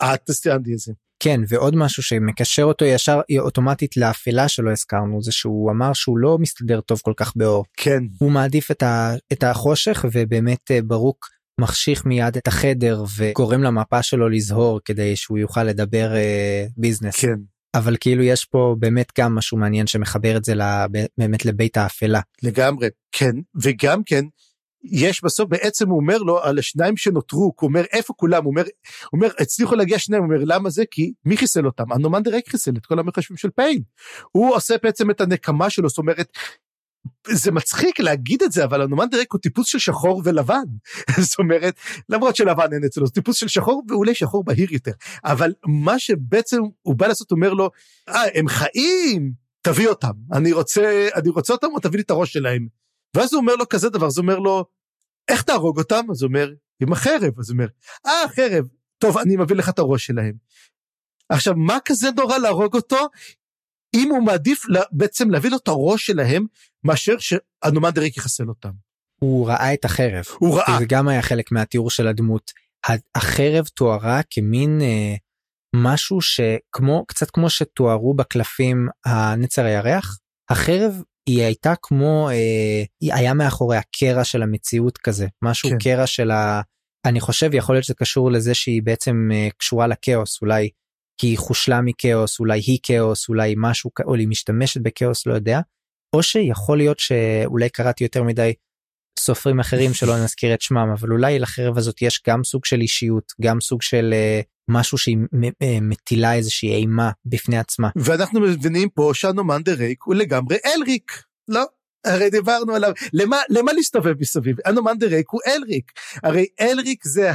הטסטיאנדי 0.00 0.74
הזה. 0.74 0.92
כן 1.22 1.40
ועוד 1.48 1.76
משהו 1.76 2.02
שמקשר 2.02 2.62
אותו 2.62 2.84
ישר 2.84 3.20
אוטומטית 3.38 3.96
לאפלה 3.96 4.48
שלא 4.48 4.70
הזכרנו 4.70 5.22
זה 5.22 5.32
שהוא 5.32 5.70
אמר 5.70 5.92
שהוא 5.92 6.18
לא 6.18 6.38
מסתדר 6.38 6.80
טוב 6.80 7.00
כל 7.02 7.12
כך 7.16 7.32
באור. 7.36 7.64
כן. 7.76 8.02
הוא 8.18 8.30
מעדיף 8.30 8.70
את, 8.70 8.82
ה, 8.82 9.14
את 9.32 9.42
החושך 9.42 10.04
ובאמת 10.12 10.70
אה, 10.70 10.82
ברוק 10.82 11.28
מחשיך 11.60 12.06
מיד 12.06 12.36
את 12.36 12.48
החדר 12.48 13.04
וגורם 13.16 13.62
למפה 13.62 14.02
שלו 14.02 14.28
לזהור 14.28 14.80
כדי 14.84 15.16
שהוא 15.16 15.38
יוכל 15.38 15.64
לדבר 15.64 16.14
אה, 16.14 16.66
ביזנס. 16.76 17.20
כן. 17.20 17.36
אבל 17.74 17.96
כאילו 18.00 18.22
יש 18.22 18.44
פה 18.44 18.76
באמת 18.78 19.06
גם 19.18 19.34
משהו 19.34 19.58
מעניין 19.58 19.86
שמחבר 19.86 20.36
את 20.36 20.44
זה 20.44 20.54
באמת 21.18 21.44
לבית 21.44 21.76
האפלה. 21.76 22.20
לגמרי 22.42 22.88
כן 23.12 23.32
וגם 23.62 24.02
כן 24.06 24.24
יש 24.84 25.24
בסוף 25.24 25.48
בעצם 25.48 25.88
הוא 25.88 26.00
אומר 26.00 26.18
לו 26.18 26.42
על 26.42 26.58
השניים 26.58 26.96
שנותרו 26.96 27.40
הוא 27.60 27.68
אומר 27.68 27.84
איפה 27.92 28.14
כולם? 28.16 28.44
הוא 28.44 28.50
אומר 28.50 28.62
הוא 28.62 28.68
אומר 29.12 29.28
הצליחו 29.38 29.74
להגיע 29.74 29.98
שניים 29.98 30.22
הוא 30.22 30.32
אומר 30.32 30.44
למה 30.46 30.70
זה? 30.70 30.84
כי 30.90 31.12
מי 31.24 31.36
חיסל 31.36 31.66
אותם? 31.66 31.92
הנומן 31.92 32.22
דירק 32.22 32.48
חיסל 32.48 32.72
את 32.76 32.86
כל 32.86 32.98
המחשבים 32.98 33.36
של 33.36 33.50
פיין. 33.50 33.82
הוא 34.32 34.54
עושה 34.54 34.74
בעצם 34.82 35.10
את 35.10 35.20
הנקמה 35.20 35.70
שלו 35.70 35.88
זאת 35.88 35.98
אומרת. 35.98 36.32
זה 37.28 37.52
מצחיק 37.52 38.00
להגיד 38.00 38.42
את 38.42 38.52
זה 38.52 38.64
אבל 38.64 38.82
הנומן 38.82 39.08
דירק 39.10 39.32
הוא 39.32 39.40
טיפוס 39.40 39.66
של 39.66 39.78
שחור 39.78 40.22
ולבן. 40.24 40.64
זאת 41.28 41.38
אומרת 41.38 41.74
למרות 42.08 42.36
שלבן 42.36 42.72
אין 42.72 42.84
אצלו 42.84 43.06
זה 43.06 43.12
טיפוס 43.12 43.36
של 43.36 43.48
שחור 43.48 43.82
ואולי 43.88 44.14
שחור 44.14 44.44
בהיר 44.44 44.72
יותר. 44.72 44.92
אבל 45.24 45.52
מה 45.66 45.98
שבעצם 45.98 46.60
הוא 46.82 46.94
בא 46.94 47.06
לעשות 47.06 47.30
אומר 47.30 47.52
לו 47.52 47.70
אה 48.08 48.22
הם 48.34 48.48
חיים 48.48 49.32
תביא 49.62 49.88
אותם 49.88 50.12
אני 50.32 50.52
רוצה 50.52 51.08
אני 51.14 51.28
רוצה 51.28 51.52
אותם 51.52 51.66
או 51.74 51.80
תביא 51.80 51.98
לי 51.98 52.02
את 52.02 52.10
הראש 52.10 52.32
שלהם 52.32 52.66
ואז 53.16 53.32
הוא 53.32 53.40
אומר 53.40 53.56
לו 53.56 53.68
כזה 53.68 53.90
דבר, 53.90 54.06
אז 54.06 54.18
הוא 54.18 54.22
אומר 54.22 54.38
לו, 54.38 54.64
איך 55.28 55.42
תהרוג 55.42 55.78
אותם? 55.78 56.04
אז 56.10 56.22
הוא 56.22 56.28
אומר, 56.28 56.50
עם 56.82 56.92
החרב. 56.92 57.38
אז 57.38 57.50
הוא 57.50 57.54
אומר, 57.54 57.66
אה, 58.06 58.28
חרב, 58.36 58.64
טוב, 58.98 59.18
אני 59.18 59.36
מביא 59.36 59.56
לך 59.56 59.68
את 59.68 59.78
הראש 59.78 60.06
שלהם. 60.06 60.34
עכשיו, 61.28 61.54
מה 61.56 61.78
כזה 61.84 62.08
נורא 62.16 62.38
להרוג 62.38 62.74
אותו, 62.74 63.08
אם 63.96 64.10
הוא 64.10 64.22
מעדיף 64.22 64.64
בעצם 64.92 65.30
להביא 65.30 65.50
לו 65.50 65.56
את 65.56 65.68
הראש 65.68 66.06
שלהם, 66.06 66.46
מאשר 66.84 67.14
שהנומן 67.18 67.90
דריק 67.90 68.16
יחסל 68.16 68.48
אותם. 68.48 68.70
הוא 69.20 69.48
ראה 69.48 69.74
את 69.74 69.84
החרב. 69.84 70.24
הוא 70.38 70.58
ראה. 70.58 70.78
זה 70.78 70.84
גם 70.88 71.08
היה 71.08 71.22
חלק 71.22 71.52
מהתיאור 71.52 71.90
של 71.90 72.06
הדמות. 72.06 72.50
החרב 73.14 73.66
תוארה 73.66 74.20
כמין 74.30 74.80
אה, 74.82 75.14
משהו 75.76 76.20
שכמו 76.20 77.04
קצת 77.06 77.30
כמו 77.30 77.50
שתוארו 77.50 78.14
בקלפים 78.14 78.88
הנצר 79.04 79.64
הירח 79.64 80.18
החרב 80.50 81.02
היא 81.26 81.42
הייתה 81.42 81.74
כמו 81.82 82.28
אה, 82.30 82.82
היא 83.00 83.14
היה 83.14 83.34
מאחורי 83.34 83.76
הקרע 83.76 84.24
של 84.24 84.42
המציאות 84.42 84.98
כזה 84.98 85.26
משהו 85.42 85.70
כן. 85.70 85.78
קרע 85.78 86.06
של 86.06 86.30
ה... 86.30 86.60
אני 87.04 87.20
חושב 87.20 87.54
יכול 87.54 87.74
להיות 87.74 87.84
שזה 87.84 87.94
קשור 87.94 88.30
לזה 88.30 88.54
שהיא 88.54 88.82
בעצם 88.82 89.28
אה, 89.32 89.48
קשורה 89.58 89.86
לכאוס 89.86 90.42
אולי 90.42 90.68
כי 91.20 91.26
היא 91.26 91.38
חושלה 91.38 91.80
מכאוס 91.80 92.40
אולי 92.40 92.60
היא 92.66 92.78
כאוס 92.82 93.28
אולי 93.28 93.54
משהו 93.56 93.90
או 94.04 94.14
היא 94.14 94.28
משתמשת 94.28 94.80
בכאוס 94.80 95.26
לא 95.26 95.34
יודע. 95.34 95.60
או 96.16 96.22
שיכול 96.22 96.78
להיות 96.78 96.98
שאולי 96.98 97.68
קראתי 97.68 98.04
יותר 98.04 98.22
מדי 98.22 98.52
סופרים 99.24 99.60
אחרים 99.60 99.94
שלא 99.94 100.24
נזכיר 100.24 100.54
את 100.54 100.60
שמם 100.60 100.88
אבל 100.98 101.12
אולי 101.12 101.38
לחרב 101.38 101.78
הזאת 101.78 102.02
יש 102.02 102.22
גם 102.28 102.44
סוג 102.44 102.64
של 102.64 102.80
אישיות 102.80 103.32
גם 103.40 103.60
סוג 103.60 103.82
של 103.82 104.14
uh, 104.14 104.44
משהו 104.68 104.98
שהיא 104.98 105.16
uh, 105.16 105.64
מטילה 105.80 106.34
איזושהי 106.34 106.74
אימה 106.74 107.10
בפני 107.24 107.58
עצמה. 107.58 107.88
ואנחנו 107.96 108.40
מבינים 108.40 108.88
פה 108.88 109.10
שאנומן 109.14 109.62
דה 109.62 109.72
ריק 109.74 110.02
הוא 110.02 110.14
לגמרי 110.14 110.56
אלריק 110.66 111.22
לא? 111.48 111.64
הרי 112.04 112.30
דיברנו 112.30 112.74
עליו. 112.74 112.92
למה 113.12 113.40
למה 113.48 113.72
להסתובב 113.72 114.14
מסביב? 114.20 114.56
אנומן 114.66 114.98
דה 114.98 115.06
ריק 115.06 115.26
הוא 115.30 115.40
אלריק. 115.46 115.92
הרי 116.22 116.46
אלריק 116.60 117.04
זה 117.04 117.30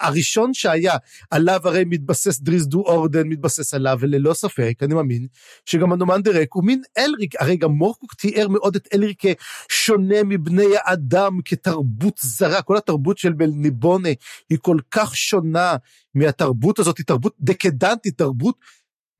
הראשון 0.00 0.54
שהיה, 0.54 0.94
עליו 1.30 1.60
הרי 1.64 1.84
מתבסס 1.86 2.40
דריס 2.40 2.66
דו 2.66 2.80
אורדן, 2.80 3.28
מתבסס 3.28 3.74
עליו, 3.74 3.98
וללא 4.00 4.34
ספק, 4.34 4.74
אני 4.82 4.94
מאמין, 4.94 5.26
שגם 5.66 5.92
הנומן 5.92 6.22
דרק 6.22 6.48
הוא 6.52 6.64
מין 6.64 6.82
אלריק, 6.98 7.40
הרי 7.40 7.56
גם 7.56 7.70
מורקוק 7.70 8.14
תיאר 8.14 8.48
מאוד 8.48 8.76
את 8.76 8.88
אלריק 8.94 9.22
כשונה 9.68 10.22
מבני 10.24 10.66
האדם, 10.84 11.38
כתרבות 11.44 12.20
זרה, 12.22 12.62
כל 12.62 12.76
התרבות 12.76 13.18
של 13.18 13.32
בלניבונה 13.32 14.08
היא 14.50 14.58
כל 14.62 14.76
כך 14.90 15.16
שונה 15.16 15.76
מהתרבות 16.14 16.78
הזאת, 16.78 16.98
היא 16.98 17.06
תרבות 17.06 17.34
דקדנטית, 17.40 18.18
תרבות, 18.18 18.54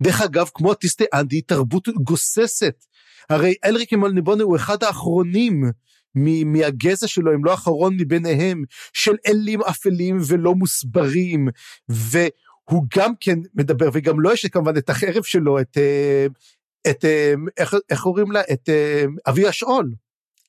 דרך 0.03 0.21
אגב, 0.21 0.51
כמו 0.55 0.73
הטיסטי 0.73 1.05
אנדי, 1.15 1.37
היא 1.37 1.43
תרבות 1.47 1.89
גוססת. 1.89 2.85
הרי 3.31 3.55
אלריק 3.65 3.93
מלניבונה 3.93 4.43
הוא 4.43 4.57
אחד 4.57 4.83
האחרונים 4.83 5.71
מהגזע 6.45 7.07
שלו, 7.07 7.35
אם 7.35 7.45
לא 7.45 7.55
אחרון 7.55 7.97
מביניהם, 8.01 8.63
של 8.93 9.15
אלים 9.27 9.63
אפלים 9.63 10.19
ולא 10.27 10.55
מוסברים, 10.55 11.49
והוא 11.89 12.85
גם 12.97 13.13
כן 13.21 13.39
מדבר, 13.55 13.89
וגם 13.93 14.21
לו 14.21 14.33
יש 14.33 14.47
כמובן 14.47 14.77
את 14.77 14.91
החרב 14.91 15.23
שלו, 15.23 15.61
את, 15.61 15.79
אה, 15.79 16.27
את 16.91 17.05
אה, 17.05 17.35
איך, 17.57 17.75
איך 17.91 18.01
קוראים 18.01 18.33
לה? 18.33 18.41
את 18.53 18.69
אה, 18.69 19.05
אבי 19.29 19.47
השאול. 19.49 19.93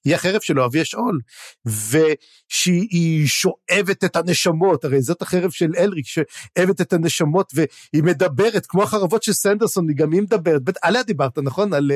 היא 0.05 0.15
החרב 0.15 0.41
שלו, 0.41 0.65
אבי 0.65 0.81
השאול, 0.81 1.19
ושהיא 1.65 3.27
שואבת 3.27 4.03
את 4.03 4.15
הנשמות, 4.15 4.85
הרי 4.85 5.01
זאת 5.01 5.21
החרב 5.21 5.51
של 5.51 5.71
אלריק, 5.77 6.05
שואבת 6.05 6.81
את 6.81 6.93
הנשמות, 6.93 7.51
והיא 7.53 8.03
מדברת, 8.03 8.65
כמו 8.65 8.83
החרבות 8.83 9.23
של 9.23 9.33
סנדרסון, 9.33 9.89
היא 9.89 9.97
גם 9.97 10.11
היא 10.11 10.21
מדברת, 10.21 10.61
עליה 10.81 11.03
דיברת, 11.03 11.38
נכון? 11.38 11.73
על 11.73 11.91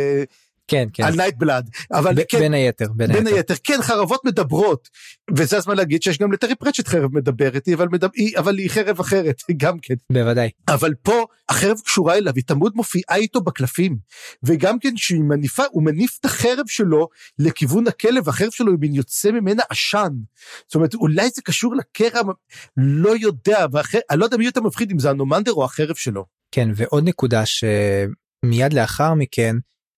כן, 0.67 0.87
כן. 0.93 1.03
על 1.03 1.15
Nightblood. 1.15 1.69
אבל 1.91 2.15
ב- 2.15 2.21
כן, 2.29 2.39
בין 2.39 2.53
היתר, 2.53 2.87
בין, 2.95 3.13
בין 3.13 3.27
היתר. 3.27 3.37
היתר. 3.37 3.53
כן, 3.63 3.81
חרבות 3.81 4.25
מדברות. 4.25 4.89
וזה 5.37 5.57
הזמן 5.57 5.77
להגיד 5.77 6.03
שיש 6.03 6.17
גם 6.17 6.31
לטרי 6.31 6.55
פרצ'ט 6.55 6.87
חרב 6.87 7.15
מדברת, 7.15 7.67
אבל, 7.73 7.87
מדבר, 7.87 8.07
היא, 8.15 8.37
אבל 8.37 8.57
היא 8.57 8.69
חרב 8.69 8.99
אחרת, 8.99 9.41
גם 9.57 9.79
כן. 9.81 9.93
בוודאי. 10.11 10.49
אבל 10.67 10.93
פה 10.93 11.25
החרב 11.49 11.77
קשורה 11.85 12.17
אליו, 12.17 12.33
היא 12.35 12.43
תמיד 12.47 12.73
מופיעה 12.75 13.15
איתו 13.15 13.41
בקלפים. 13.41 13.97
וגם 14.43 14.79
כן 14.79 14.95
כשהיא 14.95 15.21
מניפה, 15.21 15.63
הוא 15.71 15.83
מניף 15.83 16.17
את 16.19 16.25
החרב 16.25 16.65
שלו 16.67 17.07
לכיוון 17.39 17.87
הכלב, 17.87 18.29
החרב 18.29 18.51
שלו 18.51 18.71
היא 18.81 18.91
יוצא 18.93 19.31
ממנה 19.31 19.63
עשן. 19.69 20.13
זאת 20.67 20.75
אומרת, 20.75 20.93
אולי 20.93 21.29
זה 21.35 21.41
קשור 21.41 21.75
לקרע, 21.75 22.21
לא 22.77 23.13
יודע, 23.19 23.65
ואחר, 23.71 23.99
אני 24.09 24.19
לא 24.19 24.25
יודע 24.25 24.37
מי 24.37 24.45
יותר 24.45 24.61
מפחיד, 24.61 24.91
אם 24.91 24.99
זה 24.99 25.09
אנומנדר 25.10 25.52
או 25.51 25.63
החרב 25.65 25.95
שלו. 25.95 26.25
כן, 26.51 26.69
ועוד 26.75 27.03
נקודה 27.07 27.43
שמיד 27.45 28.73
לאחר 28.73 29.13
מכן, 29.13 29.55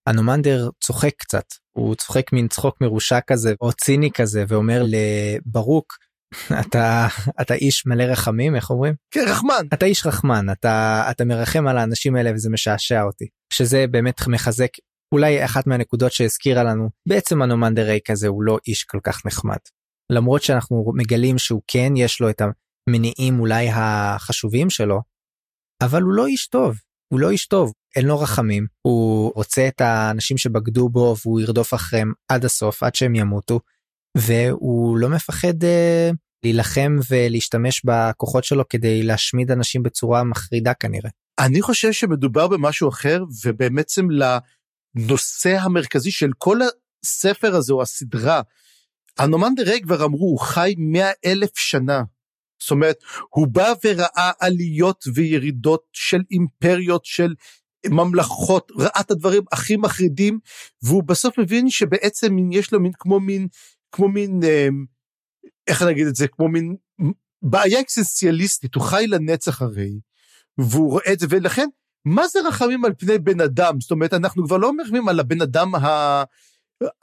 אנומנדר 0.07 0.69
צוחק 0.83 1.13
קצת 1.17 1.45
הוא 1.77 1.95
צוחק 1.95 2.33
מין 2.33 2.47
צחוק 2.47 2.81
מרושע 2.81 3.19
כזה 3.27 3.53
או 3.61 3.73
ציני 3.73 4.11
כזה 4.11 4.43
ואומר 4.47 4.81
לברוק 4.85 5.93
אתה 6.61 7.07
אתה 7.41 7.53
איש 7.53 7.85
מלא 7.85 8.03
רחמים 8.03 8.55
איך 8.55 8.69
אומרים? 8.69 8.93
כן 9.11 9.25
רחמן. 9.27 9.65
אתה 9.73 9.85
איש 9.85 10.05
רחמן 10.05 10.49
אתה 10.51 11.07
אתה 11.11 11.25
מרחם 11.25 11.67
על 11.67 11.77
האנשים 11.77 12.15
האלה 12.15 12.31
וזה 12.33 12.49
משעשע 12.49 13.03
אותי 13.03 13.25
שזה 13.53 13.85
באמת 13.91 14.27
מחזק 14.27 14.69
אולי 15.13 15.45
אחת 15.45 15.67
מהנקודות 15.67 16.11
שהזכירה 16.11 16.63
לנו 16.63 16.89
בעצם 17.07 17.41
הנומנדר 17.41 17.85
ריי 17.85 17.99
כזה 18.05 18.27
הוא 18.27 18.43
לא 18.43 18.57
איש 18.67 18.83
כל 18.83 18.99
כך 19.03 19.25
נחמד. 19.25 19.57
למרות 20.11 20.43
שאנחנו 20.43 20.91
מגלים 20.95 21.37
שהוא 21.37 21.61
כן 21.67 21.93
יש 21.95 22.21
לו 22.21 22.29
את 22.29 22.41
המניעים 22.89 23.39
אולי 23.39 23.69
החשובים 23.73 24.69
שלו 24.69 25.01
אבל 25.83 26.01
הוא 26.01 26.13
לא 26.13 26.27
איש 26.27 26.47
טוב 26.47 26.75
הוא 27.13 27.19
לא 27.19 27.29
איש 27.29 27.47
טוב 27.47 27.73
אין 27.97 28.05
לו 28.05 28.19
רחמים 28.19 28.67
הוא 28.81 29.31
רוצה 29.35 29.67
את 29.67 29.81
האנשים 29.81 30.37
שבגדו 30.37 30.89
בו 30.89 31.15
והוא 31.23 31.39
ירדוף 31.39 31.73
אחריהם 31.73 32.13
עד 32.27 32.45
הסוף 32.45 32.83
עד 32.83 32.95
שהם 32.95 33.15
ימותו 33.15 33.59
והוא 34.17 34.97
לא 34.97 35.09
מפחד 35.09 35.63
אה, 35.63 36.09
להילחם 36.43 36.97
ולהשתמש 37.09 37.81
בכוחות 37.85 38.43
שלו 38.43 38.69
כדי 38.69 39.03
להשמיד 39.03 39.51
אנשים 39.51 39.83
בצורה 39.83 40.23
מחרידה 40.23 40.73
כנראה. 40.73 41.09
אני 41.39 41.61
חושב 41.61 41.91
שמדובר 41.91 42.47
במשהו 42.47 42.89
אחר 42.89 43.23
ובעצם 43.45 44.07
לנושא 44.11 45.57
המרכזי 45.59 46.11
של 46.11 46.29
כל 46.37 46.59
הספר 47.03 47.55
הזה 47.55 47.73
או 47.73 47.81
הסדרה. 47.81 48.41
הנומן 49.17 49.55
דה 49.55 49.63
ריי 49.63 49.81
כבר 49.81 50.05
אמרו 50.05 50.25
הוא 50.25 50.39
חי 50.39 50.75
מאה 50.77 51.11
אלף 51.25 51.57
שנה. 51.57 52.01
זאת 52.61 52.71
אומרת 52.71 52.97
הוא 53.29 53.47
בא 53.47 53.73
וראה 53.83 54.31
עליות 54.39 55.03
וירידות 55.15 55.83
של 55.93 56.21
אימפריות 56.31 57.05
של 57.05 57.33
ממלכות, 57.91 58.71
ראה 58.77 59.01
את 59.01 59.11
הדברים 59.11 59.43
הכי 59.51 59.77
מחרידים, 59.77 60.39
והוא 60.81 61.03
בסוף 61.03 61.39
מבין 61.39 61.69
שבעצם 61.69 62.37
יש 62.51 62.73
לו 62.73 62.79
מין 62.79 62.91
כמו 62.99 63.19
מין, 63.19 63.47
כמו 63.91 64.07
מין, 64.07 64.39
אה, 64.43 64.67
איך 65.67 65.81
נגיד 65.81 66.07
את 66.07 66.15
זה, 66.15 66.27
כמו 66.27 66.47
מין 66.47 66.75
בעיה 67.41 67.79
אקסנציאליסטית, 67.79 68.75
הוא 68.75 68.83
חי 68.83 69.07
לנצח 69.07 69.61
הרי, 69.61 69.99
והוא 70.57 70.91
רואה 70.91 71.13
את 71.13 71.19
זה, 71.19 71.27
ולכן, 71.29 71.67
מה 72.05 72.27
זה 72.27 72.39
רחמים 72.47 72.85
על 72.85 72.93
פני 72.97 73.17
בן 73.17 73.41
אדם? 73.41 73.81
זאת 73.81 73.91
אומרת, 73.91 74.13
אנחנו 74.13 74.45
כבר 74.45 74.57
לא 74.57 74.77
מרחמים 74.77 75.09
על 75.09 75.19
הבן 75.19 75.41
אדם 75.41 75.75
ה... 75.75 76.23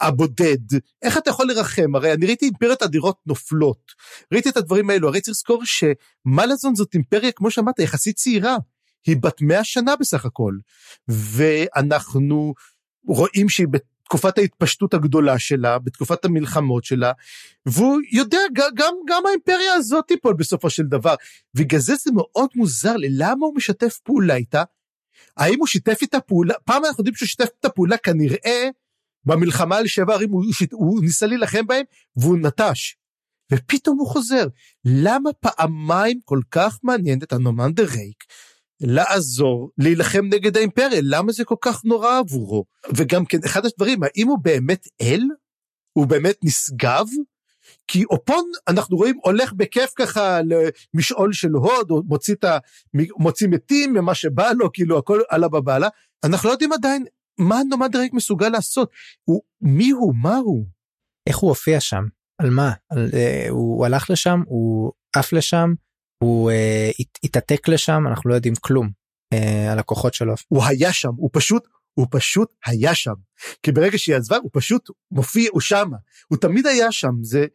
הבודד, 0.01 0.59
איך 1.03 1.19
אתה 1.19 1.31
יכול 1.31 1.47
לרחם? 1.47 1.95
הרי 1.95 2.13
אני 2.13 2.27
ראיתי 2.27 2.45
אימפריות 2.45 2.83
אדירות 2.83 3.17
נופלות, 3.27 3.93
ראיתי 4.33 4.49
את 4.49 4.57
הדברים 4.57 4.91
האלו, 4.91 5.09
הרי 5.09 5.21
צריך 5.21 5.35
לזכור 5.37 5.63
שמלאזון 5.65 6.75
זאת 6.75 6.95
אימפריה, 6.95 7.33
כמו 7.33 7.51
שאמרת, 7.51 7.79
יחסית 7.79 8.17
צעירה. 8.17 8.57
היא 9.07 9.17
בת 9.21 9.43
100 9.43 9.65
שנה 9.65 9.97
בסך 9.97 10.25
הכל, 10.25 10.55
ואנחנו 11.09 12.55
רואים 13.07 13.49
שהיא 13.49 13.67
בתקופת 13.71 14.39
ההתפשטות 14.39 14.95
הגדולה 14.95 15.39
שלה, 15.39 15.79
בתקופת 15.79 16.25
המלחמות 16.25 16.85
שלה, 16.85 17.13
והוא 17.67 18.01
יודע, 18.13 18.39
גם, 18.55 18.95
גם 19.09 19.27
האימפריה 19.27 19.75
הזאת 19.75 20.05
תיפול 20.09 20.35
בסופו 20.35 20.71
של 20.71 20.83
דבר. 20.83 21.15
בגלל 21.55 21.81
זה 21.81 21.95
זה 21.95 22.11
מאוד 22.15 22.51
מוזר 22.55 22.97
לי, 22.97 23.09
למה 23.11 23.47
הוא 23.47 23.57
משתף 23.57 23.99
פעולה 24.05 24.37
איתה? 24.37 24.63
האם 25.37 25.59
הוא 25.59 25.67
שיתף 25.67 25.99
איתה 26.03 26.21
פעולה? 26.21 26.55
פעם 26.65 26.85
אנחנו 26.85 27.01
יודעים 27.01 27.15
שהוא 27.15 27.27
שיתף 27.27 27.49
איתה 27.57 27.69
פעולה 27.69 27.97
כנראה 27.97 28.69
במלחמה 29.25 29.77
על 29.77 29.87
שבע 29.87 30.15
ערים, 30.15 30.31
הוא, 30.31 30.45
הוא 30.73 31.03
ניסה 31.03 31.27
להילחם 31.27 31.67
בהם 31.67 31.85
והוא 32.17 32.39
נטש. 32.39 32.97
ופתאום 33.53 33.99
הוא 33.99 34.09
חוזר. 34.09 34.47
למה 34.85 35.31
פעמיים 35.33 36.21
כל 36.25 36.41
כך 36.51 36.79
מעניין 36.83 37.19
את 37.23 37.33
הנומן 37.33 37.73
דה 37.73 37.83
רייק 37.83 38.25
לעזור 38.81 39.71
להילחם 39.79 40.25
נגד 40.25 40.57
האימפריה, 40.57 41.01
למה 41.03 41.33
זה 41.33 41.45
כל 41.45 41.55
כך 41.61 41.85
נורא 41.85 42.19
עבורו? 42.19 42.65
וגם 42.97 43.25
כן, 43.25 43.39
אחד 43.45 43.67
הדברים, 43.67 44.01
האם 44.03 44.29
הוא 44.29 44.39
באמת 44.43 44.87
אל? 45.03 45.23
הוא 45.93 46.07
באמת 46.07 46.37
נשגב? 46.45 47.07
כי 47.87 48.05
אופון 48.05 48.45
אנחנו 48.69 48.97
רואים 48.97 49.19
הולך 49.23 49.53
בכיף 49.53 49.93
ככה 49.97 50.41
למשעול 50.95 51.33
של 51.33 51.51
הוד, 51.51 51.91
או 51.91 52.03
מוציא, 52.07 52.35
ה, 52.45 52.59
מוציא 53.19 53.49
מתים 53.49 53.93
ממה 53.93 54.15
שבא 54.15 54.53
לו, 54.53 54.73
כאילו 54.73 54.99
הכל 54.99 55.21
עלה 55.29 55.49
בבעלה. 55.49 55.89
אנחנו 56.25 56.49
לא 56.49 56.53
יודעים 56.53 56.73
עדיין 56.73 57.05
מה 57.39 57.61
נומד 57.71 57.97
ריק 57.97 58.13
מסוגל 58.13 58.49
לעשות. 58.49 58.91
הוא, 59.25 59.43
מי 59.61 59.91
הוא? 59.91 60.15
מה 60.23 60.37
הוא? 60.37 60.67
איך 61.27 61.37
הוא 61.37 61.49
הופיע 61.49 61.81
שם? 61.81 62.05
על 62.39 62.51
מה? 62.51 62.73
על, 62.91 63.11
אה, 63.15 63.47
הוא 63.51 63.87
הלך 63.87 64.11
לשם? 64.11 64.43
הוא 64.47 64.93
עף 65.17 65.33
לשם? 65.33 65.75
הוא 66.25 66.51
אה, 66.51 66.91
התעתק 67.25 67.69
לשם 67.69 68.03
אנחנו 68.09 68.31
לא 68.31 68.35
יודעים 68.35 68.55
כלום 68.61 68.91
אה, 69.33 69.73
על 69.73 69.79
הכוחות 69.79 70.15
שלו. 70.15 70.35
הוא 70.49 70.65
היה 70.65 70.93
שם 70.93 71.13
הוא 71.17 71.31
פשוט 71.33 71.69
הוא 71.95 72.07
פשוט 72.11 72.53
היה 72.67 72.95
שם. 72.95 73.15
כי 73.63 73.73
ברגע 73.73 73.99
שהיא 73.99 74.17
עזבה 74.17 74.37
הוא 74.37 74.51
פשוט 74.53 74.91
מופיע 75.11 75.49
הוא 75.53 75.61
שמה. 75.61 75.97
הוא 76.29 76.39
תמיד 76.39 76.67
היה 76.67 76.93
שם 76.93 77.13
זה 77.23 77.47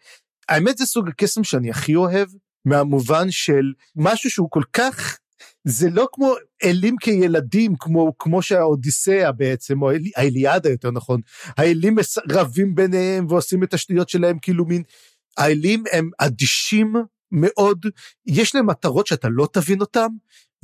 האמת 0.50 0.78
זה 0.78 0.86
סוג 0.86 1.10
הקסם 1.10 1.44
שאני 1.44 1.70
הכי 1.70 1.96
אוהב 1.96 2.30
מהמובן 2.66 3.32
של 3.32 3.74
משהו 3.96 4.30
שהוא 4.30 4.48
כל 4.52 4.64
כך 4.74 5.20
זה 5.64 5.90
לא 5.90 6.08
כמו 6.14 6.34
אלים 6.64 6.96
כילדים 7.02 7.76
כמו 7.80 8.14
כמו 8.20 8.42
שהאודיסאה 8.42 9.32
בעצם 9.32 9.82
או 9.82 9.92
האליאדה 10.16 10.70
יותר 10.70 10.92
נכון. 10.92 11.22
האלים 11.58 11.96
רבים 12.30 12.76
ביניהם 12.76 13.26
ועושים 13.30 13.64
את 13.64 13.74
השטויות 13.74 14.10
שלהם 14.10 14.40
כאילו 14.40 14.66
מין 14.66 14.84
האלים 15.38 15.84
הם 15.92 16.10
אדישים 16.20 16.94
מאוד, 17.32 17.86
יש 18.28 18.56
להם 18.56 18.68
מטרות 18.68 19.08
שאתה 19.08 19.28
לא 19.32 19.48
תבין 19.54 19.82
אותן, 19.82 20.08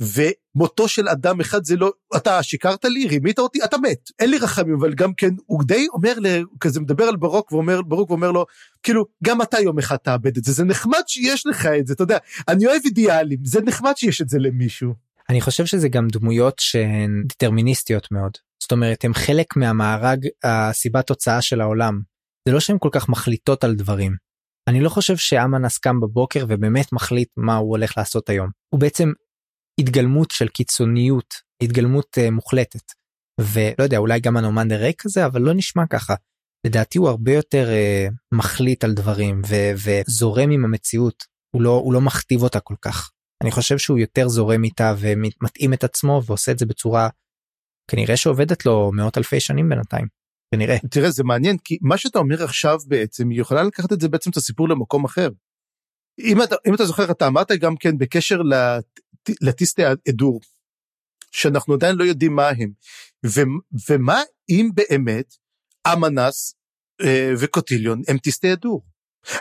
ומותו 0.00 0.88
של 0.88 1.08
אדם 1.08 1.40
אחד 1.40 1.64
זה 1.64 1.76
לא, 1.76 1.92
אתה 2.16 2.42
שיקרת 2.42 2.84
לי, 2.84 3.06
רימית 3.06 3.38
אותי, 3.38 3.64
אתה 3.64 3.78
מת, 3.78 4.10
אין 4.18 4.30
לי 4.30 4.38
רחמים, 4.38 4.74
אבל 4.74 4.94
גם 4.94 5.14
כן, 5.14 5.30
הוא 5.46 5.62
די 5.64 5.86
אומר, 5.92 6.14
כזה 6.60 6.80
מדבר 6.80 7.04
על 7.04 7.16
ברוק 7.16 7.52
ואומר, 7.52 7.82
ברוק 7.82 8.10
ואומר 8.10 8.30
לו, 8.30 8.46
כאילו, 8.82 9.04
גם 9.24 9.42
אתה 9.42 9.60
יום 9.60 9.78
אחד 9.78 9.96
תאבד 9.96 10.36
את 10.36 10.44
זה, 10.44 10.52
זה 10.52 10.64
נחמד 10.64 11.02
שיש 11.06 11.46
לך 11.46 11.66
את 11.66 11.86
זה, 11.86 11.92
אתה 11.92 12.02
יודע, 12.02 12.18
אני 12.48 12.66
אוהב 12.66 12.82
אידיאלים, 12.84 13.38
זה 13.44 13.60
נחמד 13.60 13.92
שיש 13.96 14.20
את 14.20 14.28
זה 14.28 14.38
למישהו. 14.38 14.94
אני 15.28 15.40
חושב 15.40 15.66
שזה 15.66 15.88
גם 15.88 16.08
דמויות 16.08 16.54
שהן 16.58 17.22
דטרמיניסטיות 17.26 18.08
מאוד. 18.10 18.32
זאת 18.62 18.72
אומרת, 18.72 19.04
הן 19.04 19.14
חלק 19.14 19.56
מהמארג 19.56 20.26
הסיבת 20.44 21.06
תוצאה 21.06 21.42
של 21.42 21.60
העולם. 21.60 22.00
זה 22.48 22.52
לא 22.54 22.60
שהן 22.60 22.76
כל 22.80 22.88
כך 22.92 23.08
מחליטות 23.08 23.64
על 23.64 23.74
דברים. 23.74 24.25
אני 24.68 24.80
לא 24.80 24.88
חושב 24.88 25.16
שאמנס 25.16 25.78
קם 25.78 26.00
בבוקר 26.00 26.44
ובאמת 26.48 26.92
מחליט 26.92 27.28
מה 27.36 27.56
הוא 27.56 27.70
הולך 27.70 27.98
לעשות 27.98 28.28
היום. 28.28 28.50
הוא 28.68 28.80
בעצם 28.80 29.12
התגלמות 29.80 30.30
של 30.30 30.48
קיצוניות, 30.48 31.34
התגלמות 31.62 32.18
uh, 32.18 32.30
מוחלטת. 32.30 32.92
ולא 33.40 33.84
יודע, 33.84 33.98
אולי 33.98 34.20
גם 34.20 34.36
הנומנדר 34.36 34.76
ריק 34.76 35.02
כזה, 35.02 35.26
אבל 35.26 35.40
לא 35.40 35.52
נשמע 35.54 35.86
ככה. 35.90 36.14
לדעתי 36.66 36.98
הוא 36.98 37.08
הרבה 37.08 37.32
יותר 37.32 37.68
uh, 37.68 38.14
מחליט 38.32 38.84
על 38.84 38.94
דברים 38.94 39.42
ו- 39.48 39.72
וזורם 39.84 40.50
עם 40.50 40.64
המציאות, 40.64 41.24
הוא 41.54 41.62
לא, 41.62 41.70
הוא 41.70 41.92
לא 41.92 42.00
מכתיב 42.00 42.42
אותה 42.42 42.60
כל 42.60 42.74
כך. 42.82 43.10
אני 43.42 43.50
חושב 43.50 43.78
שהוא 43.78 43.98
יותר 43.98 44.28
זורם 44.28 44.64
איתה 44.64 44.94
ומתאים 44.98 45.72
את 45.72 45.84
עצמו 45.84 46.22
ועושה 46.26 46.52
את 46.52 46.58
זה 46.58 46.66
בצורה 46.66 47.08
כנראה 47.90 48.16
שעובדת 48.16 48.66
לו 48.66 48.90
מאות 48.94 49.18
אלפי 49.18 49.40
שנים 49.40 49.68
בינתיים. 49.68 50.06
כנראה. 50.54 50.76
תראה 50.90 51.10
זה 51.10 51.24
מעניין 51.24 51.56
כי 51.64 51.78
מה 51.80 51.98
שאתה 51.98 52.18
אומר 52.18 52.44
עכשיו 52.44 52.78
בעצם 52.86 53.30
היא 53.30 53.40
יכולה 53.40 53.62
לקחת 53.62 53.92
את 53.92 54.00
זה 54.00 54.08
בעצם 54.08 54.30
את 54.30 54.36
הסיפור 54.36 54.68
למקום 54.68 55.04
אחר. 55.04 55.28
אם 56.18 56.42
אתה, 56.42 56.56
אם 56.68 56.74
אתה 56.74 56.84
זוכר 56.84 57.10
אתה 57.10 57.26
אמרת 57.26 57.52
גם 57.52 57.76
כן 57.76 57.98
בקשר 57.98 58.42
לט, 58.42 59.00
לטיסטי 59.40 59.82
אדור 60.08 60.40
שאנחנו 61.32 61.74
עדיין 61.74 61.96
לא 61.96 62.04
יודעים 62.04 62.34
מה 62.34 62.48
הם 62.48 62.70
ו, 63.26 63.40
ומה 63.90 64.22
אם 64.48 64.70
באמת 64.74 65.34
אמנס 65.92 66.54
אה, 67.00 67.32
וקוטיליון 67.38 68.02
הם 68.08 68.18
טיסטי 68.18 68.52
אדור. 68.52 68.82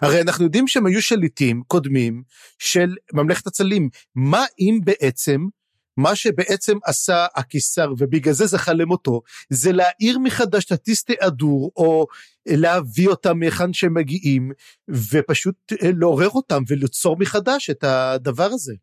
הרי 0.01 0.21
אנחנו 0.21 0.45
יודעים 0.45 0.67
שהם 0.67 0.85
היו 0.85 1.01
שליטים 1.01 1.63
קודמים 1.67 2.23
של 2.59 2.95
ממלכת 3.13 3.47
הצלים 3.47 3.89
מה 4.15 4.45
אם 4.59 4.79
בעצם 4.83 5.45
מה 5.97 6.15
שבעצם 6.15 6.77
עשה 6.83 7.25
הקיסר 7.35 7.93
ובגלל 7.97 8.33
זה 8.33 8.45
זכה 8.45 8.73
למותו 8.73 9.21
זה 9.49 9.71
להעיר 9.71 10.19
מחדש 10.19 10.65
את 10.65 10.71
הטיסטי 10.71 11.13
אדור 11.19 11.71
או 11.75 12.07
להביא 12.45 13.07
אותם 13.07 13.39
מהיכן 13.39 13.73
שהם 13.73 13.93
מגיעים 13.93 14.51
ופשוט 15.11 15.55
אה, 15.83 15.89
לעורר 15.99 16.29
אותם 16.29 16.63
וליצור 16.67 17.17
מחדש 17.19 17.69
את 17.69 17.83
הדבר 17.83 18.49
הזה. 18.51 18.73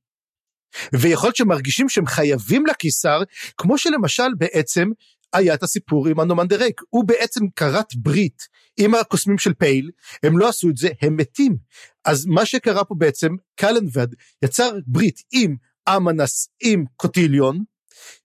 ויכול 0.92 1.26
להיות 1.26 1.36
שמרגישים 1.36 1.88
שהם 1.88 2.06
חייבים 2.06 2.66
לקיסר 2.66 3.22
כמו 3.56 3.78
שלמשל 3.78 4.34
בעצם 4.38 4.88
היה 5.32 5.54
את 5.54 5.62
הסיפור 5.62 6.08
עם 6.08 6.20
הנומן 6.20 6.46
דה 6.48 6.56
ריק 6.56 6.80
הוא 6.90 7.04
בעצם 7.04 7.40
כרת 7.56 7.94
ברית 7.96 8.42
עם 8.76 8.94
הקוסמים 8.94 9.38
של 9.38 9.54
פייל 9.54 9.90
הם 10.22 10.38
לא 10.38 10.48
עשו 10.48 10.70
את 10.70 10.76
זה 10.76 10.88
הם 11.02 11.16
מתים 11.16 11.56
אז 12.04 12.26
מה 12.26 12.46
שקרה 12.46 12.84
פה 12.84 12.94
בעצם 12.98 13.28
קלנבד 13.56 14.06
יצר 14.42 14.70
ברית 14.86 15.20
עם 15.32 15.56
אמנס 15.88 16.48
עם 16.62 16.84
קוטיליון, 16.96 17.64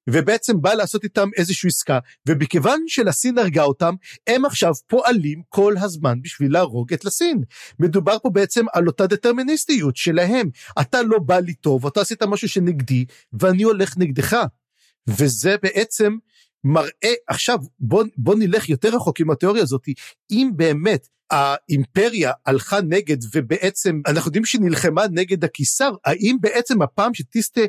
ובעצם 0.10 0.62
בא 0.62 0.74
לעשות 0.74 1.04
איתם 1.04 1.30
איזושהי 1.38 1.68
עסקה, 1.68 2.00
ומכיוון 2.28 2.84
שלסין 2.88 3.38
הרגה 3.38 3.64
אותם, 3.64 3.96
הם 4.28 4.46
עכשיו 4.46 4.74
פועלים 4.88 5.42
כל 5.50 5.74
הזמן 5.78 6.22
בשביל 6.22 6.54
להרוג 6.54 6.94
את 6.94 7.06
לסין. 7.06 7.44
מדובר 7.80 8.20
פה 8.20 8.30
בעצם 8.30 8.66
על 8.74 8.88
אותה 8.88 9.08
דטרמיניסטיות 9.08 9.96
שלהם. 9.96 10.50
אתה 10.82 11.02
לא 11.02 11.20
בא 11.20 11.40
לי 11.40 11.54
טוב, 11.54 11.86
אתה 11.86 12.02
עשית 12.02 12.24
משהו 12.24 12.50
שנגדי, 12.50 13.06
ואני 13.34 13.64
הולך 13.64 13.98
נגדך. 13.98 14.38
וזה 15.08 15.56
בעצם 15.64 16.18
מראה, 16.64 17.14
עכשיו 17.28 17.58
בוא, 17.80 18.04
בוא 18.18 18.36
נלך 18.36 18.70
יותר 18.70 18.96
רחוק 18.96 19.20
עם 19.20 19.32
התיאוריה 19.32 19.64
הזאת, 19.64 19.86
אם 20.32 20.52
באמת 20.56 21.08
האימפריה 21.32 22.32
הלכה 22.46 22.82
נגד 22.82 23.18
ובעצם 23.34 24.02
אנחנו 24.08 24.30
יודעים 24.30 24.46
שהיא 24.46 24.62
נלחמה 24.62 25.04
נגד 25.12 25.44
הקיסר 25.44 25.92
האם 26.06 26.38
בעצם 26.42 26.82
הפעם 26.82 27.14
שטיסטה 27.14 27.62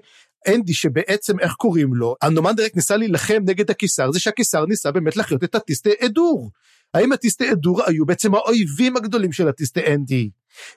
אנדי 0.49 0.75
שבעצם 0.75 1.41
איך 1.41 1.53
קוראים 1.53 1.95
לו 1.95 2.15
הנומנדרק 2.23 2.77
ניסה 2.77 2.97
להילחם 2.97 3.43
נגד 3.47 3.71
הקיסר 3.71 4.13
זה 4.13 4.21
שהקיסר 4.21 4.67
ניסה 4.67 4.93
באמת 4.93 5.17
לחיות 5.17 5.45
את 5.45 5.55
הטיסטה 5.55 5.91
אדור. 6.05 6.51
האם 6.95 7.13
הטיסטה 7.13 7.53
אדור 7.53 7.83
היו 7.87 8.07
בעצם 8.07 8.35
האויבים 8.35 8.97
הגדולים 8.97 9.33
של 9.33 9.49
הטיסטה 9.49 9.81
אנדי 9.95 10.31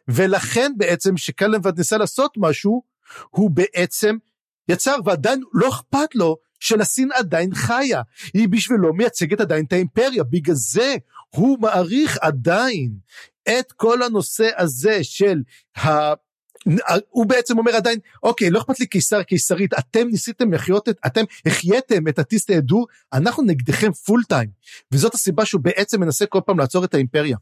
ולכן 0.07 0.71
בעצם 0.77 1.17
שקלנבד 1.17 1.77
ניסה 1.77 1.97
לעשות 1.97 2.33
משהו 2.37 2.83
הוא 3.29 3.51
בעצם 3.51 4.15
יצר 4.69 4.95
ועדיין 5.05 5.41
לא 5.53 5.69
אכפת 5.69 6.15
לו 6.15 6.37
שלסין 6.61 7.09
עדיין 7.13 7.55
חיה, 7.55 8.01
היא 8.33 8.49
בשבילו 8.49 8.93
מייצגת 8.93 9.39
עדיין 9.39 9.65
את 9.65 9.73
האימפריה, 9.73 10.23
בגלל 10.23 10.55
זה 10.55 10.95
הוא 11.29 11.59
מעריך 11.61 12.17
עדיין 12.21 12.91
את 13.49 13.71
כל 13.71 14.03
הנושא 14.03 14.49
הזה 14.57 15.03
של 15.03 15.41
ה... 15.77 16.13
הוא 17.09 17.25
בעצם 17.25 17.57
אומר 17.57 17.75
עדיין, 17.75 17.99
אוקיי, 18.23 18.49
לא 18.49 18.59
אכפת 18.59 18.79
לי 18.79 18.85
קיסר, 18.85 19.23
קיסרית, 19.23 19.73
אתם 19.73 20.07
ניסיתם 20.07 20.53
לחיות 20.53 20.89
את, 20.89 20.97
אתם 21.05 21.23
החייתם 21.45 22.07
את 22.07 22.19
הטיסטי 22.19 22.57
אדור, 22.57 22.87
אנחנו 23.13 23.43
נגדכם 23.43 23.91
פול 23.91 24.23
טיים. 24.29 24.49
וזאת 24.91 25.13
הסיבה 25.13 25.45
שהוא 25.45 25.61
בעצם 25.61 26.01
מנסה 26.01 26.25
כל 26.25 26.39
פעם 26.45 26.59
לעצור 26.59 26.85
את 26.85 26.93
האימפריה. 26.93 27.37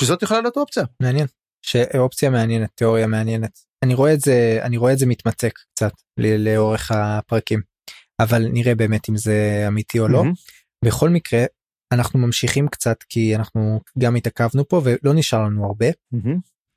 שזאת 0.00 0.22
יכולה 0.22 0.40
להיות 0.40 0.56
אופציה. 0.56 0.84
מעניין. 1.00 1.26
שאופציה 1.62 2.30
מעניינת, 2.30 2.70
תיאוריה 2.74 3.06
מעניינת. 3.06 3.58
אני 3.82 3.94
רואה 3.94 4.14
את 4.14 4.20
זה, 4.20 4.58
אני 4.62 4.76
רואה 4.76 4.92
את 4.92 4.98
זה 4.98 5.06
מתמצק 5.06 5.58
קצת 5.74 5.92
לאורך 6.18 6.90
הפרקים. 6.94 7.77
אבל 8.20 8.48
נראה 8.48 8.74
באמת 8.74 9.08
אם 9.08 9.16
זה 9.16 9.64
אמיתי 9.68 9.98
או 9.98 10.08
לא. 10.08 10.22
בכל 10.84 11.08
מקרה 11.08 11.44
אנחנו 11.92 12.18
ממשיכים 12.18 12.68
קצת 12.68 12.96
כי 13.08 13.36
אנחנו 13.36 13.80
גם 13.98 14.16
התעכבנו 14.16 14.68
פה 14.68 14.80
ולא 14.84 15.14
נשאר 15.14 15.42
לנו 15.42 15.66
הרבה. 15.66 15.86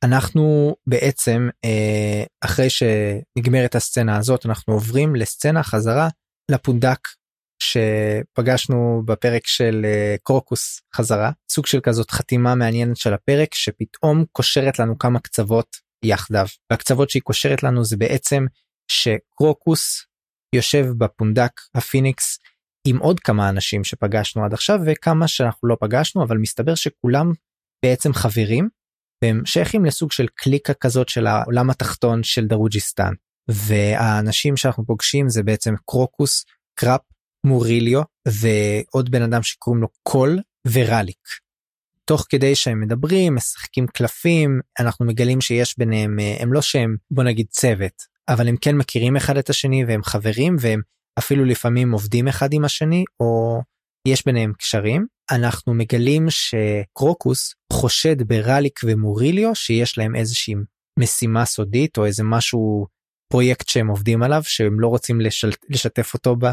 אנחנו 0.03 0.75
בעצם 0.87 1.49
אה, 1.65 2.23
אחרי 2.41 2.67
שנגמרת 2.69 3.75
הסצנה 3.75 4.17
הזאת 4.17 4.45
אנחנו 4.45 4.73
עוברים 4.73 5.15
לסצנה 5.15 5.63
חזרה 5.63 6.09
לפונדק 6.51 6.99
שפגשנו 7.63 9.03
בפרק 9.05 9.47
של 9.47 9.81
אה, 9.85 10.15
קרוקוס 10.23 10.81
חזרה 10.95 11.31
סוג 11.51 11.65
של 11.65 11.79
כזאת 11.79 12.11
חתימה 12.11 12.55
מעניינת 12.55 12.97
של 12.97 13.13
הפרק 13.13 13.53
שפתאום 13.53 14.25
קושרת 14.31 14.79
לנו 14.79 14.97
כמה 14.99 15.19
קצוות 15.19 15.67
יחדיו 16.05 16.45
והקצוות 16.71 17.09
שהיא 17.09 17.23
קושרת 17.23 17.63
לנו 17.63 17.85
זה 17.85 17.97
בעצם 17.97 18.45
שקרוקוס 18.91 20.05
יושב 20.55 20.85
בפונדק 20.97 21.51
הפיניקס 21.75 22.39
עם 22.87 22.97
עוד 22.97 23.19
כמה 23.19 23.49
אנשים 23.49 23.83
שפגשנו 23.83 24.45
עד 24.45 24.53
עכשיו 24.53 24.79
וכמה 24.85 25.27
שאנחנו 25.27 25.67
לא 25.67 25.77
פגשנו 25.79 26.23
אבל 26.23 26.37
מסתבר 26.37 26.75
שכולם 26.75 27.31
בעצם 27.85 28.13
חברים 28.13 28.69
והם 29.23 29.41
שייכים 29.45 29.85
לסוג 29.85 30.11
של 30.11 30.27
קליקה 30.35 30.73
כזאת 30.73 31.09
של 31.09 31.27
העולם 31.27 31.69
התחתון 31.69 32.23
של 32.23 32.47
דרוג'יסטן 32.47 33.13
והאנשים 33.47 34.57
שאנחנו 34.57 34.85
פוגשים 34.85 35.29
זה 35.29 35.43
בעצם 35.43 35.73
קרוקוס 35.85 36.45
קרופ 36.79 37.01
מוריליו 37.45 38.01
ועוד 38.27 39.11
בן 39.11 39.21
אדם 39.21 39.43
שקוראים 39.43 39.81
לו 39.81 39.87
קול 40.03 40.39
וראליק. 40.67 41.27
תוך 42.05 42.25
כדי 42.29 42.55
שהם 42.55 42.81
מדברים 42.81 43.35
משחקים 43.35 43.87
קלפים 43.87 44.59
אנחנו 44.79 45.05
מגלים 45.05 45.41
שיש 45.41 45.77
ביניהם 45.77 46.19
הם 46.39 46.53
לא 46.53 46.61
שהם 46.61 46.95
בוא 47.11 47.23
נגיד 47.23 47.45
צוות 47.49 48.03
אבל 48.33 48.47
הם 48.47 48.55
כן 48.61 48.75
מכירים 48.75 49.15
אחד 49.15 49.37
את 49.37 49.49
השני 49.49 49.85
והם 49.85 50.03
חברים 50.03 50.55
והם 50.59 50.81
אפילו 51.19 51.45
לפעמים 51.45 51.91
עובדים 51.91 52.27
אחד 52.27 52.53
עם 52.53 52.65
השני 52.65 53.03
או 53.19 53.61
יש 54.07 54.25
ביניהם 54.25 54.53
קשרים. 54.53 55.05
אנחנו 55.31 55.73
מגלים 55.73 56.27
שקרוקוס 56.29 57.53
חושד 57.73 58.23
בראליק 58.27 58.79
ומוריליו 58.83 59.55
שיש 59.55 59.97
להם 59.97 60.15
איזושהי 60.15 60.55
משימה 60.99 61.45
סודית 61.45 61.97
או 61.97 62.05
איזה 62.05 62.23
משהו 62.23 62.85
פרויקט 63.31 63.69
שהם 63.69 63.87
עובדים 63.87 64.23
עליו 64.23 64.43
שהם 64.43 64.79
לא 64.79 64.87
רוצים 64.87 65.21
לשל... 65.21 65.51
לשתף 65.69 66.13
אותו 66.13 66.35
ב... 66.35 66.45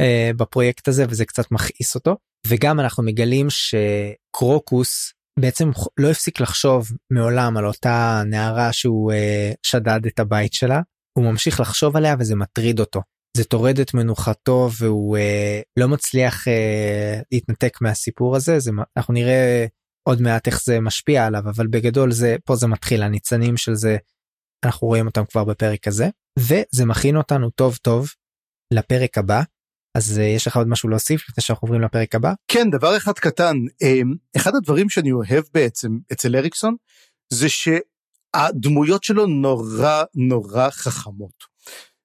אה, 0.00 0.30
בפרויקט 0.36 0.88
הזה 0.88 1.04
וזה 1.08 1.24
קצת 1.24 1.50
מכעיס 1.50 1.94
אותו 1.94 2.16
וגם 2.46 2.80
אנחנו 2.80 3.02
מגלים 3.02 3.46
שקרוקוס 3.50 5.12
בעצם 5.40 5.70
לא 5.98 6.10
הפסיק 6.10 6.40
לחשוב 6.40 6.88
מעולם 7.12 7.56
על 7.56 7.66
אותה 7.66 8.22
נערה 8.26 8.72
שהוא 8.72 9.12
אה, 9.12 9.52
שדד 9.62 10.06
את 10.06 10.18
הבית 10.18 10.52
שלה 10.52 10.80
הוא 11.18 11.24
ממשיך 11.24 11.60
לחשוב 11.60 11.96
עליה 11.96 12.16
וזה 12.18 12.36
מטריד 12.36 12.80
אותו. 12.80 13.00
זה 13.36 13.44
טורד 13.44 13.80
את 13.80 13.94
מנוחתו 13.94 14.68
והוא 14.78 15.16
אה, 15.16 15.60
לא 15.76 15.88
מצליח 15.88 16.48
אה, 16.48 17.20
להתנתק 17.32 17.78
מהסיפור 17.80 18.36
הזה 18.36 18.58
זה 18.58 18.70
אנחנו 18.96 19.14
נראה 19.14 19.66
עוד 20.08 20.20
מעט 20.20 20.46
איך 20.46 20.64
זה 20.64 20.80
משפיע 20.80 21.26
עליו 21.26 21.42
אבל 21.44 21.66
בגדול 21.66 22.12
זה 22.12 22.36
פה 22.44 22.56
זה 22.56 22.66
מתחיל 22.66 23.02
הניצנים 23.02 23.56
של 23.56 23.74
זה 23.74 23.96
אנחנו 24.64 24.86
רואים 24.88 25.06
אותם 25.06 25.24
כבר 25.24 25.44
בפרק 25.44 25.88
הזה 25.88 26.08
וזה 26.38 26.86
מכין 26.86 27.16
אותנו 27.16 27.50
טוב 27.50 27.76
טוב 27.76 28.08
לפרק 28.74 29.18
הבא 29.18 29.42
אז 29.96 30.18
אה, 30.18 30.24
יש 30.24 30.46
לך 30.46 30.56
עוד 30.56 30.68
משהו 30.68 30.88
להוסיף 30.88 31.28
לפני 31.28 31.42
שאנחנו 31.42 31.66
עוברים 31.66 31.82
לפרק 31.82 32.14
הבא 32.14 32.32
כן 32.48 32.70
דבר 32.70 32.96
אחד 32.96 33.12
קטן 33.12 33.56
אה, 33.82 34.00
אחד 34.36 34.54
הדברים 34.54 34.88
שאני 34.88 35.12
אוהב 35.12 35.44
בעצם 35.54 35.88
אצל 36.12 36.36
אריקסון 36.36 36.76
זה 37.32 37.48
ש... 37.48 37.68
הדמויות 38.34 39.04
שלו 39.04 39.26
נורא 39.26 40.02
נורא 40.14 40.70
חכמות. 40.70 41.44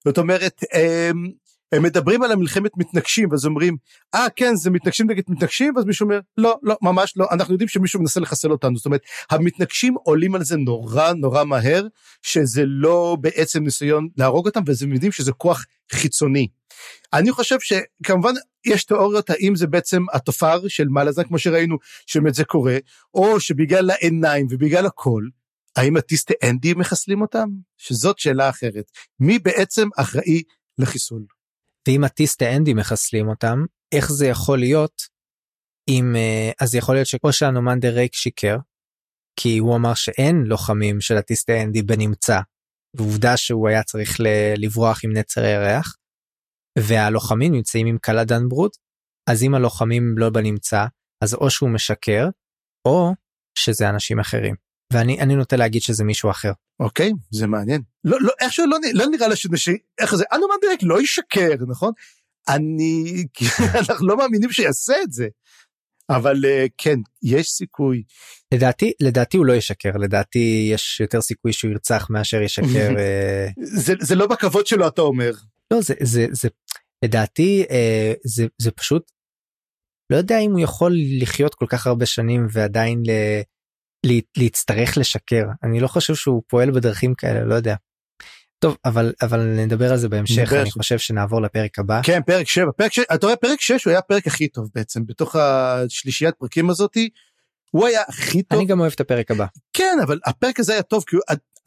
זאת 0.06 0.18
אומרת, 0.18 0.64
הם, 0.74 1.32
הם 1.72 1.84
מדברים 1.84 2.24
על 2.24 2.32
המלחמת 2.32 2.72
מתנגשים, 2.78 3.32
ואז 3.32 3.46
אומרים, 3.46 3.78
אה, 4.16 4.26
ah, 4.26 4.30
כן, 4.36 4.56
זה 4.56 4.70
מתנגשים 4.70 5.10
נגד 5.10 5.24
מתנגשים, 5.30 5.76
ואז 5.76 5.86
מישהו 5.86 6.04
אומר, 6.04 6.20
לא, 6.38 6.58
לא, 6.64 6.76
ממש 6.82 7.14
לא, 7.18 7.28
אנחנו 7.32 7.54
יודעים 7.54 7.68
שמישהו 7.68 8.00
מנסה 8.00 8.20
לחסל 8.20 8.52
אותנו. 8.52 8.78
זאת 8.78 8.86
אומרת, 8.86 9.02
המתנגשים 9.30 9.96
עולים 10.04 10.36
על 10.36 10.44
זה 10.44 10.58
נורא 10.58 11.14
נורא 11.14 11.44
מהר, 11.44 11.88
שזה 12.22 12.64
לא 12.66 13.18
בעצם 13.22 13.64
ניסיון 13.64 14.08
להרוג 14.18 14.48
אותם, 14.48 14.62
ואז 14.66 14.84
הם 14.84 14.94
יודעים 14.94 15.12
שזה 15.12 15.32
כוח 15.32 15.66
חיצוני. 15.92 16.48
אני 17.14 17.32
חושב 17.32 17.58
שכמובן 17.60 18.34
יש 18.66 18.84
תיאוריות 18.84 19.30
האם 19.30 19.56
זה 19.56 19.68
בעצם 19.68 20.04
התופר 20.14 20.68
של 20.68 20.88
מלאזן 20.88 21.24
כמו 21.24 21.40
שראינו 21.40 21.78
שבאמת 22.06 22.34
זה 22.34 22.44
קורה 22.44 22.78
או 23.14 23.40
שבגלל 23.40 23.90
העיניים 23.90 24.48
ובגלל 24.50 24.86
הכל 24.86 25.24
האם 25.78 25.98
הטיסטי 25.98 26.34
אנדי 26.50 26.74
מחסלים 26.74 27.22
אותם 27.22 27.50
שזאת 27.78 28.20
שאלה 28.20 28.50
אחרת 28.50 28.92
מי 29.20 29.40
בעצם 29.40 29.88
אחראי 29.98 30.44
לחיסול. 30.78 31.26
ואם 31.88 32.04
הטיסטי 32.04 32.56
אנדי 32.56 32.74
מחסלים 32.74 33.28
אותם 33.28 33.66
איך 33.92 34.12
זה 34.12 34.28
יכול 34.28 34.60
להיות 34.60 35.02
אם 35.88 36.16
אה, 36.16 36.52
אז 36.62 36.76
יכול 36.76 36.96
להיות 36.96 37.08
שכמו 37.08 37.34
שהנומנדר 37.34 37.96
ריק 37.96 38.16
שיקר 38.16 38.58
כי 39.40 39.58
הוא 39.58 39.76
אמר 39.76 39.94
שאין 39.94 40.44
לוחמים 40.46 41.02
של 41.02 41.18
הטיסטי 41.18 41.64
אנדי 41.64 41.82
בנמצא. 41.82 42.40
ועובדה 42.94 43.38
שהוא 43.38 43.68
היה 43.68 43.84
צריך 43.84 44.18
לברוח 44.58 45.00
עם 45.04 45.18
נצר 45.18 45.44
ירח. 45.44 45.96
והלוחמים 46.80 47.52
נמצאים 47.54 47.88
עם 47.88 47.98
קלדן 47.98 48.50
ברוט 48.50 48.78
אז 49.30 49.44
אם 49.44 49.56
הלוחמים 49.56 50.18
לא 50.18 50.30
בנמצא 50.30 50.86
אז 51.24 51.34
או 51.34 51.50
שהוא 51.50 51.70
משקר 51.70 52.28
או 52.88 53.14
שזה 53.58 53.90
אנשים 53.90 54.20
אחרים 54.20 54.65
ואני 54.94 55.22
אני 55.22 55.36
נוטה 55.36 55.56
להגיד 55.56 55.82
שזה 55.82 56.04
מישהו 56.04 56.32
אחר. 56.32 56.52
אוקיי 56.80 57.12
זה 57.32 57.48
מעניין 57.48 57.82
לא 58.04 58.22
לא 58.22 58.32
איכשהו 58.42 58.66
לא, 58.68 58.78
לא 58.94 59.06
נראה 59.06 59.28
לי 59.28 59.36
שזה 59.36 59.72
איך 60.00 60.16
זה 60.16 60.24
אנו 60.34 60.48
מנדרק 60.48 60.80
לא 60.84 61.02
ישקר 61.02 61.56
נכון 61.68 61.92
אני 62.50 63.24
אנחנו 63.90 64.08
לא 64.08 64.18
מאמינים 64.18 64.52
שיעשה 64.52 64.94
את 65.04 65.12
זה 65.12 65.28
אבל 66.10 66.36
uh, 66.46 66.70
כן 66.78 67.00
יש 67.24 67.50
סיכוי. 67.50 68.04
לדעתי 68.54 68.92
לדעתי 69.02 69.38
הוא 69.38 69.46
לא 69.46 69.54
ישקר 69.54 69.98
לדעתי 69.98 70.70
יש 70.74 71.00
יותר 71.00 71.22
סיכוי 71.22 71.54
שהוא 71.54 71.72
ירצח 71.72 72.08
מאשר 72.10 72.42
ישקר. 72.42 72.90
uh... 72.96 73.64
זה 73.86 73.94
זה 74.00 74.16
לא 74.16 74.28
בכבוד 74.28 74.68
שלו 74.68 74.88
אתה 74.88 75.02
אומר. 75.02 75.32
לא 75.72 75.82
זה 75.82 75.94
זה 76.02 76.28
זה 76.32 76.50
לדעתי 77.06 77.66
אה, 77.70 78.14
זה 78.26 78.48
זה 78.58 78.72
פשוט 78.72 79.12
לא 80.12 80.18
יודע 80.18 80.40
אם 80.40 80.52
הוא 80.52 80.60
יכול 80.60 80.96
לחיות 81.22 81.56
כל 81.56 81.66
כך 81.70 81.88
הרבה 81.88 82.06
שנים 82.06 82.48
ועדיין 82.52 83.04
ל, 83.08 83.12
להצטרך 84.38 84.98
לשקר 84.98 85.44
אני 85.64 85.80
לא 85.80 85.88
חושב 85.88 86.16
שהוא 86.16 86.42
פועל 86.48 86.72
בדרכים 86.72 87.14
כאלה 87.14 87.46
לא 87.46 87.56
יודע. 87.56 87.76
טוב 88.60 88.78
אבל 88.86 89.14
אבל 89.22 89.40
נדבר 89.40 89.92
על 89.92 89.98
זה 89.98 90.10
בהמשך 90.10 90.54
אני 90.54 90.72
חושב 90.72 90.98
שנעבור 90.98 91.42
לפרק 91.42 91.80
הבא 91.80 92.02
כן 92.04 92.22
פרק 92.26 92.48
7 92.48 92.72
פרק 92.72 92.94
6 92.94 93.04
אתה 93.14 93.26
רואה 93.26 93.36
פרק 93.36 93.62
6 93.62 93.86
הוא 93.86 93.92
היה 93.92 94.00
הפרק 94.00 94.28
הכי 94.28 94.48
טוב 94.48 94.70
בעצם 94.76 95.06
בתוך 95.06 95.36
השלישיית 95.36 96.36
פרקים 96.36 96.70
הזאתי. 96.70 97.10
הוא 97.72 97.88
היה 97.88 98.02
הכי 98.08 98.44
טוב. 98.44 98.60
אני 98.60 98.68
גם 98.68 98.80
אוהב 98.80 98.92
את 98.96 99.00
הפרק 99.00 99.32
הבא. 99.32 99.46
כן 99.74 99.98
אבל 100.04 100.20
הפרק 100.26 100.60
הזה 100.60 100.74
היה 100.74 100.82
טוב 100.82 101.04
כי 101.08 101.16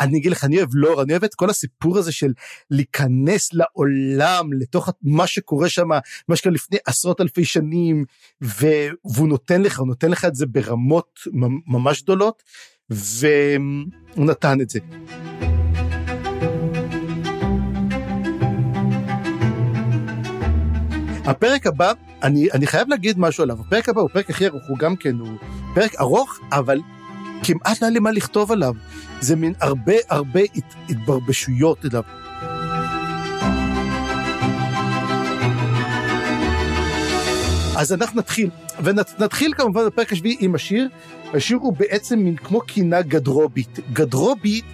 אני 0.01 0.19
אגיד 0.19 0.33
לך 0.33 0.45
אני 0.45 0.59
אוהב 0.59 0.75
לור 0.75 1.03
אני 1.03 1.13
אוהב 1.13 1.25
את 1.25 1.35
כל 1.35 1.51
הסיפור 1.51 1.99
הזה 1.99 2.13
של 2.13 2.33
להיכנס 2.71 3.51
לעולם 3.53 4.53
לתוך 4.53 4.89
מה 5.03 5.27
שקורה 5.27 5.69
שם 5.69 5.89
מה 6.29 6.37
שקרה 6.37 6.53
לפני 6.53 6.79
עשרות 6.87 7.21
אלפי 7.21 7.45
שנים 7.45 8.05
והוא 8.41 9.29
נותן 9.29 9.63
לך 9.63 9.79
הוא 9.79 9.87
נותן 9.87 10.11
לך 10.11 10.25
את 10.25 10.35
זה 10.35 10.47
ברמות 10.47 11.21
ממש 11.67 12.03
גדולות 12.03 12.43
והוא 12.91 14.27
נתן 14.27 14.61
את 14.61 14.71
זה. 14.71 14.79
הפרק 21.25 21.67
הבא 21.67 21.93
אני 22.23 22.49
אני 22.53 22.67
חייב 22.67 22.89
להגיד 22.89 23.19
משהו 23.19 23.43
עליו 23.43 23.57
הפרק 23.61 23.89
הבא 23.89 24.01
הוא 24.01 24.11
פרק 24.13 24.31
הכי 24.31 24.47
ארוך 24.47 24.63
הוא 24.69 24.79
גם 24.79 24.97
כן 24.97 25.19
הוא 25.19 25.39
פרק 25.75 25.95
ארוך 26.01 26.39
אבל 26.53 26.81
כמעט 27.43 27.83
היה 27.83 27.91
לי 27.91 27.99
מה 27.99 28.11
לכתוב 28.11 28.53
עליו. 28.53 28.75
זה 29.21 29.37
מין 29.37 29.53
הרבה 29.61 29.95
הרבה 30.09 30.41
הת, 30.41 30.75
התברבשויות 30.89 31.85
אליו. 31.85 32.03
אז 37.79 37.93
אנחנו 37.93 38.19
נתחיל, 38.19 38.51
ונתחיל 38.85 39.55
כמובן 39.55 39.87
בפרק 39.87 40.13
השביעי 40.13 40.37
עם 40.41 40.55
השיר. 40.55 40.89
השיר 41.35 41.59
הוא 41.61 41.73
בעצם 41.73 42.19
מין 42.19 42.37
כמו 42.37 42.61
קינה 42.61 43.03
גדרובית. 43.03 43.79
גדרובית, 43.93 44.65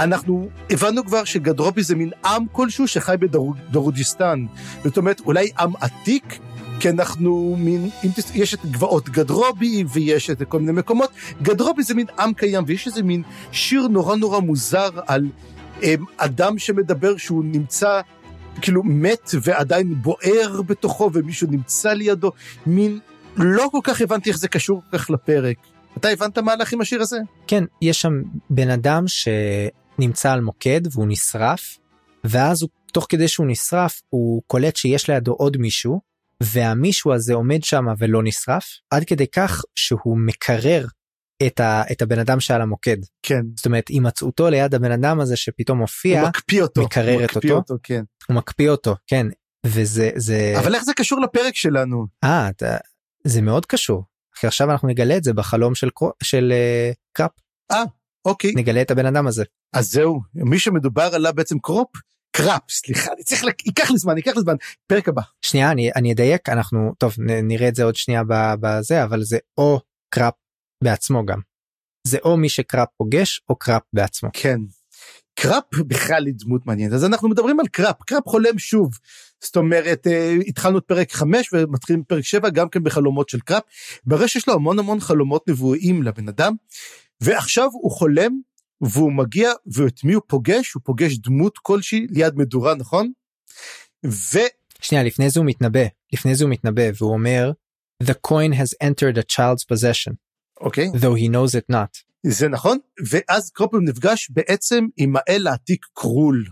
אנחנו 0.00 0.48
הבנו 0.70 1.04
כבר 1.04 1.24
שגדרובי 1.24 1.82
זה 1.82 1.96
מין 1.96 2.10
עם 2.24 2.44
כלשהו 2.52 2.88
שחי 2.88 3.14
בדרוג'יסטן. 3.20 4.46
זאת 4.84 4.96
אומרת, 4.96 5.20
אולי 5.20 5.50
עם 5.60 5.72
עתיק, 5.80 6.38
כי 6.80 6.90
אנחנו 6.90 7.56
מין, 7.58 7.90
אם 8.04 8.10
תס... 8.14 8.34
יש 8.34 8.54
את 8.54 8.66
גבעות 8.66 9.08
גדרובי 9.08 9.84
ויש 9.92 10.30
את 10.30 10.42
כל 10.48 10.60
מיני 10.60 10.72
מקומות, 10.72 11.10
גדרובי 11.42 11.82
זה 11.82 11.94
מין 11.94 12.06
עם 12.18 12.34
קיים 12.34 12.64
ויש 12.66 12.86
איזה 12.86 13.02
מין 13.02 13.22
שיר 13.52 13.88
נורא 13.88 14.16
נורא 14.16 14.40
מוזר 14.40 14.88
על 15.06 15.26
um, 15.80 15.84
אדם 16.16 16.58
שמדבר 16.58 17.16
שהוא 17.16 17.44
נמצא 17.44 18.00
כאילו 18.62 18.82
מת 18.84 19.30
ועדיין 19.42 19.94
בוער 19.94 20.62
בתוכו 20.66 21.10
ומישהו 21.12 21.48
נמצא 21.50 21.92
לידו, 21.92 22.32
מין 22.66 22.98
לא 23.36 23.68
כל 23.72 23.80
כך 23.82 24.00
הבנתי 24.00 24.30
איך 24.30 24.38
זה 24.38 24.48
קשור 24.48 24.82
כל 24.90 24.98
כך 24.98 25.10
לפרק. 25.10 25.56
אתה 25.96 26.08
הבנת 26.08 26.38
מה 26.38 26.52
הלך 26.52 26.72
עם 26.72 26.80
השיר 26.80 27.00
הזה? 27.02 27.18
כן, 27.46 27.64
יש 27.82 28.00
שם 28.00 28.12
בן 28.50 28.70
אדם 28.70 29.04
שנמצא 29.06 30.32
על 30.32 30.40
מוקד 30.40 30.80
והוא 30.92 31.06
נשרף, 31.08 31.78
ואז 32.24 32.62
הוא, 32.62 32.70
תוך 32.92 33.06
כדי 33.08 33.28
שהוא 33.28 33.46
נשרף, 33.46 34.02
הוא 34.08 34.42
קולט 34.46 34.76
שיש 34.76 35.10
לידו 35.10 35.32
עוד 35.32 35.56
מישהו, 35.56 36.09
והמישהו 36.42 37.12
הזה 37.12 37.34
עומד 37.34 37.64
שם 37.64 37.84
ולא 37.98 38.22
נשרף 38.22 38.66
עד 38.90 39.04
כדי 39.04 39.26
כך 39.26 39.62
שהוא 39.74 40.18
מקרר 40.18 40.86
את, 41.46 41.60
ה, 41.60 41.82
את 41.92 42.02
הבן 42.02 42.18
אדם 42.18 42.40
שעל 42.40 42.62
המוקד. 42.62 42.96
כן. 43.22 43.42
זאת 43.56 43.66
אומרת 43.66 43.88
הימצאותו 43.88 44.50
ליד 44.50 44.74
הבן 44.74 44.92
אדם 44.92 45.20
הזה 45.20 45.36
שפתאום 45.36 45.78
מופיע, 45.78 46.20
הוא 46.20 46.28
מקפיא 46.28 46.62
אותו, 46.62 46.82
מקררת 46.82 47.14
הוא 47.14 47.22
מקפיא 47.22 47.52
אותו, 47.52 47.72
אותו, 47.72 47.76
כן. 47.82 48.02
הוא 48.28 48.36
מקפיא 48.36 48.70
אותו, 48.70 48.96
כן. 49.06 49.26
וזה 49.66 50.10
זה 50.16 50.54
אבל 50.58 50.74
איך 50.74 50.84
זה 50.84 50.94
קשור 50.94 51.20
לפרק 51.20 51.56
שלנו? 51.56 52.06
אה, 52.24 52.48
זה 53.24 53.42
מאוד 53.42 53.66
קשור. 53.66 54.04
כי 54.40 54.46
עכשיו 54.46 54.70
אנחנו 54.70 54.88
נגלה 54.88 55.16
את 55.16 55.24
זה 55.24 55.32
בחלום 55.32 55.74
של, 55.74 55.88
של 56.22 56.52
uh, 56.52 56.94
קראפ. 57.12 57.30
אה, 57.70 57.82
אוקיי. 58.24 58.52
נגלה 58.56 58.82
את 58.82 58.90
הבן 58.90 59.06
אדם 59.06 59.26
הזה. 59.26 59.44
אז 59.72 59.90
זהו, 59.90 60.20
מי 60.34 60.58
שמדובר 60.58 61.10
עליו 61.14 61.32
בעצם 61.34 61.58
קרופ, 61.58 61.88
קראפ 62.36 62.70
סליחה 62.70 63.12
אני 63.12 63.22
צריך 63.22 63.44
ייקח 63.66 63.90
לי 63.90 63.98
זמן 63.98 64.16
ייקח 64.16 64.36
לי 64.36 64.42
זמן 64.42 64.54
פרק 64.86 65.08
הבא 65.08 65.22
שנייה 65.42 65.70
אני 65.70 65.90
אני 65.96 66.12
אדייק 66.12 66.48
אנחנו 66.48 66.94
טוב 66.98 67.14
נראה 67.18 67.68
את 67.68 67.74
זה 67.74 67.84
עוד 67.84 67.96
שנייה 67.96 68.22
בזה 68.60 69.04
אבל 69.04 69.22
זה 69.22 69.38
או 69.58 69.80
קראפ 70.14 70.34
בעצמו 70.84 71.26
גם. 71.26 71.40
זה 72.06 72.18
או 72.24 72.36
מי 72.36 72.48
שקראפ 72.48 72.88
פוגש 72.96 73.42
או 73.48 73.56
קראפ 73.56 73.82
בעצמו. 73.92 74.30
כן. 74.32 74.60
קראפ 75.34 75.64
בכלל 75.88 76.26
היא 76.26 76.34
דמות 76.38 76.66
מעניינת 76.66 76.92
אז 76.92 77.04
אנחנו 77.04 77.28
מדברים 77.28 77.60
על 77.60 77.66
קראפ 77.66 78.02
קראפ 78.02 78.22
חולם 78.26 78.58
שוב 78.58 78.90
זאת 79.44 79.56
אומרת 79.56 80.06
אה, 80.06 80.36
התחלנו 80.46 80.78
את 80.78 80.84
פרק 80.84 81.12
5 81.12 81.50
ומתחילים 81.52 82.04
פרק 82.04 82.24
7 82.24 82.50
גם 82.50 82.68
כן 82.68 82.82
בחלומות 82.82 83.28
של 83.28 83.40
קראפ. 83.40 83.62
ברשת 84.04 84.36
יש 84.36 84.48
לו 84.48 84.54
המון 84.54 84.78
המון 84.78 85.00
חלומות 85.00 85.48
נבואיים 85.48 86.02
לבן 86.02 86.28
אדם 86.28 86.52
ועכשיו 87.20 87.68
הוא 87.72 87.90
חולם 87.90 88.40
והוא 88.80 89.12
מגיע 89.12 89.52
ואת 89.66 90.04
מי 90.04 90.12
הוא 90.12 90.22
פוגש 90.26 90.72
הוא 90.72 90.82
פוגש 90.84 91.18
דמות 91.18 91.58
כלשהי 91.62 92.06
ליד 92.10 92.34
מדורה 92.36 92.74
נכון. 92.74 93.12
ו... 94.06 94.38
שנייה 94.80 95.04
לפני 95.04 95.30
זה 95.30 95.40
הוא 95.40 95.46
מתנבא 95.46 95.84
לפני 96.12 96.34
זה 96.34 96.44
הוא 96.44 96.52
מתנבא 96.52 96.82
והוא 96.98 97.12
אומר 97.12 97.52
the 98.02 98.14
coin 98.28 98.52
has 98.52 98.74
entered 98.82 99.18
a 99.18 99.22
child's 99.22 99.64
possession. 99.64 100.14
אוקיי. 100.60 100.90
Okay. 100.90 100.98
though 100.98 101.16
he 101.22 101.28
knows 101.28 101.54
it 101.54 101.74
not. 101.74 102.10
זה 102.26 102.48
נכון 102.48 102.78
ואז 103.10 103.50
קרופם 103.50 103.84
נפגש 103.84 104.30
בעצם 104.30 104.86
עם 104.96 105.14
האל 105.16 105.46
העתיק 105.46 105.86
קרול. 105.94 106.44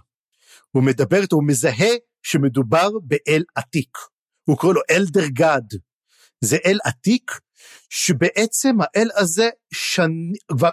הוא 0.71 0.83
מדבר 0.83 1.23
איתו 1.23 1.37
הוא 1.37 1.45
מזהה 1.47 1.91
שמדובר 2.23 2.89
באל 3.03 3.43
עתיק. 3.55 3.99
הוא 4.45 4.57
קורא 4.57 4.73
לו 4.73 4.81
אלדר 4.91 5.27
גד. 5.27 5.79
זה 6.41 6.57
אל 6.67 6.79
עתיק 6.85 7.31
שבעצם 7.91 8.77
האל 8.81 9.09
הזה 9.17 9.49
שני, 9.75 10.33
כבר 10.51 10.71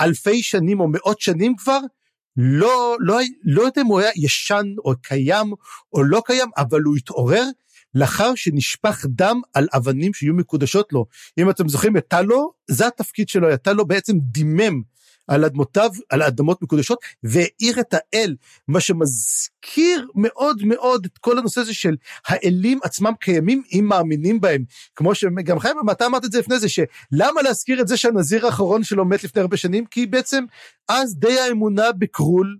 אלפי 0.00 0.42
שנים 0.42 0.80
או 0.80 0.88
מאות 0.88 1.20
שנים 1.20 1.56
כבר, 1.56 1.78
לא, 2.36 2.96
לא, 3.00 3.18
לא 3.44 3.62
יודע 3.62 3.82
אם 3.82 3.86
הוא 3.86 4.00
היה 4.00 4.10
ישן 4.16 4.66
או 4.84 4.92
קיים 5.02 5.52
או 5.92 6.04
לא 6.04 6.22
קיים, 6.26 6.48
אבל 6.56 6.82
הוא 6.82 6.96
התעורר 6.96 7.44
לאחר 7.94 8.34
שנשפך 8.34 9.04
דם 9.08 9.40
על 9.54 9.68
אבנים 9.74 10.14
שיהיו 10.14 10.34
מקודשות 10.34 10.92
לו. 10.92 11.06
אם 11.38 11.50
אתם 11.50 11.68
זוכרים 11.68 11.96
את 11.96 12.08
טלו, 12.08 12.52
זה 12.70 12.86
התפקיד 12.86 13.28
שלו, 13.28 13.56
טלו 13.56 13.86
בעצם 13.86 14.16
דימם 14.18 14.82
על 15.28 15.44
אדמותיו, 15.44 15.90
על 16.08 16.22
אדמות 16.22 16.62
מקודשות, 16.62 16.98
והאיר 17.22 17.80
את 17.80 17.94
האל, 17.94 18.36
מה 18.68 18.80
שמזכיר 18.80 20.08
מאוד 20.14 20.62
מאוד 20.64 21.04
את 21.04 21.18
כל 21.18 21.38
הנושא 21.38 21.60
הזה 21.60 21.74
של 21.74 21.96
האלים 22.26 22.78
עצמם 22.82 23.12
קיימים 23.20 23.62
אם 23.72 23.84
מאמינים 23.88 24.40
בהם. 24.40 24.64
כמו 24.96 25.14
שגם 25.14 25.58
חיים, 25.58 25.76
אתה 25.90 26.06
אמרת 26.06 26.24
את 26.24 26.32
זה 26.32 26.38
לפני 26.38 26.58
זה, 26.58 26.68
שלמה 26.68 27.42
להזכיר 27.42 27.80
את 27.80 27.88
זה 27.88 27.96
שהנזיר 27.96 28.46
האחרון 28.46 28.84
שלו 28.84 29.04
מת 29.04 29.24
לפני 29.24 29.42
הרבה 29.42 29.56
שנים? 29.56 29.86
כי 29.86 30.06
בעצם 30.06 30.44
אז 30.88 31.18
די 31.18 31.38
האמונה 31.38 31.92
בקרול 31.92 32.58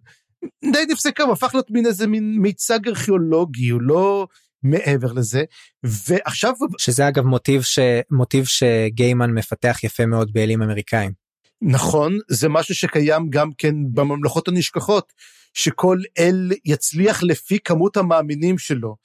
די 0.72 0.84
נפסקה, 0.88 1.22
הוא 1.22 1.32
הפך 1.32 1.54
להיות 1.54 1.70
מין 1.70 1.86
איזה 1.86 2.06
מין 2.06 2.38
מיצג 2.38 2.88
ארכיאולוגי, 2.88 3.68
הוא 3.68 3.80
לא... 3.82 4.26
מעבר 4.62 5.12
לזה 5.12 5.44
ועכשיו 5.84 6.52
שזה 6.78 7.08
אגב 7.08 7.24
מוטיב 7.24 7.62
שמוטיב 7.62 8.44
שגיימן 8.44 9.30
מפתח 9.30 9.84
יפה 9.84 10.06
מאוד 10.06 10.32
באלים 10.32 10.62
אמריקאים. 10.62 11.25
נכון 11.62 12.18
זה 12.28 12.48
משהו 12.48 12.74
שקיים 12.74 13.30
גם 13.30 13.50
כן 13.58 13.74
בממלכות 13.92 14.48
הנשכחות 14.48 15.12
שכל 15.54 15.98
אל 16.18 16.52
יצליח 16.64 17.22
לפי 17.22 17.58
כמות 17.64 17.96
המאמינים 17.96 18.58
שלו 18.58 18.96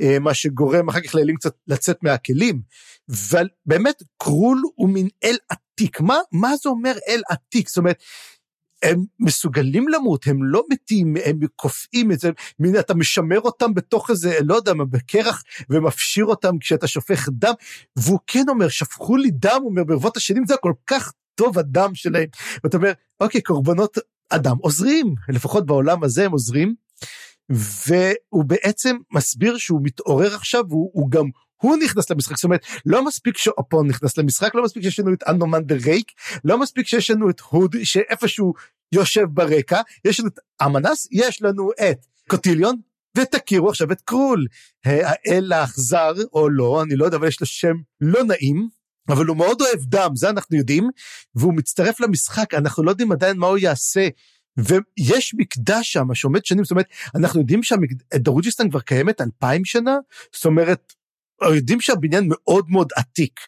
אה, 0.00 0.18
מה 0.18 0.34
שגורם 0.34 0.88
אחר 0.88 1.00
כך 1.00 1.14
לאלים 1.14 1.36
קצת 1.36 1.54
לצאת 1.66 2.02
מהכלים. 2.02 2.62
ובאמת 3.08 4.02
קרול 4.22 4.62
הוא 4.74 4.88
מין 4.88 5.08
אל 5.24 5.36
עתיק. 5.48 6.00
מה 6.00 6.16
מה 6.32 6.56
זה 6.62 6.68
אומר 6.68 6.94
אל 7.08 7.22
עתיק? 7.28 7.68
זאת 7.68 7.76
אומרת 7.76 8.02
הם 8.82 9.04
מסוגלים 9.20 9.88
למות, 9.88 10.26
הם 10.26 10.44
לא 10.44 10.64
מתים, 10.70 11.14
הם 11.24 11.38
קופאים 11.56 12.12
את 12.12 12.20
זה, 12.20 12.30
מין 12.58 12.78
אתה 12.78 12.94
משמר 12.94 13.40
אותם 13.40 13.74
בתוך 13.74 14.10
איזה, 14.10 14.38
לא 14.40 14.54
יודע 14.54 14.74
מה, 14.74 14.84
בקרח, 14.84 15.42
ומפשיר 15.70 16.24
אותם 16.24 16.58
כשאתה 16.58 16.86
שופך 16.86 17.28
דם, 17.32 17.52
והוא 17.96 18.18
כן 18.26 18.44
אומר, 18.48 18.68
שפכו 18.68 19.16
לי 19.16 19.30
דם, 19.30 19.58
הוא 19.60 19.70
אומר, 19.70 19.84
ברבות 19.84 20.16
השנים 20.16 20.46
זה 20.46 20.54
כל 20.60 20.72
כך 20.86 21.12
טוב 21.38 21.58
הדם 21.58 21.90
שלהם. 21.94 22.28
ואתה 22.64 22.76
אומר, 22.76 22.92
אוקיי, 23.20 23.40
קורבנות 23.40 23.98
אדם 24.30 24.56
עוזרים, 24.60 25.14
לפחות 25.28 25.66
בעולם 25.66 26.04
הזה 26.04 26.24
הם 26.24 26.32
עוזרים, 26.32 26.74
והוא 27.50 28.44
בעצם 28.44 28.96
מסביר 29.12 29.58
שהוא 29.58 29.80
מתעורר 29.82 30.34
עכשיו, 30.34 30.64
והוא 30.68 31.10
גם 31.10 31.24
הוא 31.56 31.76
נכנס 31.76 32.10
למשחק, 32.10 32.36
זאת 32.36 32.44
אומרת, 32.44 32.66
לא 32.86 33.04
מספיק 33.04 33.36
שאופון 33.36 33.86
נכנס 33.86 34.18
למשחק, 34.18 34.54
לא 34.54 34.64
מספיק 34.64 34.82
שיש 34.82 35.00
לנו 35.00 35.12
את 35.12 35.22
אנומן 35.28 35.64
דה 35.64 35.74
רייק, 35.84 36.12
לא 36.44 36.58
מספיק 36.58 36.86
שיש 36.86 37.10
לנו 37.10 37.30
את 37.30 37.40
הוד 37.40 37.76
שאיפשהו 37.84 38.54
יושב 38.92 39.24
ברקע, 39.30 39.80
יש 40.04 40.20
לנו 40.20 40.28
את 40.28 40.38
אמנס, 40.66 41.08
יש 41.12 41.42
לנו 41.42 41.70
את 41.90 42.06
קוטיליון, 42.28 42.76
ותכירו 43.16 43.68
עכשיו 43.68 43.92
את 43.92 44.00
קרול, 44.00 44.46
האל 44.84 45.52
האכזר 45.52 46.12
או 46.32 46.48
לא, 46.48 46.82
אני 46.82 46.96
לא 46.96 47.04
יודע, 47.04 47.16
אבל 47.16 47.28
יש 47.28 47.40
לו 47.40 47.46
שם 47.46 47.74
לא 48.00 48.24
נעים, 48.24 48.68
אבל 49.08 49.26
הוא 49.26 49.36
מאוד 49.36 49.60
אוהב 49.60 49.80
דם, 49.82 50.10
זה 50.14 50.30
אנחנו 50.30 50.56
יודעים, 50.56 50.88
והוא 51.34 51.54
מצטרף 51.54 52.00
למשחק, 52.00 52.54
אנחנו 52.54 52.82
לא 52.82 52.90
יודעים 52.90 53.12
עדיין 53.12 53.36
מה 53.36 53.46
הוא 53.46 53.58
יעשה. 53.58 54.08
ויש 54.56 55.34
מקדש 55.38 55.92
שם 55.92 56.14
שעומד 56.14 56.44
שנים, 56.44 56.64
זאת 56.64 56.70
אומרת, 56.70 56.86
אנחנו 57.14 57.40
יודעים 57.40 57.60
שדרוג'יסטן 57.62 58.70
כבר 58.70 58.80
קיימת 58.80 59.20
אלפיים 59.20 59.64
שנה, 59.64 59.96
זאת 60.34 60.44
אומרת, 60.44 60.92
יודעים 61.42 61.80
שהבניין 61.80 62.24
מאוד 62.28 62.70
מאוד 62.70 62.88
עתיק, 62.96 63.40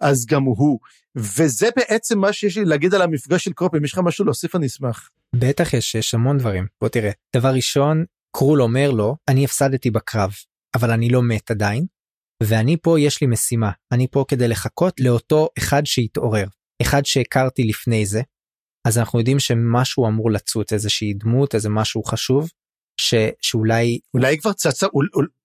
אז 0.00 0.26
גם 0.26 0.42
הוא. 0.42 0.78
וזה 1.16 1.68
בעצם 1.76 2.18
מה 2.18 2.32
שיש 2.32 2.58
לי 2.58 2.64
להגיד 2.64 2.94
על 2.94 3.02
המפגש 3.02 3.44
של 3.44 3.52
קרופ, 3.52 3.74
אם 3.74 3.84
יש 3.84 3.92
לך 3.92 3.98
משהו 3.98 4.24
להוסיף 4.24 4.56
אני 4.56 4.66
אשמח. 4.66 5.10
בטח 5.34 5.74
יש, 5.74 5.94
יש 5.94 6.14
המון 6.14 6.38
דברים. 6.38 6.66
בוא 6.80 6.88
תראה. 6.88 7.10
דבר 7.36 7.48
ראשון, 7.54 8.04
קרול 8.36 8.62
אומר 8.62 8.90
לו, 8.90 9.16
אני 9.28 9.44
הפסדתי 9.44 9.90
בקרב, 9.90 10.32
אבל 10.74 10.90
אני 10.90 11.08
לא 11.08 11.22
מת 11.22 11.50
עדיין, 11.50 11.86
ואני 12.42 12.76
פה 12.82 13.00
יש 13.00 13.20
לי 13.20 13.26
משימה, 13.26 13.70
אני 13.92 14.06
פה 14.10 14.24
כדי 14.28 14.48
לחכות 14.48 15.00
לאותו 15.00 15.48
אחד 15.58 15.82
שהתעורר, 15.86 16.46
אחד 16.82 17.06
שהכרתי 17.06 17.64
לפני 17.64 18.06
זה, 18.06 18.22
אז 18.86 18.98
אנחנו 18.98 19.18
יודעים 19.18 19.38
שמשהו 19.38 20.06
אמור 20.06 20.30
לצוץ, 20.30 20.72
איזושהי 20.72 21.14
דמות, 21.14 21.54
איזה 21.54 21.68
משהו 21.68 22.02
חשוב, 22.02 22.48
ש, 23.00 23.14
שאולי 23.40 23.98
אולי 24.14 24.38
כבר 24.38 24.52
צצה 24.52 24.86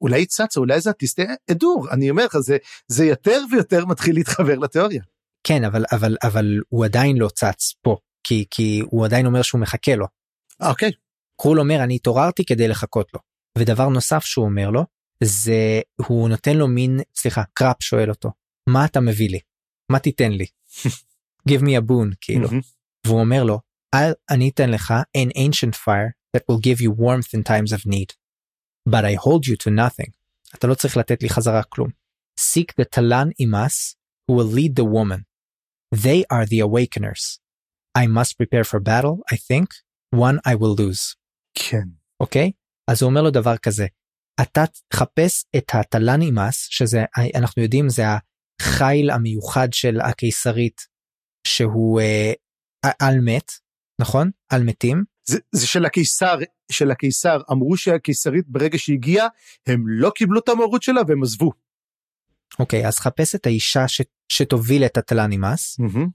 אולי 0.02 0.20
היא 0.20 0.28
צצה 0.28 0.60
אולי 0.60 0.82
זה 0.82 0.90
הטיסטי 0.90 1.22
אדור 1.52 1.88
אני 1.92 2.10
אומר 2.10 2.26
לך 2.26 2.38
זה 2.38 2.58
זה 2.88 3.06
יותר 3.06 3.42
ויותר 3.52 3.86
מתחיל 3.86 4.16
להתחבר 4.16 4.56
לתיאוריה. 4.56 5.02
כן 5.48 5.64
אבל 5.64 5.86
אבל 5.92 6.18
אבל 6.24 6.60
הוא 6.70 6.86
עדיין 6.86 7.18
לא 7.18 7.30
צץ 7.30 7.74
פה 7.82 7.98
כי 8.24 8.46
כי 8.52 8.82
הוא 8.86 9.06
עדיין 9.06 9.26
אומר 9.26 9.42
שהוא 9.42 9.62
מחכה 9.62 9.96
לו. 9.96 10.06
אוקיי. 10.60 10.92
קרול 11.42 11.60
אומר 11.60 11.84
אני 11.84 11.96
התעוררתי 11.96 12.46
כדי 12.46 12.68
לחכות 12.68 13.14
לו 13.14 13.20
ודבר 13.58 13.90
נוסף 13.90 14.24
שהוא 14.24 14.46
אומר 14.46 14.70
לו 14.70 14.86
זה 15.24 15.82
הוא 15.96 16.30
נותן 16.30 16.58
לו 16.58 16.68
מין 16.68 17.00
סליחה 17.16 17.44
קראפ 17.54 17.84
שואל 17.84 18.10
אותו 18.10 18.32
מה 18.70 18.86
אתה 18.86 19.00
מביא 19.00 19.30
לי 19.30 19.40
מה 19.92 20.00
תיתן 20.00 20.32
לי 20.32 20.46
give 21.50 21.62
me 21.62 21.80
a 21.80 21.90
boon 21.90 22.16
כאילו 22.22 22.50
והוא 23.08 23.20
אומר 23.20 23.44
לו 23.44 23.60
אני 24.30 24.50
אתן 24.50 24.70
לך 24.70 24.94
an 25.18 25.30
ancient 25.38 25.76
fire 25.76 26.12
that 26.34 26.44
will 26.48 26.60
give 26.60 26.82
you 26.82 26.92
warmth 26.92 27.34
in 27.34 27.44
times 27.44 27.72
of 27.72 27.86
need. 27.86 28.10
But 28.86 29.06
I 29.06 29.14
hold 29.14 29.48
you 29.48 29.56
to 29.58 29.70
nothing. 29.70 30.12
אתה 30.56 30.68
לא 30.68 30.76
צריך 30.76 30.98
לתת 30.98 31.24
לי 31.24 31.30
חזרה 31.30 31.64
כלום. 31.64 31.90
Seek 32.40 32.74
the 32.82 32.86
talan 32.86 33.30
imas 33.42 33.96
who 34.28 34.34
will 34.36 34.52
lead 34.58 34.76
the 34.76 34.86
woman. 34.86 35.26
They 35.96 36.24
are 36.32 36.46
the 36.46 36.60
awakeners. 36.60 37.40
I 37.96 38.08
must 38.08 38.38
prepare 38.38 38.64
for 38.64 38.80
battle, 38.80 39.18
I 39.32 39.36
think, 39.36 39.68
one 40.16 40.40
I 40.46 40.56
will 40.56 40.76
lose. 40.76 41.16
כן. 41.54 41.88
אוקיי? 42.20 42.48
Okay? 42.48 42.52
אז 42.88 43.02
הוא 43.02 43.10
אומר 43.10 43.22
לו 43.22 43.32
דבר 43.32 43.58
כזה, 43.58 43.86
אתה 44.42 44.64
תחפש 44.88 45.46
את 45.58 45.72
התלן 45.74 46.22
אימאס, 46.22 46.68
שזה, 46.70 47.04
אנחנו 47.36 47.64
יודעים, 47.64 47.90
זה 47.90 48.04
החיל 48.62 49.10
המיוחד 49.10 49.68
של 49.74 50.02
הקיסרית, 50.02 50.82
שהוא 51.48 52.02
אה, 52.02 52.32
על 53.00 53.20
מת, 53.22 53.52
נכון? 54.02 54.30
על 54.50 54.64
מתים. 54.64 55.04
זה, 55.28 55.40
זה 55.52 55.68
של 55.68 55.86
הקיסר, 55.86 56.36
של 56.72 56.92
הקיסר, 56.92 57.38
אמרו 57.52 57.78
שהקיסרית 57.78 58.46
ברגע 58.48 58.78
שהגיעה, 58.78 59.28
הם 59.68 59.84
לא 59.88 60.12
קיבלו 60.16 60.40
את 60.40 60.50
המרות 60.50 60.84
שלה 60.84 61.02
והם 61.08 61.24
עזבו. 61.24 61.52
אוקיי, 62.60 62.88
אז 62.88 62.98
חפש 62.98 63.36
את 63.36 63.46
האישה 63.46 63.88
ש, 63.88 64.02
שתוביל 64.32 64.86
את 64.86 64.98
הט'לן 64.98 65.35
אימאס, 65.35 65.80
mm-hmm. 65.80 66.10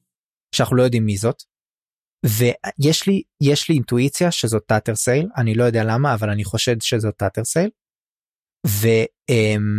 שאנחנו 0.54 0.76
לא 0.76 0.82
יודעים 0.82 1.04
מי 1.04 1.16
זאת, 1.16 1.42
ויש 2.26 3.06
לי, 3.06 3.22
יש 3.42 3.68
לי 3.68 3.74
אינטואיציה 3.74 4.30
שזאת 4.30 4.62
טאטר 4.66 4.94
סייל, 4.94 5.28
אני 5.36 5.54
לא 5.54 5.64
יודע 5.64 5.84
למה, 5.84 6.14
אבל 6.14 6.30
אני 6.30 6.44
חושד 6.44 6.82
שזאת 6.82 7.16
טאטר 7.16 7.44
סייל, 7.44 7.70
ואז 8.66 9.78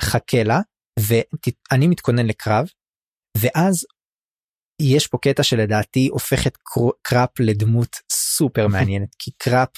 חכה 0.00 0.42
לה, 0.42 0.60
ואני 1.00 1.86
מתכונן 1.88 2.26
לקרב, 2.26 2.66
ואז 3.38 3.86
יש 4.82 5.06
פה 5.06 5.18
קטע 5.22 5.42
שלדעתי 5.42 6.08
הופך 6.12 6.46
את 6.46 6.58
קראפ 7.02 7.40
לדמות 7.40 7.96
סופר 8.12 8.68
מעניינת 8.72 9.14
כי 9.18 9.30
קראפ 9.30 9.68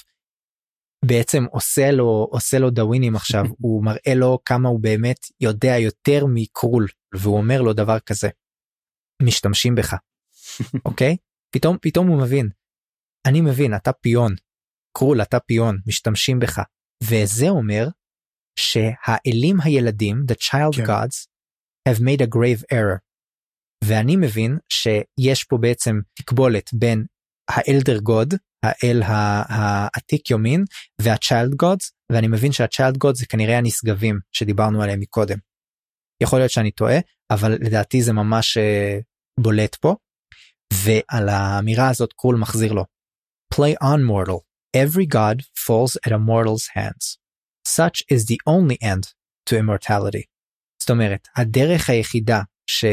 בעצם 1.04 1.44
עושה 1.50 1.90
לו 1.90 2.28
עושה 2.30 2.58
לו 2.58 2.70
דווינים 2.70 3.16
עכשיו 3.16 3.44
הוא 3.62 3.84
מראה 3.84 4.14
לו 4.14 4.38
כמה 4.44 4.68
הוא 4.68 4.80
באמת 4.80 5.18
יודע 5.40 5.78
יותר 5.78 6.24
מקרול 6.34 6.86
והוא 7.14 7.36
אומר 7.36 7.62
לו 7.62 7.72
דבר 7.72 8.00
כזה. 8.00 8.28
משתמשים 9.22 9.74
בך 9.74 9.94
אוקיי 10.88 11.16
פתאום 11.54 11.76
פתאום 11.82 12.06
הוא 12.06 12.22
מבין. 12.22 12.48
אני 13.28 13.40
מבין 13.40 13.74
אתה 13.76 13.92
פיון. 13.92 14.34
קרול 14.96 15.22
אתה 15.22 15.40
פיון 15.40 15.78
משתמשים 15.86 16.38
בך 16.38 16.58
וזה 17.08 17.48
אומר 17.48 17.88
שהאלים 18.58 19.60
הילדים 19.60 20.24
the 20.32 20.34
child 20.34 20.76
כן. 20.76 20.84
gods 20.84 21.26
have 21.88 22.00
made 22.00 22.20
a 22.20 22.26
grave 22.34 22.62
error 22.72 22.98
ואני 23.84 24.16
מבין 24.16 24.58
שיש 24.68 25.44
פה 25.44 25.56
בעצם 25.60 26.00
תקבולת 26.14 26.70
בין 26.74 27.04
ה 27.50 27.58
Elder 27.58 27.98
God 27.98 28.34
האל 28.64 29.02
העתיק 29.48 30.30
יומין 30.30 30.64
וה 31.00 31.16
child 31.16 31.54
gods 31.54 31.92
ואני 32.12 32.28
מבין 32.28 32.52
שה 32.52 32.69
child 32.69 32.96
gods 32.96 33.18
זה 33.18 33.26
כנראה 33.26 33.58
הנשגבים 33.58 34.18
שדיברנו 34.32 34.82
עליהם 34.82 35.00
מקודם. 35.00 35.38
יכול 36.22 36.38
להיות 36.38 36.50
שאני 36.50 36.70
טועה 36.70 36.96
אבל 37.30 37.52
לדעתי 37.52 38.02
זה 38.02 38.12
ממש 38.12 38.58
uh, 38.58 39.40
בולט 39.40 39.74
פה 39.74 39.96
ועל 40.84 41.28
האמירה 41.28 41.90
הזאת 41.90 42.12
קרול 42.12 42.36
מחזיר 42.36 42.72
לו. 42.72 42.84
play 43.54 43.74
on 43.82 44.00
mortal 44.10 44.53
every 44.76 45.06
god 45.06 45.36
falls 45.64 45.96
at 46.06 46.12
a 46.12 46.18
mortal's 46.18 46.66
hands 46.76 47.18
such 47.68 48.02
is 48.14 48.26
the 48.26 48.38
only 48.46 48.78
end 48.82 49.04
to 49.48 49.56
immortality. 49.56 50.24
זאת 50.82 50.90
אומרת 50.90 51.28
הדרך 51.36 51.90
היחידה 51.90 52.40
ש... 52.66 52.84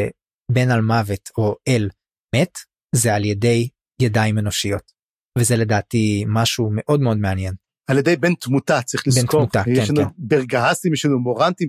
בן 0.51 0.71
על 0.71 0.81
מוות 0.81 1.29
או 1.37 1.55
אל 1.67 1.89
מת 2.35 2.57
זה 2.95 3.15
על 3.15 3.25
ידי 3.25 3.69
ידיים 4.01 4.37
אנושיות. 4.37 4.91
וזה 5.37 5.55
לדעתי 5.55 6.23
משהו 6.27 6.69
מאוד 6.73 6.99
מאוד 6.99 7.17
מעניין. 7.17 7.53
על 7.87 7.97
ידי 7.97 8.15
בן 8.15 8.35
תמותה 8.35 8.81
צריך 8.81 9.07
לזכור. 9.07 9.45
בן 9.45 9.49
תמותה, 9.49 9.71
יש 9.71 9.87
כן, 9.87 9.95
לנו 9.95 10.09
כן. 10.09 10.13
ברגהסים, 10.17 10.93
יש 10.93 11.05
לנו 11.05 11.19
מורנטים. 11.19 11.67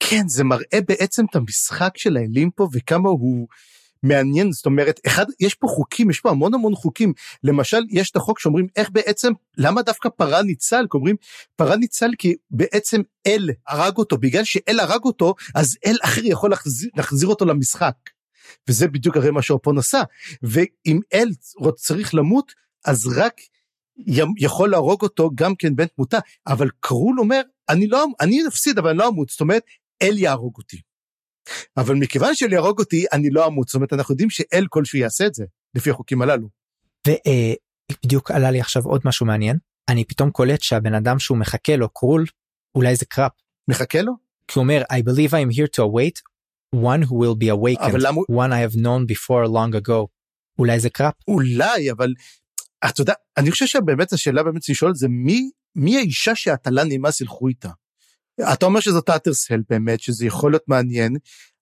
כן, 0.00 0.28
זה 0.28 0.44
מראה 0.44 0.80
בעצם 0.88 1.24
את 1.30 1.36
המשחק 1.36 1.92
של 1.96 2.16
האלים 2.16 2.50
פה 2.50 2.68
וכמה 2.72 3.08
הוא 3.08 3.48
מעניין, 4.02 4.52
זאת 4.52 4.66
אומרת, 4.66 5.00
אחד, 5.06 5.26
יש 5.40 5.54
פה 5.54 5.66
חוקים, 5.66 6.10
יש 6.10 6.20
פה 6.20 6.30
המון 6.30 6.54
המון 6.54 6.74
חוקים. 6.74 7.12
למשל, 7.44 7.80
יש 7.90 8.10
את 8.10 8.16
החוק 8.16 8.38
שאומרים 8.38 8.66
איך 8.76 8.90
בעצם, 8.90 9.32
למה 9.58 9.82
דווקא 9.82 10.08
פרה 10.08 10.42
ניצל? 10.42 10.86
כי 10.90 10.96
אומרים, 10.96 11.16
פרה 11.56 11.76
ניצל 11.76 12.10
כי 12.18 12.34
בעצם 12.50 13.00
אל 13.26 13.50
הרג 13.68 13.96
אותו, 13.96 14.18
בגלל 14.18 14.44
שאל 14.44 14.80
הרג 14.80 15.04
אותו, 15.04 15.34
אז 15.54 15.76
אל 15.86 15.96
אחר 16.02 16.20
יכול 16.24 16.50
להחזיר, 16.50 16.90
להחזיר 16.96 17.28
אותו 17.28 17.44
למשחק. 17.44 17.94
וזה 18.68 18.88
בדיוק 18.88 19.16
הרי 19.16 19.30
מה 19.30 19.42
שאופון 19.42 19.78
עשה. 19.78 20.02
ואם 20.42 21.00
אל 21.14 21.28
צריך 21.76 22.14
למות, 22.14 22.52
אז 22.84 23.06
רק 23.16 23.40
יכול 24.38 24.70
להרוג 24.70 25.02
אותו 25.02 25.30
גם 25.34 25.54
כן 25.54 25.76
בן 25.76 25.86
תמותה, 25.86 26.18
אבל 26.46 26.68
קרול 26.80 27.20
אומר, 27.20 27.40
אני 27.68 27.86
לא, 27.86 28.06
אני 28.20 28.46
אפסיד 28.48 28.78
אבל 28.78 28.90
אני 28.90 28.98
לא 28.98 29.08
אמות, 29.08 29.28
זאת 29.28 29.40
אומרת, 29.40 29.62
אל 30.02 30.18
יהרוג 30.18 30.54
אותי. 30.58 30.80
אבל 31.76 31.94
מכיוון 31.94 32.34
שאל 32.34 32.52
יהרוג 32.52 32.78
אותי, 32.78 33.04
אני 33.12 33.30
לא 33.30 33.46
אמות, 33.46 33.68
זאת 33.68 33.74
אומרת, 33.74 33.92
אנחנו 33.92 34.12
יודעים 34.12 34.30
שאל 34.30 34.66
כלשהו 34.68 34.98
יעשה 34.98 35.26
את 35.26 35.34
זה, 35.34 35.44
לפי 35.74 35.90
החוקים 35.90 36.22
הללו. 36.22 36.48
ובדיוק 37.08 38.30
עלה 38.30 38.50
לי 38.50 38.60
עכשיו 38.60 38.82
עוד 38.84 39.00
משהו 39.04 39.26
מעניין, 39.26 39.58
אני 39.88 40.04
פתאום 40.04 40.30
קולט 40.30 40.62
שהבן 40.62 40.94
אדם 40.94 41.18
שהוא 41.18 41.38
מחכה 41.38 41.76
לו, 41.76 41.88
קרול, 41.88 42.24
אולי 42.74 42.96
זה 42.96 43.06
קראפ. 43.06 43.32
מחכה 43.68 44.02
לו? 44.02 44.12
כי 44.48 44.58
הוא 44.58 44.62
אומר, 44.62 44.82
I 44.92 44.96
believe 44.96 45.30
I 45.30 45.50
am 45.50 45.56
here 45.56 45.68
to 45.76 45.82
await 45.82 46.20
one 46.74 47.02
who 47.08 47.14
will 47.14 47.36
be 47.44 47.48
awakened, 47.48 47.98
למה... 47.98 48.20
one 48.30 48.52
I 48.52 48.72
have 48.72 48.76
known 48.76 49.14
before 49.14 49.46
long 49.46 49.86
ago. 49.86 50.06
אולי 50.58 50.80
זה 50.80 50.90
קראפ. 50.90 51.14
אולי, 51.28 51.90
אבל 51.92 52.12
אתה 52.88 53.00
יודע, 53.00 53.12
אני 53.36 53.50
חושב 53.50 53.66
שבאמת 53.66 54.12
השאלה 54.12 54.42
באמת 54.42 54.68
לשאול 54.68 54.94
זה 54.94 55.08
מי, 55.08 55.50
מי 55.76 55.96
האישה 55.96 56.34
שהט'לן 56.34 56.86
אימאס 56.88 57.20
ילכו 57.20 57.48
איתה. 57.48 57.68
אתה 58.52 58.66
אומר 58.66 58.80
שזאת 58.80 59.10
טאטרסייל 59.10 59.60
באמת, 59.70 60.00
שזה 60.00 60.26
יכול 60.26 60.52
להיות 60.52 60.68
מעניין, 60.68 61.16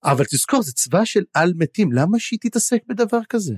אבל 0.05 0.25
תזכור, 0.25 0.63
זה 0.63 0.73
צבא 0.73 1.05
של 1.05 1.23
על 1.35 1.53
מתים, 1.57 1.93
למה 1.93 2.19
שהיא 2.19 2.39
תתעסק 2.43 2.79
בדבר 2.89 3.21
כזה? 3.29 3.55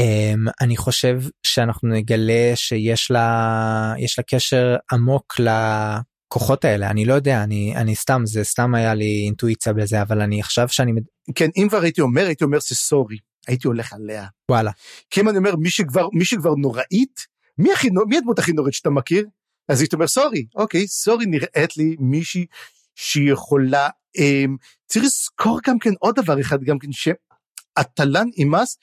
Um, 0.00 0.50
אני 0.60 0.76
חושב 0.76 1.20
שאנחנו 1.42 1.88
נגלה 1.88 2.52
שיש 2.54 3.10
לה, 3.10 3.94
יש 3.98 4.18
לה 4.18 4.24
קשר 4.24 4.76
עמוק 4.92 5.34
לכוחות 5.38 6.64
האלה, 6.64 6.90
אני 6.90 7.04
לא 7.04 7.14
יודע, 7.14 7.42
אני, 7.42 7.76
אני 7.76 7.94
סתם, 7.94 8.22
זה 8.24 8.44
סתם 8.44 8.74
היה 8.74 8.94
לי 8.94 9.22
אינטואיציה 9.26 9.72
בזה, 9.72 10.02
אבל 10.02 10.20
אני 10.20 10.40
עכשיו 10.40 10.68
שאני... 10.68 10.92
כן, 11.34 11.48
אם 11.56 11.66
כבר 11.68 11.82
הייתי 11.82 12.00
אומר, 12.00 12.26
הייתי 12.26 12.44
אומר 12.44 12.60
ססורי. 12.60 13.16
הייתי 13.48 13.66
הולך 13.68 13.92
עליה. 13.92 14.26
וואלה. 14.50 14.70
כי 15.10 15.20
אם 15.20 15.28
אני 15.28 15.38
אומר 15.38 15.56
מי 15.56 15.70
שכבר, 15.70 16.08
מי 16.12 16.24
שכבר 16.24 16.54
נוראית, 16.54 17.20
מי, 17.58 17.72
הכי, 17.72 17.88
מי 18.08 18.18
הדמות 18.18 18.38
הכי 18.38 18.52
נוראית 18.52 18.74
שאתה 18.74 18.90
מכיר? 18.90 19.26
אז 19.68 19.80
הייתי 19.80 19.96
אומר 19.96 20.06
סורי, 20.06 20.46
אוקיי, 20.54 20.88
סורי 20.88 21.26
נראית 21.26 21.76
לי 21.76 21.96
מישהי 21.98 22.46
שיכולה, 22.94 23.88
אמ, 24.18 24.56
צריך 24.86 25.04
לזכור 25.04 25.60
גם 25.66 25.78
כן 25.78 25.90
עוד 25.98 26.14
דבר 26.16 26.40
אחד, 26.40 26.62
גם 26.64 26.78
כן 26.78 26.88
שהתל"ן 26.92 28.26
אימס, 28.36 28.78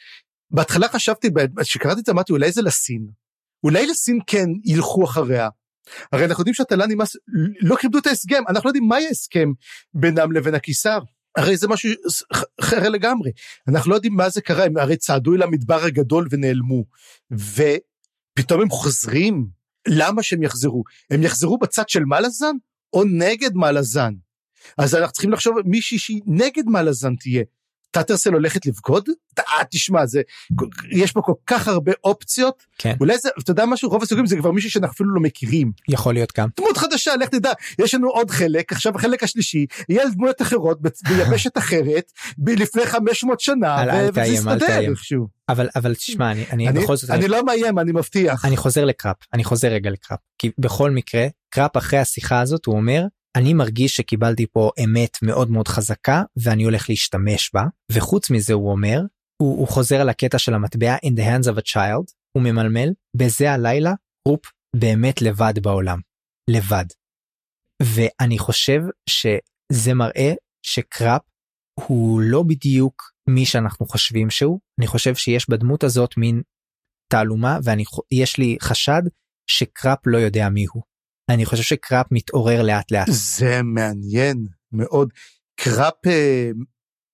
בהתחלה 0.52 0.88
חשבתי, 0.88 1.30
כשקראתי 1.62 2.00
את 2.00 2.06
זה 2.06 2.12
אמרתי 2.12 2.32
אולי 2.32 2.52
זה 2.52 2.62
לסין, 2.62 3.08
אולי 3.64 3.88
לסין 3.88 4.20
כן 4.28 4.48
ילכו 4.66 5.04
אחריה. 5.04 5.50
הרי 6.12 6.26
אנחנו 6.26 6.42
יודעים 6.42 6.54
שהתל"ן 6.54 6.90
אימס 6.90 7.16
לא 7.62 7.76
כיבדו 7.76 7.98
את 7.98 8.08
ההסכם, 8.08 8.44
אנחנו 8.50 8.68
לא 8.68 8.70
יודעים 8.70 8.88
מהי 8.88 9.08
ההסכם 9.08 9.50
בינם 9.94 10.32
לבין 10.32 10.56
הקיסר. 10.56 11.00
הרי 11.38 11.58
זה 11.58 11.68
משהו 11.68 11.90
אחר 12.62 12.90
לגמרי. 12.90 13.32
אנחנו 13.68 13.92
לא 13.92 13.96
יודעים 13.96 14.14
מה 14.14 14.30
זה 14.30 14.42
קרה, 14.42 14.64
הם 14.66 14.78
הרי 14.78 14.98
צעדו 14.98 15.36
אל 15.36 15.42
המדבר 15.42 15.84
הגדול 15.84 16.28
ונעלמו. 16.32 16.84
ופתאום 17.32 18.62
הם 18.62 18.70
חוזרים, 18.70 19.48
למה 19.88 20.24
שהם 20.24 20.44
יחזרו? 20.44 20.84
הם 21.12 21.24
יחזרו 21.24 21.58
בצד 21.58 21.90
של 21.90 22.04
מלאזן 22.06 22.56
או 22.94 23.04
נגד 23.04 23.52
מלאזן? 23.54 24.14
אז 24.78 24.96
אנחנו 24.96 25.14
צריכים 25.14 25.32
לחשוב 25.32 25.56
מישהי 25.66 26.00
שהיא 26.00 26.22
נגד 26.26 26.64
מלאזן 26.66 27.16
תהיה. 27.16 27.44
טאטרסל 27.92 28.34
הולכת 28.34 28.66
לבגוד? 28.66 29.10
אה, 29.40 29.44
תשמע, 29.72 30.06
זה, 30.06 30.22
יש 30.92 31.12
פה 31.12 31.22
כל 31.22 31.34
כך 31.46 31.68
הרבה 31.68 31.92
אופציות. 32.04 32.66
כן. 32.78 32.96
אולי 33.00 33.18
זה, 33.18 33.30
אתה 33.40 33.52
יודע 33.52 33.66
משהו, 33.66 33.90
רוב 33.90 34.04
הסוגים 34.04 34.26
זה 34.26 34.38
כבר 34.38 34.52
מישהו 34.52 34.72
שאנחנו 34.72 34.94
אפילו 34.94 35.10
לא 35.10 35.22
מכירים. 35.22 35.72
יכול 35.90 36.14
להיות 36.14 36.34
גם. 36.38 36.50
דמות 36.58 36.78
חדשה, 36.78 37.16
לך 37.16 37.30
תדע, 37.30 37.52
יש 37.80 37.94
לנו 37.94 38.10
עוד 38.10 38.32
חלק, 38.32 38.72
עכשיו 38.72 38.96
החלק 38.96 39.24
השלישי, 39.24 39.66
יהיה 39.90 40.04
על 40.04 40.12
דמויות 40.12 40.42
אחרות, 40.42 40.80
ביבשת 40.82 41.58
אחרת, 41.58 42.12
לפני 42.48 42.86
500 42.86 43.40
שנה, 43.40 43.84
וזה 44.14 44.22
יסתדר 44.22 44.80
איכשהו. 44.80 45.38
אבל 45.50 45.70
אבל 45.76 45.96
תשמע 45.96 46.32
אני 46.32 46.46
אני, 46.52 46.70
אני 46.70 46.80
בכל 46.80 46.96
זאת 46.96 47.10
אני 47.10 47.28
לא 47.28 47.46
מאיים 47.46 47.80
אני 47.80 47.92
מבטיח 47.92 48.46
אני 48.46 48.58
חוזר 48.58 48.86
לקראפ 48.86 49.16
אני 49.34 49.44
חוזר 49.44 49.68
רגע 49.68 49.90
לקראפ 49.90 50.20
כי 50.38 50.52
בכל 50.58 50.92
מקרה 50.92 51.28
קראפ 51.50 51.78
אחרי 51.78 52.00
השיחה 52.00 52.42
הזאת 52.42 52.66
הוא 52.66 52.76
אומר 52.76 53.04
אני 53.36 53.54
מרגיש 53.54 53.96
שקיבלתי 53.96 54.46
פה 54.48 54.72
אמת 54.84 55.18
מאוד 55.22 55.52
מאוד 55.52 55.68
חזקה 55.68 56.24
ואני 56.44 56.64
הולך 56.64 56.90
להשתמש 56.90 57.52
בה 57.54 57.64
וחוץ 57.92 58.30
מזה 58.30 58.54
הוא 58.54 58.72
אומר 58.72 59.02
הוא, 59.42 59.60
הוא 59.60 59.68
חוזר 59.68 60.02
על 60.02 60.10
הקטע 60.10 60.40
של 60.40 60.54
המטבע 60.54 60.96
in 60.96 61.20
the 61.20 61.22
hands 61.22 61.54
of 61.54 61.58
a 61.58 61.74
child 61.74 62.14
הוא 62.32 62.44
ממלמל 62.44 62.90
בזה 63.18 63.52
הלילה 63.52 63.94
רופ 64.28 64.46
באמת 64.76 65.22
לבד 65.22 65.54
בעולם 65.62 66.00
לבד. 66.50 66.86
ואני 67.84 68.38
חושב 68.38 68.82
שזה 69.10 69.94
מראה 69.94 70.34
שקראפ 70.66 71.22
הוא 71.88 72.22
לא 72.22 72.44
בדיוק 72.44 73.12
מי 73.30 73.46
שאנחנו 73.46 73.86
חושבים 73.86 74.30
שהוא 74.30 74.60
אני 74.80 74.88
חושב 74.88 75.16
שיש 75.16 75.50
בדמות 75.50 75.84
הזאת 75.84 76.18
מין 76.18 76.42
תעלומה 77.12 77.60
ואני 77.64 77.84
יש 78.12 78.38
לי 78.38 78.58
חשד 78.62 79.02
שקראפ 79.50 80.00
לא 80.06 80.18
יודע 80.18 80.50
מי 80.50 80.66
הוא. 80.74 80.84
אני 81.30 81.46
חושב 81.46 81.64
שקראפ 81.64 82.06
מתעורר 82.12 82.62
לאט 82.64 82.92
לאט. 82.92 83.08
זה 83.10 83.62
מעניין 83.64 84.46
מאוד. 84.72 85.14
קראפ 85.60 86.08
אה, 86.08 86.52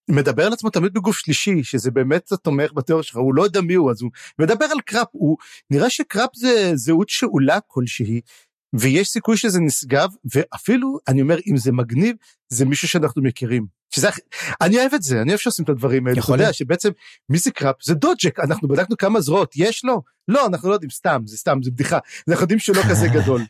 מדבר 0.10 0.45
על 0.45 0.53
עצמו 0.53 0.69
תמיד 0.69 0.94
בגוף 0.94 1.18
שלישי 1.18 1.64
שזה 1.64 1.91
באמת 1.91 2.34
תומך 2.34 2.73
בתיאוריה 2.73 3.03
שלך 3.03 3.15
הוא 3.15 3.35
לא 3.35 3.44
יודע 3.44 3.61
מי 3.61 3.73
הוא 3.73 3.91
אז 3.91 4.02
הוא 4.02 4.11
מדבר 4.40 4.65
על 4.65 4.81
קראפ 4.85 5.07
הוא 5.11 5.38
נראה 5.72 5.90
שקראפ 5.90 6.30
זה 6.35 6.72
זהות 6.76 7.10
שאולה 7.10 7.60
כלשהי 7.68 8.22
ויש 8.73 9.07
סיכוי 9.07 9.38
שזה 9.38 9.60
נשגב 9.60 10.10
ואפילו 10.35 10.98
אני 11.07 11.22
אומר 11.22 11.38
אם 11.48 11.57
זה 11.57 11.72
מגניב 11.72 12.15
זה 12.49 12.65
מישהו 12.65 12.88
שאנחנו 12.88 13.23
מכירים. 13.23 13.65
שזה 13.95 14.09
אני 14.61 14.77
אוהב 14.77 14.93
את 14.93 15.03
זה 15.03 15.21
אני 15.21 15.29
אוהב 15.29 15.39
שעושים 15.39 15.65
את 15.65 15.69
הדברים 15.69 16.07
האלה. 16.07 16.19
יכול 16.19 16.37
להיות 16.37 16.55
שבעצם 16.55 16.89
מי 17.29 17.37
זה 17.83 17.93
דודג'ק 17.93 18.39
אנחנו 18.39 18.67
בדקנו 18.67 18.97
כמה 18.97 19.21
זרועות 19.21 19.53
יש 19.55 19.85
לו 19.85 20.01
לא 20.27 20.47
אנחנו 20.47 20.69
לא 20.69 20.73
יודעים 20.73 20.89
סתם 20.89 21.21
זה 21.25 21.37
סתם 21.37 21.57
זה 21.63 21.71
בדיחה 21.71 21.99
אנחנו 22.29 22.43
יודעים 22.43 22.59
שלא 22.59 22.81
כזה 22.89 23.07
גדול. 23.07 23.41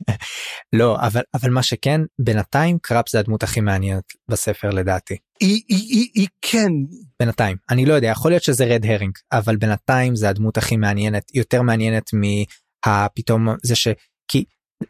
לא 0.73 0.97
אבל 0.99 1.21
אבל 1.33 1.49
מה 1.49 1.63
שכן 1.63 2.01
בינתיים 2.19 2.77
קראפ 2.81 3.09
זה 3.09 3.19
הדמות 3.19 3.43
הכי 3.43 3.61
מעניינת 3.61 4.03
בספר 4.29 4.69
לדעתי. 4.69 5.17
היא, 5.39 5.61
היא, 5.67 5.87
היא, 5.89 6.09
היא 6.13 6.27
כן. 6.41 6.71
בינתיים 7.19 7.57
אני 7.69 7.85
לא 7.85 7.93
יודע 7.93 8.07
יכול 8.07 8.31
להיות 8.31 8.43
שזה 8.43 8.65
רד 8.65 8.85
הרינג 8.85 9.13
אבל 9.31 9.55
בינתיים 9.55 10.15
זה 10.15 10.29
הדמות 10.29 10.57
הכי 10.57 10.77
מעניינת 10.77 11.35
יותר 11.35 11.61
מעניינת 11.61 12.09
מהפתאום 12.13 13.47
זה 13.63 13.75
ש... 13.75 13.87
כי 14.27 14.45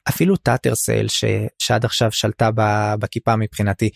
אפילו 0.09 0.35
טאטרסל 0.35 1.05
שעד 1.59 1.85
עכשיו 1.85 2.11
שלטה 2.11 2.49
בכיפה 2.99 3.35
מבחינתי 3.35 3.89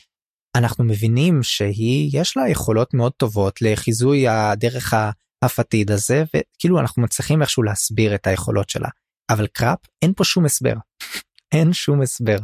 אנחנו 0.57 0.83
מבינים 0.83 1.43
שהיא 1.43 2.09
יש 2.21 2.37
לה 2.37 2.49
יכולות 2.49 2.93
מאוד 2.93 3.11
טובות 3.11 3.61
לחיזוי 3.61 4.27
הדרך 4.27 4.93
הפתיד 5.41 5.91
הזה 5.91 6.23
וכאילו 6.35 6.79
אנחנו 6.79 7.01
מצליחים 7.01 7.41
איכשהו 7.41 7.63
להסביר 7.63 8.15
את 8.15 8.27
היכולות 8.27 8.69
שלה. 8.69 8.89
אבל 9.29 9.47
קראפ 9.47 9.79
אין 10.01 10.13
פה 10.15 10.23
שום 10.23 10.45
הסבר. 10.45 10.73
אין 11.53 11.73
שום 11.73 12.01
הסבר. 12.01 12.37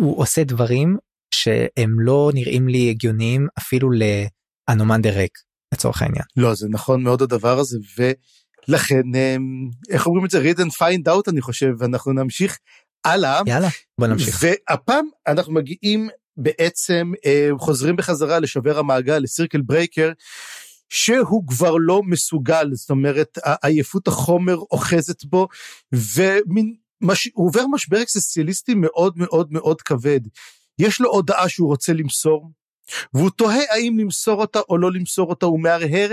הוא 0.00 0.20
עושה 0.20 0.44
דברים 0.44 0.96
שהם 1.34 2.00
לא 2.00 2.30
נראים 2.34 2.68
לי 2.68 2.90
הגיוניים 2.90 3.48
אפילו 3.58 3.90
לאנומנדר 3.90 5.18
ריק 5.18 5.38
לצורך 5.74 6.02
העניין. 6.02 6.24
לא 6.36 6.54
זה 6.54 6.68
נכון 6.70 7.02
מאוד 7.02 7.22
הדבר 7.22 7.58
הזה 7.58 7.78
ולכן 7.98 9.02
אמ, 9.14 9.68
איך 9.90 10.06
אומרים 10.06 10.24
את 10.24 10.30
זה? 10.30 10.42
read 10.42 10.56
and 10.56 10.72
find 10.74 11.06
out 11.06 11.30
אני 11.30 11.40
חושב. 11.40 11.82
אנחנו 11.82 12.12
נמשיך 12.12 12.58
הלאה. 13.04 13.40
יאללה 13.46 13.68
בוא 14.00 14.06
נמשיך. 14.06 14.38
והפעם 14.42 15.06
אנחנו 15.26 15.52
מגיעים 15.52 16.08
בעצם 16.38 17.12
אה, 17.26 17.48
חוזרים 17.58 17.96
בחזרה 17.96 18.38
לשובר 18.38 18.78
המעגל 18.78 19.18
ל 19.18 19.24
Circle 19.24 19.60
Breaker 19.60 20.12
שהוא 20.88 21.46
כבר 21.46 21.76
לא 21.80 22.02
מסוגל. 22.02 22.70
זאת 22.72 22.90
אומרת 22.90 23.38
עייפות 23.62 24.08
החומר 24.08 24.56
אוחזת 24.56 25.24
בו 25.24 25.48
ומין 25.92 26.74
מש... 27.00 27.28
הוא 27.34 27.46
עובר 27.46 27.66
משבר 27.66 28.02
אקזיסטנציאליסטי 28.02 28.74
מאוד 28.74 29.18
מאוד 29.18 29.52
מאוד 29.52 29.82
כבד. 29.82 30.20
יש 30.78 31.00
לו 31.00 31.10
הודעה 31.10 31.48
שהוא 31.48 31.68
רוצה 31.68 31.92
למסור 31.92 32.50
והוא 33.14 33.30
תוהה 33.30 33.60
האם 33.70 33.98
למסור 33.98 34.40
אותה 34.40 34.60
או 34.68 34.78
לא 34.78 34.92
למסור 34.92 35.30
אותה, 35.30 35.46
הוא 35.46 35.60
מהרהר 35.60 36.12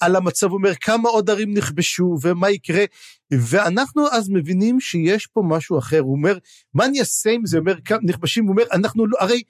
על 0.00 0.16
המצב, 0.16 0.46
הוא 0.46 0.56
אומר 0.58 0.74
כמה 0.74 1.08
עוד 1.08 1.30
ערים 1.30 1.54
נכבשו 1.54 2.16
ומה 2.22 2.50
יקרה, 2.50 2.84
ואנחנו 3.32 4.08
אז 4.12 4.28
מבינים 4.28 4.80
שיש 4.80 5.26
פה 5.26 5.42
משהו 5.48 5.78
אחר, 5.78 6.00
הוא 6.00 6.12
אומר 6.12 6.38
מה 6.74 6.84
אני 6.84 7.00
אעשה 7.00 7.30
עם 7.30 7.46
זה, 7.46 7.58
הוא 7.58 7.62
אומר 7.62 7.78
נכבשים, 8.02 8.44
הוא 8.44 8.52
אומר 8.52 8.64
אנחנו 8.72 9.06
לא, 9.06 9.16
הרי 9.20 9.42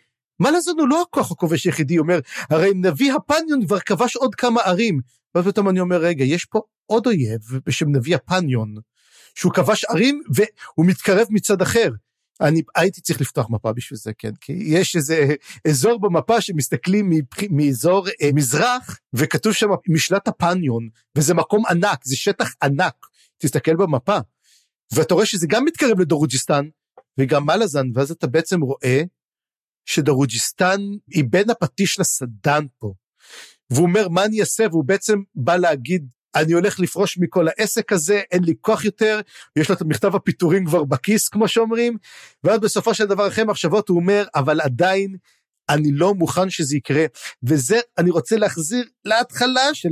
מה 0.42 0.50
לזון 0.50 0.78
הוא 0.78 0.88
לא 0.88 1.02
הכוח 1.02 1.30
הכובש 1.30 1.64
היחידי, 1.64 1.96
הוא 1.96 2.02
אומר 2.02 2.20
הרי 2.50 2.70
נביא 2.74 3.12
הפניון 3.12 3.66
כבר 3.66 3.80
כבש 3.80 4.16
עוד 4.16 4.34
כמה 4.34 4.60
ערים, 4.60 5.00
ואז 5.34 5.44
פתאום 5.46 5.68
אני 5.68 5.80
אומר 5.80 5.96
רגע 5.96 6.24
יש 6.24 6.44
פה 6.44 6.60
עוד 6.86 7.06
אויב 7.06 7.40
בשם 7.66 7.96
נביא 7.96 8.14
הפניון, 8.14 8.74
שהוא 9.34 9.52
כבש 9.52 9.84
ערים 9.84 10.22
והוא 10.34 10.86
מתקרב 10.86 11.26
מצד 11.30 11.62
אחר. 11.62 11.90
אני 12.40 12.62
הייתי 12.76 13.00
צריך 13.00 13.20
לפתוח 13.20 13.50
מפה 13.50 13.72
בשביל 13.72 13.98
זה 13.98 14.12
כן 14.18 14.30
כי 14.40 14.52
יש 14.52 14.96
איזה 14.96 15.34
אזור 15.68 16.00
במפה 16.00 16.40
שמסתכלים 16.40 17.10
מאזור 17.50 18.08
אה, 18.22 18.30
מזרח 18.34 18.98
וכתוב 19.12 19.52
שם 19.52 19.68
משלט 19.88 20.28
הפניון 20.28 20.88
וזה 21.16 21.34
מקום 21.34 21.66
ענק 21.66 22.04
זה 22.04 22.16
שטח 22.16 22.54
ענק 22.62 22.94
תסתכל 23.38 23.76
במפה 23.76 24.18
ואתה 24.92 25.14
רואה 25.14 25.26
שזה 25.26 25.46
גם 25.46 25.64
מתקרב 25.64 26.00
לדורוג'יסטן 26.00 26.64
וגם 27.18 27.46
מלאזן 27.46 27.86
ואז 27.94 28.10
אתה 28.10 28.26
בעצם 28.26 28.60
רואה 28.60 29.02
שדורוג'יסטן 29.86 30.80
היא 31.10 31.24
בין 31.30 31.50
הפטיש 31.50 32.00
לסדן 32.00 32.64
פה 32.78 32.92
והוא 33.70 33.86
אומר 33.86 34.08
מה 34.08 34.24
אני 34.24 34.40
אעשה 34.40 34.66
והוא 34.70 34.84
בעצם 34.84 35.18
בא 35.34 35.56
להגיד 35.56 36.08
אני 36.34 36.52
הולך 36.52 36.80
לפרוש 36.80 37.18
מכל 37.18 37.48
העסק 37.48 37.92
הזה, 37.92 38.20
אין 38.30 38.44
לי 38.44 38.54
כוח 38.60 38.84
יותר, 38.84 39.20
יש 39.56 39.68
לו 39.68 39.74
את 39.74 39.82
מכתב 39.82 40.14
הפיטורים 40.14 40.66
כבר 40.66 40.84
בכיס, 40.84 41.28
כמו 41.28 41.48
שאומרים, 41.48 41.96
ואז 42.44 42.60
בסופו 42.60 42.94
של 42.94 43.06
דבר, 43.06 43.28
אחרי 43.28 43.44
מחשבות, 43.44 43.88
הוא 43.88 43.96
אומר, 43.96 44.24
אבל 44.34 44.60
עדיין, 44.60 45.16
אני 45.68 45.92
לא 45.92 46.14
מוכן 46.14 46.50
שזה 46.50 46.76
יקרה. 46.76 47.04
וזה, 47.42 47.80
אני 47.98 48.10
רוצה 48.10 48.36
להחזיר 48.36 48.84
להתחלה 49.04 49.74
של 49.74 49.90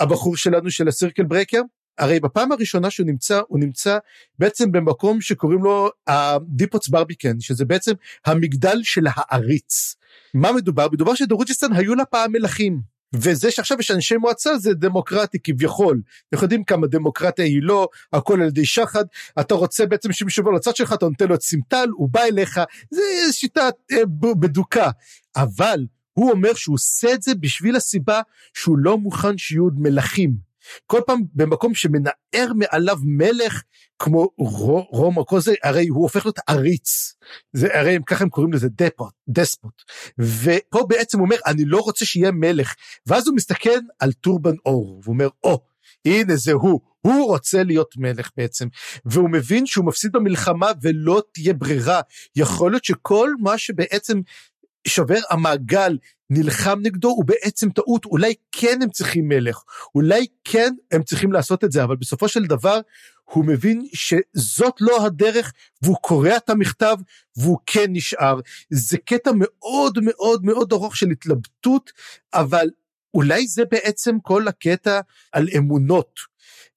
הבחור 0.00 0.36
שלנו, 0.36 0.70
של 0.70 0.88
הסירקל 0.88 1.24
ברקר. 1.24 1.60
הרי 2.00 2.20
בפעם 2.20 2.52
הראשונה 2.52 2.90
שהוא 2.90 3.06
נמצא, 3.06 3.40
הוא 3.48 3.60
נמצא 3.60 3.98
בעצם 4.38 4.72
במקום 4.72 5.20
שקוראים 5.20 5.62
לו 5.62 5.90
הדיפוץ 6.06 6.88
ברביקן, 6.88 7.40
שזה 7.40 7.64
בעצם 7.64 7.92
המגדל 8.26 8.80
של 8.82 9.04
העריץ. 9.14 9.96
מה 10.34 10.52
מדובר? 10.52 10.88
מדובר 10.92 11.14
שדרוג'יסטן 11.14 11.72
היו 11.72 11.94
לה 11.94 12.04
פעם 12.04 12.32
מלכים. 12.32 12.80
וזה 13.14 13.50
שעכשיו 13.50 13.80
יש 13.80 13.90
אנשי 13.90 14.16
מועצה 14.16 14.58
זה 14.58 14.74
דמוקרטי 14.74 15.38
כביכול. 15.44 16.00
אנחנו 16.32 16.44
יודעים 16.44 16.64
כמה 16.64 16.86
דמוקרטיה 16.86 17.44
היא 17.44 17.62
לא, 17.62 17.88
הכל 18.12 18.40
על 18.40 18.48
ידי 18.48 18.64
שחד, 18.64 19.04
אתה 19.40 19.54
רוצה 19.54 19.86
בעצם 19.86 20.12
שמישהו 20.12 20.42
יבוא 20.42 20.52
לצד 20.52 20.76
שלך, 20.76 20.92
אתה 20.92 21.06
נותן 21.06 21.28
לו 21.28 21.34
את 21.34 21.42
סימטל, 21.42 21.88
הוא 21.92 22.08
בא 22.08 22.22
אליך, 22.22 22.60
זה 22.90 23.02
שיטה 23.32 23.68
אה, 23.92 24.06
בדוקה. 24.40 24.90
אבל 25.36 25.86
הוא 26.12 26.30
אומר 26.30 26.54
שהוא 26.54 26.74
עושה 26.74 27.14
את 27.14 27.22
זה 27.22 27.34
בשביל 27.34 27.76
הסיבה 27.76 28.20
שהוא 28.54 28.78
לא 28.78 28.98
מוכן 28.98 29.38
שיהיו 29.38 29.64
עוד 29.64 29.74
מלכים. 29.78 30.49
כל 30.86 31.00
פעם 31.06 31.20
במקום 31.34 31.74
שמנער 31.74 32.52
מעליו 32.54 32.98
מלך 33.02 33.62
כמו 33.98 34.28
רומא, 34.90 35.22
כל 35.26 35.40
זה, 35.40 35.54
הרי 35.62 35.88
הוא 35.88 36.02
הופך 36.02 36.26
להיות 36.26 36.38
עריץ. 36.48 37.14
זה, 37.52 37.78
הרי 37.78 37.96
הם 37.96 38.02
ככה 38.02 38.24
הם 38.24 38.30
קוראים 38.30 38.52
לזה 38.52 38.68
דפוט, 38.68 39.12
דספוט. 39.28 39.82
ופה 40.18 40.86
בעצם 40.88 41.18
הוא 41.18 41.24
אומר, 41.24 41.36
אני 41.46 41.64
לא 41.64 41.78
רוצה 41.78 42.04
שיהיה 42.04 42.30
מלך. 42.30 42.74
ואז 43.06 43.28
הוא 43.28 43.36
מסתכל 43.36 43.78
על 43.98 44.12
טורבן 44.12 44.54
אור, 44.66 45.00
ואומר, 45.04 45.28
או, 45.44 45.54
oh, 45.54 45.58
הנה 46.04 46.36
זה 46.36 46.52
הוא, 46.52 46.80
הוא 47.00 47.26
רוצה 47.26 47.62
להיות 47.62 47.94
מלך 47.96 48.30
בעצם, 48.36 48.68
והוא 49.04 49.30
מבין 49.30 49.66
שהוא 49.66 49.86
מפסיד 49.86 50.12
במלחמה 50.12 50.70
ולא 50.82 51.22
תהיה 51.32 51.54
ברירה. 51.54 52.00
יכול 52.36 52.70
להיות 52.70 52.84
שכל 52.84 53.30
מה 53.40 53.58
שבעצם 53.58 54.20
שובר 54.86 55.18
המעגל 55.30 55.98
נלחם 56.30 56.78
נגדו 56.82 57.08
הוא 57.08 57.24
בעצם 57.24 57.70
טעות, 57.70 58.04
אולי 58.04 58.34
כן 58.52 58.78
הם 58.82 58.90
צריכים 58.90 59.28
מלך, 59.28 59.62
אולי 59.94 60.26
כן 60.44 60.74
הם 60.90 61.02
צריכים 61.02 61.32
לעשות 61.32 61.64
את 61.64 61.72
זה, 61.72 61.84
אבל 61.84 61.96
בסופו 61.96 62.28
של 62.28 62.44
דבר 62.44 62.80
הוא 63.24 63.44
מבין 63.44 63.86
שזאת 63.92 64.74
לא 64.80 65.06
הדרך 65.06 65.52
והוא 65.82 65.96
קורע 65.96 66.36
את 66.36 66.50
המכתב 66.50 66.96
והוא 67.36 67.58
כן 67.66 67.86
נשאר. 67.88 68.40
זה 68.70 68.98
קטע 68.98 69.30
מאוד 69.34 69.98
מאוד 70.02 70.44
מאוד 70.44 70.72
ארוך 70.72 70.96
של 70.96 71.10
התלבטות, 71.10 71.92
אבל 72.34 72.70
אולי 73.14 73.46
זה 73.46 73.62
בעצם 73.70 74.16
כל 74.22 74.48
הקטע 74.48 75.00
על 75.32 75.48
אמונות. 75.56 76.29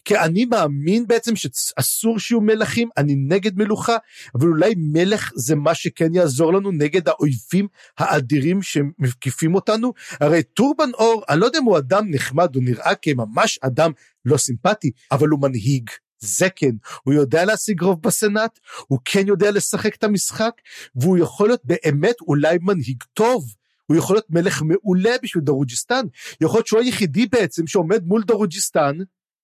כי 0.05 0.17
אני 0.17 0.45
מאמין 0.45 1.07
בעצם 1.07 1.35
שאסור 1.35 2.19
שיהיו 2.19 2.41
מלכים, 2.41 2.89
אני 2.97 3.15
נגד 3.15 3.57
מלוכה, 3.57 3.97
אבל 4.35 4.47
אולי 4.47 4.73
מלך 4.77 5.31
זה 5.35 5.55
מה 5.55 5.75
שכן 5.75 6.15
יעזור 6.15 6.53
לנו 6.53 6.71
נגד 6.71 7.09
האויבים 7.09 7.67
האדירים 7.97 8.61
שמקיפים 8.61 9.55
אותנו. 9.55 9.93
הרי 10.19 10.43
טורבן 10.43 10.89
אור, 10.93 11.23
אני 11.29 11.39
לא 11.39 11.45
יודע 11.45 11.59
אם 11.59 11.63
הוא 11.63 11.77
אדם 11.77 12.05
נחמד, 12.09 12.55
הוא 12.55 12.63
נראה 12.63 12.95
כממש 12.95 13.59
אדם 13.61 13.91
לא 14.25 14.37
סימפטי, 14.37 14.91
אבל 15.11 15.27
הוא 15.29 15.41
מנהיג. 15.41 15.89
זה 16.19 16.47
כן, 16.55 16.71
הוא 17.03 17.13
יודע 17.13 17.45
להשיג 17.45 17.81
רוב 17.81 18.01
בסנאט, 18.01 18.59
הוא 18.87 18.99
כן 19.05 19.27
יודע 19.27 19.51
לשחק 19.51 19.95
את 19.95 20.03
המשחק, 20.03 20.51
והוא 20.95 21.17
יכול 21.17 21.47
להיות 21.47 21.61
באמת 21.63 22.15
אולי 22.21 22.57
מנהיג 22.61 23.03
טוב. 23.13 23.45
הוא 23.85 23.97
יכול 23.97 24.15
להיות 24.15 24.29
מלך 24.29 24.61
מעולה 24.61 25.11
בשביל 25.23 25.43
דרוג'יסטן. 25.43 26.05
יכול 26.41 26.57
להיות 26.57 26.67
שהוא 26.67 26.79
היחידי 26.79 27.25
בעצם 27.25 27.67
שעומד 27.67 28.03
מול 28.05 28.23
דרוג'יסטן 28.23 28.97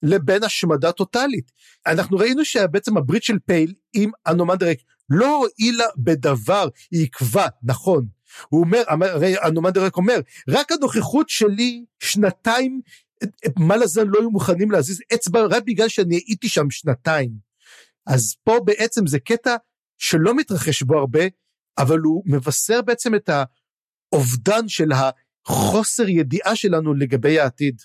לבין 0.04 0.44
השמדה 0.44 0.92
טוטאלית. 0.92 1.52
אנחנו 1.88 2.18
ראינו 2.18 2.46
שבעצם 2.46 2.98
הברית 2.98 3.24
של 3.24 3.40
פייל 3.46 3.74
עם 3.94 4.12
אנומנדר 4.26 4.59
רייק 4.59 4.78
לא 5.10 5.36
הועילה 5.36 5.86
בדבר, 5.98 6.68
היא 6.92 7.06
עיכבה, 7.06 7.48
נכון. 7.64 8.08
הוא 8.50 8.62
אומר, 8.62 8.84
הרי 8.88 9.36
אנומנדר 9.41 9.77
רייק 9.77 9.98
אומר, 9.98 10.20
רק 10.50 10.72
הנוכחות 10.72 11.30
שלי 11.30 11.86
שנתיים, 12.00 12.82
מלאזן 13.60 14.08
לא 14.08 14.20
היו 14.20 14.30
מוכנים 14.30 14.72
להזיז 14.72 15.02
אצבע 15.14 15.46
רק 15.50 15.64
בגלל 15.66 15.88
שאני 15.88 16.16
הייתי 16.16 16.50
שם 16.50 16.70
שנתיים. 16.70 17.32
אז 18.08 18.36
פה 18.44 18.60
בעצם 18.66 19.08
זה 19.08 19.20
קטע 19.20 19.56
שלא 19.98 20.36
מתרחש 20.36 20.82
בו 20.82 20.98
הרבה, 20.98 21.24
אבל 21.78 22.00
הוא 22.00 22.24
מבשר 22.26 22.82
בעצם 22.82 23.16
את 23.16 23.30
האובדן 24.14 24.68
של 24.68 24.90
החוסר 24.92 26.10
ידיעה 26.10 26.56
שלנו 26.56 26.94
לגבי 26.94 27.40
העתיד. 27.40 27.82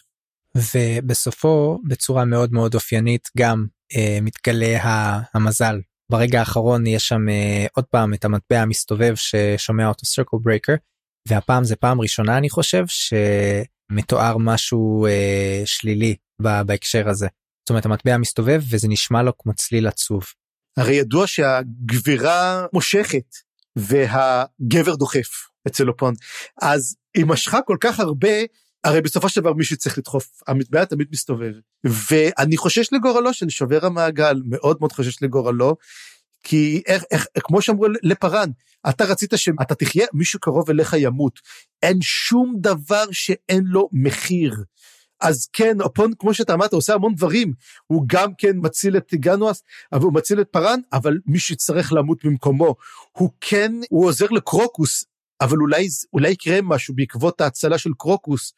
ובסופו 0.57 1.79
בצורה 1.89 2.25
מאוד 2.25 2.53
מאוד 2.53 2.75
אופיינית 2.75 3.29
גם 3.39 3.67
אה, 3.97 4.19
מתגלה 4.23 4.79
המזל. 5.35 5.81
ברגע 6.13 6.39
האחרון 6.39 6.87
יש 6.87 7.09
שם 7.09 7.29
אה, 7.29 7.67
עוד 7.73 7.85
פעם 7.85 8.15
את 8.15 8.25
המטבע 8.25 8.61
המסתובב 8.61 9.15
ששומע 9.15 9.89
אותו 9.89 10.07
Circle 10.07 10.37
Breaker 10.43 10.75
והפעם 11.29 11.65
זה 11.65 11.77
פעם 11.77 12.01
ראשונה 12.01 12.39
אני 12.39 12.51
חושב 12.51 12.85
שמתואר 12.87 14.37
משהו 14.39 15.07
אה, 15.07 15.63
שלילי 15.65 16.17
בהקשר 16.67 17.09
הזה. 17.09 17.27
זאת 17.65 17.71
אומרת 17.71 17.87
המטבע 17.87 18.17
מסתובב 18.17 18.63
וזה 18.71 18.89
נשמע 18.89 19.23
לו 19.23 19.39
כמו 19.39 19.55
צליל 19.55 19.87
עצוב. 19.87 20.25
הרי 20.77 20.95
ידוע 20.95 21.27
שהגבירה 21.27 22.67
מושכת 22.73 23.35
והגבר 23.77 24.95
דוחף 24.95 25.29
אצל 25.67 25.89
אופון 25.89 26.15
אז 26.63 26.97
היא 27.15 27.27
משכה 27.27 27.63
כל 27.63 27.77
כך 27.81 28.01
הרבה 28.01 28.29
הרי 28.85 29.01
בסופו 29.01 29.29
של 29.29 29.41
דבר 29.41 29.53
מישהו 29.53 29.77
צריך 29.77 29.99
לדחוף, 29.99 30.43
המטבע 30.47 30.85
תמיד 30.85 31.09
מסתובב. 31.13 31.53
ואני 31.85 32.57
חושש 32.57 32.93
לגורלו 32.93 33.35
של 33.35 33.49
שובר 33.49 33.87
המעגל, 33.87 34.43
מאוד 34.47 34.77
מאוד 34.81 34.93
חושש 34.93 35.23
לגורלו, 35.23 35.77
כי 36.43 36.83
איך, 36.87 37.05
איך, 37.11 37.27
כמו 37.41 37.63
שאמרו 37.63 37.87
לפרן, 38.03 38.51
אתה 38.89 39.05
רצית 39.05 39.33
שאתה 39.37 39.75
תחיה, 39.75 40.07
מישהו 40.13 40.41
קרוב 40.41 40.71
אליך 40.71 40.95
ימות. 40.99 41.41
אין 41.83 41.99
שום 42.03 42.55
דבר 42.61 43.05
שאין 43.11 43.65
לו 43.65 43.89
מחיר. 43.93 44.55
אז 45.21 45.49
כן, 45.53 45.81
אופון, 45.81 46.13
כמו 46.19 46.35
שאתה 46.35 46.55
אמרת, 46.55 46.73
עושה 46.73 46.95
המון 46.95 47.15
דברים. 47.15 47.53
הוא 47.87 48.05
גם 48.07 48.31
כן 48.39 48.53
מציל 48.55 48.97
את 48.97 49.15
גנואס, 49.15 49.63
הוא 49.95 50.15
מציל 50.15 50.41
את 50.41 50.49
פרן, 50.51 50.81
אבל 50.93 51.19
מישהו 51.27 51.53
יצטרך 51.53 51.93
למות 51.93 52.25
במקומו. 52.25 52.75
הוא 53.13 53.31
כן, 53.41 53.73
הוא 53.91 54.07
עוזר 54.07 54.27
לקרוקוס, 54.27 55.05
אבל 55.41 55.57
אולי, 55.59 55.89
אולי 56.13 56.31
יקרה 56.31 56.59
משהו 56.63 56.95
בעקבות 56.95 57.41
ההצלה 57.41 57.79
של 57.79 57.91
קרוקוס, 57.99 58.53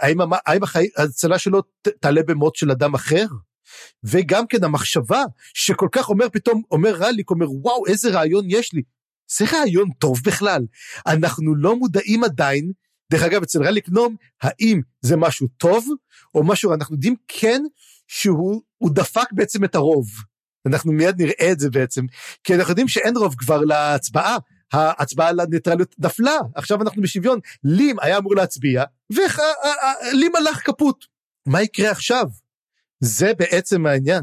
האם, 0.00 0.18
האם 0.46 0.60
ההצלה 0.96 1.38
שלו 1.38 1.62
תעלה 2.00 2.22
במות 2.22 2.56
של 2.56 2.70
אדם 2.70 2.94
אחר? 2.94 3.26
וגם 4.04 4.46
כן 4.46 4.64
המחשבה 4.64 5.22
שכל 5.54 5.88
כך 5.92 6.08
אומר 6.08 6.28
פתאום, 6.32 6.62
אומר 6.70 6.94
רליק, 6.94 7.30
אומר 7.30 7.50
וואו 7.50 7.86
איזה 7.86 8.10
רעיון 8.10 8.44
יש 8.48 8.72
לי. 8.72 8.82
זה 9.38 9.44
רעיון 9.52 9.88
טוב 9.98 10.20
בכלל. 10.24 10.66
אנחנו 11.06 11.54
לא 11.54 11.76
מודעים 11.76 12.24
עדיין, 12.24 12.72
דרך 13.12 13.22
אגב 13.22 13.42
אצל 13.42 13.62
רליק 13.62 13.88
נום, 13.88 14.16
האם 14.42 14.80
זה 15.00 15.16
משהו 15.16 15.48
טוב 15.56 15.86
או 16.34 16.44
משהו, 16.44 16.74
אנחנו 16.74 16.94
יודעים 16.94 17.14
כן 17.28 17.62
שהוא 18.08 18.90
דפק 18.94 19.32
בעצם 19.32 19.64
את 19.64 19.74
הרוב. 19.74 20.06
אנחנו 20.66 20.92
מיד 20.92 21.22
נראה 21.22 21.52
את 21.52 21.60
זה 21.60 21.70
בעצם, 21.70 22.04
כי 22.44 22.54
אנחנו 22.54 22.70
יודעים 22.70 22.88
שאין 22.88 23.16
רוב 23.16 23.34
כבר 23.38 23.60
להצבעה, 23.60 24.36
ההצבעה 24.72 25.28
על 25.28 25.40
הניטרליות 25.40 25.94
נפלה, 25.98 26.36
עכשיו 26.54 26.82
אנחנו 26.82 27.02
בשוויון. 27.02 27.38
לים 27.64 27.96
היה 28.00 28.18
אמור 28.18 28.36
להצביע, 28.36 28.84
ולים 29.12 30.36
הלך 30.36 30.66
כפות. 30.66 31.04
מה 31.46 31.62
יקרה 31.62 31.90
עכשיו? 31.90 32.24
זה 33.00 33.32
בעצם 33.38 33.86
העניין. 33.86 34.22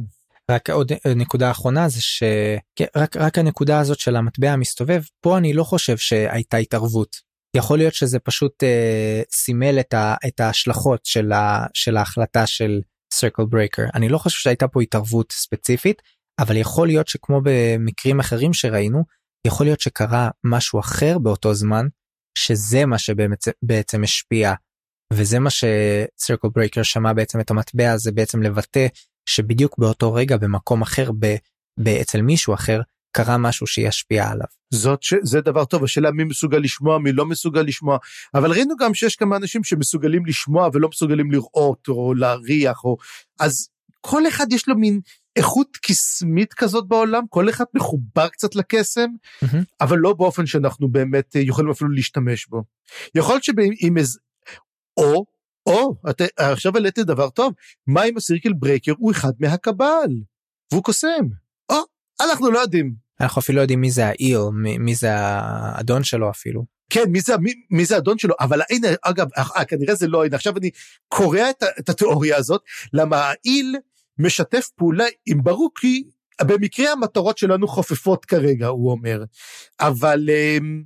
רק 0.52 0.70
עוד 0.70 0.92
נקודה 1.16 1.52
אחרונה 1.52 1.90
זה 1.90 2.02
שרק 2.02 3.18
רק 3.18 3.38
הנקודה 3.38 3.80
הזאת 3.80 4.00
של 4.00 4.16
המטבע 4.16 4.52
המסתובב 4.52 5.02
פה 5.22 5.38
אני 5.38 5.54
לא 5.54 5.64
חושב 5.64 5.98
שהייתה 5.98 6.58
התערבות. 6.58 7.28
יכול 7.58 7.78
להיות 7.78 7.94
שזה 7.94 8.20
פשוט 8.20 8.64
אה, 8.64 9.22
סימל 9.32 9.80
את, 9.80 9.94
ה, 9.94 10.16
את 10.28 10.40
ההשלכות 10.40 11.06
של, 11.06 11.32
ה, 11.32 11.66
של 11.74 11.98
ההחלטה 11.98 12.48
של 12.48 12.82
circle 13.14 13.46
breaker 13.54 13.90
אני 13.94 14.10
לא 14.10 14.18
חושב 14.18 14.40
שהייתה 14.40 14.68
פה 14.68 14.82
התערבות 14.82 15.32
ספציפית 15.32 16.02
אבל 16.40 16.58
יכול 16.58 16.88
להיות 16.88 17.08
שכמו 17.08 17.42
במקרים 17.44 18.20
אחרים 18.20 18.54
שראינו 18.54 19.04
יכול 19.48 19.66
להיות 19.66 19.80
שקרה 19.80 20.30
משהו 20.44 20.80
אחר 20.80 21.18
באותו 21.20 21.54
זמן, 21.54 21.88
שזה 22.38 22.86
מה 22.86 22.98
שבעצם 22.98 24.04
השפיע, 24.04 24.54
וזה 25.14 25.40
מה 25.40 25.50
ש 25.50 25.74
Circle 25.74 26.48
Breaker 26.56 26.84
שמע 26.84 27.14
בעצם 27.14 27.40
את 27.40 27.52
המטבע 27.52 27.92
הזה 27.92 28.12
בעצם 28.12 28.42
לבטא 28.42 28.88
שבדיוק 29.30 29.78
באותו 29.78 30.14
רגע 30.14 30.38
במקום 30.38 30.82
אחר 30.82 31.10
אצל 32.02 32.22
מישהו 32.22 32.54
אחר 32.54 32.82
קרה 33.12 33.38
משהו 33.38 33.68
שישפיע 33.68 34.30
עליו. 34.30 34.48
זאת 34.74 35.04
ש... 35.04 35.14
זה 35.24 35.42
דבר 35.42 35.66
טוב 35.66 35.84
השאלה 35.84 36.12
מי 36.12 36.24
מסוגל 36.24 36.58
לשמוע 36.58 36.98
מי 36.98 37.12
לא 37.12 37.26
מסוגל 37.26 37.62
לשמוע 37.62 37.98
אבל 38.34 38.52
ראינו 38.52 38.76
גם 38.78 38.94
שיש 38.94 39.16
כמה 39.16 39.38
אנשים 39.38 39.64
שמסוגלים 39.64 40.26
לשמוע 40.26 40.70
ולא 40.74 40.90
מסוגלים 40.90 41.32
לראות 41.32 41.88
או 41.88 42.14
להריח 42.14 42.84
או 42.84 42.98
אז 43.40 43.70
כל 44.02 44.28
אחד 44.28 44.52
יש 44.52 44.68
לו 44.68 44.76
מין 44.76 45.00
איכות 45.38 45.78
קסמית 45.82 46.54
כזאת 46.54 46.88
בעולם, 46.88 47.24
כל 47.30 47.50
אחד 47.50 47.66
מחובר 47.74 48.28
קצת 48.28 48.56
לקסם, 48.56 49.10
mm-hmm. 49.44 49.58
אבל 49.82 49.98
לא 49.98 50.14
באופן 50.14 50.46
שאנחנו 50.46 50.88
באמת 50.88 51.36
אה, 51.36 51.42
יכולים 51.42 51.72
אפילו 51.72 51.90
להשתמש 51.90 52.48
בו. 52.48 52.64
יכול 53.16 53.34
להיות 53.34 53.44
שאם 53.44 53.98
איזה, 53.98 54.20
או, 54.98 55.26
או, 55.66 55.96
את, 56.10 56.22
עכשיו 56.38 56.76
העליתי 56.76 57.04
דבר 57.04 57.30
טוב, 57.30 57.54
מה 57.88 58.04
אם 58.04 58.18
ה 58.18 58.23
Circle 58.23 58.54
Breaker 58.54 58.94
הוא 58.98 59.12
אחד 59.12 59.32
מה 59.40 59.57
cabal, 59.57 60.10
והוא 60.72 60.84
קוסם? 60.84 61.26
או, 61.70 61.78
אנחנו 62.22 62.52
לא 62.52 62.60
יודעים. 62.60 62.94
אנחנו 63.22 63.40
אפילו 63.40 63.56
לא 63.56 63.62
יודעים 63.62 63.82
מי 63.82 63.92
זה 63.92 64.06
העיר, 64.06 64.50
מי, 64.50 64.78
מי 64.78 64.96
זה 64.96 65.10
האדון 65.14 66.04
שלו 66.04 66.30
אפילו. 66.30 66.66
כן, 66.90 67.04
מי 67.10 67.22
זה, 67.22 67.38
מי, 67.38 67.54
מי 67.72 67.86
זה 67.86 67.96
האדון 67.96 68.18
שלו, 68.18 68.36
אבל 68.40 68.62
הנה, 68.70 68.88
אגב, 69.02 69.28
אה, 69.38 69.66
כנראה 69.66 69.96
זה 69.96 70.08
לא, 70.08 70.26
הנה, 70.26 70.36
עכשיו 70.36 70.58
אני 70.58 70.70
קורע 71.08 71.50
את, 71.50 71.64
את 71.80 71.90
התיאוריה 71.90 72.38
הזאת, 72.38 72.62
למה 72.94 73.18
האיל 73.18 73.76
משתף 74.20 74.70
פעולה 74.76 75.06
עם 75.26 75.44
ברוקי, 75.44 76.04
במקרה 76.42 76.92
המטרות 76.92 77.38
שלנו 77.38 77.68
חופפות 77.68 78.26
כרגע, 78.26 78.68
הוא 78.68 78.92
אומר. 78.92 79.24
אבל... 79.80 80.30
אמ, 80.30 80.84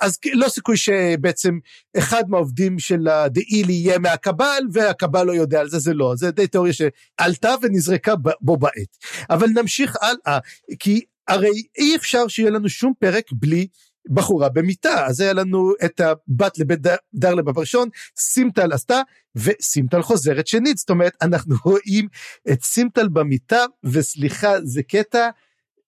אז 0.00 0.18
לא 0.34 0.48
סיכוי 0.48 0.76
שבעצם 0.76 1.58
אחד 1.98 2.22
מהעובדים 2.28 2.78
של 2.78 3.08
הדאילי 3.08 3.72
יהיה 3.72 3.98
מהקבל 3.98 4.62
והקבל 4.72 5.22
לא 5.22 5.32
יודע 5.32 5.60
על 5.60 5.68
זה, 5.68 5.78
זה 5.78 5.94
לא, 5.94 6.12
זה 6.16 6.30
די 6.30 6.46
תיאוריה 6.46 6.72
שעלתה 6.72 7.54
ונזרקה 7.62 8.14
בו 8.40 8.56
בעת. 8.56 8.96
אבל 9.30 9.46
נמשיך 9.48 9.96
הלאה, 10.02 10.38
כי 10.78 11.04
הרי 11.28 11.62
אי 11.78 11.96
אפשר 11.96 12.28
שיהיה 12.28 12.50
לנו 12.50 12.68
שום 12.68 12.92
פרק 12.98 13.24
בלי 13.32 13.66
בחורה 14.10 14.48
במיטה, 14.48 15.06
אז 15.06 15.20
היה 15.20 15.32
לנו 15.32 15.72
את 15.84 16.00
הבת 16.00 16.58
לבית 16.58 16.80
דרלב 17.14 17.48
הראשון, 17.48 17.88
סימטל 18.18 18.72
עשתה, 18.72 19.00
וסימטל 19.36 20.02
חוזרת 20.02 20.46
שנית, 20.46 20.76
זאת 20.76 20.90
אומרת, 20.90 21.16
אנחנו 21.22 21.54
רואים 21.64 22.08
את 22.52 22.62
סימטל 22.62 23.08
במיטה, 23.08 23.64
וסליחה, 23.84 24.54
זה 24.64 24.82
קטע, 24.82 25.28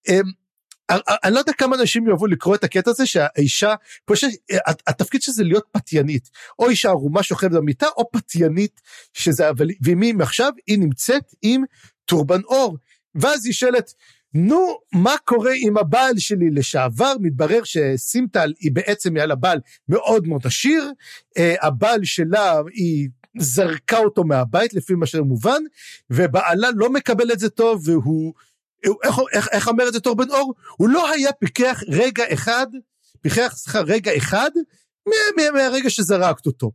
אמ, 0.09 0.23
אני 1.24 1.35
לא 1.35 1.39
יודע 1.39 1.53
כמה 1.53 1.77
אנשים 1.77 2.09
יאהבו 2.09 2.27
לקרוא 2.27 2.55
את 2.55 2.65
הקטע 2.65 2.90
הזה 2.90 3.07
שהאישה, 3.07 3.74
פשוט, 4.05 4.31
התפקיד 4.86 5.23
של 5.23 5.32
זה 5.32 5.45
להיות 5.45 5.65
פתיינית, 5.73 6.31
או 6.59 6.69
אישה 6.69 6.89
ערומה 6.89 7.23
שוכבת 7.23 7.51
במיטה, 7.51 7.86
או 7.97 8.11
פתיינית, 8.12 8.81
שזה, 9.15 9.51
ואם 9.81 10.01
היא 10.01 10.15
עכשיו, 10.20 10.53
היא 10.66 10.78
נמצאת 10.78 11.35
עם 11.43 11.62
טורבן 12.05 12.40
אור, 12.45 12.77
ואז 13.15 13.47
היא 13.47 13.55
שואלת, 13.55 13.95
נו, 14.34 14.78
מה 14.92 15.14
קורה 15.24 15.52
עם 15.56 15.78
הבעל 15.78 16.18
שלי 16.18 16.50
לשעבר? 16.50 17.14
מתברר 17.20 17.60
שסימטל 17.64 18.52
היא 18.59 18.72
בעצם 18.72 19.16
היה 19.16 19.26
לה 19.26 19.34
בעל 19.34 19.60
מאוד 19.88 20.26
מאוד 20.26 20.46
עשיר, 20.46 20.92
uh, 21.38 21.66
הבעל 21.66 22.05
שלה 22.05 22.60
היא 22.74 23.09
זרקה 23.38 23.98
אותו 23.98 24.24
מהבית 24.24 24.74
לפי 24.74 24.94
מה 24.94 25.06
שמובן, 25.06 25.62
ובעלה 26.10 26.68
לא 26.74 26.92
מקבל 26.92 27.32
את 27.32 27.38
זה 27.38 27.48
טוב, 27.48 27.88
והוא, 27.88 28.34
איך, 29.05 29.18
איך, 29.32 29.48
איך 29.52 29.68
אומר 29.68 29.88
את 29.88 29.92
זה 29.92 30.00
תור 30.00 30.16
בן 30.16 30.30
אור? 30.30 30.55
הוא 30.76 30.88
לא 30.88 31.10
היה 31.10 31.32
פיקח 31.32 31.80
רגע 31.88 32.24
אחד, 32.32 32.66
פיקח, 33.20 33.55
סליחה, 33.56 33.80
רגע 33.80 34.16
אחד, 34.16 34.50
מה, 35.06 35.14
מה, 35.36 35.50
מהרגע 35.50 35.90
שזרקת 35.90 36.46
אותו. 36.46 36.72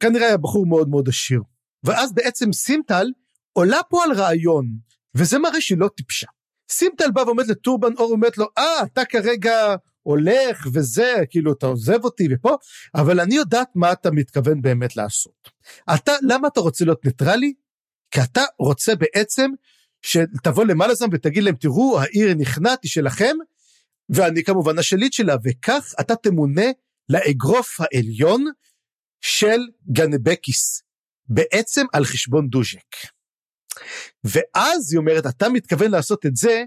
כנראה 0.00 0.26
היה 0.26 0.36
בחור 0.36 0.66
מאוד 0.66 0.88
מאוד 0.88 1.08
עשיר. 1.08 1.42
ואז 1.84 2.12
בעצם 2.12 2.52
סימטל 2.52 3.06
עולה 3.52 3.80
פה 3.88 4.04
על 4.04 4.12
רעיון, 4.12 4.66
וזה 5.14 5.38
מראה 5.38 5.60
שהיא 5.60 5.78
לא 5.78 5.88
טיפשה. 5.96 6.26
סימטל 6.72 7.10
בא 7.10 7.20
ועומד 7.20 7.46
לטורבן 7.46 7.92
אור 7.98 8.10
ואומרת 8.10 8.38
לו, 8.38 8.46
אה, 8.58 8.82
אתה 8.82 9.04
כרגע 9.04 9.74
הולך 10.02 10.66
וזה, 10.72 11.14
כאילו 11.30 11.52
אתה 11.52 11.66
עוזב 11.66 12.04
אותי 12.04 12.28
ופה, 12.34 12.56
אבל 12.94 13.20
אני 13.20 13.34
יודעת 13.34 13.68
מה 13.74 13.92
אתה 13.92 14.10
מתכוון 14.10 14.62
באמת 14.62 14.96
לעשות. 14.96 15.50
אתה, 15.94 16.12
למה 16.22 16.48
אתה 16.48 16.60
רוצה 16.60 16.84
להיות 16.84 17.04
ניטרלי? 17.04 17.52
כי 18.10 18.20
אתה 18.20 18.42
רוצה 18.58 18.94
בעצם 18.94 19.50
שתבוא 20.02 20.64
למעלה 20.64 20.94
זם 20.94 21.06
ותגיד 21.12 21.42
להם, 21.42 21.54
תראו, 21.54 22.00
העיר 22.00 22.34
נכנעת 22.34 22.82
היא 22.82 22.90
שלכם, 22.90 23.36
ואני 24.08 24.44
כמובן 24.44 24.78
השליט 24.78 25.12
שלה, 25.12 25.36
וכך 25.44 25.94
אתה 26.00 26.16
תמונה 26.16 26.66
לאגרוף 27.08 27.80
העליון 27.80 28.44
של 29.20 29.60
גנבקיס, 29.92 30.82
בעצם 31.26 31.86
על 31.92 32.04
חשבון 32.04 32.48
דוז'ק. 32.48 32.96
ואז 34.24 34.92
היא 34.92 34.98
אומרת, 34.98 35.26
אתה 35.26 35.48
מתכוון 35.48 35.90
לעשות 35.90 36.26
את 36.26 36.36
זה, 36.36 36.64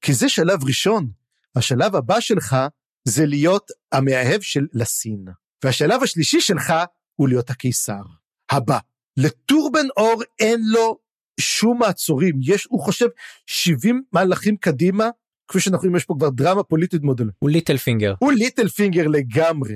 כי 0.00 0.12
זה 0.12 0.28
שלב 0.28 0.64
ראשון. 0.64 1.10
השלב 1.56 1.96
הבא 1.96 2.20
שלך 2.20 2.56
זה 3.04 3.26
להיות 3.26 3.70
המאהב 3.92 4.40
של 4.40 4.66
לסין. 4.72 5.24
והשלב 5.64 6.02
השלישי 6.02 6.40
שלך 6.40 6.72
הוא 7.16 7.28
להיות 7.28 7.50
הקיסר. 7.50 8.02
הבא. 8.50 8.78
לטורבן 9.16 9.86
אור 9.96 10.22
אין 10.38 10.60
לו 10.64 10.98
שום 11.40 11.78
מעצורים. 11.78 12.34
יש, 12.42 12.66
הוא 12.70 12.80
חושב 12.80 13.06
70 13.46 14.02
מהלכים 14.12 14.56
קדימה, 14.56 15.08
כפי 15.48 15.60
שאנחנו 15.60 15.82
רואים, 15.82 15.96
יש 15.96 16.04
פה 16.04 16.14
כבר 16.18 16.30
דרמה 16.30 16.62
פוליטית 16.62 17.02
מודל. 17.02 17.30
הוא 17.38 17.50
ליטל 17.50 17.76
פינגר. 17.76 18.14
הוא 18.18 18.32
ליטל 18.32 18.68
פינגר 18.68 19.06
לגמרי. 19.06 19.74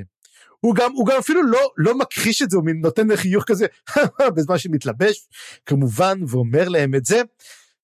הוא 0.61 0.75
גם, 0.75 0.93
הוא 0.93 1.07
גם 1.07 1.17
אפילו 1.19 1.43
לא, 1.43 1.71
לא 1.77 1.99
מכחיש 1.99 2.43
את 2.43 2.51
זה, 2.51 2.57
הוא 2.57 2.65
נותן 2.75 3.17
חיוך 3.17 3.45
כזה, 3.47 3.67
בזמן 4.37 4.59
שמתלבש, 4.59 5.29
כמובן, 5.67 6.19
ואומר 6.29 6.69
להם 6.69 6.95
את 6.95 7.05
זה, 7.05 7.23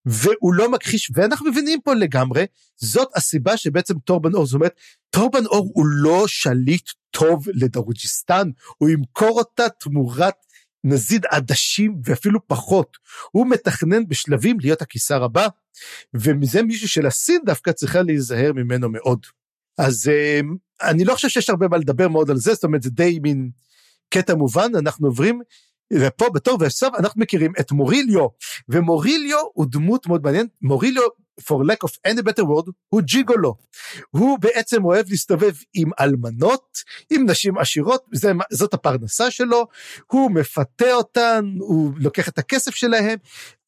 והוא 0.06 0.54
לא 0.54 0.70
מכחיש, 0.70 1.10
ואנחנו 1.14 1.50
מבינים 1.50 1.80
פה 1.80 1.94
לגמרי, 1.94 2.46
זאת 2.76 3.08
הסיבה 3.14 3.56
שבעצם 3.56 3.94
טורבן 3.98 4.34
אור, 4.34 4.46
זאת 4.46 4.54
אומרת, 4.54 4.74
טורבן 5.10 5.46
אור 5.46 5.70
הוא 5.74 5.86
לא 5.86 6.24
שליט 6.26 6.90
טוב 7.10 7.46
לדרוג'יסטן, 7.48 8.50
הוא 8.78 8.88
ימכור 8.88 9.38
אותה 9.38 9.68
תמורת 9.68 10.34
נזיד 10.84 11.26
עדשים 11.30 12.00
ואפילו 12.04 12.46
פחות. 12.46 12.96
הוא 13.30 13.46
מתכנן 13.46 14.06
בשלבים 14.08 14.60
להיות 14.60 14.82
הקיסר 14.82 15.24
הבא, 15.24 15.48
ומזה 16.14 16.62
מישהו 16.62 16.88
של 16.88 17.06
הסין 17.06 17.40
דווקא 17.46 17.72
צריכה 17.72 18.02
להיזהר 18.02 18.52
ממנו 18.52 18.88
מאוד. 18.88 19.26
אז 19.78 20.08
אמ, 20.08 20.56
אני 20.82 21.04
לא 21.04 21.14
חושב 21.14 21.28
שיש 21.28 21.50
הרבה 21.50 21.68
מה 21.68 21.76
לדבר 21.76 22.08
מאוד 22.08 22.30
על 22.30 22.36
זה, 22.36 22.54
זאת 22.54 22.64
אומרת 22.64 22.82
זה 22.82 22.90
די 22.90 23.18
מין 23.22 23.50
קטע 24.10 24.34
מובן, 24.34 24.70
אנחנו 24.78 25.06
עוברים 25.06 25.40
ופה 25.92 26.26
בתור 26.34 26.58
ועכשיו 26.60 26.90
אנחנו 26.98 27.20
מכירים 27.20 27.52
את 27.60 27.72
מוריליו, 27.72 28.26
ומוריליו 28.68 29.38
הוא 29.52 29.66
דמות 29.70 30.06
מאוד 30.06 30.22
מעניינת, 30.22 30.48
מוריליו 30.62 31.08
for 31.40 31.64
lack 31.64 31.88
of 31.88 31.92
any 32.08 32.22
better 32.22 32.42
word 32.42 32.70
הוא 32.88 33.00
ג'יגולו. 33.00 33.54
הוא 34.10 34.38
בעצם 34.38 34.84
אוהב 34.84 35.06
להסתובב 35.10 35.54
עם 35.74 35.90
אלמנות, 36.00 36.78
עם 37.10 37.30
נשים 37.30 37.58
עשירות, 37.58 38.04
זה, 38.12 38.32
זאת 38.52 38.74
הפרנסה 38.74 39.30
שלו, 39.30 39.66
הוא 40.06 40.30
מפתה 40.30 40.92
אותן, 40.92 41.44
הוא 41.58 41.92
לוקח 41.96 42.28
את 42.28 42.38
הכסף 42.38 42.74
שלהם, 42.74 43.18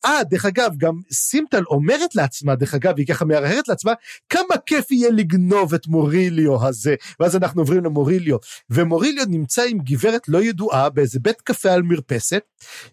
אה, 0.04 0.24
דרך 0.24 0.44
אגב, 0.44 0.70
גם 0.76 1.00
סימטל 1.12 1.62
אומרת 1.64 2.14
לעצמה, 2.14 2.56
דרך 2.56 2.74
אגב, 2.74 2.94
היא 2.96 3.06
ככה 3.06 3.24
מהרהרת 3.24 3.68
לעצמה, 3.68 3.92
כמה 4.28 4.56
כיף 4.66 4.90
יהיה 4.90 5.10
לגנוב 5.10 5.74
את 5.74 5.86
מוריליו 5.86 6.66
הזה. 6.66 6.94
ואז 7.20 7.36
אנחנו 7.36 7.60
עוברים 7.62 7.84
למוריליו. 7.84 8.36
ומוריליו 8.70 9.24
נמצא 9.28 9.62
עם 9.68 9.78
גברת 9.78 10.28
לא 10.28 10.42
ידועה 10.42 10.90
באיזה 10.90 11.18
בית 11.20 11.40
קפה 11.40 11.72
על 11.72 11.82
מרפסת, 11.82 12.42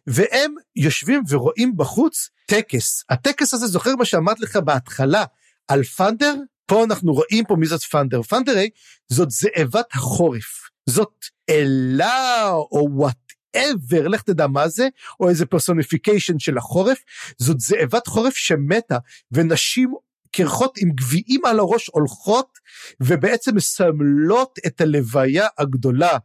והם 0.08 0.54
יושבים 0.76 1.24
ורואים 1.30 1.78
בחוץ 1.78 2.30
טקס. 2.46 3.04
הטקס 3.10 3.54
הזה, 3.54 3.68
זוכר 3.68 3.96
מה 3.96 4.06
שאמרת 4.06 4.40
לך 4.40 4.56
בהתחלה 4.56 5.24
על 5.68 5.84
פנדר? 5.84 6.36
פה 6.66 6.84
אנחנו 6.84 7.14
רואים 7.14 7.46
פה 7.46 7.56
מי 7.56 7.66
זאת 7.66 7.84
פנדר. 7.84 8.22
פנדרי 8.22 8.70
זאת 9.08 9.32
זאבת 9.32 9.86
החורף. 9.94 10.70
זאת 10.90 11.26
אלה 11.50 12.52
או 12.52 12.88
whatever, 12.92 14.08
לך 14.10 14.22
תדע 14.22 14.48
מה 14.48 14.68
זה, 14.68 14.88
או 15.20 15.30
איזה 15.30 15.46
personification 15.46 16.40
של 16.40 16.58
החורף, 16.58 16.98
זאת 17.38 17.60
זאבת 17.60 18.08
חורף 18.08 18.36
שמתה, 18.36 18.98
ונשים 19.32 19.94
קרחות 20.32 20.78
עם 20.78 20.90
גביעים 20.92 21.42
על 21.46 21.60
הראש 21.60 21.90
הולכות, 21.94 22.58
ובעצם 23.02 23.56
מסמלות 23.56 24.60
את 24.68 24.82
הלוויה 24.82 25.48
הגדולה 25.58 26.18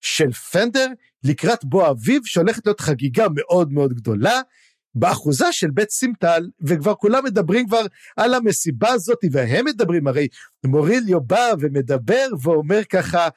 של 0.00 0.32
פנדר 0.32 0.86
לקראת 1.24 1.64
בוא 1.64 1.90
אביב, 1.90 2.22
שהולכת 2.24 2.66
להיות 2.66 2.80
חגיגה 2.80 3.26
מאוד 3.34 3.72
מאוד 3.72 3.92
גדולה. 3.92 4.40
באחוזה 4.98 5.52
של 5.52 5.70
בית 5.70 5.90
סימטל, 5.90 6.48
וכבר 6.60 6.94
כולם 6.94 7.24
מדברים 7.24 7.66
כבר 7.66 7.86
על 8.16 8.34
המסיבה 8.34 8.88
הזאת, 8.88 9.18
והם 9.32 9.64
מדברים, 9.64 10.06
הרי 10.06 10.28
מוריליו 10.66 11.20
בא 11.20 11.52
ומדבר 11.60 12.26
ואומר 12.42 12.84
ככה, 12.84 13.28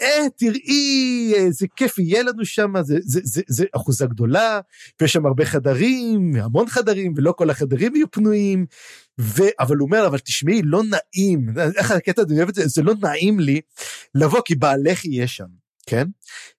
אה, 0.00 0.26
תראי, 0.36 1.32
איזה 1.34 1.66
כיף 1.76 1.98
יהיה 1.98 2.22
לנו 2.22 2.44
שם, 2.44 2.72
זה, 2.82 2.98
זה, 3.00 3.20
זה, 3.24 3.42
זה 3.48 3.64
אחוזה 3.76 4.06
גדולה, 4.06 4.60
ויש 5.00 5.12
שם 5.12 5.26
הרבה 5.26 5.44
חדרים, 5.44 6.36
המון 6.36 6.68
חדרים, 6.68 7.14
ולא 7.16 7.32
כל 7.32 7.50
החדרים 7.50 7.96
יהיו 7.96 8.10
פנויים, 8.10 8.66
ו... 9.20 9.42
אבל 9.60 9.76
הוא 9.76 9.86
אומר, 9.86 10.06
אבל 10.06 10.18
תשמעי, 10.18 10.62
לא 10.62 10.82
נעים, 10.82 11.46
איך 11.76 11.90
הקטע, 11.90 12.22
אני 12.22 12.38
אוהב 12.38 12.48
את 12.48 12.54
זה, 12.54 12.66
זה 12.66 12.82
לא 12.82 12.94
נעים 13.02 13.40
לי 13.40 13.60
לבוא, 14.14 14.40
כי 14.44 14.54
בעלך 14.54 15.04
יהיה 15.04 15.26
שם. 15.26 15.59
כן? 15.90 16.06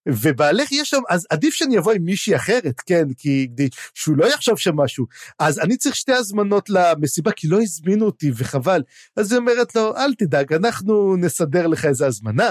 ובעלך 0.08 0.72
יש 0.72 0.90
שם, 0.90 1.02
אז 1.10 1.28
עדיף 1.30 1.54
שאני 1.54 1.78
אבוא 1.78 1.92
עם 1.92 2.04
מישהי 2.04 2.36
אחרת, 2.36 2.82
כן? 2.86 3.14
כי 3.18 3.48
שהוא 3.94 4.18
לא 4.18 4.26
יחשוב 4.26 4.58
שם 4.58 4.76
משהו. 4.76 5.06
אז 5.40 5.60
אני 5.60 5.78
צריך 5.78 5.96
שתי 5.96 6.14
הזמנות 6.14 6.70
למסיבה, 6.70 7.32
כי 7.32 7.48
לא 7.48 7.62
הזמינו 7.62 8.06
אותי, 8.06 8.32
וחבל. 8.36 8.82
אז 9.18 9.32
היא 9.32 9.40
אומרת 9.40 9.76
לו, 9.76 9.98
אל 9.98 10.14
תדאג, 10.14 10.54
אנחנו 10.54 11.16
נסדר 11.18 11.68
לך 11.68 11.86
איזה 11.86 12.08
הזמנה. 12.08 12.50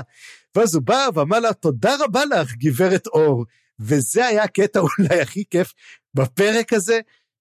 ואז 0.56 0.74
הוא 0.74 0.82
בא 0.82 1.08
ואמר 1.14 1.40
לה, 1.40 1.52
תודה 1.52 1.96
רבה 2.00 2.24
לך, 2.24 2.54
גברת 2.54 3.06
אור. 3.06 3.44
וזה 3.80 4.26
היה 4.26 4.44
הקטע 4.44 4.80
אולי 4.80 5.20
הכי 5.20 5.44
כיף 5.50 5.72
בפרק 6.14 6.72
הזה, 6.72 7.00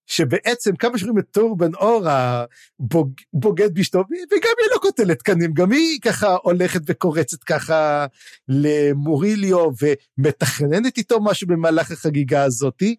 שבעצם 0.09 0.75
כמה 0.75 0.97
שרואים 0.97 1.19
את 1.19 1.25
טורבן 1.31 1.73
אור 1.75 2.07
הבוגד 2.09 3.73
באשתו, 3.73 3.99
וגם 3.99 4.53
היא 4.61 4.69
לא 4.73 4.79
קוטלת 4.81 5.19
תקנים, 5.19 5.53
גם 5.53 5.71
היא 5.71 6.01
ככה 6.01 6.35
הולכת 6.43 6.81
וקורצת 6.85 7.43
ככה 7.43 8.05
למוריליו 8.47 9.69
ומתכננת 10.17 10.97
איתו 10.97 11.21
משהו 11.21 11.47
במהלך 11.47 11.91
החגיגה 11.91 12.43
הזאתי. 12.43 12.95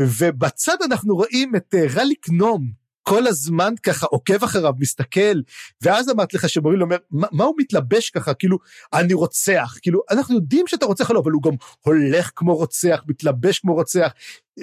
ובצד 0.00 0.76
אנחנו 0.84 1.14
רואים 1.14 1.56
את 1.56 1.74
אה, 1.74 1.84
רליק 1.94 2.26
נום, 2.28 2.81
כל 3.02 3.26
הזמן 3.26 3.74
ככה 3.82 4.06
עוקב 4.06 4.44
אחריו, 4.44 4.72
מסתכל, 4.78 5.40
ואז 5.82 6.10
אמרתי 6.10 6.36
לך 6.36 6.48
שמוריל 6.48 6.82
אומר, 6.82 6.96
מה, 7.10 7.26
מה 7.32 7.44
הוא 7.44 7.54
מתלבש 7.58 8.10
ככה, 8.10 8.34
כאילו, 8.34 8.58
אני 8.92 9.14
רוצח, 9.14 9.76
כאילו, 9.82 10.00
אנחנו 10.10 10.34
יודעים 10.34 10.66
שאתה 10.66 10.86
רוצח 10.86 11.08
או 11.10 11.14
לא, 11.14 11.20
אבל 11.20 11.30
הוא 11.32 11.42
גם 11.42 11.52
הולך 11.80 12.30
כמו 12.36 12.56
רוצח, 12.56 13.02
מתלבש 13.08 13.58
כמו 13.58 13.74
רוצח, 13.74 14.12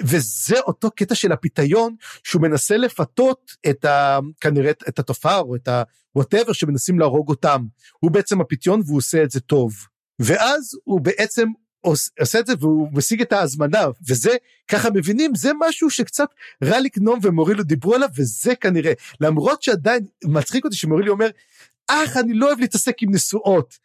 וזה 0.04 0.60
אותו 0.60 0.90
קטע 0.90 1.14
של 1.14 1.32
הפיתיון, 1.32 1.94
שהוא 2.24 2.42
מנסה 2.42 2.76
לפתות 2.76 3.52
את 3.70 3.84
ה... 3.84 4.18
כנראה 4.40 4.70
את 4.70 4.98
התופעה, 4.98 5.38
או 5.38 5.56
את 5.56 5.68
ה-whatever 5.68 6.52
שמנסים 6.52 6.98
להרוג 6.98 7.28
אותם. 7.28 7.64
הוא 7.98 8.10
בעצם 8.10 8.40
הפיתיון 8.40 8.80
והוא 8.86 8.98
עושה 8.98 9.22
את 9.22 9.30
זה 9.30 9.40
טוב. 9.40 9.72
ואז 10.18 10.78
הוא 10.84 11.00
בעצם 11.00 11.48
עושה 11.80 12.38
את 12.38 12.46
זה 12.46 12.52
והוא 12.60 12.88
משיג 12.92 13.20
את 13.20 13.32
ההזמנה 13.32 13.86
וזה 14.08 14.30
ככה 14.68 14.90
מבינים 14.90 15.34
זה 15.34 15.50
משהו 15.58 15.90
שקצת 15.90 16.28
רליק 16.64 16.98
נום 16.98 17.18
ומורילו 17.22 17.62
דיברו 17.62 17.94
עליו 17.94 18.08
וזה 18.16 18.54
כנראה. 18.54 18.92
למרות 19.20 19.62
שעדיין 19.62 20.06
מצחיק 20.24 20.64
אותי 20.64 20.76
שמורילי 20.76 21.10
אומר 21.10 21.30
אך 21.88 22.16
אני 22.16 22.34
לא 22.34 22.46
אוהב 22.46 22.60
להתעסק 22.60 23.02
עם 23.02 23.14
נשואות. 23.14 23.78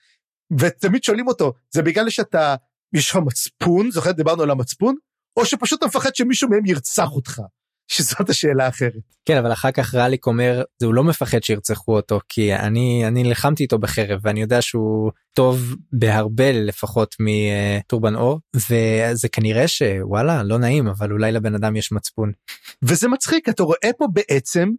ותמיד 0.60 1.04
שואלים 1.04 1.28
אותו 1.28 1.54
זה 1.72 1.82
בגלל 1.82 2.10
שאתה 2.10 2.56
יש 2.94 3.10
לך 3.10 3.16
מצפון? 3.16 3.92
זוכר 3.92 4.12
דיברנו 4.12 4.44
על 4.44 4.52
המצפון? 4.52 4.96
או 5.38 5.46
שפשוט 5.46 5.80
אתה 5.80 5.88
מפחד 5.88 6.16
שמישהו 6.16 6.50
מהם 6.50 6.66
ירצח 6.66 7.12
אותך. 7.12 7.42
שזאת 7.88 8.30
השאלה 8.30 8.66
האחרת. 8.66 9.16
כן 9.26 9.38
אבל 9.38 9.54
אחר 9.54 9.72
כך 9.72 9.96
רליק 9.96 10.28
אומר 10.28 10.64
זה 10.80 10.86
הוא 10.86 10.94
לא 10.94 11.04
מפחד 11.04 11.44
שירצחו 11.44 11.96
אותו 11.96 12.20
כי 12.30 12.56
אני 12.56 13.08
אני 13.08 13.24
נלחמתי 13.24 13.64
איתו 13.64 13.80
בחרב 13.80 14.20
ואני 14.24 14.42
יודע 14.42 14.62
שהוא 14.62 15.12
טוב 15.36 15.76
בהרבה 15.92 16.52
לפחות 16.52 17.16
מטורבן 17.20 18.16
אור 18.16 18.40
וזה 18.56 19.30
כנראה 19.32 19.68
שוואלה 19.68 20.44
לא 20.44 20.58
נעים 20.58 20.88
אבל 20.88 21.12
אולי 21.12 21.32
לבן 21.32 21.56
אדם 21.56 21.76
יש 21.76 21.92
מצפון. 21.92 22.32
וזה 22.84 23.08
מצחיק 23.08 23.50
אתה 23.50 23.64
רואה 23.64 23.90
פה 23.98 24.06
בעצם 24.14 24.70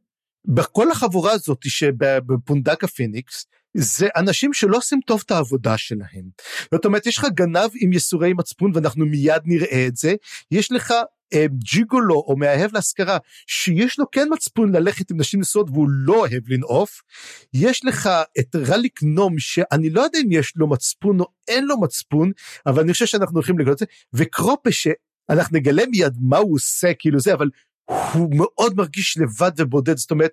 בכל 0.44 0.90
החבורה 0.90 1.32
הזאת 1.32 1.58
שבפונדק 1.62 2.84
הפיניקס 2.84 3.46
זה 3.76 4.08
אנשים 4.16 4.52
שלא 4.52 4.76
עושים 4.76 5.00
טוב 5.06 5.22
את 5.26 5.30
העבודה 5.30 5.76
שלהם. 5.76 6.28
זאת 6.74 6.84
אומרת 6.84 7.06
יש 7.06 7.18
לך 7.18 7.26
גנב 7.34 7.70
עם 7.80 7.92
יסורי 7.92 8.32
מצפון 8.32 8.70
ואנחנו 8.74 9.06
מיד 9.06 9.42
נראה 9.44 9.86
את 9.86 9.96
זה 9.96 10.14
יש 10.50 10.72
לך 10.72 10.94
ג'יגולו 11.74 12.24
או 12.26 12.36
מאהב 12.36 12.74
להשכרה 12.74 13.18
שיש 13.46 13.98
לו 13.98 14.10
כן 14.10 14.28
מצפון 14.32 14.72
ללכת 14.72 15.10
עם 15.10 15.20
נשים 15.20 15.40
נשואות 15.40 15.70
והוא 15.70 15.88
לא 15.90 16.14
אוהב 16.14 16.42
לנעוף. 16.48 17.02
יש 17.54 17.84
לך 17.84 18.10
את 18.38 18.56
רליק 18.56 19.02
נום 19.02 19.38
שאני 19.38 19.90
לא 19.90 20.00
יודע 20.00 20.18
אם 20.18 20.32
יש 20.32 20.52
לו 20.56 20.66
מצפון 20.66 21.20
או 21.20 21.26
אין 21.48 21.64
לו 21.64 21.80
מצפון 21.80 22.32
אבל 22.66 22.82
אני 22.82 22.92
חושב 22.92 23.06
שאנחנו 23.06 23.34
הולכים 23.34 23.58
לגלות 23.58 23.74
את 23.74 23.78
זה 23.78 23.86
וקרופה 24.12 24.72
שאנחנו 24.72 25.58
נגלה 25.58 25.82
מיד 25.90 26.14
מה 26.20 26.38
הוא 26.38 26.54
עושה 26.54 26.94
כאילו 26.98 27.20
זה 27.20 27.34
אבל 27.34 27.50
הוא 28.12 28.36
מאוד 28.36 28.76
מרגיש 28.76 29.18
לבד 29.18 29.50
ובודד 29.58 29.96
זאת 29.96 30.10
אומרת 30.10 30.30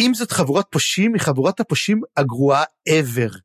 אם 0.00 0.14
זאת 0.14 0.32
חבורת 0.32 0.66
פושעים 0.70 1.14
היא 1.14 1.20
חבורת 1.20 1.60
הפושעים 1.60 2.00
הגרועה 2.16 2.64
ever. 2.88 3.38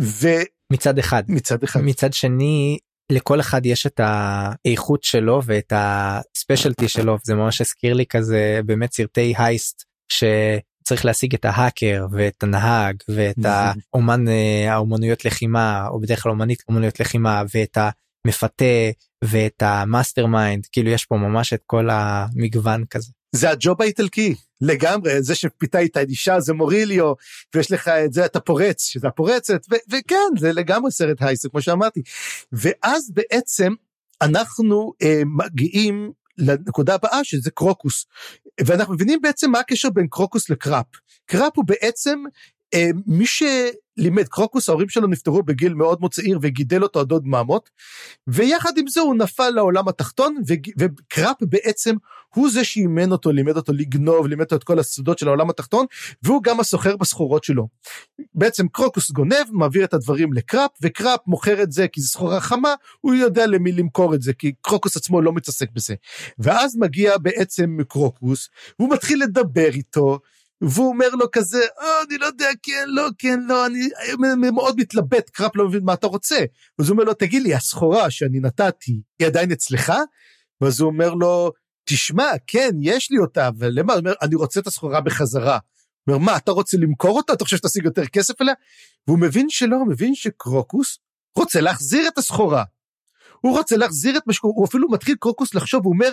ו... 0.00 0.28
מצד 0.72 0.98
אחד 0.98 1.22
מצד 1.28 1.62
אחד 1.62 1.80
מצד 1.80 2.12
שני 2.12 2.78
לכל 3.12 3.40
אחד 3.40 3.66
יש 3.66 3.86
את 3.86 4.00
האיכות 4.04 5.04
שלו 5.04 5.40
ואת 5.44 5.72
הספיישלטי 5.76 6.88
שלו 6.88 7.16
זה 7.24 7.34
ממש 7.34 7.60
הזכיר 7.60 7.94
לי 7.94 8.06
כזה 8.06 8.60
באמת 8.66 8.92
סרטי 8.92 9.34
הייסט 9.38 9.84
שצריך 10.08 11.04
להשיג 11.04 11.34
את 11.34 11.44
ההאקר 11.44 12.06
ואת 12.12 12.42
הנהג 12.42 12.96
ואת 13.08 13.36
האומן 13.44 14.28
אה, 14.28 14.72
האומנויות 14.72 15.24
לחימה 15.24 15.88
או 15.88 16.00
בדרך 16.00 16.22
כלל 16.22 16.32
אומנית 16.32 16.62
אומנויות 16.68 17.00
לחימה 17.00 17.42
ואת 17.54 17.78
המפתה 18.26 18.64
ואת 19.24 19.62
ה 19.62 20.26
mastermind 20.26 20.66
כאילו 20.72 20.90
יש 20.90 21.04
פה 21.04 21.16
ממש 21.16 21.52
את 21.52 21.62
כל 21.66 21.88
המגוון 21.90 22.84
כזה. 22.90 23.12
זה 23.34 23.50
הג'וב 23.50 23.82
האיטלקי 23.82 24.34
לגמרי 24.62 25.22
זה 25.22 25.34
שפיתה 25.34 25.78
איתה 25.78 26.00
אישה 26.00 26.40
זה 26.40 26.52
מוריליו 26.52 27.12
ויש 27.54 27.72
לך 27.72 27.88
את 27.88 28.12
זה 28.12 28.24
אתה 28.24 28.40
פורץ 28.40 28.82
שזה 28.82 29.08
הפורצת 29.08 29.66
וכן 29.90 30.38
זה 30.38 30.52
לגמרי 30.52 30.90
סרט 30.90 31.22
heist 31.22 31.46
כמו 31.50 31.62
שאמרתי. 31.62 32.02
ואז 32.52 33.10
בעצם 33.14 33.72
אנחנו 34.22 34.92
אה, 35.02 35.22
מגיעים 35.26 36.12
לנקודה 36.38 36.94
הבאה 36.94 37.24
שזה 37.24 37.50
קרוקוס. 37.50 38.06
ואנחנו 38.66 38.94
מבינים 38.94 39.20
בעצם 39.22 39.50
מה 39.50 39.58
הקשר 39.60 39.90
בין 39.90 40.06
קרוקוס 40.10 40.50
לקראפ. 40.50 40.86
קראפ 41.26 41.52
הוא 41.56 41.64
בעצם 41.64 42.22
מי 43.06 43.24
שלימד 43.26 44.28
קרוקוס 44.28 44.68
ההורים 44.68 44.88
שלו 44.88 45.06
נפטרו 45.06 45.42
בגיל 45.42 45.74
מאוד 45.74 46.00
מאוד 46.00 46.12
צעיר 46.12 46.38
וגידל 46.42 46.82
אותו 46.82 47.00
הדוד 47.00 47.26
ממות 47.26 47.70
ויחד 48.26 48.78
עם 48.78 48.86
זה 48.86 49.00
הוא 49.00 49.14
נפל 49.14 49.50
לעולם 49.50 49.88
התחתון 49.88 50.36
וקראפ 50.78 51.36
בעצם 51.42 51.94
הוא 52.34 52.50
זה 52.50 52.64
שאימן 52.64 53.12
אותו 53.12 53.32
לימד 53.32 53.56
אותו 53.56 53.72
לגנוב 53.72 54.26
לימד 54.26 54.42
אותו 54.42 54.56
את 54.56 54.64
כל 54.64 54.78
הסודות 54.78 55.18
של 55.18 55.28
העולם 55.28 55.50
התחתון 55.50 55.86
והוא 56.22 56.42
גם 56.42 56.60
הסוחר 56.60 56.96
בסחורות 56.96 57.44
שלו. 57.44 57.68
בעצם 58.34 58.68
קרוקוס 58.68 59.10
גונב 59.10 59.46
מעביר 59.50 59.84
את 59.84 59.94
הדברים 59.94 60.32
לקראפ 60.32 60.70
וקראפ 60.82 61.20
מוכר 61.26 61.62
את 61.62 61.72
זה 61.72 61.88
כי 61.88 62.00
זו 62.00 62.08
סחורה 62.08 62.40
חמה 62.40 62.74
הוא 63.00 63.14
יודע 63.14 63.46
למי 63.46 63.72
למכור 63.72 64.14
את 64.14 64.22
זה 64.22 64.32
כי 64.32 64.52
קרוקוס 64.62 64.96
עצמו 64.96 65.20
לא 65.20 65.32
מתעסק 65.32 65.70
בזה 65.72 65.94
ואז 66.38 66.76
מגיע 66.76 67.18
בעצם 67.18 67.76
קרוקוס 67.88 68.48
הוא 68.76 68.92
מתחיל 68.92 69.22
לדבר 69.22 69.68
איתו 69.68 70.18
והוא 70.62 70.88
אומר 70.88 71.08
לו 71.08 71.30
כזה, 71.32 71.60
אה, 71.80 72.02
אני 72.08 72.18
לא 72.18 72.26
יודע, 72.26 72.48
כן, 72.62 72.84
לא, 72.86 73.08
כן, 73.18 73.40
לא, 73.40 73.66
אני 73.66 73.88
מאוד 74.52 74.74
מתלבט, 74.80 75.30
קראפ 75.30 75.56
לא 75.56 75.68
מבין 75.68 75.84
מה 75.84 75.94
אתה 75.94 76.06
רוצה. 76.06 76.44
אז 76.78 76.88
הוא 76.88 76.94
אומר 76.94 77.04
לו, 77.04 77.14
תגיד 77.14 77.42
לי, 77.42 77.54
הסחורה 77.54 78.10
שאני 78.10 78.40
נתתי, 78.40 79.00
היא 79.18 79.26
עדיין 79.26 79.52
אצלך? 79.52 79.92
ואז 80.60 80.80
הוא 80.80 80.90
אומר 80.90 81.14
לו, 81.14 81.52
תשמע, 81.84 82.30
כן, 82.46 82.70
יש 82.80 83.10
לי 83.10 83.18
אותה, 83.18 83.48
אבל 83.48 83.70
למה? 83.72 83.92
הוא 83.92 84.00
אומר, 84.00 84.12
אני 84.22 84.34
רוצה 84.34 84.60
את 84.60 84.66
הסחורה 84.66 85.00
בחזרה. 85.00 85.58
הוא 86.04 86.14
אומר, 86.14 86.24
מה, 86.24 86.36
אתה 86.36 86.50
רוצה 86.50 86.76
למכור 86.76 87.16
אותה? 87.16 87.32
אתה 87.32 87.44
חושב 87.44 87.56
שתשיג 87.56 87.84
יותר 87.84 88.06
כסף 88.06 88.40
אליה? 88.40 88.54
והוא 89.06 89.18
מבין 89.18 89.50
שלא, 89.50 89.76
הוא 89.76 89.88
מבין 89.88 90.14
שקרוקוס 90.14 90.98
רוצה 91.38 91.60
להחזיר 91.60 92.08
את 92.08 92.18
הסחורה. 92.18 92.64
הוא 93.42 93.58
רוצה 93.58 93.76
להחזיר 93.76 94.16
את 94.16 94.22
מה 94.26 94.32
שקורה, 94.32 94.52
הוא 94.56 94.66
אפילו 94.66 94.90
מתחיל 94.90 95.16
קרוקוס 95.20 95.54
לחשוב, 95.54 95.84
הוא 95.84 95.92
אומר, 95.92 96.12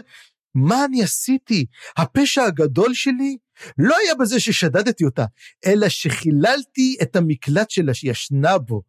מה 0.55 0.85
אני 0.85 1.03
עשיתי? 1.03 1.65
הפשע 1.97 2.43
הגדול 2.43 2.93
שלי 2.93 3.37
לא 3.77 3.95
היה 4.03 4.15
בזה 4.15 4.39
ששדדתי 4.39 5.05
אותה, 5.05 5.25
אלא 5.65 5.89
שחיללתי 5.89 6.95
את 7.01 7.15
המקלט 7.15 7.69
שלה 7.69 7.93
שישנה 7.93 8.57
בו. 8.57 8.81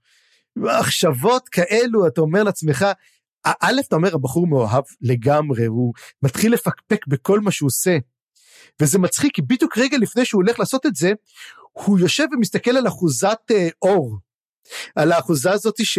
מחשבות 0.56 1.48
כאלו, 1.48 2.06
אתה 2.06 2.20
אומר 2.20 2.42
לעצמך, 2.42 2.86
א', 3.44 3.80
אתה 3.88 3.96
אומר, 3.96 4.14
הבחור 4.14 4.46
מאוהב 4.46 4.84
לגמרי, 5.00 5.66
הוא 5.66 5.92
מתחיל 6.22 6.52
לפקפק 6.52 7.06
בכל 7.06 7.40
מה 7.40 7.50
שהוא 7.50 7.66
עושה. 7.66 7.98
וזה 8.82 8.98
מצחיק, 8.98 9.34
כי 9.34 9.42
בדיוק 9.42 9.78
רגע 9.78 9.98
לפני 9.98 10.24
שהוא 10.24 10.42
הולך 10.42 10.58
לעשות 10.58 10.86
את 10.86 10.96
זה, 10.96 11.12
הוא 11.72 11.98
יושב 11.98 12.24
ומסתכל 12.32 12.70
על 12.70 12.88
אחוזת 12.88 13.38
אה, 13.50 13.68
אור. 13.82 14.18
על 14.96 15.12
האחוזה 15.12 15.52
הזאת 15.52 15.74
ש... 15.84 15.98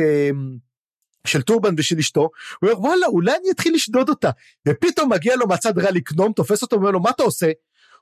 של 1.27 1.41
טורבן 1.41 1.73
ושל 1.77 1.99
אשתו, 1.99 2.21
הוא 2.21 2.29
אומר 2.61 2.79
וואלה 2.79 3.05
אולי 3.05 3.31
אני 3.31 3.51
אתחיל 3.51 3.75
לשדוד 3.75 4.09
אותה, 4.09 4.29
ופתאום 4.67 5.13
מגיע 5.13 5.35
לו 5.35 5.47
מהצד 5.47 5.79
רע 5.79 5.91
לקנום, 5.91 6.33
תופס 6.33 6.61
אותו 6.61 6.75
ואומר 6.75 6.91
לו 6.91 6.99
מה 6.99 7.09
אתה 7.09 7.23
עושה? 7.23 7.51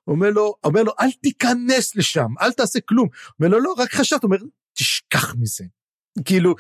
אומר 0.08 0.30
לו, 0.30 0.56
אומר 0.64 0.84
לו 0.84 0.92
אל 1.02 1.12
תיכנס 1.12 1.96
לשם, 1.96 2.28
אל 2.42 2.52
תעשה 2.52 2.80
כלום, 2.86 3.08
אומר 3.40 3.50
לו 3.50 3.60
לא 3.60 3.74
רק 3.78 3.94
חשבת, 3.94 4.24
אומר 4.24 4.38
תשכח 4.74 5.36
מזה. 5.36 5.64
כאילו 6.26 6.56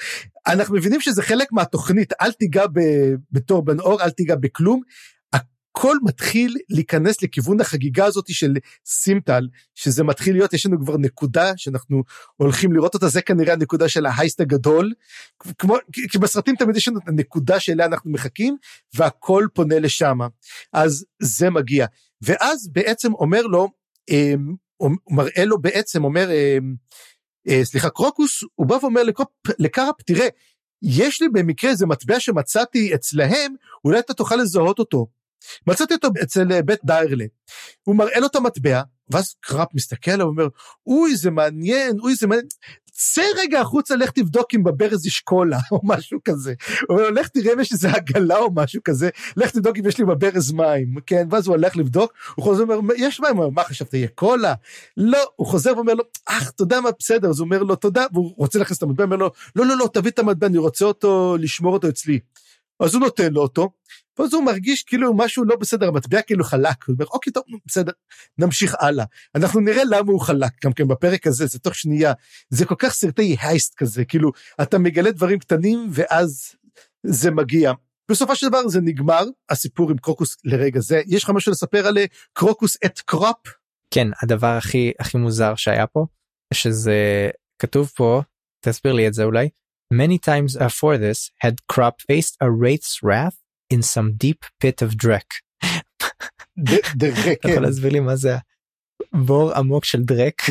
אנחנו 0.48 0.76
מבינים 0.76 1.02
שזה 1.02 1.24
חלק 1.24 1.52
מהתוכנית 1.52 2.14
אל 2.22 2.32
תיגע 2.32 2.66
בתור 3.32 3.66
בן 3.66 3.80
אור 3.80 4.02
אל 4.02 4.10
תיגע 4.10 4.36
בכלום 4.36 4.82
הכל 5.80 5.98
מתחיל 6.04 6.58
להיכנס 6.70 7.22
לכיוון 7.22 7.62
החגיגה 7.62 8.06
הזאת 8.06 8.26
של 8.30 8.54
סימטל, 8.86 9.48
שזה 9.76 10.04
מתחיל 10.04 10.36
להיות, 10.36 10.54
יש 10.54 10.66
לנו 10.66 10.80
כבר 10.80 10.98
נקודה 10.98 11.52
שאנחנו 11.58 12.04
הולכים 12.36 12.74
לראות 12.74 12.94
אותה, 12.94 13.08
זה 13.08 13.22
כנראה 13.22 13.54
הנקודה 13.54 13.90
של 13.90 14.06
ההייסט 14.06 14.42
הגדול, 14.42 14.94
כמו, 15.58 15.76
כי 16.12 16.18
בסרטים 16.18 16.56
תמיד 16.56 16.76
יש 16.76 16.88
לנו 16.88 17.00
את 17.00 17.08
הנקודה 17.08 17.60
שאליה 17.60 17.86
אנחנו 17.86 18.12
מחכים, 18.12 18.58
והכל 18.94 19.48
פונה 19.54 19.80
לשם, 19.80 20.18
אז 20.74 21.06
זה 21.22 21.50
מגיע. 21.50 21.86
ואז 22.22 22.70
בעצם 22.72 23.14
אומר 23.14 23.42
לו, 23.42 23.68
אמ, 24.10 24.56
מראה 25.10 25.46
לו 25.46 25.62
בעצם, 25.62 26.04
אומר, 26.04 26.30
אמ, 26.32 26.76
אה, 27.50 27.66
סליחה, 27.66 27.90
קרוקוס, 27.90 28.44
הוא 28.56 28.68
בא 28.68 28.76
ואומר 28.82 29.02
לקראפ, 29.60 29.96
תראה, 30.06 30.28
יש 30.82 31.22
לי 31.22 31.30
במקרה 31.30 31.72
איזה 31.72 31.86
מטבע 31.86 32.20
שמצאתי 32.20 32.96
אצלהם, 32.96 33.54
אולי 33.86 34.00
אתה 34.00 34.14
תוכל 34.14 34.36
לזהות 34.36 34.80
אותו. 34.80 35.19
מצאתי 35.68 35.94
אותו 35.94 36.08
אצל 36.24 36.52
אה, 36.52 36.62
בית 36.62 36.80
דיירלה. 36.84 37.26
הוא 37.84 37.96
מראה 37.96 38.20
לו 38.20 38.28
את 38.28 38.36
המטבע, 38.36 38.82
ואז 39.10 39.36
קראפ 39.42 39.68
מסתכל 39.74 40.12
עליו 40.12 40.26
ואומר, 40.26 40.48
אוי, 40.88 41.16
זה 41.16 41.32
מעניין, 41.32 42.00
אוי, 42.00 42.16
זה 42.16 42.28
מעניין. 42.28 42.48
צא 43.02 43.22
רגע 43.38 43.62
החוצה, 43.62 43.96
לך 43.96 44.12
תבדוק 44.12 44.48
אם 44.56 44.64
בברז 44.64 45.06
יש 45.06 45.20
קולה, 45.20 45.60
או 45.72 45.80
משהו 45.84 46.20
כזה. 46.24 46.54
הוא 46.90 46.98
אומר, 46.98 47.10
לך 47.10 47.28
תראה 47.28 47.54
אם 47.54 47.60
יש 47.60 47.72
איזה 47.72 47.92
עגלה 47.92 48.38
או 48.38 48.50
משהו 48.56 48.82
כזה, 48.84 49.10
לך 49.38 49.52
תבדוק 49.52 49.78
אם 49.78 49.86
יש 49.86 49.98
לי 49.98 50.06
בברז 50.06 50.52
מים, 50.52 50.96
כן? 51.06 51.28
ואז 51.32 51.48
הוא 51.48 51.56
הולך 51.56 51.78
לבדוק, 51.78 52.14
הוא 52.36 52.44
חוזר 52.44 52.64
ואומר, 52.68 52.94
יש 52.98 53.20
מים, 53.20 53.38
הוא 53.38 53.44
אומר, 53.46 53.56
מה 53.56 53.64
חשבת, 53.64 53.94
יהיה 53.94 54.08
קולה? 54.16 54.54
לא, 54.98 55.20
הוא 55.36 55.48
חוזר 55.48 55.74
ואומר 55.76 55.94
לו, 55.94 56.04
אך, 56.26 56.52
אתה 56.56 56.82
מה, 56.82 56.90
בסדר, 57.00 57.30
אז 57.30 57.40
הוא 57.40 57.46
אומר 57.46 57.64
לו, 57.64 57.76
תודה, 57.76 58.06
והוא 58.14 58.34
רוצה 58.38 58.60
להכניס 58.60 58.78
את 58.78 58.84
המטבע, 58.84 59.04
אומר 59.04 59.16
לו, 59.16 59.32
לא, 59.56 59.66
לא, 59.66 59.78
לא, 59.78 59.90
תביא 59.94 60.12
את 60.12 60.20
המטבע, 60.20 60.48
אני 60.48 60.58
רוצה 60.58 60.86
אותו, 60.86 61.38
לשמור 61.40 61.74
אותו 61.74 61.90
אצלי. 61.90 62.20
אז 62.80 62.94
הוא 62.94 63.02
נותן 63.02 63.34
לו 63.34 63.42
אותו, 63.42 63.70
ואז 64.20 64.34
הוא 64.34 64.44
מרגיש 64.44 64.84
כאילו 64.84 65.14
משהו 65.14 65.44
לא 65.44 65.56
בסדר, 65.56 65.88
המטבע 65.88 66.22
כאילו 66.22 66.44
חלק, 66.44 66.84
הוא 66.88 66.94
אומר, 66.94 67.06
אוקיי, 67.06 67.34
טוב, 67.34 67.44
בסדר, 67.66 67.92
נמשיך 68.38 68.76
הלאה. 68.80 69.06
אנחנו 69.36 69.60
נראה 69.60 69.84
למה 69.84 70.12
הוא 70.12 70.22
חלק, 70.22 70.52
גם 70.66 70.74
כן 70.74 70.88
בפרק 70.88 71.28
הזה, 71.28 71.46
זה 71.46 71.60
תוך 71.60 71.76
שנייה, 71.76 72.14
זה 72.50 72.66
כל 72.66 72.76
כך 72.78 72.94
סרטי 72.94 73.36
הייסט 73.42 73.76
כזה, 73.76 74.06
כאילו, 74.06 74.32
אתה 74.62 74.78
מגלה 74.78 75.12
דברים 75.12 75.40
קטנים, 75.40 75.90
ואז 75.92 76.56
זה 77.04 77.32
מגיע. 77.32 77.72
בסופו 78.12 78.36
של 78.36 78.50
דבר 78.50 78.68
זה 78.68 78.82
נגמר, 78.82 79.24
הסיפור 79.50 79.92
עם 79.92 79.98
קרוקוס 79.98 80.38
לרגע 80.44 80.80
זה. 80.80 81.02
יש 81.08 81.24
לך 81.24 81.30
משהו 81.30 81.52
לספר 81.52 81.88
על 81.88 81.98
אה, 81.98 82.06
קרוקוס 82.34 82.78
את 82.86 83.00
קרופ? 83.00 83.48
כן, 83.94 84.08
הדבר 84.24 84.48
הכי 84.58 84.92
הכי 85.00 85.18
מוזר 85.18 85.56
שהיה 85.56 85.88
פה, 85.88 86.06
שזה 86.54 87.30
כתוב 87.62 87.92
פה, 87.96 88.22
תסביר 88.66 88.94
לי 88.94 89.08
את 89.08 89.14
זה 89.14 89.24
אולי. 89.24 89.50
Many 89.94 90.18
times 90.30 90.56
before 90.56 90.98
this 90.98 91.32
had 91.44 91.56
Crop 91.72 91.96
faced 92.02 92.36
a 92.42 92.48
wraith's 92.48 93.02
wrath 93.04 93.39
in 93.74 93.82
some 93.82 94.12
deep 94.24 94.46
pit 94.64 94.88
of 94.88 94.96
Drek. 95.06 95.30
דרק, 96.96 97.38
אתה 97.40 97.50
יכול 97.50 97.56
כן. 97.56 97.62
להסביר 97.62 97.92
לי 97.92 98.00
מה 98.00 98.16
זה 98.16 98.36
הבור 99.14 99.54
עמוק 99.54 99.86
של 99.86 100.04
דרק? 100.04 100.42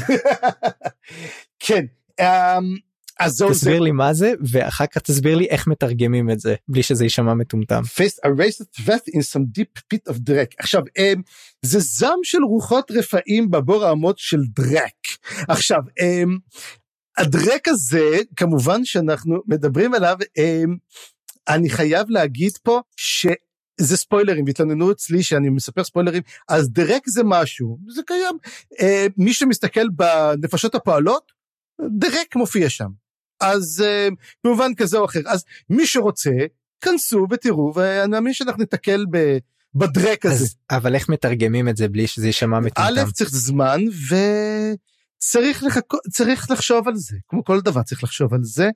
כן. 1.67 1.85
אמ, 2.21 2.77
אז. 3.21 3.45
תסביר 3.51 3.81
לי 3.81 3.93
מה 3.93 4.15
זה 4.15 4.33
ואחר 4.53 4.87
כך 4.87 5.03
תסביר 5.03 5.37
לי 5.37 5.47
איך 5.47 5.67
מתרגמים 5.67 6.31
את 6.31 6.41
זה 6.41 6.55
בלי 6.69 6.83
שזה 6.83 7.05
יישמע 7.05 7.35
מטומטם. 7.35 7.83
faced 7.83 8.27
a 8.27 8.29
racist 8.29 8.87
wrath 8.87 9.15
in 9.15 9.21
some 9.21 9.59
deep 9.59 9.81
pit 9.95 10.13
of 10.13 10.17
drek. 10.17 10.55
עכשיו, 10.59 10.83
אמ, 10.99 11.23
זה 11.63 11.79
זעם 11.81 12.19
של 12.23 12.43
רוחות 12.43 12.91
רפאים 12.91 13.51
בבור 13.51 13.85
העמוד 13.85 14.19
של 14.19 14.41
דרק. 14.57 14.95
עכשיו, 15.49 15.81
אמ, 16.01 16.39
הדרק 17.19 17.69
הזה, 17.69 18.19
כמובן 18.37 18.85
שאנחנו 18.85 19.43
מדברים 19.47 19.95
עליו, 19.95 20.17
אני 21.49 21.71
חייב 21.71 22.11
להגיד 22.11 22.53
פה 22.63 22.81
שזה 22.97 23.97
ספוילרים, 23.97 24.45
התלוננו 24.47 24.93
אצלי 24.93 25.23
שאני 25.23 25.49
מספר 25.49 25.85
ספוילרים, 25.85 26.23
אז 26.49 26.71
דרק 26.71 27.03
זה 27.09 27.23
משהו, 27.25 27.79
זה 27.89 28.03
קיים. 28.07 28.37
אה, 28.81 29.07
מי 29.17 29.33
שמסתכל 29.33 29.89
בנפשות 29.89 30.75
הפועלות, 30.75 31.33
דרק 31.99 32.37
מופיע 32.37 32.69
שם. 32.69 32.89
אז 33.41 33.85
אה, 33.87 34.09
במובן 34.45 34.75
כזה 34.75 34.99
או 34.99 35.05
אחר. 35.05 35.21
אז 35.27 35.45
מי 35.71 35.87
שרוצה, 35.87 36.31
כנסו 36.81 37.27
ותראו, 37.31 37.73
ואני 37.75 38.11
מאמין 38.11 38.33
שאנחנו 38.33 38.61
ניתקל 38.61 39.05
ב... 39.11 39.39
בדרק 39.75 40.27
הזה. 40.27 40.45
אז, 40.45 40.57
אבל 40.71 40.95
איך 40.95 41.09
מתרגמים 41.09 41.69
את 41.69 41.77
זה 41.77 41.89
בלי 41.89 42.07
שזה 42.07 42.27
יישמע 42.27 42.59
א', 42.59 42.61
מטומטם? 42.61 43.11
צריך 43.11 43.31
זמן, 43.31 43.81
וצריך 45.19 45.65
לחכות, 45.65 46.01
צריך 46.11 46.51
לחשוב 46.51 46.89
על 46.89 46.97
זה, 46.97 47.17
כמו 47.29 47.45
כל 47.45 47.61
דבר 47.61 47.83
צריך 47.83 48.05
לחשוב 48.05 48.35
על 48.35 48.41
זה. 48.43 48.71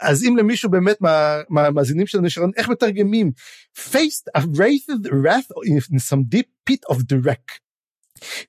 אז 0.00 0.24
אם 0.24 0.36
למישהו 0.36 0.70
באמת 0.70 1.00
מה- 1.00 1.40
מהמאזינים 1.48 2.06
שלנו 2.06 2.24
נשארים, 2.24 2.50
איך 2.56 2.68
מתרגמים? 2.68 3.32
faced 3.78 4.38
a 4.38 4.40
wraithed 4.40 5.06
wrath 5.06 5.50
in 5.66 5.98
some 5.98 6.22
deep 6.34 6.70
pit 6.70 6.94
of 6.94 6.96
the 6.98 7.26
wreck. 7.26 7.58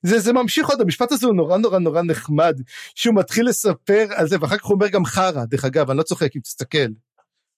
זה, 0.02 0.18
זה 0.18 0.32
ממשיך 0.32 0.68
עוד, 0.68 0.80
המשפט 0.80 1.12
הזה 1.12 1.26
הוא 1.26 1.34
נורא 1.34 1.58
נורא 1.58 1.78
נורא 1.78 2.02
נחמד, 2.02 2.60
שהוא 2.94 3.14
מתחיל 3.14 3.48
לספר 3.48 4.06
על 4.14 4.28
זה, 4.28 4.36
ואחר 4.40 4.58
כך 4.58 4.64
הוא 4.64 4.74
אומר 4.74 4.88
גם 4.88 5.04
חרא, 5.04 5.44
דרך 5.44 5.64
אגב, 5.64 5.90
אני 5.90 5.98
לא 5.98 6.02
צוחק 6.02 6.36
אם 6.36 6.40
תסתכל. 6.40 6.86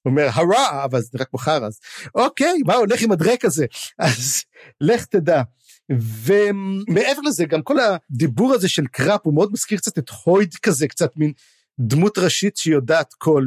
הוא 0.02 0.10
אומר 0.10 0.28
הרע, 0.32 0.84
אבל 0.84 1.00
זה 1.00 1.08
נראה 1.14 1.24
כמו 1.26 1.40
אז 1.66 1.78
אוקיי, 2.14 2.58
מה 2.66 2.74
הולך 2.74 3.02
עם 3.02 3.12
הדרק 3.12 3.44
הזה? 3.44 3.66
אז 3.98 4.42
לך 4.80 5.04
תדע. 5.04 5.42
ומעבר 6.24 7.20
לזה, 7.26 7.44
גם 7.44 7.62
כל 7.62 7.76
הדיבור 7.80 8.54
הזה 8.54 8.68
של 8.68 8.86
קראפ, 8.86 9.20
הוא 9.24 9.34
מאוד 9.34 9.52
מזכיר 9.52 9.78
קצת 9.78 9.98
את 9.98 10.10
הויד 10.24 10.54
כזה, 10.54 10.88
קצת 10.88 11.16
מין 11.16 11.32
דמות 11.80 12.18
ראשית 12.18 12.56
שיודעת 12.56 13.14
כל. 13.18 13.46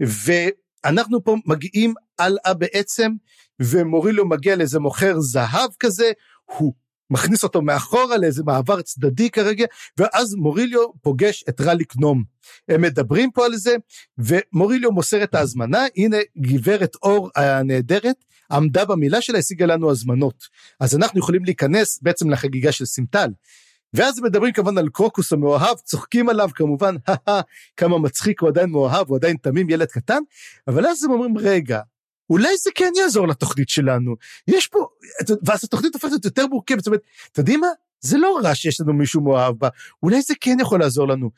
ואנחנו 0.00 1.24
פה 1.24 1.36
מגיעים 1.46 1.94
הלאה 2.18 2.54
בעצם, 2.54 3.12
ומורילו 3.60 4.28
מגיע 4.28 4.56
לאיזה 4.56 4.78
מוכר 4.78 5.20
זהב 5.20 5.70
כזה, 5.80 6.12
הוא 6.44 6.74
מכניס 7.10 7.42
אותו 7.42 7.62
מאחורה 7.62 8.16
לאיזה 8.16 8.42
מעבר 8.44 8.82
צדדי 8.82 9.30
כרגע, 9.30 9.66
ואז 9.98 10.34
מוריליו 10.34 10.80
פוגש 11.02 11.44
את 11.48 11.60
רליק 11.60 11.96
נום. 11.96 12.24
הם 12.68 12.82
מדברים 12.82 13.30
פה 13.30 13.46
על 13.46 13.56
זה, 13.56 13.76
ומוריליו 14.18 14.92
מוסר 14.92 15.22
את 15.22 15.34
ההזמנה, 15.34 15.84
הנה 15.96 16.16
גברת 16.38 16.96
אור 17.02 17.30
הנהדרת, 17.36 18.16
עמדה 18.52 18.84
במילה 18.84 19.22
שלה, 19.22 19.38
השיגה 19.38 19.66
לנו 19.66 19.90
הזמנות. 19.90 20.44
אז 20.80 20.96
אנחנו 20.96 21.18
יכולים 21.18 21.44
להיכנס 21.44 21.98
בעצם 22.02 22.30
לחגיגה 22.30 22.72
של 22.72 22.84
סימטל. 22.84 23.30
ואז 23.94 24.20
מדברים 24.20 24.52
כמובן 24.52 24.78
על 24.78 24.88
קרוקוס 24.88 25.32
המאוהב, 25.32 25.78
צוחקים 25.78 26.28
עליו 26.28 26.48
כמובן, 26.54 26.94
כמה 27.76 27.98
מצחיק, 27.98 28.40
הוא 28.40 28.48
עדיין 28.48 28.70
מאוהב, 28.70 29.08
הוא 29.08 29.16
עדיין 29.16 29.36
תמים, 29.36 29.70
ילד 29.70 29.88
קטן, 29.88 30.22
אבל 30.68 30.86
אז 30.86 31.04
הם 31.04 31.10
אומרים, 31.10 31.38
רגע, 31.38 31.80
אולי 32.30 32.56
זה 32.56 32.70
כן 32.74 32.92
יעזור 32.96 33.28
לתוכנית 33.28 33.68
שלנו. 33.68 34.16
יש 34.48 34.66
פה, 34.66 34.86
ואז 35.46 35.64
התוכנית 35.64 35.94
הופכת 35.94 36.10
להיות 36.10 36.24
יותר 36.24 36.46
מורכבת, 36.46 36.78
זאת 36.78 36.86
אומרת, 36.86 37.00
אתם 37.32 37.40
יודעים 37.40 37.60
מה? 37.60 37.68
זה 38.00 38.18
לא 38.18 38.38
רע 38.44 38.54
שיש 38.54 38.80
לנו 38.80 38.92
מישהו 38.92 39.20
מאוהב 39.20 39.58
בה, 39.58 39.68
אולי 40.02 40.22
זה 40.22 40.34
כן 40.40 40.56
יכול 40.60 40.80
לעזור 40.80 41.08
לנו. 41.08 41.30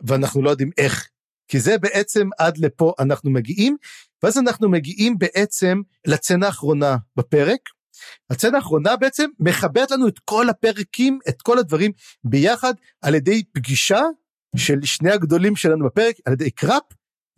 ואנחנו 0.00 0.42
לא 0.42 0.50
יודעים 0.50 0.70
איך. 0.78 1.08
כי 1.48 1.60
זה 1.60 1.78
בעצם 1.78 2.28
עד 2.38 2.58
לפה 2.58 2.92
אנחנו 2.98 3.30
מגיעים, 3.30 3.76
ואז 4.22 4.38
אנחנו 4.38 4.68
מגיעים 4.68 5.18
בעצם 5.18 5.80
לצנה 6.06 6.46
האחרונה 6.46 6.96
בפרק. 7.16 7.60
הצנה 8.30 8.56
האחרונה 8.58 8.96
בעצם 8.96 9.28
מחברת 9.40 9.90
לנו 9.90 10.08
את 10.08 10.18
כל 10.24 10.48
הפרקים, 10.48 11.18
את 11.28 11.42
כל 11.42 11.58
הדברים 11.58 11.92
ביחד, 12.24 12.74
על 13.02 13.14
ידי 13.14 13.42
פגישה 13.52 14.00
של 14.56 14.82
שני 14.82 15.10
הגדולים 15.10 15.56
שלנו 15.56 15.86
בפרק, 15.86 16.16
על 16.24 16.32
ידי 16.32 16.50
קראפ 16.50 16.82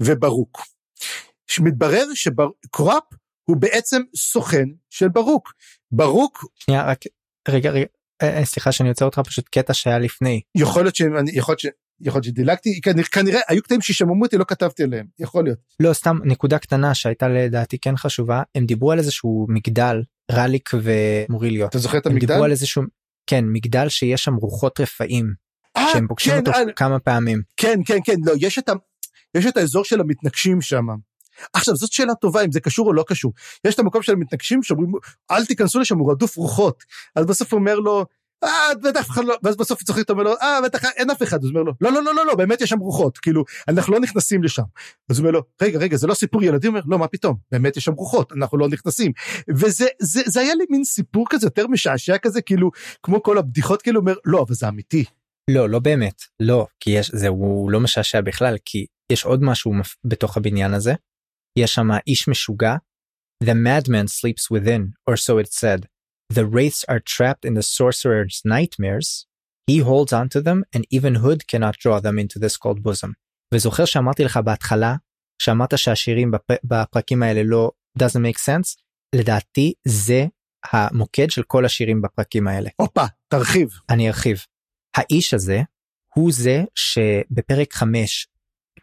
וברוק. 0.03 0.59
שמתברר 1.47 2.05
שקראפ 2.15 3.03
הוא 3.49 3.57
בעצם 3.57 4.03
סוכן 4.17 4.65
של 4.91 5.09
ברוק. 5.09 5.53
ברוק 5.93 6.45
שנייה 6.55 6.85
רק 6.87 6.99
רגע 7.49 7.71
רגע 7.71 7.87
אה, 8.23 8.39
אה, 8.39 8.45
סליחה 8.45 8.73
שאני 8.73 8.89
עוצר 8.89 9.05
אותך 9.05 9.19
פשוט 9.19 9.49
קטע 9.49 9.75
שהיה 9.75 9.99
לפני 9.99 10.41
יכול 10.55 10.83
להיות 10.83 10.97
שאני 10.97 11.31
יכול 11.35 11.53
להיות 11.53 11.61
ש... 11.61 11.67
יכול 12.01 12.19
להיות 12.19 12.25
שדילגתי 12.25 12.81
כנראה, 12.81 13.05
כנראה 13.05 13.41
היו 13.49 13.63
קטעים 13.63 13.81
ששמעו 13.81 14.23
אותי 14.23 14.39
לא 14.39 14.45
כתבתי 14.45 14.83
עליהם 14.83 15.07
יכול 15.19 15.45
להיות 15.45 15.59
לא 15.81 15.93
סתם 15.93 16.19
נקודה 16.25 16.59
קטנה 16.59 16.95
שהייתה 16.95 17.29
לדעתי 17.29 17.79
כן 17.79 17.97
חשובה 17.97 18.43
הם 18.55 18.67
דיברו 18.67 18.93
על 18.93 18.99
איזשהו 18.99 19.47
מגדל 19.49 20.03
רליק 20.33 20.71
ומוריליו 20.83 21.67
אתה 21.69 21.79
זוכר 21.79 21.99
את 21.99 22.07
הם 22.07 22.13
המגדל? 22.13 22.27
דיברו 22.27 22.45
על 22.45 22.51
איזשהו 22.51 22.83
כן 23.27 23.45
מגדל 23.49 23.89
שיש 23.89 24.25
שם 24.25 24.35
רוחות 24.35 24.81
רפאים 24.81 25.33
אה, 25.77 25.89
שהם 25.93 26.07
פוגשים 26.09 26.33
כן, 26.33 26.39
אותו 26.39 26.51
אה, 26.51 26.73
כמה 26.77 26.99
פעמים 26.99 27.43
כן 27.57 27.81
כן 27.87 27.99
כן 28.05 28.17
לא 28.25 28.33
יש 28.41 28.59
את 28.59 28.69
ה... 28.69 28.73
יש 29.35 29.47
את 29.47 29.57
האזור 29.57 29.85
של 29.85 30.01
המתנגשים 30.01 30.61
שם. 30.61 30.87
עכשיו 31.53 31.77
זאת 31.77 31.93
שאלה 31.93 32.15
טובה 32.15 32.45
אם 32.45 32.53
זה 32.53 32.61
קשור 32.61 32.87
או 32.87 32.93
לא 32.93 33.05
קשור 33.09 33.33
יש 33.65 33.75
את 33.75 33.79
המקום 33.79 34.03
של 34.03 34.13
המתנגשים 34.13 34.63
שאומרים 34.63 34.91
אל 35.31 35.45
תיכנסו 35.45 35.81
לשם 35.81 35.99
הוא 35.99 36.13
רדוף 36.13 36.37
רוחות 36.37 36.85
אז 37.17 37.27
בסוף 37.27 37.53
אומר 37.53 37.75
לו 37.75 38.07
אה 38.45 39.23
לא 39.25 39.39
ואז 39.43 39.57
בסוף 39.57 39.83
צוחק 39.83 40.11
אומר 40.11 40.23
לו 40.23 40.33
אה 40.43 40.61
בטח 40.65 40.85
אין 40.85 41.11
אף 41.11 41.23
אחד 41.23 41.37
אז 41.37 41.45
הוא 41.45 41.51
אומר 41.51 41.63
לו 41.63 41.73
לא 41.81 41.93
לא 41.93 42.05
לא 42.05 42.15
לא 42.15 42.27
לא 42.27 42.35
באמת 42.35 42.61
יש 42.61 42.71
שם 42.71 42.79
רוחות 42.79 43.19
כאילו 43.19 43.45
אנחנו 43.69 43.93
לא 43.93 44.01
נכנסים 44.01 44.43
לשם 44.43 44.63
אז 45.11 45.19
הוא 45.19 45.25
אומר 45.25 45.31
לו 45.31 45.43
רגע 45.63 45.79
רגע 45.79 45.97
זה 45.97 46.07
לא 46.07 46.15
סיפור 46.15 46.43
ילדים 46.43 46.71
אומר 46.71 46.81
לא 46.87 46.99
מה 46.99 47.09
פתאום 47.09 47.37
באמת 47.53 47.77
יש 47.77 47.85
שם 47.85 47.93
רוחות 47.93 48.33
אנחנו 48.33 48.59
לא 48.59 48.69
נכנסים 48.69 49.13
וזה 49.57 49.87
זה, 50.03 50.23
זה 50.27 50.41
היה 50.41 50.55
לי 50.55 50.65
מין 50.71 50.85
סיפור 50.85 51.27
כזה 51.31 51.47
יותר 51.47 51.67
משעשע 51.67 52.19
כזה 52.19 52.43
כאילו 52.43 52.71
כמו 53.03 53.23
כל 53.23 53.39
הבדיחות 53.39 53.83
כאילו 53.83 54.01
אומר 54.01 54.15
לא 54.25 54.45
אבל 54.47 54.55
זה 54.55 54.69
אמיתי 54.69 55.05
לא 55.51 55.69
לא 55.69 55.79
באמת 55.79 56.23
לא 56.41 56.67
כי 56.81 56.91
יש 56.91 57.11
זה 57.15 57.29
הוא 57.29 57.71
לא 57.71 57.81
משעשע 57.81 58.21
בכלל 58.21 58.57
כי 58.65 58.87
יש 59.13 59.25
עוד 59.25 59.43
משהו 59.43 59.73
בתוך 60.05 60.37
הבניין 60.37 60.75
הזה. 60.75 60.95
יש 61.59 61.75
שם 61.75 61.89
איש 62.07 62.29
משוגע. 62.29 62.77
The 63.45 63.55
madman 63.67 64.09
sleeps 64.09 64.51
within 64.51 64.83
or 65.11 65.17
so 65.17 65.39
it 65.39 65.53
said. 65.53 65.87
The 66.33 66.47
wraiths 66.47 66.85
are 66.89 67.01
trapped 67.01 67.45
in 67.45 67.55
the 67.55 67.63
sorcerer's 67.63 68.43
nightmares. 68.45 69.27
He 69.67 69.79
holds 69.79 70.13
on 70.13 70.29
to 70.35 70.41
them 70.41 70.65
and 70.75 70.85
even 70.91 71.15
Hood 71.17 71.47
cannot 71.49 71.79
draw 71.79 72.01
them 72.01 72.19
into 72.19 72.39
this 72.39 72.57
cold 72.57 72.83
bosom. 72.83 73.13
וזוכר 73.55 73.85
שאמרתי 73.85 74.25
לך 74.25 74.37
בהתחלה 74.37 74.97
שאמרת 75.43 75.79
שהשירים 75.79 76.31
בפ... 76.31 76.51
בפרקים 76.65 77.23
האלה 77.23 77.43
לא 77.45 77.71
doesn't 77.99 78.23
make 78.23 78.39
sense 78.39 78.77
לדעתי 79.15 79.73
זה 79.85 80.27
המוקד 80.73 81.31
של 81.31 81.43
כל 81.43 81.65
השירים 81.65 82.03
בפרקים 82.03 82.49
האלה. 82.49 82.71
הופה 82.77 83.05
תרחיב 83.29 83.69
אני 83.91 84.09
ארחיב. 84.09 84.39
האיש 84.97 85.35
הזה 85.35 85.61
הוא 86.15 86.33
זה 86.33 86.65
שבפרק 86.75 87.73
5 87.73 88.29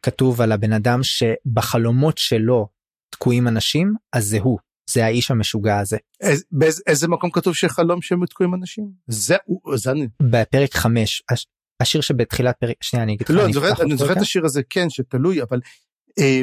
כתוב 0.01 0.41
על 0.41 0.51
הבן 0.51 0.73
אדם 0.73 0.99
שבחלומות 1.03 2.17
שלו 2.17 2.67
תקועים 3.09 3.47
אנשים 3.47 3.93
אז 4.13 4.25
זה 4.25 4.39
הוא 4.39 4.59
זה 4.89 5.05
האיש 5.05 5.31
המשוגע 5.31 5.79
הזה. 5.79 5.97
איז, 6.21 6.43
באיזה 6.51 6.81
איזה 6.87 7.07
מקום 7.07 7.31
כתוב 7.31 7.55
שחלום 7.55 8.01
שהם 8.01 8.23
יתקו 8.23 8.43
עם 8.43 8.53
אנשים? 8.53 8.85
זה, 9.07 9.35
זה 9.75 9.91
אני. 9.91 10.07
בפרק 10.21 10.73
5, 10.73 11.23
הש, 11.29 11.47
השיר 11.79 12.01
שבתחילת 12.01 12.55
פרק, 12.59 12.75
שנייה 12.81 13.03
אני 13.03 13.13
אגיד 13.13 13.27
לך, 13.29 13.35
לא, 13.35 13.45
אני 13.45 13.53
זוכר, 13.53 13.81
אני 13.81 13.97
זוכר 13.97 14.13
את. 14.13 14.17
השיר 14.17 14.45
הזה, 14.45 14.61
כן, 14.69 14.89
שתלוי, 14.89 15.41
אבל 15.41 15.59
אה, 16.19 16.41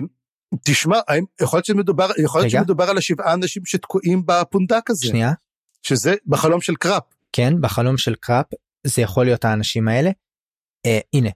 תשמע, 0.65 0.99
יכול 1.43 1.57
להיות 1.57 1.67
שמדובר, 1.67 2.11
יכול 2.19 2.41
להיות. 2.41 2.53
שמדובר 2.53 2.85
על 2.85 2.99
השבעה 2.99 3.35
אנשים 3.35 3.63
שתקועים 3.67 4.23
בפונדק 4.27 4.91
הזה, 4.91 5.07
שנייה, 5.07 5.33
שזה 5.83 6.15
בחלום 6.27 6.61
של 6.61 6.75
קראפ. 6.75 7.03
כן, 7.33 7.55
בחלום 7.61 7.97
של 7.97 8.15
קראפ, 8.15 8.47
זה 8.87 9.03
יכול 9.03 9.25
להיות 9.25 9.45
האנשים 9.45 9.89
האלה. 9.89 10.11
אה, 10.87 10.99
הנה, 11.15 11.31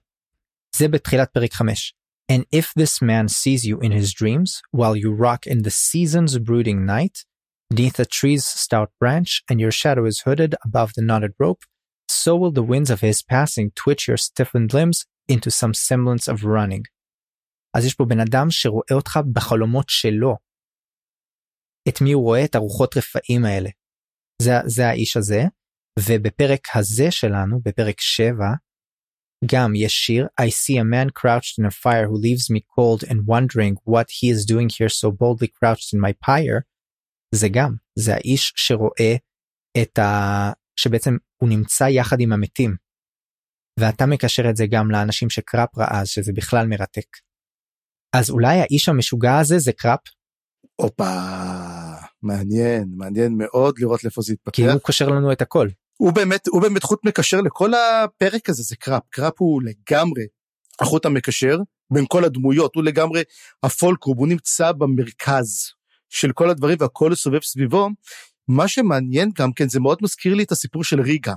זה 0.75 0.87
בתחילת 0.87 1.29
פרק 1.33 1.53
5. 1.53 1.93
And 2.28 2.46
if 2.50 2.72
this 2.74 3.02
man 3.02 3.28
sees 3.28 3.64
you 3.64 3.80
in 3.80 3.92
his 3.92 4.12
dreams, 4.12 4.62
while 4.70 4.96
you 4.96 5.12
rock 5.12 5.46
in 5.46 5.62
the 5.62 5.70
season's 5.70 6.38
brooding 6.38 6.86
night, 6.86 7.24
neath 7.70 7.98
a 7.98 8.04
tree's 8.04 8.44
stout 8.44 8.90
branch, 9.00 9.42
and 9.48 9.60
your 9.60 9.70
shadow 9.70 10.04
is 10.06 10.22
hooded 10.24 10.54
above 10.64 10.92
the 10.94 11.02
knotted 11.02 11.32
rope, 11.38 11.62
so 12.08 12.36
will 12.36 12.52
the 12.52 12.62
winds 12.62 12.90
of 12.90 13.00
his 13.00 13.22
passing 13.22 13.70
twitch 13.74 14.08
your 14.08 14.16
stiffened 14.16 14.72
limbs 14.72 15.04
into 15.28 15.50
some 15.50 15.74
semblance 15.74 16.28
of 16.28 16.44
running. 16.44 16.82
אז 17.74 17.84
יש 17.86 17.94
פה 17.94 18.04
בן 18.04 18.20
אדם 18.20 18.50
שרואה 18.50 18.92
אותך 18.92 19.18
בחלומות 19.32 19.88
שלו. 19.88 20.36
את 21.88 22.00
מי 22.00 22.12
הוא 22.12 22.22
רואה? 22.22 22.44
את 22.44 22.54
הרוחות 22.54 22.96
רפאים 22.96 23.44
האלה. 23.44 23.70
זה, 24.42 24.52
זה 24.66 24.88
האיש 24.88 25.16
הזה, 25.16 25.42
ובפרק 25.98 26.60
הזה 26.74 27.10
שלנו, 27.10 27.60
בפרק 27.64 28.00
7, 28.00 28.44
גם 29.45 29.75
יש 29.75 29.93
שיר 29.93 30.27
I 30.41 30.45
see 30.45 30.77
a 30.77 30.83
man 30.83 31.09
crouched 31.09 31.59
in 31.59 31.65
a 31.65 31.71
fire 31.71 32.07
who 32.07 32.17
leaves 32.17 32.49
me 32.49 32.61
cold 32.75 33.03
and 33.09 33.19
wondering 33.27 33.75
what 33.85 34.07
he 34.09 34.29
is 34.29 34.45
doing 34.45 34.69
here 34.69 34.89
so 34.89 35.11
boldly 35.11 35.47
crouched 35.47 35.93
in 35.93 35.99
my 35.99 36.13
pyre. 36.25 36.61
זה 37.35 37.47
גם, 37.51 37.75
זה 37.99 38.13
האיש 38.13 38.53
שרואה 38.55 39.15
את 39.81 39.99
ה... 39.99 40.51
שבעצם 40.79 41.17
הוא 41.37 41.49
נמצא 41.49 41.83
יחד 41.83 42.19
עם 42.19 42.33
המתים. 42.33 42.75
ואתה 43.79 44.05
מקשר 44.05 44.49
את 44.49 44.55
זה 44.55 44.65
גם 44.71 44.91
לאנשים 44.91 45.29
שקראפ 45.29 45.77
ראה, 45.77 46.01
אז 46.01 46.07
שזה 46.07 46.31
בכלל 46.35 46.67
מרתק. 46.67 47.07
אז 48.15 48.29
אולי 48.29 48.59
האיש 48.59 48.89
המשוגע 48.89 49.39
הזה 49.39 49.59
זה 49.59 49.71
קראפ, 49.73 49.99
הופה, 50.81 51.03
מעניין, 52.23 52.93
מעניין 52.97 53.37
מאוד 53.37 53.79
לראות 53.79 54.03
לאיפה 54.03 54.21
זה 54.21 54.61
יתפתח. 54.61 54.73
הוא 54.73 54.81
קושר 54.81 55.09
לנו 55.09 55.31
את 55.31 55.41
הכל. 55.41 55.67
הוא 55.97 56.13
באמת, 56.13 56.47
הוא 56.47 56.61
באמת 56.61 56.83
חוט 56.83 57.05
מקשר 57.05 57.41
לכל 57.41 57.71
הפרק 57.73 58.49
הזה, 58.49 58.63
זה 58.63 58.75
קראפ. 58.75 59.03
קראפ 59.09 59.33
הוא 59.37 59.61
לגמרי 59.63 60.23
החוט 60.79 61.05
המקשר 61.05 61.57
בין 61.93 62.05
כל 62.07 62.25
הדמויות, 62.25 62.75
הוא 62.75 62.83
לגמרי 62.83 63.23
הפולקרום, 63.63 64.17
הוא 64.17 64.27
נמצא 64.27 64.71
במרכז 64.71 65.71
של 66.09 66.31
כל 66.31 66.49
הדברים 66.49 66.77
והכל 66.79 67.15
סובב 67.15 67.41
סביבו. 67.41 67.89
מה 68.47 68.67
שמעניין 68.67 69.31
גם 69.37 69.53
כן, 69.53 69.69
זה 69.69 69.79
מאוד 69.79 69.97
מזכיר 70.01 70.33
לי 70.33 70.43
את 70.43 70.51
הסיפור 70.51 70.83
של 70.83 71.01
ריגה. 71.01 71.33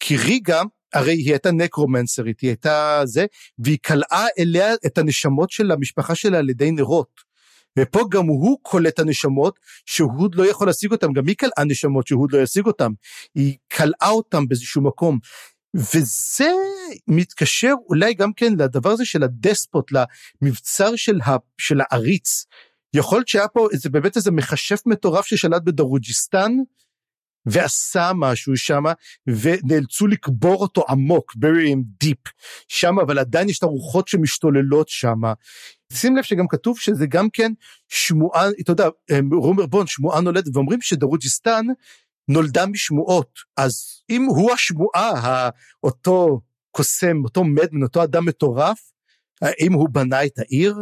כי 0.00 0.16
ריגה, 0.16 0.62
הרי 0.94 1.12
היא 1.12 1.30
הייתה 1.30 1.52
נקרומנסרית, 1.52 2.40
היא 2.40 2.50
הייתה 2.50 3.00
זה, 3.04 3.26
והיא 3.58 3.78
כלאה 3.86 4.26
אליה 4.38 4.74
את 4.86 4.98
הנשמות 4.98 5.50
של 5.50 5.70
המשפחה 5.70 6.14
שלה 6.14 6.38
על 6.38 6.50
ידי 6.50 6.70
נרות. 6.70 7.23
ופה 7.78 8.00
גם 8.10 8.26
הוא 8.26 8.58
קולט 8.62 8.98
הנשמות 8.98 9.60
שהוד 9.86 10.34
לא 10.34 10.46
יכול 10.50 10.66
להשיג 10.66 10.92
אותם, 10.92 11.12
גם 11.12 11.26
היא 11.26 11.36
כלאה 11.36 11.64
נשמות 11.66 12.06
שהוד 12.06 12.32
לא 12.32 12.38
ישיג 12.38 12.66
אותם. 12.66 12.92
היא 13.34 13.56
כלאה 13.76 14.08
אותם 14.08 14.48
באיזשהו 14.48 14.82
מקום. 14.82 15.18
וזה 15.74 16.50
מתקשר 17.08 17.72
אולי 17.88 18.14
גם 18.14 18.32
כן 18.32 18.52
לדבר 18.58 18.90
הזה 18.90 19.04
של 19.04 19.22
הדספוט, 19.22 19.92
למבצר 20.42 20.96
של, 20.96 21.20
ה, 21.20 21.36
של 21.58 21.80
העריץ. 21.80 22.44
יכול 22.94 23.18
להיות 23.18 23.28
שהיה 23.28 23.48
פה 23.48 23.68
איזה 23.72 23.88
באמת 23.88 24.16
איזה 24.16 24.30
מכשף 24.30 24.82
מטורף 24.86 25.26
ששלט 25.26 25.62
בדרוג'יסטן, 25.62 26.52
ועשה 27.46 28.10
משהו 28.14 28.56
שם, 28.56 28.82
ונאלצו 29.26 30.06
לקבור 30.06 30.62
אותו 30.62 30.84
עמוק, 30.88 31.32
bury 31.32 31.66
him 31.74 32.04
deep, 32.04 32.30
שם, 32.68 32.98
אבל 32.98 33.18
עדיין 33.18 33.48
יש 33.48 33.58
את 33.58 33.62
הרוחות 33.62 34.08
שמשתוללות 34.08 34.88
שם. 34.88 35.20
שים 35.92 36.16
לב 36.16 36.22
שגם 36.22 36.48
כתוב 36.48 36.78
שזה 36.78 37.06
גם 37.06 37.30
כן 37.32 37.52
שמועה, 37.88 38.48
אתה 38.60 38.72
יודע, 38.72 38.88
רומר 39.32 39.66
בון, 39.66 39.86
שמועה 39.86 40.20
נולדת, 40.20 40.56
ואומרים 40.56 40.80
שדרוג'יסטן 40.80 41.66
נולדה 42.28 42.66
משמועות, 42.66 43.38
אז 43.56 44.02
אם 44.10 44.24
הוא 44.24 44.52
השמועה, 44.52 45.48
אותו 45.82 46.40
קוסם, 46.70 47.24
אותו 47.24 47.44
מדמן, 47.44 47.82
אותו 47.82 48.02
אדם 48.02 48.24
מטורף, 48.24 48.78
האם 49.42 49.72
הוא 49.72 49.88
בנה 49.92 50.24
את 50.24 50.38
העיר? 50.38 50.76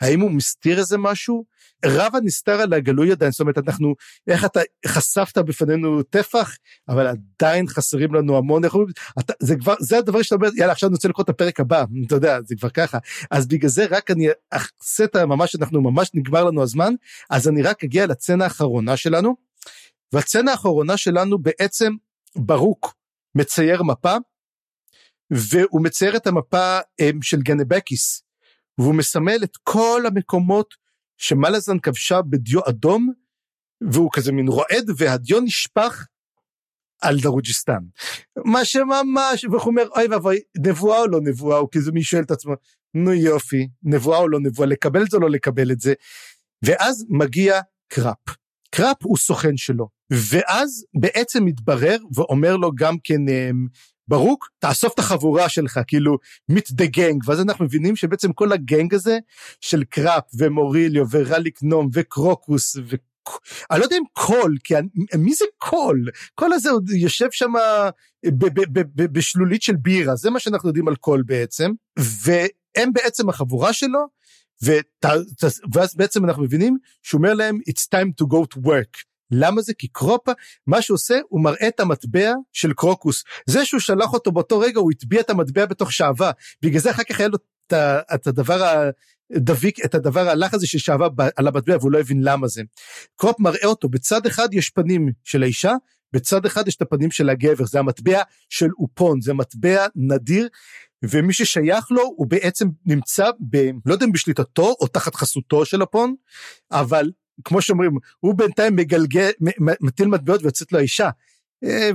האם 0.00 0.20
הוא 0.20 0.30
מסתיר 0.30 0.78
איזה 0.78 0.98
משהו? 0.98 1.44
רב 1.84 2.16
הנסתר 2.16 2.60
על 2.60 2.72
הגלוי 2.72 3.12
עדיין, 3.12 3.32
זאת 3.32 3.40
אומרת, 3.40 3.58
אנחנו, 3.58 3.94
איך 4.26 4.44
אתה 4.44 4.60
חשפת 4.86 5.38
בפנינו 5.38 6.02
טפח, 6.02 6.56
אבל 6.88 7.06
עדיין 7.06 7.66
חסרים 7.68 8.14
לנו 8.14 8.38
המון, 8.38 8.64
איך 8.64 8.74
אומרים, 8.74 8.92
זה 9.42 9.56
כבר, 9.56 9.74
זה 9.80 9.98
הדבר 9.98 10.22
שאתה 10.22 10.34
אומר, 10.34 10.48
יאללה, 10.56 10.72
עכשיו 10.72 10.88
אני 10.88 10.94
רוצה 10.94 11.08
לקרוא 11.08 11.24
את 11.24 11.28
הפרק 11.28 11.60
הבא, 11.60 11.84
אתה 12.06 12.14
יודע, 12.14 12.38
זה 12.44 12.54
כבר 12.58 12.68
ככה. 12.68 12.98
אז 13.30 13.46
בגלל 13.48 13.70
זה 13.70 13.86
רק 13.90 14.10
אני 14.10 14.28
אעשה 14.52 15.04
את 15.04 15.16
הממש, 15.16 15.56
אנחנו 15.56 15.80
ממש 15.80 16.10
נגמר 16.14 16.44
לנו 16.44 16.62
הזמן, 16.62 16.94
אז 17.30 17.48
אני 17.48 17.62
רק 17.62 17.84
אגיע 17.84 18.06
לצנה 18.06 18.44
האחרונה 18.44 18.96
שלנו, 18.96 19.36
והצנה 20.12 20.50
האחרונה 20.50 20.96
שלנו 20.96 21.38
בעצם 21.38 21.92
ברוק 22.36 22.94
מצייר 23.34 23.82
מפה, 23.82 24.16
והוא 25.30 25.82
מצייר 25.82 26.16
את 26.16 26.26
המפה 26.26 26.78
הם, 26.98 27.22
של 27.22 27.42
גנבקיס, 27.42 28.22
והוא 28.80 28.94
מסמל 28.94 29.38
את 29.44 29.56
כל 29.62 30.02
המקומות 30.06 30.74
שמלאזן 31.16 31.78
כבשה 31.78 32.22
בדיו 32.22 32.60
אדום, 32.68 33.12
והוא 33.92 34.10
כזה 34.12 34.32
מין 34.32 34.48
רועד, 34.48 34.90
והדיו 34.96 35.40
נשפך 35.40 36.06
על 37.02 37.20
דרוג'יסטן. 37.20 37.82
מה 38.44 38.64
שממש, 38.64 39.44
והוא 39.44 39.60
אומר, 39.60 39.88
אוי 39.96 40.06
ואבוי, 40.10 40.38
נבואה 40.66 40.98
או 40.98 41.06
לא 41.06 41.20
נבואה, 41.22 41.58
הוא 41.58 41.68
כזה 41.72 41.92
מי 41.92 42.02
שואל 42.02 42.22
את 42.22 42.30
עצמו, 42.30 42.52
נו 42.94 43.12
יופי, 43.12 43.68
נבואה 43.82 44.18
או 44.18 44.28
לא 44.28 44.40
נבואה, 44.40 44.68
לקבל 44.68 45.02
את 45.02 45.10
זה 45.10 45.16
או 45.16 45.22
לא 45.22 45.30
לקבל 45.30 45.72
את 45.72 45.80
זה. 45.80 45.94
ואז 46.64 47.06
מגיע 47.08 47.60
קראפ. 47.88 48.36
קראפ 48.74 48.96
הוא 49.02 49.16
סוכן 49.16 49.56
שלו, 49.56 49.88
ואז 50.10 50.84
בעצם 51.00 51.44
מתברר 51.44 51.96
ואומר 52.14 52.56
לו 52.56 52.70
גם 52.74 52.96
כן, 53.04 53.20
ברוק, 54.10 54.48
תאסוף 54.58 54.94
את 54.94 54.98
החבורה 54.98 55.48
שלך, 55.48 55.80
כאילו, 55.86 56.16
meet 56.52 56.72
the 56.80 56.96
gang, 56.96 57.18
ואז 57.26 57.40
אנחנו 57.40 57.64
מבינים 57.64 57.96
שבעצם 57.96 58.32
כל 58.32 58.52
הגנג 58.52 58.94
הזה 58.94 59.18
של 59.60 59.84
קראפ 59.84 60.24
ומוריליו 60.38 61.04
ורליק 61.10 61.62
נום 61.62 61.88
וקרוקוס 61.92 62.76
ו... 62.76 62.96
אני 63.70 63.78
לא 63.78 63.84
יודע 63.84 63.96
אם 63.96 64.02
קול, 64.12 64.56
כי 64.64 64.76
אני, 64.76 64.88
מי 65.18 65.34
זה 65.34 65.44
קול? 65.58 66.08
קול 66.34 66.52
הזה 66.52 66.70
עוד 66.70 66.90
יושב 66.90 67.26
שם 67.30 67.52
בשלולית 68.96 69.62
של 69.62 69.76
בירה, 69.76 70.16
זה 70.16 70.30
מה 70.30 70.40
שאנחנו 70.40 70.68
יודעים 70.68 70.88
על 70.88 70.96
קול 70.96 71.22
בעצם, 71.26 71.70
והם 71.98 72.92
בעצם 72.92 73.28
החבורה 73.28 73.72
שלו, 73.72 74.06
ות, 74.62 75.04
ואז 75.74 75.96
בעצם 75.96 76.24
אנחנו 76.24 76.42
מבינים 76.42 76.78
שהוא 77.02 77.18
אומר 77.18 77.34
להם, 77.34 77.58
it's 77.70 77.84
time 77.94 78.24
to 78.24 78.26
go 78.26 78.56
to 78.56 78.66
work. 78.66 79.09
למה 79.30 79.62
זה? 79.62 79.72
כי 79.74 79.88
קראפ, 79.88 80.32
מה 80.66 80.82
שהוא 80.82 80.94
עושה, 80.94 81.18
הוא 81.28 81.44
מראה 81.44 81.68
את 81.68 81.80
המטבע 81.80 82.32
של 82.52 82.72
קרוקוס. 82.72 83.24
זה 83.46 83.64
שהוא 83.64 83.80
שלח 83.80 84.12
אותו 84.12 84.32
באותו 84.32 84.58
רגע, 84.58 84.80
הוא 84.80 84.90
הטביע 84.90 85.20
את 85.20 85.30
המטבע 85.30 85.66
בתוך 85.66 85.92
שעווה. 85.92 86.30
בגלל 86.62 86.80
זה 86.80 86.90
אחר 86.90 87.02
כך 87.04 87.20
היה 87.20 87.28
לו 87.28 87.38
את 88.14 88.26
הדבר 88.26 88.84
הדביק, 89.36 89.84
את 89.84 89.94
הדבר 89.94 90.28
הלך 90.28 90.54
הזה 90.54 90.66
של 90.66 90.78
שעווה 90.78 91.08
על 91.36 91.48
המטבע, 91.48 91.76
והוא 91.76 91.92
לא 91.92 92.00
הבין 92.00 92.22
למה 92.22 92.48
זה. 92.48 92.62
קראפ 93.16 93.40
מראה 93.40 93.66
אותו, 93.66 93.88
בצד 93.88 94.26
אחד 94.26 94.54
יש 94.54 94.70
פנים 94.70 95.08
של 95.24 95.42
האישה, 95.42 95.72
בצד 96.12 96.46
אחד 96.46 96.68
יש 96.68 96.76
את 96.76 96.82
הפנים 96.82 97.10
של 97.10 97.28
הגבר, 97.28 97.64
זה 97.64 97.78
המטבע 97.78 98.22
של 98.48 98.68
אופון, 98.78 99.20
זה 99.20 99.34
מטבע 99.34 99.86
נדיר, 99.96 100.48
ומי 101.02 101.32
ששייך 101.32 101.90
לו 101.90 102.02
הוא 102.02 102.26
בעצם 102.26 102.68
נמצא 102.86 103.30
ב... 103.50 103.56
לא 103.86 103.92
יודע 103.92 104.06
אם 104.06 104.12
בשליטתו 104.12 104.74
או 104.80 104.86
תחת 104.86 105.14
חסותו 105.14 105.64
של 105.64 105.82
הפון, 105.82 106.14
אבל 106.70 107.10
כמו 107.44 107.62
שאומרים, 107.62 107.90
הוא 108.20 108.34
בינתיים 108.34 108.76
מגלגל, 108.76 109.30
מטיל 109.80 110.08
מטבעות 110.08 110.42
ויוצאת 110.42 110.72
לו 110.72 110.78
האישה, 110.78 111.10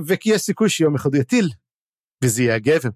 וכי 0.06 0.30
יש 0.30 0.42
סיכוי 0.42 0.68
שיום 0.68 0.94
אחד 0.94 1.14
הוא 1.14 1.20
יטיל, 1.20 1.48
וזה 2.24 2.42
יהיה 2.42 2.54
הגבר. 2.54 2.88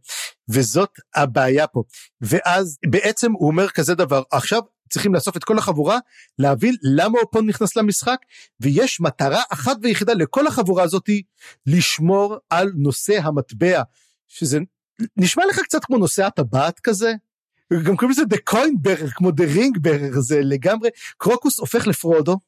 וזאת 0.51 0.91
הבעיה 1.15 1.67
פה. 1.67 1.83
ואז 2.21 2.79
בעצם 2.91 3.33
הוא 3.33 3.49
אומר 3.49 3.69
כזה 3.69 3.95
דבר, 3.95 4.23
עכשיו 4.31 4.61
צריכים 4.91 5.15
לאסוף 5.15 5.37
את 5.37 5.45
כל 5.45 5.59
החבורה, 5.59 5.99
להבין 6.39 6.75
למה 6.83 7.19
אופון 7.19 7.47
נכנס 7.47 7.77
למשחק, 7.77 8.17
ויש 8.61 9.01
מטרה 9.01 9.43
אחת 9.51 9.77
ויחידה 9.83 10.15
לכל 10.15 10.47
החבורה 10.47 10.83
הזאתי, 10.83 11.23
לשמור 11.67 12.37
על 12.51 12.73
נושא 12.77 13.19
המטבע, 13.23 13.83
שזה 14.29 14.59
נשמע 15.17 15.47
לך 15.51 15.59
קצת 15.59 15.85
כמו 15.85 15.99
נושא 15.99 16.27
הטבעת 16.27 16.81
כזה, 16.81 17.13
גם 17.73 17.97
קוראים 17.97 18.11
לזה 18.11 18.23
The 18.23 18.53
Coin 18.55 18.87
Bearer, 18.87 19.11
כמו 19.15 19.29
The 19.29 19.57
Ring 19.57 19.81
Bearer, 19.87 20.21
זה 20.21 20.41
לגמרי, 20.43 20.89
קרוקוס 21.19 21.59
הופך 21.59 21.87
לפרודו, 21.87 22.39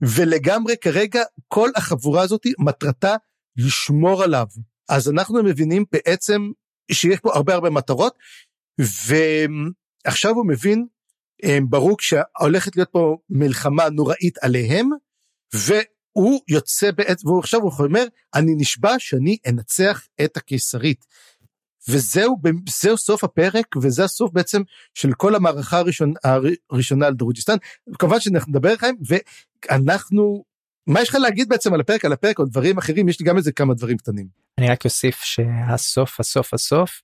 ולגמרי 0.00 0.76
כרגע 0.80 1.22
כל 1.48 1.70
החבורה 1.76 2.22
הזאת 2.22 2.46
מטרתה 2.58 3.16
לשמור 3.56 4.22
עליו. 4.22 4.46
אז 4.88 5.08
אנחנו 5.10 5.42
מבינים 5.42 5.84
בעצם 5.92 6.50
שיש 6.92 7.20
פה 7.20 7.34
הרבה 7.34 7.54
הרבה 7.54 7.70
מטרות, 7.70 8.18
ועכשיו 8.78 10.34
הוא 10.34 10.46
מבין, 10.46 10.86
ברור 11.68 11.96
שהולכת 12.00 12.76
להיות 12.76 12.88
פה 12.92 13.16
מלחמה 13.30 13.88
נוראית 13.88 14.38
עליהם, 14.38 14.90
והוא 15.54 16.40
יוצא 16.48 16.90
בעת, 16.90 17.24
והוא 17.24 17.40
עכשיו 17.40 17.60
הוא 17.60 17.72
אומר, 17.78 18.06
אני 18.34 18.54
נשבע 18.56 18.94
שאני 18.98 19.36
אנצח 19.48 20.06
את 20.24 20.36
הקיסרית. 20.36 21.04
וזהו 21.88 22.36
זהו 22.68 22.98
סוף 22.98 23.24
הפרק 23.24 23.76
וזה 23.82 24.04
הסוף 24.04 24.30
בעצם 24.32 24.62
של 24.94 25.12
כל 25.12 25.34
המערכה 25.34 25.78
הראשון, 25.78 26.12
הראשונה 26.70 27.06
על 27.06 27.14
דרוג'יסטן. 27.14 27.56
כמובן 27.98 28.20
שאנחנו 28.20 28.50
נדבר 28.50 28.74
עליהם 28.80 28.96
ואנחנו 29.70 30.44
מה 30.86 31.00
יש 31.02 31.08
לך 31.08 31.14
להגיד 31.14 31.48
בעצם 31.48 31.74
על 31.74 31.80
הפרק 31.80 32.04
על 32.04 32.12
הפרק 32.12 32.38
או 32.38 32.44
דברים 32.44 32.78
אחרים? 32.78 33.08
יש 33.08 33.20
לי 33.20 33.26
גם 33.26 33.36
איזה 33.36 33.52
כמה 33.52 33.74
דברים 33.74 33.96
קטנים. 33.96 34.26
אני 34.58 34.68
רק 34.68 34.84
אוסיף 34.84 35.20
שהסוף 35.22 36.20
הסוף 36.20 36.54
הסוף 36.54 37.02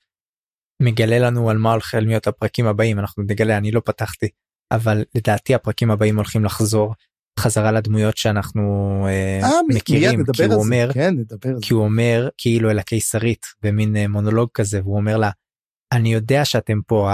מגלה 0.83 1.19
לנו 1.19 1.51
על 1.51 1.59
מה 1.59 1.73
הולכים 1.73 2.09
להיות 2.09 2.27
הפרקים 2.27 2.67
הבאים. 2.67 2.99
אנחנו 2.99 3.23
נגלה 3.23 3.57
אני 3.57 3.71
לא 3.71 3.83
פתחתי 3.85 4.29
אבל 4.71 5.05
לדעתי 5.15 5.55
הפרקים 5.55 5.91
הבאים 5.91 6.17
הולכים 6.17 6.45
לחזור 6.45 6.95
חזרה 7.39 7.73
לדמויות 7.73 8.17
שאנחנו 8.17 8.63
uh, 9.43 9.47
מכירים. 9.69 10.25
כי 10.33 10.45
הוא 10.45 10.55
אומר 10.55 10.91
כן, 10.95 11.15
כי 11.63 11.75
הוא 11.75 11.85
אומר 11.85 12.29
כאילו 12.39 12.71
אל 12.71 12.79
הקיסרית 12.79 13.47
במין 13.63 13.97
uh, 13.97 14.09
מונולוג 14.09 14.49
כזה 14.55 14.81
והוא 14.81 14.97
אומר 14.97 15.17
לה 15.17 15.31
אני 15.93 16.13
יודע 16.13 16.45
שאתם 16.45 16.79
פה 16.87 17.11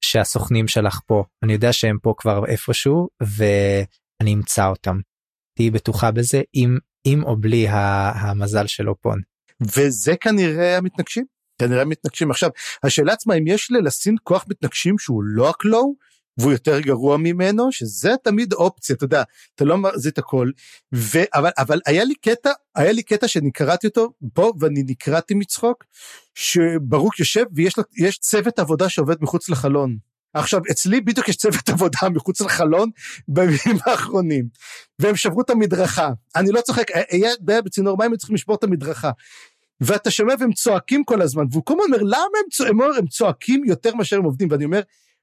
שהסוכנים 0.00 0.68
שלך 0.68 1.00
פה. 1.06 1.24
אני 1.42 1.52
יודע 1.52 1.72
שהם 1.72 1.98
פה 2.02 2.14
כבר 2.16 2.46
איפשהו 2.46 3.08
ואני 3.22 4.34
אמצא 4.34 4.66
אותם. 4.66 5.00
תהיי 5.56 5.70
בטוחה 5.70 6.10
בזה 6.10 6.42
אם 6.54 6.78
עם 7.04 7.24
או 7.24 7.36
בלי 7.36 7.66
המזל 7.68 8.66
של 8.66 8.88
אופון. 8.88 9.20
וזה 9.60 10.16
כנראה 10.20 10.76
המתנגשים? 10.76 11.24
כנראה 11.58 11.84
מתנגשים 11.84 12.30
עכשיו 12.30 12.50
השאלה 12.82 13.12
עצמה 13.12 13.34
אם 13.34 13.46
יש 13.46 13.70
ללסין 13.70 14.14
כוח 14.22 14.44
מתנגשים 14.48 14.98
שהוא 14.98 15.22
לא 15.24 15.50
הקלואו 15.50 15.94
והוא 16.38 16.52
יותר 16.52 16.80
גרוע 16.80 17.16
ממנו 17.16 17.72
שזה 17.72 18.14
תמיד 18.22 18.52
אופציה 18.52 18.96
אתה 18.96 19.04
יודע 19.04 19.22
אתה 19.54 19.64
לא 19.64 19.78
מחזיק 19.78 20.12
את 20.12 20.18
הכל. 20.18 20.50
אבל 21.34 21.50
אבל 21.58 21.80
היה 21.86 22.04
לי 22.04 22.14
קטע 22.14 22.50
היה 22.76 22.92
לי 22.92 23.02
קטע 23.02 23.28
שאני 23.28 23.50
קראתי 23.52 23.86
אותו 23.86 24.12
פה 24.34 24.52
ואני 24.60 24.82
נקרעתי 24.86 25.34
מצחוק 25.34 25.84
שברוק 26.34 27.18
יושב 27.18 27.44
ויש 27.54 27.78
לו 27.78 27.84
יש 27.96 28.18
צוות 28.18 28.58
עבודה 28.58 28.88
שעובד 28.88 29.16
מחוץ 29.20 29.48
לחלון. 29.48 29.96
עכשיו 30.34 30.60
אצלי 30.70 31.00
בדיוק 31.00 31.28
יש 31.28 31.36
צוות 31.36 31.68
עבודה 31.74 32.08
מחוץ 32.14 32.40
לחלון 32.40 32.90
בימים 33.28 33.78
האחרונים 33.86 34.48
והם 34.98 35.16
שברו 35.16 35.40
את 35.40 35.50
המדרכה. 35.50 36.10
אני 36.36 36.50
לא 36.52 36.60
צוחק 36.60 36.86
היה 37.10 37.30
בעיה 37.40 37.62
בצינור 37.62 37.98
מים 37.98 38.10
הם 38.10 38.16
צריכים 38.16 38.34
לשבור 38.34 38.56
את 38.56 38.64
המדרכה. 38.64 39.10
ואתה 39.80 40.10
שומע 40.10 40.34
והם 40.40 40.52
צועקים 40.52 41.04
כל 41.04 41.22
הזמן 41.22 41.44
והוא 41.50 41.64
כל 41.64 41.74
הזמן 41.74 41.94
אומר 41.94 42.02
למה 42.02 42.38
הם, 42.44 42.50
צוע... 42.50 42.68
הם 42.98 43.06
צועקים 43.06 43.64
יותר 43.64 43.94
מאשר 43.94 44.16
הם 44.16 44.24
עובדים 44.24 44.48
ואני 44.50 44.64
אומר 44.64 44.80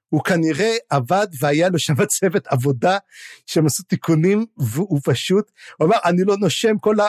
הוא 0.09 0.23
כנראה 0.23 0.75
עבד 0.89 1.27
והיה 1.39 1.69
לו 1.69 1.79
שם 1.79 2.05
צוות 2.05 2.47
עבודה 2.47 2.97
שהם 3.45 3.65
עשו 3.65 3.83
תיקונים 3.83 4.45
והוא 4.57 4.99
פשוט, 5.03 5.51
הוא 5.77 5.87
אמר 5.87 5.97
אני 6.05 6.23
לא 6.23 6.37
נושם 6.37 6.77
כל, 6.77 6.99
ה, 6.99 7.07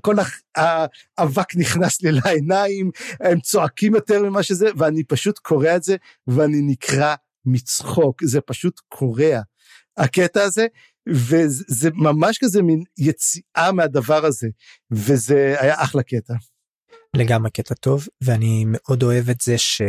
כל 0.00 0.14
האבק 0.56 1.56
נכנס 1.56 2.02
לי 2.02 2.12
לעיניים, 2.12 2.90
הם 3.20 3.40
צועקים 3.40 3.94
יותר 3.94 4.22
ממה 4.22 4.42
שזה 4.42 4.68
ואני 4.76 5.04
פשוט 5.04 5.38
קורע 5.38 5.76
את 5.76 5.82
זה 5.82 5.96
ואני 6.26 6.62
נקרע 6.62 7.14
מצחוק, 7.44 8.24
זה 8.24 8.40
פשוט 8.40 8.80
קורע 8.88 9.40
הקטע 9.96 10.42
הזה 10.42 10.66
וזה 11.08 11.90
ממש 11.94 12.38
כזה 12.40 12.62
מין 12.62 12.82
יציאה 12.98 13.72
מהדבר 13.72 14.26
הזה 14.26 14.48
וזה 14.90 15.54
היה 15.58 15.82
אחלה 15.82 16.02
קטע. 16.02 16.34
לגמרי 17.16 17.50
קטע 17.50 17.74
טוב 17.74 18.06
ואני 18.20 18.64
מאוד 18.66 19.02
אוהב 19.02 19.30
את 19.30 19.40
זה 19.40 19.58
ש... 19.58 19.82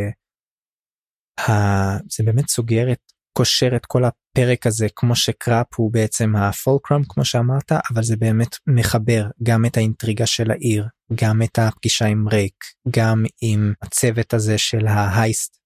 זה 2.09 2.23
באמת 2.25 2.49
סוגר 2.49 2.91
את 2.91 2.99
קושר 3.37 3.75
את 3.75 3.85
כל 3.85 4.03
הפרק 4.05 4.67
הזה 4.67 4.87
כמו 4.95 5.15
שקראפ 5.15 5.67
הוא 5.75 5.93
בעצם 5.93 6.35
הפולקרם 6.35 7.01
כמו 7.09 7.25
שאמרת 7.25 7.71
אבל 7.71 8.03
זה 8.03 8.15
באמת 8.15 8.55
מחבר 8.67 9.27
גם 9.43 9.65
את 9.65 9.77
האינטריגה 9.77 10.25
של 10.25 10.51
העיר 10.51 10.87
גם 11.13 11.41
את 11.41 11.59
הפגישה 11.59 12.05
עם 12.05 12.27
רייק 12.27 12.63
גם 12.95 13.25
עם 13.41 13.73
הצוות 13.81 14.33
הזה 14.33 14.57
של 14.57 14.87
ההייסט 14.87 15.57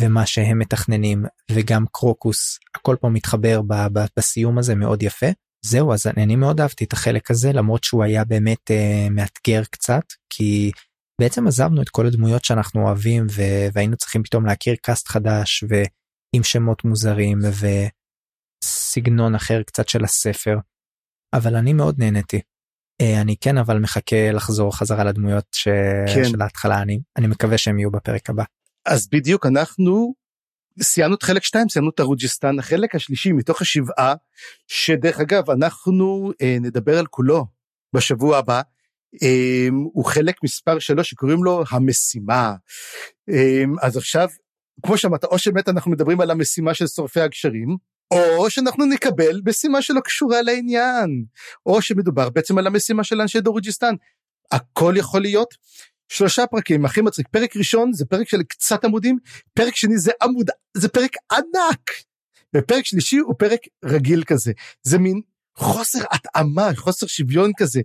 ומה 0.00 0.26
שהם 0.26 0.58
מתכננים 0.58 1.24
וגם 1.50 1.84
קרוקוס 1.92 2.58
הכל 2.74 2.96
פה 3.00 3.08
מתחבר 3.08 3.62
ב- 3.62 3.86
ב- 3.92 4.06
בסיום 4.16 4.58
הזה 4.58 4.74
מאוד 4.74 5.02
יפה. 5.02 5.26
זהו 5.64 5.92
אז 5.92 6.06
אני 6.06 6.36
מאוד 6.36 6.60
אהבתי 6.60 6.84
את 6.84 6.92
החלק 6.92 7.30
הזה 7.30 7.52
למרות 7.52 7.84
שהוא 7.84 8.04
היה 8.04 8.24
באמת 8.24 8.70
uh, 8.70 9.10
מאתגר 9.10 9.62
קצת 9.70 10.04
כי 10.30 10.70
בעצם 11.20 11.46
עזבנו 11.46 11.82
את 11.82 11.88
כל 11.88 12.06
הדמויות 12.06 12.44
שאנחנו 12.44 12.86
אוהבים 12.86 13.26
ו... 13.30 13.42
והיינו 13.72 13.96
צריכים 13.96 14.22
פתאום 14.22 14.46
להכיר 14.46 14.74
קאסט 14.82 15.08
חדש 15.08 15.64
ועם 15.68 16.42
שמות 16.42 16.84
מוזרים 16.84 17.38
וסגנון 18.64 19.34
אחר 19.34 19.62
קצת 19.62 19.88
של 19.88 20.04
הספר. 20.04 20.56
אבל 21.32 21.56
אני 21.56 21.72
מאוד 21.72 21.94
נהניתי. 21.98 22.40
אה, 23.00 23.20
אני 23.20 23.36
כן 23.40 23.58
אבל 23.58 23.78
מחכה 23.78 24.32
לחזור 24.32 24.76
חזרה 24.76 25.04
לדמויות 25.04 25.44
ש... 25.52 25.68
כן. 26.14 26.24
של 26.24 26.42
ההתחלה 26.42 26.82
אני 26.82 27.00
אני 27.16 27.26
מקווה 27.26 27.58
שהם 27.58 27.78
יהיו 27.78 27.90
בפרק 27.90 28.30
הבא. 28.30 28.44
אז 28.86 29.08
בדיוק 29.12 29.46
אנחנו 29.46 30.14
סיימנו 30.82 31.14
את 31.14 31.22
חלק 31.22 31.44
2 31.44 31.68
סיימנו 31.68 31.90
את 31.94 32.00
הרוג'יסטן 32.00 32.58
החלק 32.58 32.94
השלישי 32.94 33.32
מתוך 33.32 33.62
השבעה 33.62 34.14
שדרך 34.68 35.20
אגב 35.20 35.50
אנחנו 35.50 36.32
אה, 36.42 36.56
נדבר 36.60 36.98
על 36.98 37.06
כולו 37.06 37.46
בשבוע 37.94 38.38
הבא 38.38 38.62
הוא 39.92 40.04
חלק 40.04 40.34
מספר 40.44 40.78
שלוש 40.78 41.10
שקוראים 41.10 41.44
לו 41.44 41.62
המשימה. 41.70 42.54
אמ, 43.30 43.74
אז 43.82 43.96
עכשיו, 43.96 44.28
כמו 44.86 44.98
שאמרת, 44.98 45.24
או 45.24 45.38
שבאמת 45.38 45.68
אנחנו 45.68 45.90
מדברים 45.90 46.20
על 46.20 46.30
המשימה 46.30 46.74
של 46.74 46.86
שורפי 46.86 47.20
הגשרים, 47.20 47.76
או 48.14 48.50
שאנחנו 48.50 48.86
נקבל 48.86 49.40
משימה 49.46 49.82
שלא 49.82 50.00
קשורה 50.00 50.42
לעניין, 50.42 51.24
או 51.66 51.82
שמדובר 51.82 52.30
בעצם 52.30 52.58
על 52.58 52.66
המשימה 52.66 53.04
של 53.04 53.20
אנשי 53.20 53.40
דורג'יסטן. 53.40 53.94
הכל 54.52 54.94
יכול 54.96 55.20
להיות. 55.22 55.54
שלושה 56.10 56.46
פרקים 56.46 56.84
הכי 56.84 57.00
מצחיק 57.00 57.28
פרק 57.28 57.56
ראשון 57.56 57.92
זה 57.92 58.04
פרק 58.04 58.28
של 58.28 58.42
קצת 58.42 58.84
עמודים 58.84 59.18
פרק 59.54 59.76
שני 59.76 59.98
זה 59.98 60.12
עמוד 60.22 60.50
זה 60.76 60.88
פרק 60.88 61.10
ענק 61.32 61.90
ופרק 62.56 62.84
שלישי 62.84 63.16
הוא 63.16 63.34
פרק 63.38 63.60
רגיל 63.84 64.24
כזה 64.26 64.52
זה 64.82 64.98
מין 64.98 65.20
חוסר 65.56 65.98
התאמה 66.10 66.70
חוסר 66.76 67.06
שוויון 67.06 67.50
כזה 67.56 67.80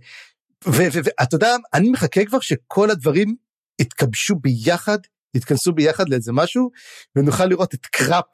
ואתה 0.64 1.34
יודע, 1.36 1.56
אני 1.74 1.90
מחכה 1.90 2.24
כבר 2.24 2.40
שכל 2.40 2.90
הדברים 2.90 3.36
יתכבשו 3.80 4.34
ביחד, 4.34 4.98
יתכנסו 5.36 5.72
ביחד 5.72 6.08
לאיזה 6.08 6.32
משהו, 6.32 6.70
ונוכל 7.16 7.46
לראות 7.46 7.74
את 7.74 7.86
קראפ 7.86 8.24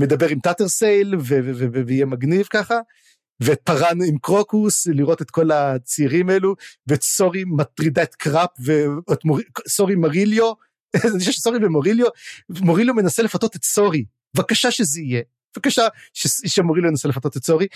מדבר 0.00 0.28
עם 0.28 0.40
טאטרסייל, 0.40 1.14
ויהיה 1.86 2.06
מגניב 2.06 2.46
ככה, 2.50 2.78
ואת 3.40 3.60
פארן 3.64 3.98
עם 4.08 4.18
קרוקוס, 4.18 4.86
לראות 4.86 5.22
את 5.22 5.30
כל 5.30 5.50
הצעירים 5.50 6.30
האלו, 6.30 6.54
ואת 6.86 7.02
סורי 7.02 7.44
מטרידה 7.46 8.02
את 8.02 8.14
קראפ, 8.14 8.50
ואת 8.64 9.24
מור... 9.24 9.38
סורי 9.68 9.94
מוריליו, 9.94 10.52
אני 11.12 11.18
חושב 11.18 11.32
שסורי 11.32 11.58
ומוריליו, 11.62 12.06
מוריליו 12.60 12.94
מנסה 12.94 13.22
לפתות 13.22 13.56
את 13.56 13.64
סורי, 13.64 14.04
בבקשה 14.36 14.70
שזה 14.70 15.00
יהיה, 15.00 15.22
בבקשה 15.56 15.82
ש... 16.12 16.26
שמוריליו 16.46 16.90
ינסה 16.90 17.08
לפתות 17.08 17.36
את 17.36 17.44
סורי, 17.44 17.66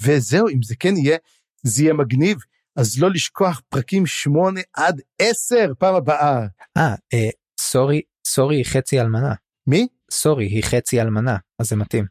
וזהו, 0.00 0.48
אם 0.48 0.62
זה 0.62 0.74
כן 0.80 0.96
יהיה, 0.96 1.16
זה 1.62 1.82
יהיה 1.82 1.92
מגניב. 1.92 2.38
אז 2.80 2.98
לא 2.98 3.10
לשכוח 3.10 3.60
פרקים 3.68 4.06
8 4.06 4.60
עד 4.74 5.00
10 5.18 5.72
פעם 5.78 5.94
הבאה. 5.94 6.46
אה, 6.76 6.94
אה, 7.14 7.28
סורי, 7.60 8.02
סורי 8.26 8.56
היא 8.56 8.64
חצי 8.64 9.00
אלמנה. 9.00 9.34
מי? 9.66 9.88
סורי 10.10 10.46
היא 10.46 10.64
חצי 10.64 11.00
אלמנה, 11.00 11.36
אז 11.58 11.68
זה 11.68 11.76
מתאים. 11.76 12.04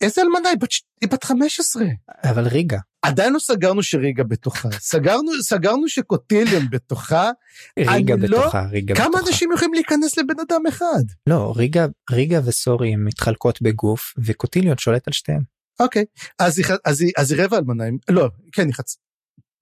איזה 0.00 0.22
אלמנה? 0.22 0.48
היא 0.48 0.58
בת, 0.58 0.68
היא 1.00 1.10
בת 1.10 1.24
15. 1.24 1.84
אבל 2.24 2.46
ריגה. 2.48 2.78
עדיין 3.02 3.32
לא 3.32 3.38
סגרנו 3.38 3.82
שריגה 3.82 4.24
בתוכה. 4.24 4.68
סגרנו, 4.72 5.42
סגרנו 5.42 5.88
שקוטיליון 5.88 6.70
בתוכה. 6.70 7.30
ריגה 7.78 8.16
בתוכה, 8.16 8.62
לא... 8.62 8.68
ריגה 8.70 8.94
כמה 8.94 9.06
בתוכה. 9.06 9.20
כמה 9.20 9.28
אנשים 9.28 9.52
יכולים 9.52 9.74
להיכנס 9.74 10.18
לבן 10.18 10.40
אדם 10.48 10.66
אחד? 10.68 11.04
לא, 11.26 11.52
ריגה, 11.56 11.86
ריגה 12.10 12.40
וסורי 12.44 12.92
הן 12.92 13.04
מתחלקות 13.04 13.62
בגוף, 13.62 14.14
וקוטיליון 14.18 14.78
שולט 14.78 15.06
על 15.06 15.12
שתיהן. 15.12 15.42
אוקיי, 15.80 16.04
אז 16.38 16.58
היא, 16.58 16.66
אז 16.84 17.00
היא, 17.00 17.12
אז 17.16 17.32
היא 17.32 17.42
רבע 17.42 17.58
אלמנה, 17.58 17.84
לא, 18.10 18.28
כן, 18.52 18.66
היא 18.66 18.74
חצי. 18.74 18.96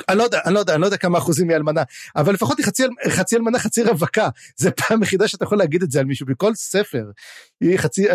אני 0.09 0.19
לא 0.19 0.23
יודע, 0.23 0.41
אני 0.47 0.55
לא 0.55 0.59
יודע, 0.59 0.75
אני 0.75 0.81
לא 0.81 0.87
יודע 0.87 0.97
כמה 0.97 1.19
אחוזים 1.19 1.49
היא 1.49 1.57
אלמנה, 1.57 1.83
אבל 2.17 2.35
לפחות 2.35 2.59
היא 2.59 2.67
חצי, 2.67 2.83
חצי 3.09 3.37
אלמנה, 3.37 3.59
חצי 3.59 3.83
רווקה. 3.83 4.29
זה 4.57 4.71
פעם 4.71 5.03
יחידה 5.03 5.29
שאתה 5.29 5.45
יכול 5.45 5.59
להגיד 5.59 5.83
את 5.83 5.91
זה 5.91 6.01
על 6.01 6.07
מישהו 6.07 6.27
בכל 6.27 6.55
ספר. 6.55 7.05
היא 7.61 7.79
חצי, 7.79 8.07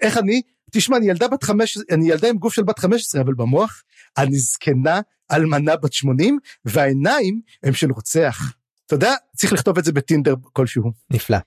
איך 0.00 0.18
אני? 0.18 0.42
תשמע, 0.70 0.96
אני 0.96 1.08
ילדה 1.08 1.28
בת 1.28 1.42
חמש, 1.42 1.78
אני 1.90 2.10
ילדה 2.10 2.28
עם 2.28 2.36
גוף 2.36 2.54
של 2.54 2.62
בת 2.62 2.78
חמש 2.78 3.02
עשרה, 3.02 3.20
אבל 3.20 3.34
במוח, 3.34 3.82
אני 4.18 4.38
זקנה 4.38 5.00
אלמנה 5.32 5.76
בת 5.76 5.92
שמונים, 5.92 6.38
והעיניים 6.64 7.40
הם 7.62 7.72
של 7.72 7.90
רוצח. 7.90 8.52
אתה 8.86 8.94
יודע, 8.94 9.14
צריך 9.36 9.52
לכתוב 9.52 9.78
את 9.78 9.84
זה 9.84 9.92
בטינדר 9.92 10.34
כלשהו. 10.52 10.92
נפלא. 11.10 11.38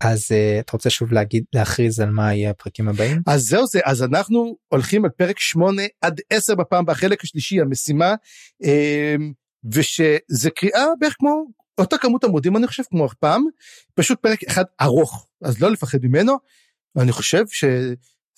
אז 0.00 0.22
uh, 0.22 0.60
אתה 0.60 0.72
רוצה 0.72 0.90
שוב 0.90 1.12
להגיד 1.12 1.44
להכריז 1.52 2.00
על 2.00 2.10
מה 2.10 2.34
יהיה 2.34 2.50
הפרקים 2.50 2.88
הבאים 2.88 3.22
אז 3.26 3.42
זהו 3.42 3.66
זה 3.66 3.80
אז 3.84 4.02
אנחנו 4.02 4.56
הולכים 4.68 5.04
על 5.04 5.10
פרק 5.10 5.38
8 5.38 5.82
עד 6.00 6.20
10 6.30 6.54
בפעם 6.54 6.86
בחלק 6.86 7.24
השלישי 7.24 7.60
המשימה 7.60 8.14
um, 8.62 9.22
ושזה 9.72 10.50
קריאה 10.50 10.84
בערך 11.00 11.14
כמו 11.18 11.44
אותה 11.78 11.98
כמות 11.98 12.24
עמודים 12.24 12.56
אני 12.56 12.66
חושב 12.66 12.82
כמו 12.90 13.04
הפעם 13.04 13.44
פשוט 13.94 14.18
פרק 14.22 14.44
אחד 14.44 14.64
ארוך 14.80 15.26
אז 15.42 15.60
לא 15.60 15.70
לפחד 15.70 15.98
ממנו 16.02 16.36
אני 16.98 17.12
חושב 17.12 17.44
ש... 17.48 17.64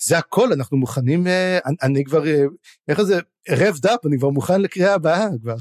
זה 0.05 0.19
הכל, 0.19 0.53
אנחנו 0.53 0.77
מוכנים, 0.77 1.27
אה, 1.27 1.59
אני, 1.67 1.77
אני 1.83 2.05
כבר, 2.05 2.27
אה, 2.27 2.45
איך 2.89 3.03
זה, 3.03 3.19
רבד 3.51 3.87
אפ, 3.87 4.07
אני 4.07 4.19
כבר 4.19 4.29
מוכן 4.29 4.61
לקריאה 4.61 4.95
הבאה 4.95 5.27
כבר. 5.43 5.57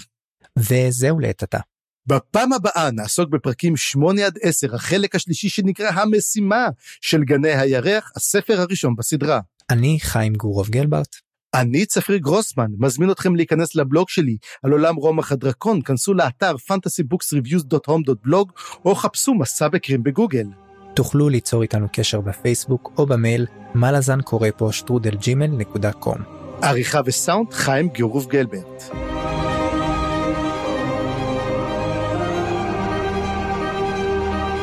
וזהו 0.57 1.19
לעת 1.19 1.43
עתה. 1.43 1.59
בפעם 2.07 2.53
הבאה 2.53 2.91
נעסוק 2.91 3.29
בפרקים 3.29 3.77
8 3.77 4.25
עד 4.25 4.37
10, 4.41 4.75
החלק 4.75 5.15
השלישי 5.15 5.49
שנקרא 5.49 5.89
המשימה 5.89 6.67
של 7.01 7.23
גני 7.23 7.51
הירח, 7.51 8.11
הספר 8.15 8.61
הראשון 8.61 8.95
בסדרה. 8.95 9.39
אני 9.69 9.97
חיים 10.01 10.33
גורוב 10.33 10.69
גלברט. 10.69 11.15
אני 11.53 11.85
צפריר 11.85 12.19
גרוסמן, 12.19 12.71
מזמין 12.77 13.11
אתכם 13.11 13.35
להיכנס 13.35 13.75
לבלוג 13.75 14.09
שלי 14.09 14.37
על 14.63 14.71
עולם 14.71 14.95
רומח 14.95 15.31
הדרקון, 15.31 15.81
כנסו 15.81 16.13
לאתר 16.13 16.55
fantasybooksreviews.home.blog 16.55 18.51
או 18.85 18.95
חפשו 18.95 19.33
מסע 19.33 19.67
בקרים 19.67 20.03
בגוגל. 20.03 20.47
תוכלו 20.93 21.29
ליצור 21.29 21.61
איתנו 21.61 21.87
קשר 21.93 22.21
בפייסבוק 22.21 22.91
או 22.97 23.05
במייל 23.05 23.45
מה 23.73 23.91
לזן 23.91 24.21
קורא 24.21 24.49
פה 24.57 24.69
שטרודל 24.71 25.15
ג'ימל 25.15 25.47
נקודה 25.47 25.91
קום. 25.91 26.17
עריכה 26.61 27.01
וסאונד 27.05 27.53
חיים 27.53 27.89
גיורוב 27.89 28.27
גלברט. 28.29 28.83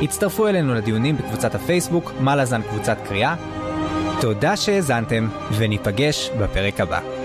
הצטרפו 0.02 0.48
אלינו 0.48 0.74
לדיונים 0.74 1.16
בקבוצת 1.16 1.54
הפייסבוק 1.54 2.12
מה 2.20 2.36
לזן 2.36 2.62
קבוצת 2.62 2.96
קריאה. 3.08 3.34
תודה 4.20 4.56
שהאזנתם 4.56 5.28
וניפגש 5.58 6.30
בפרק 6.40 6.80
הבא. 6.80 7.17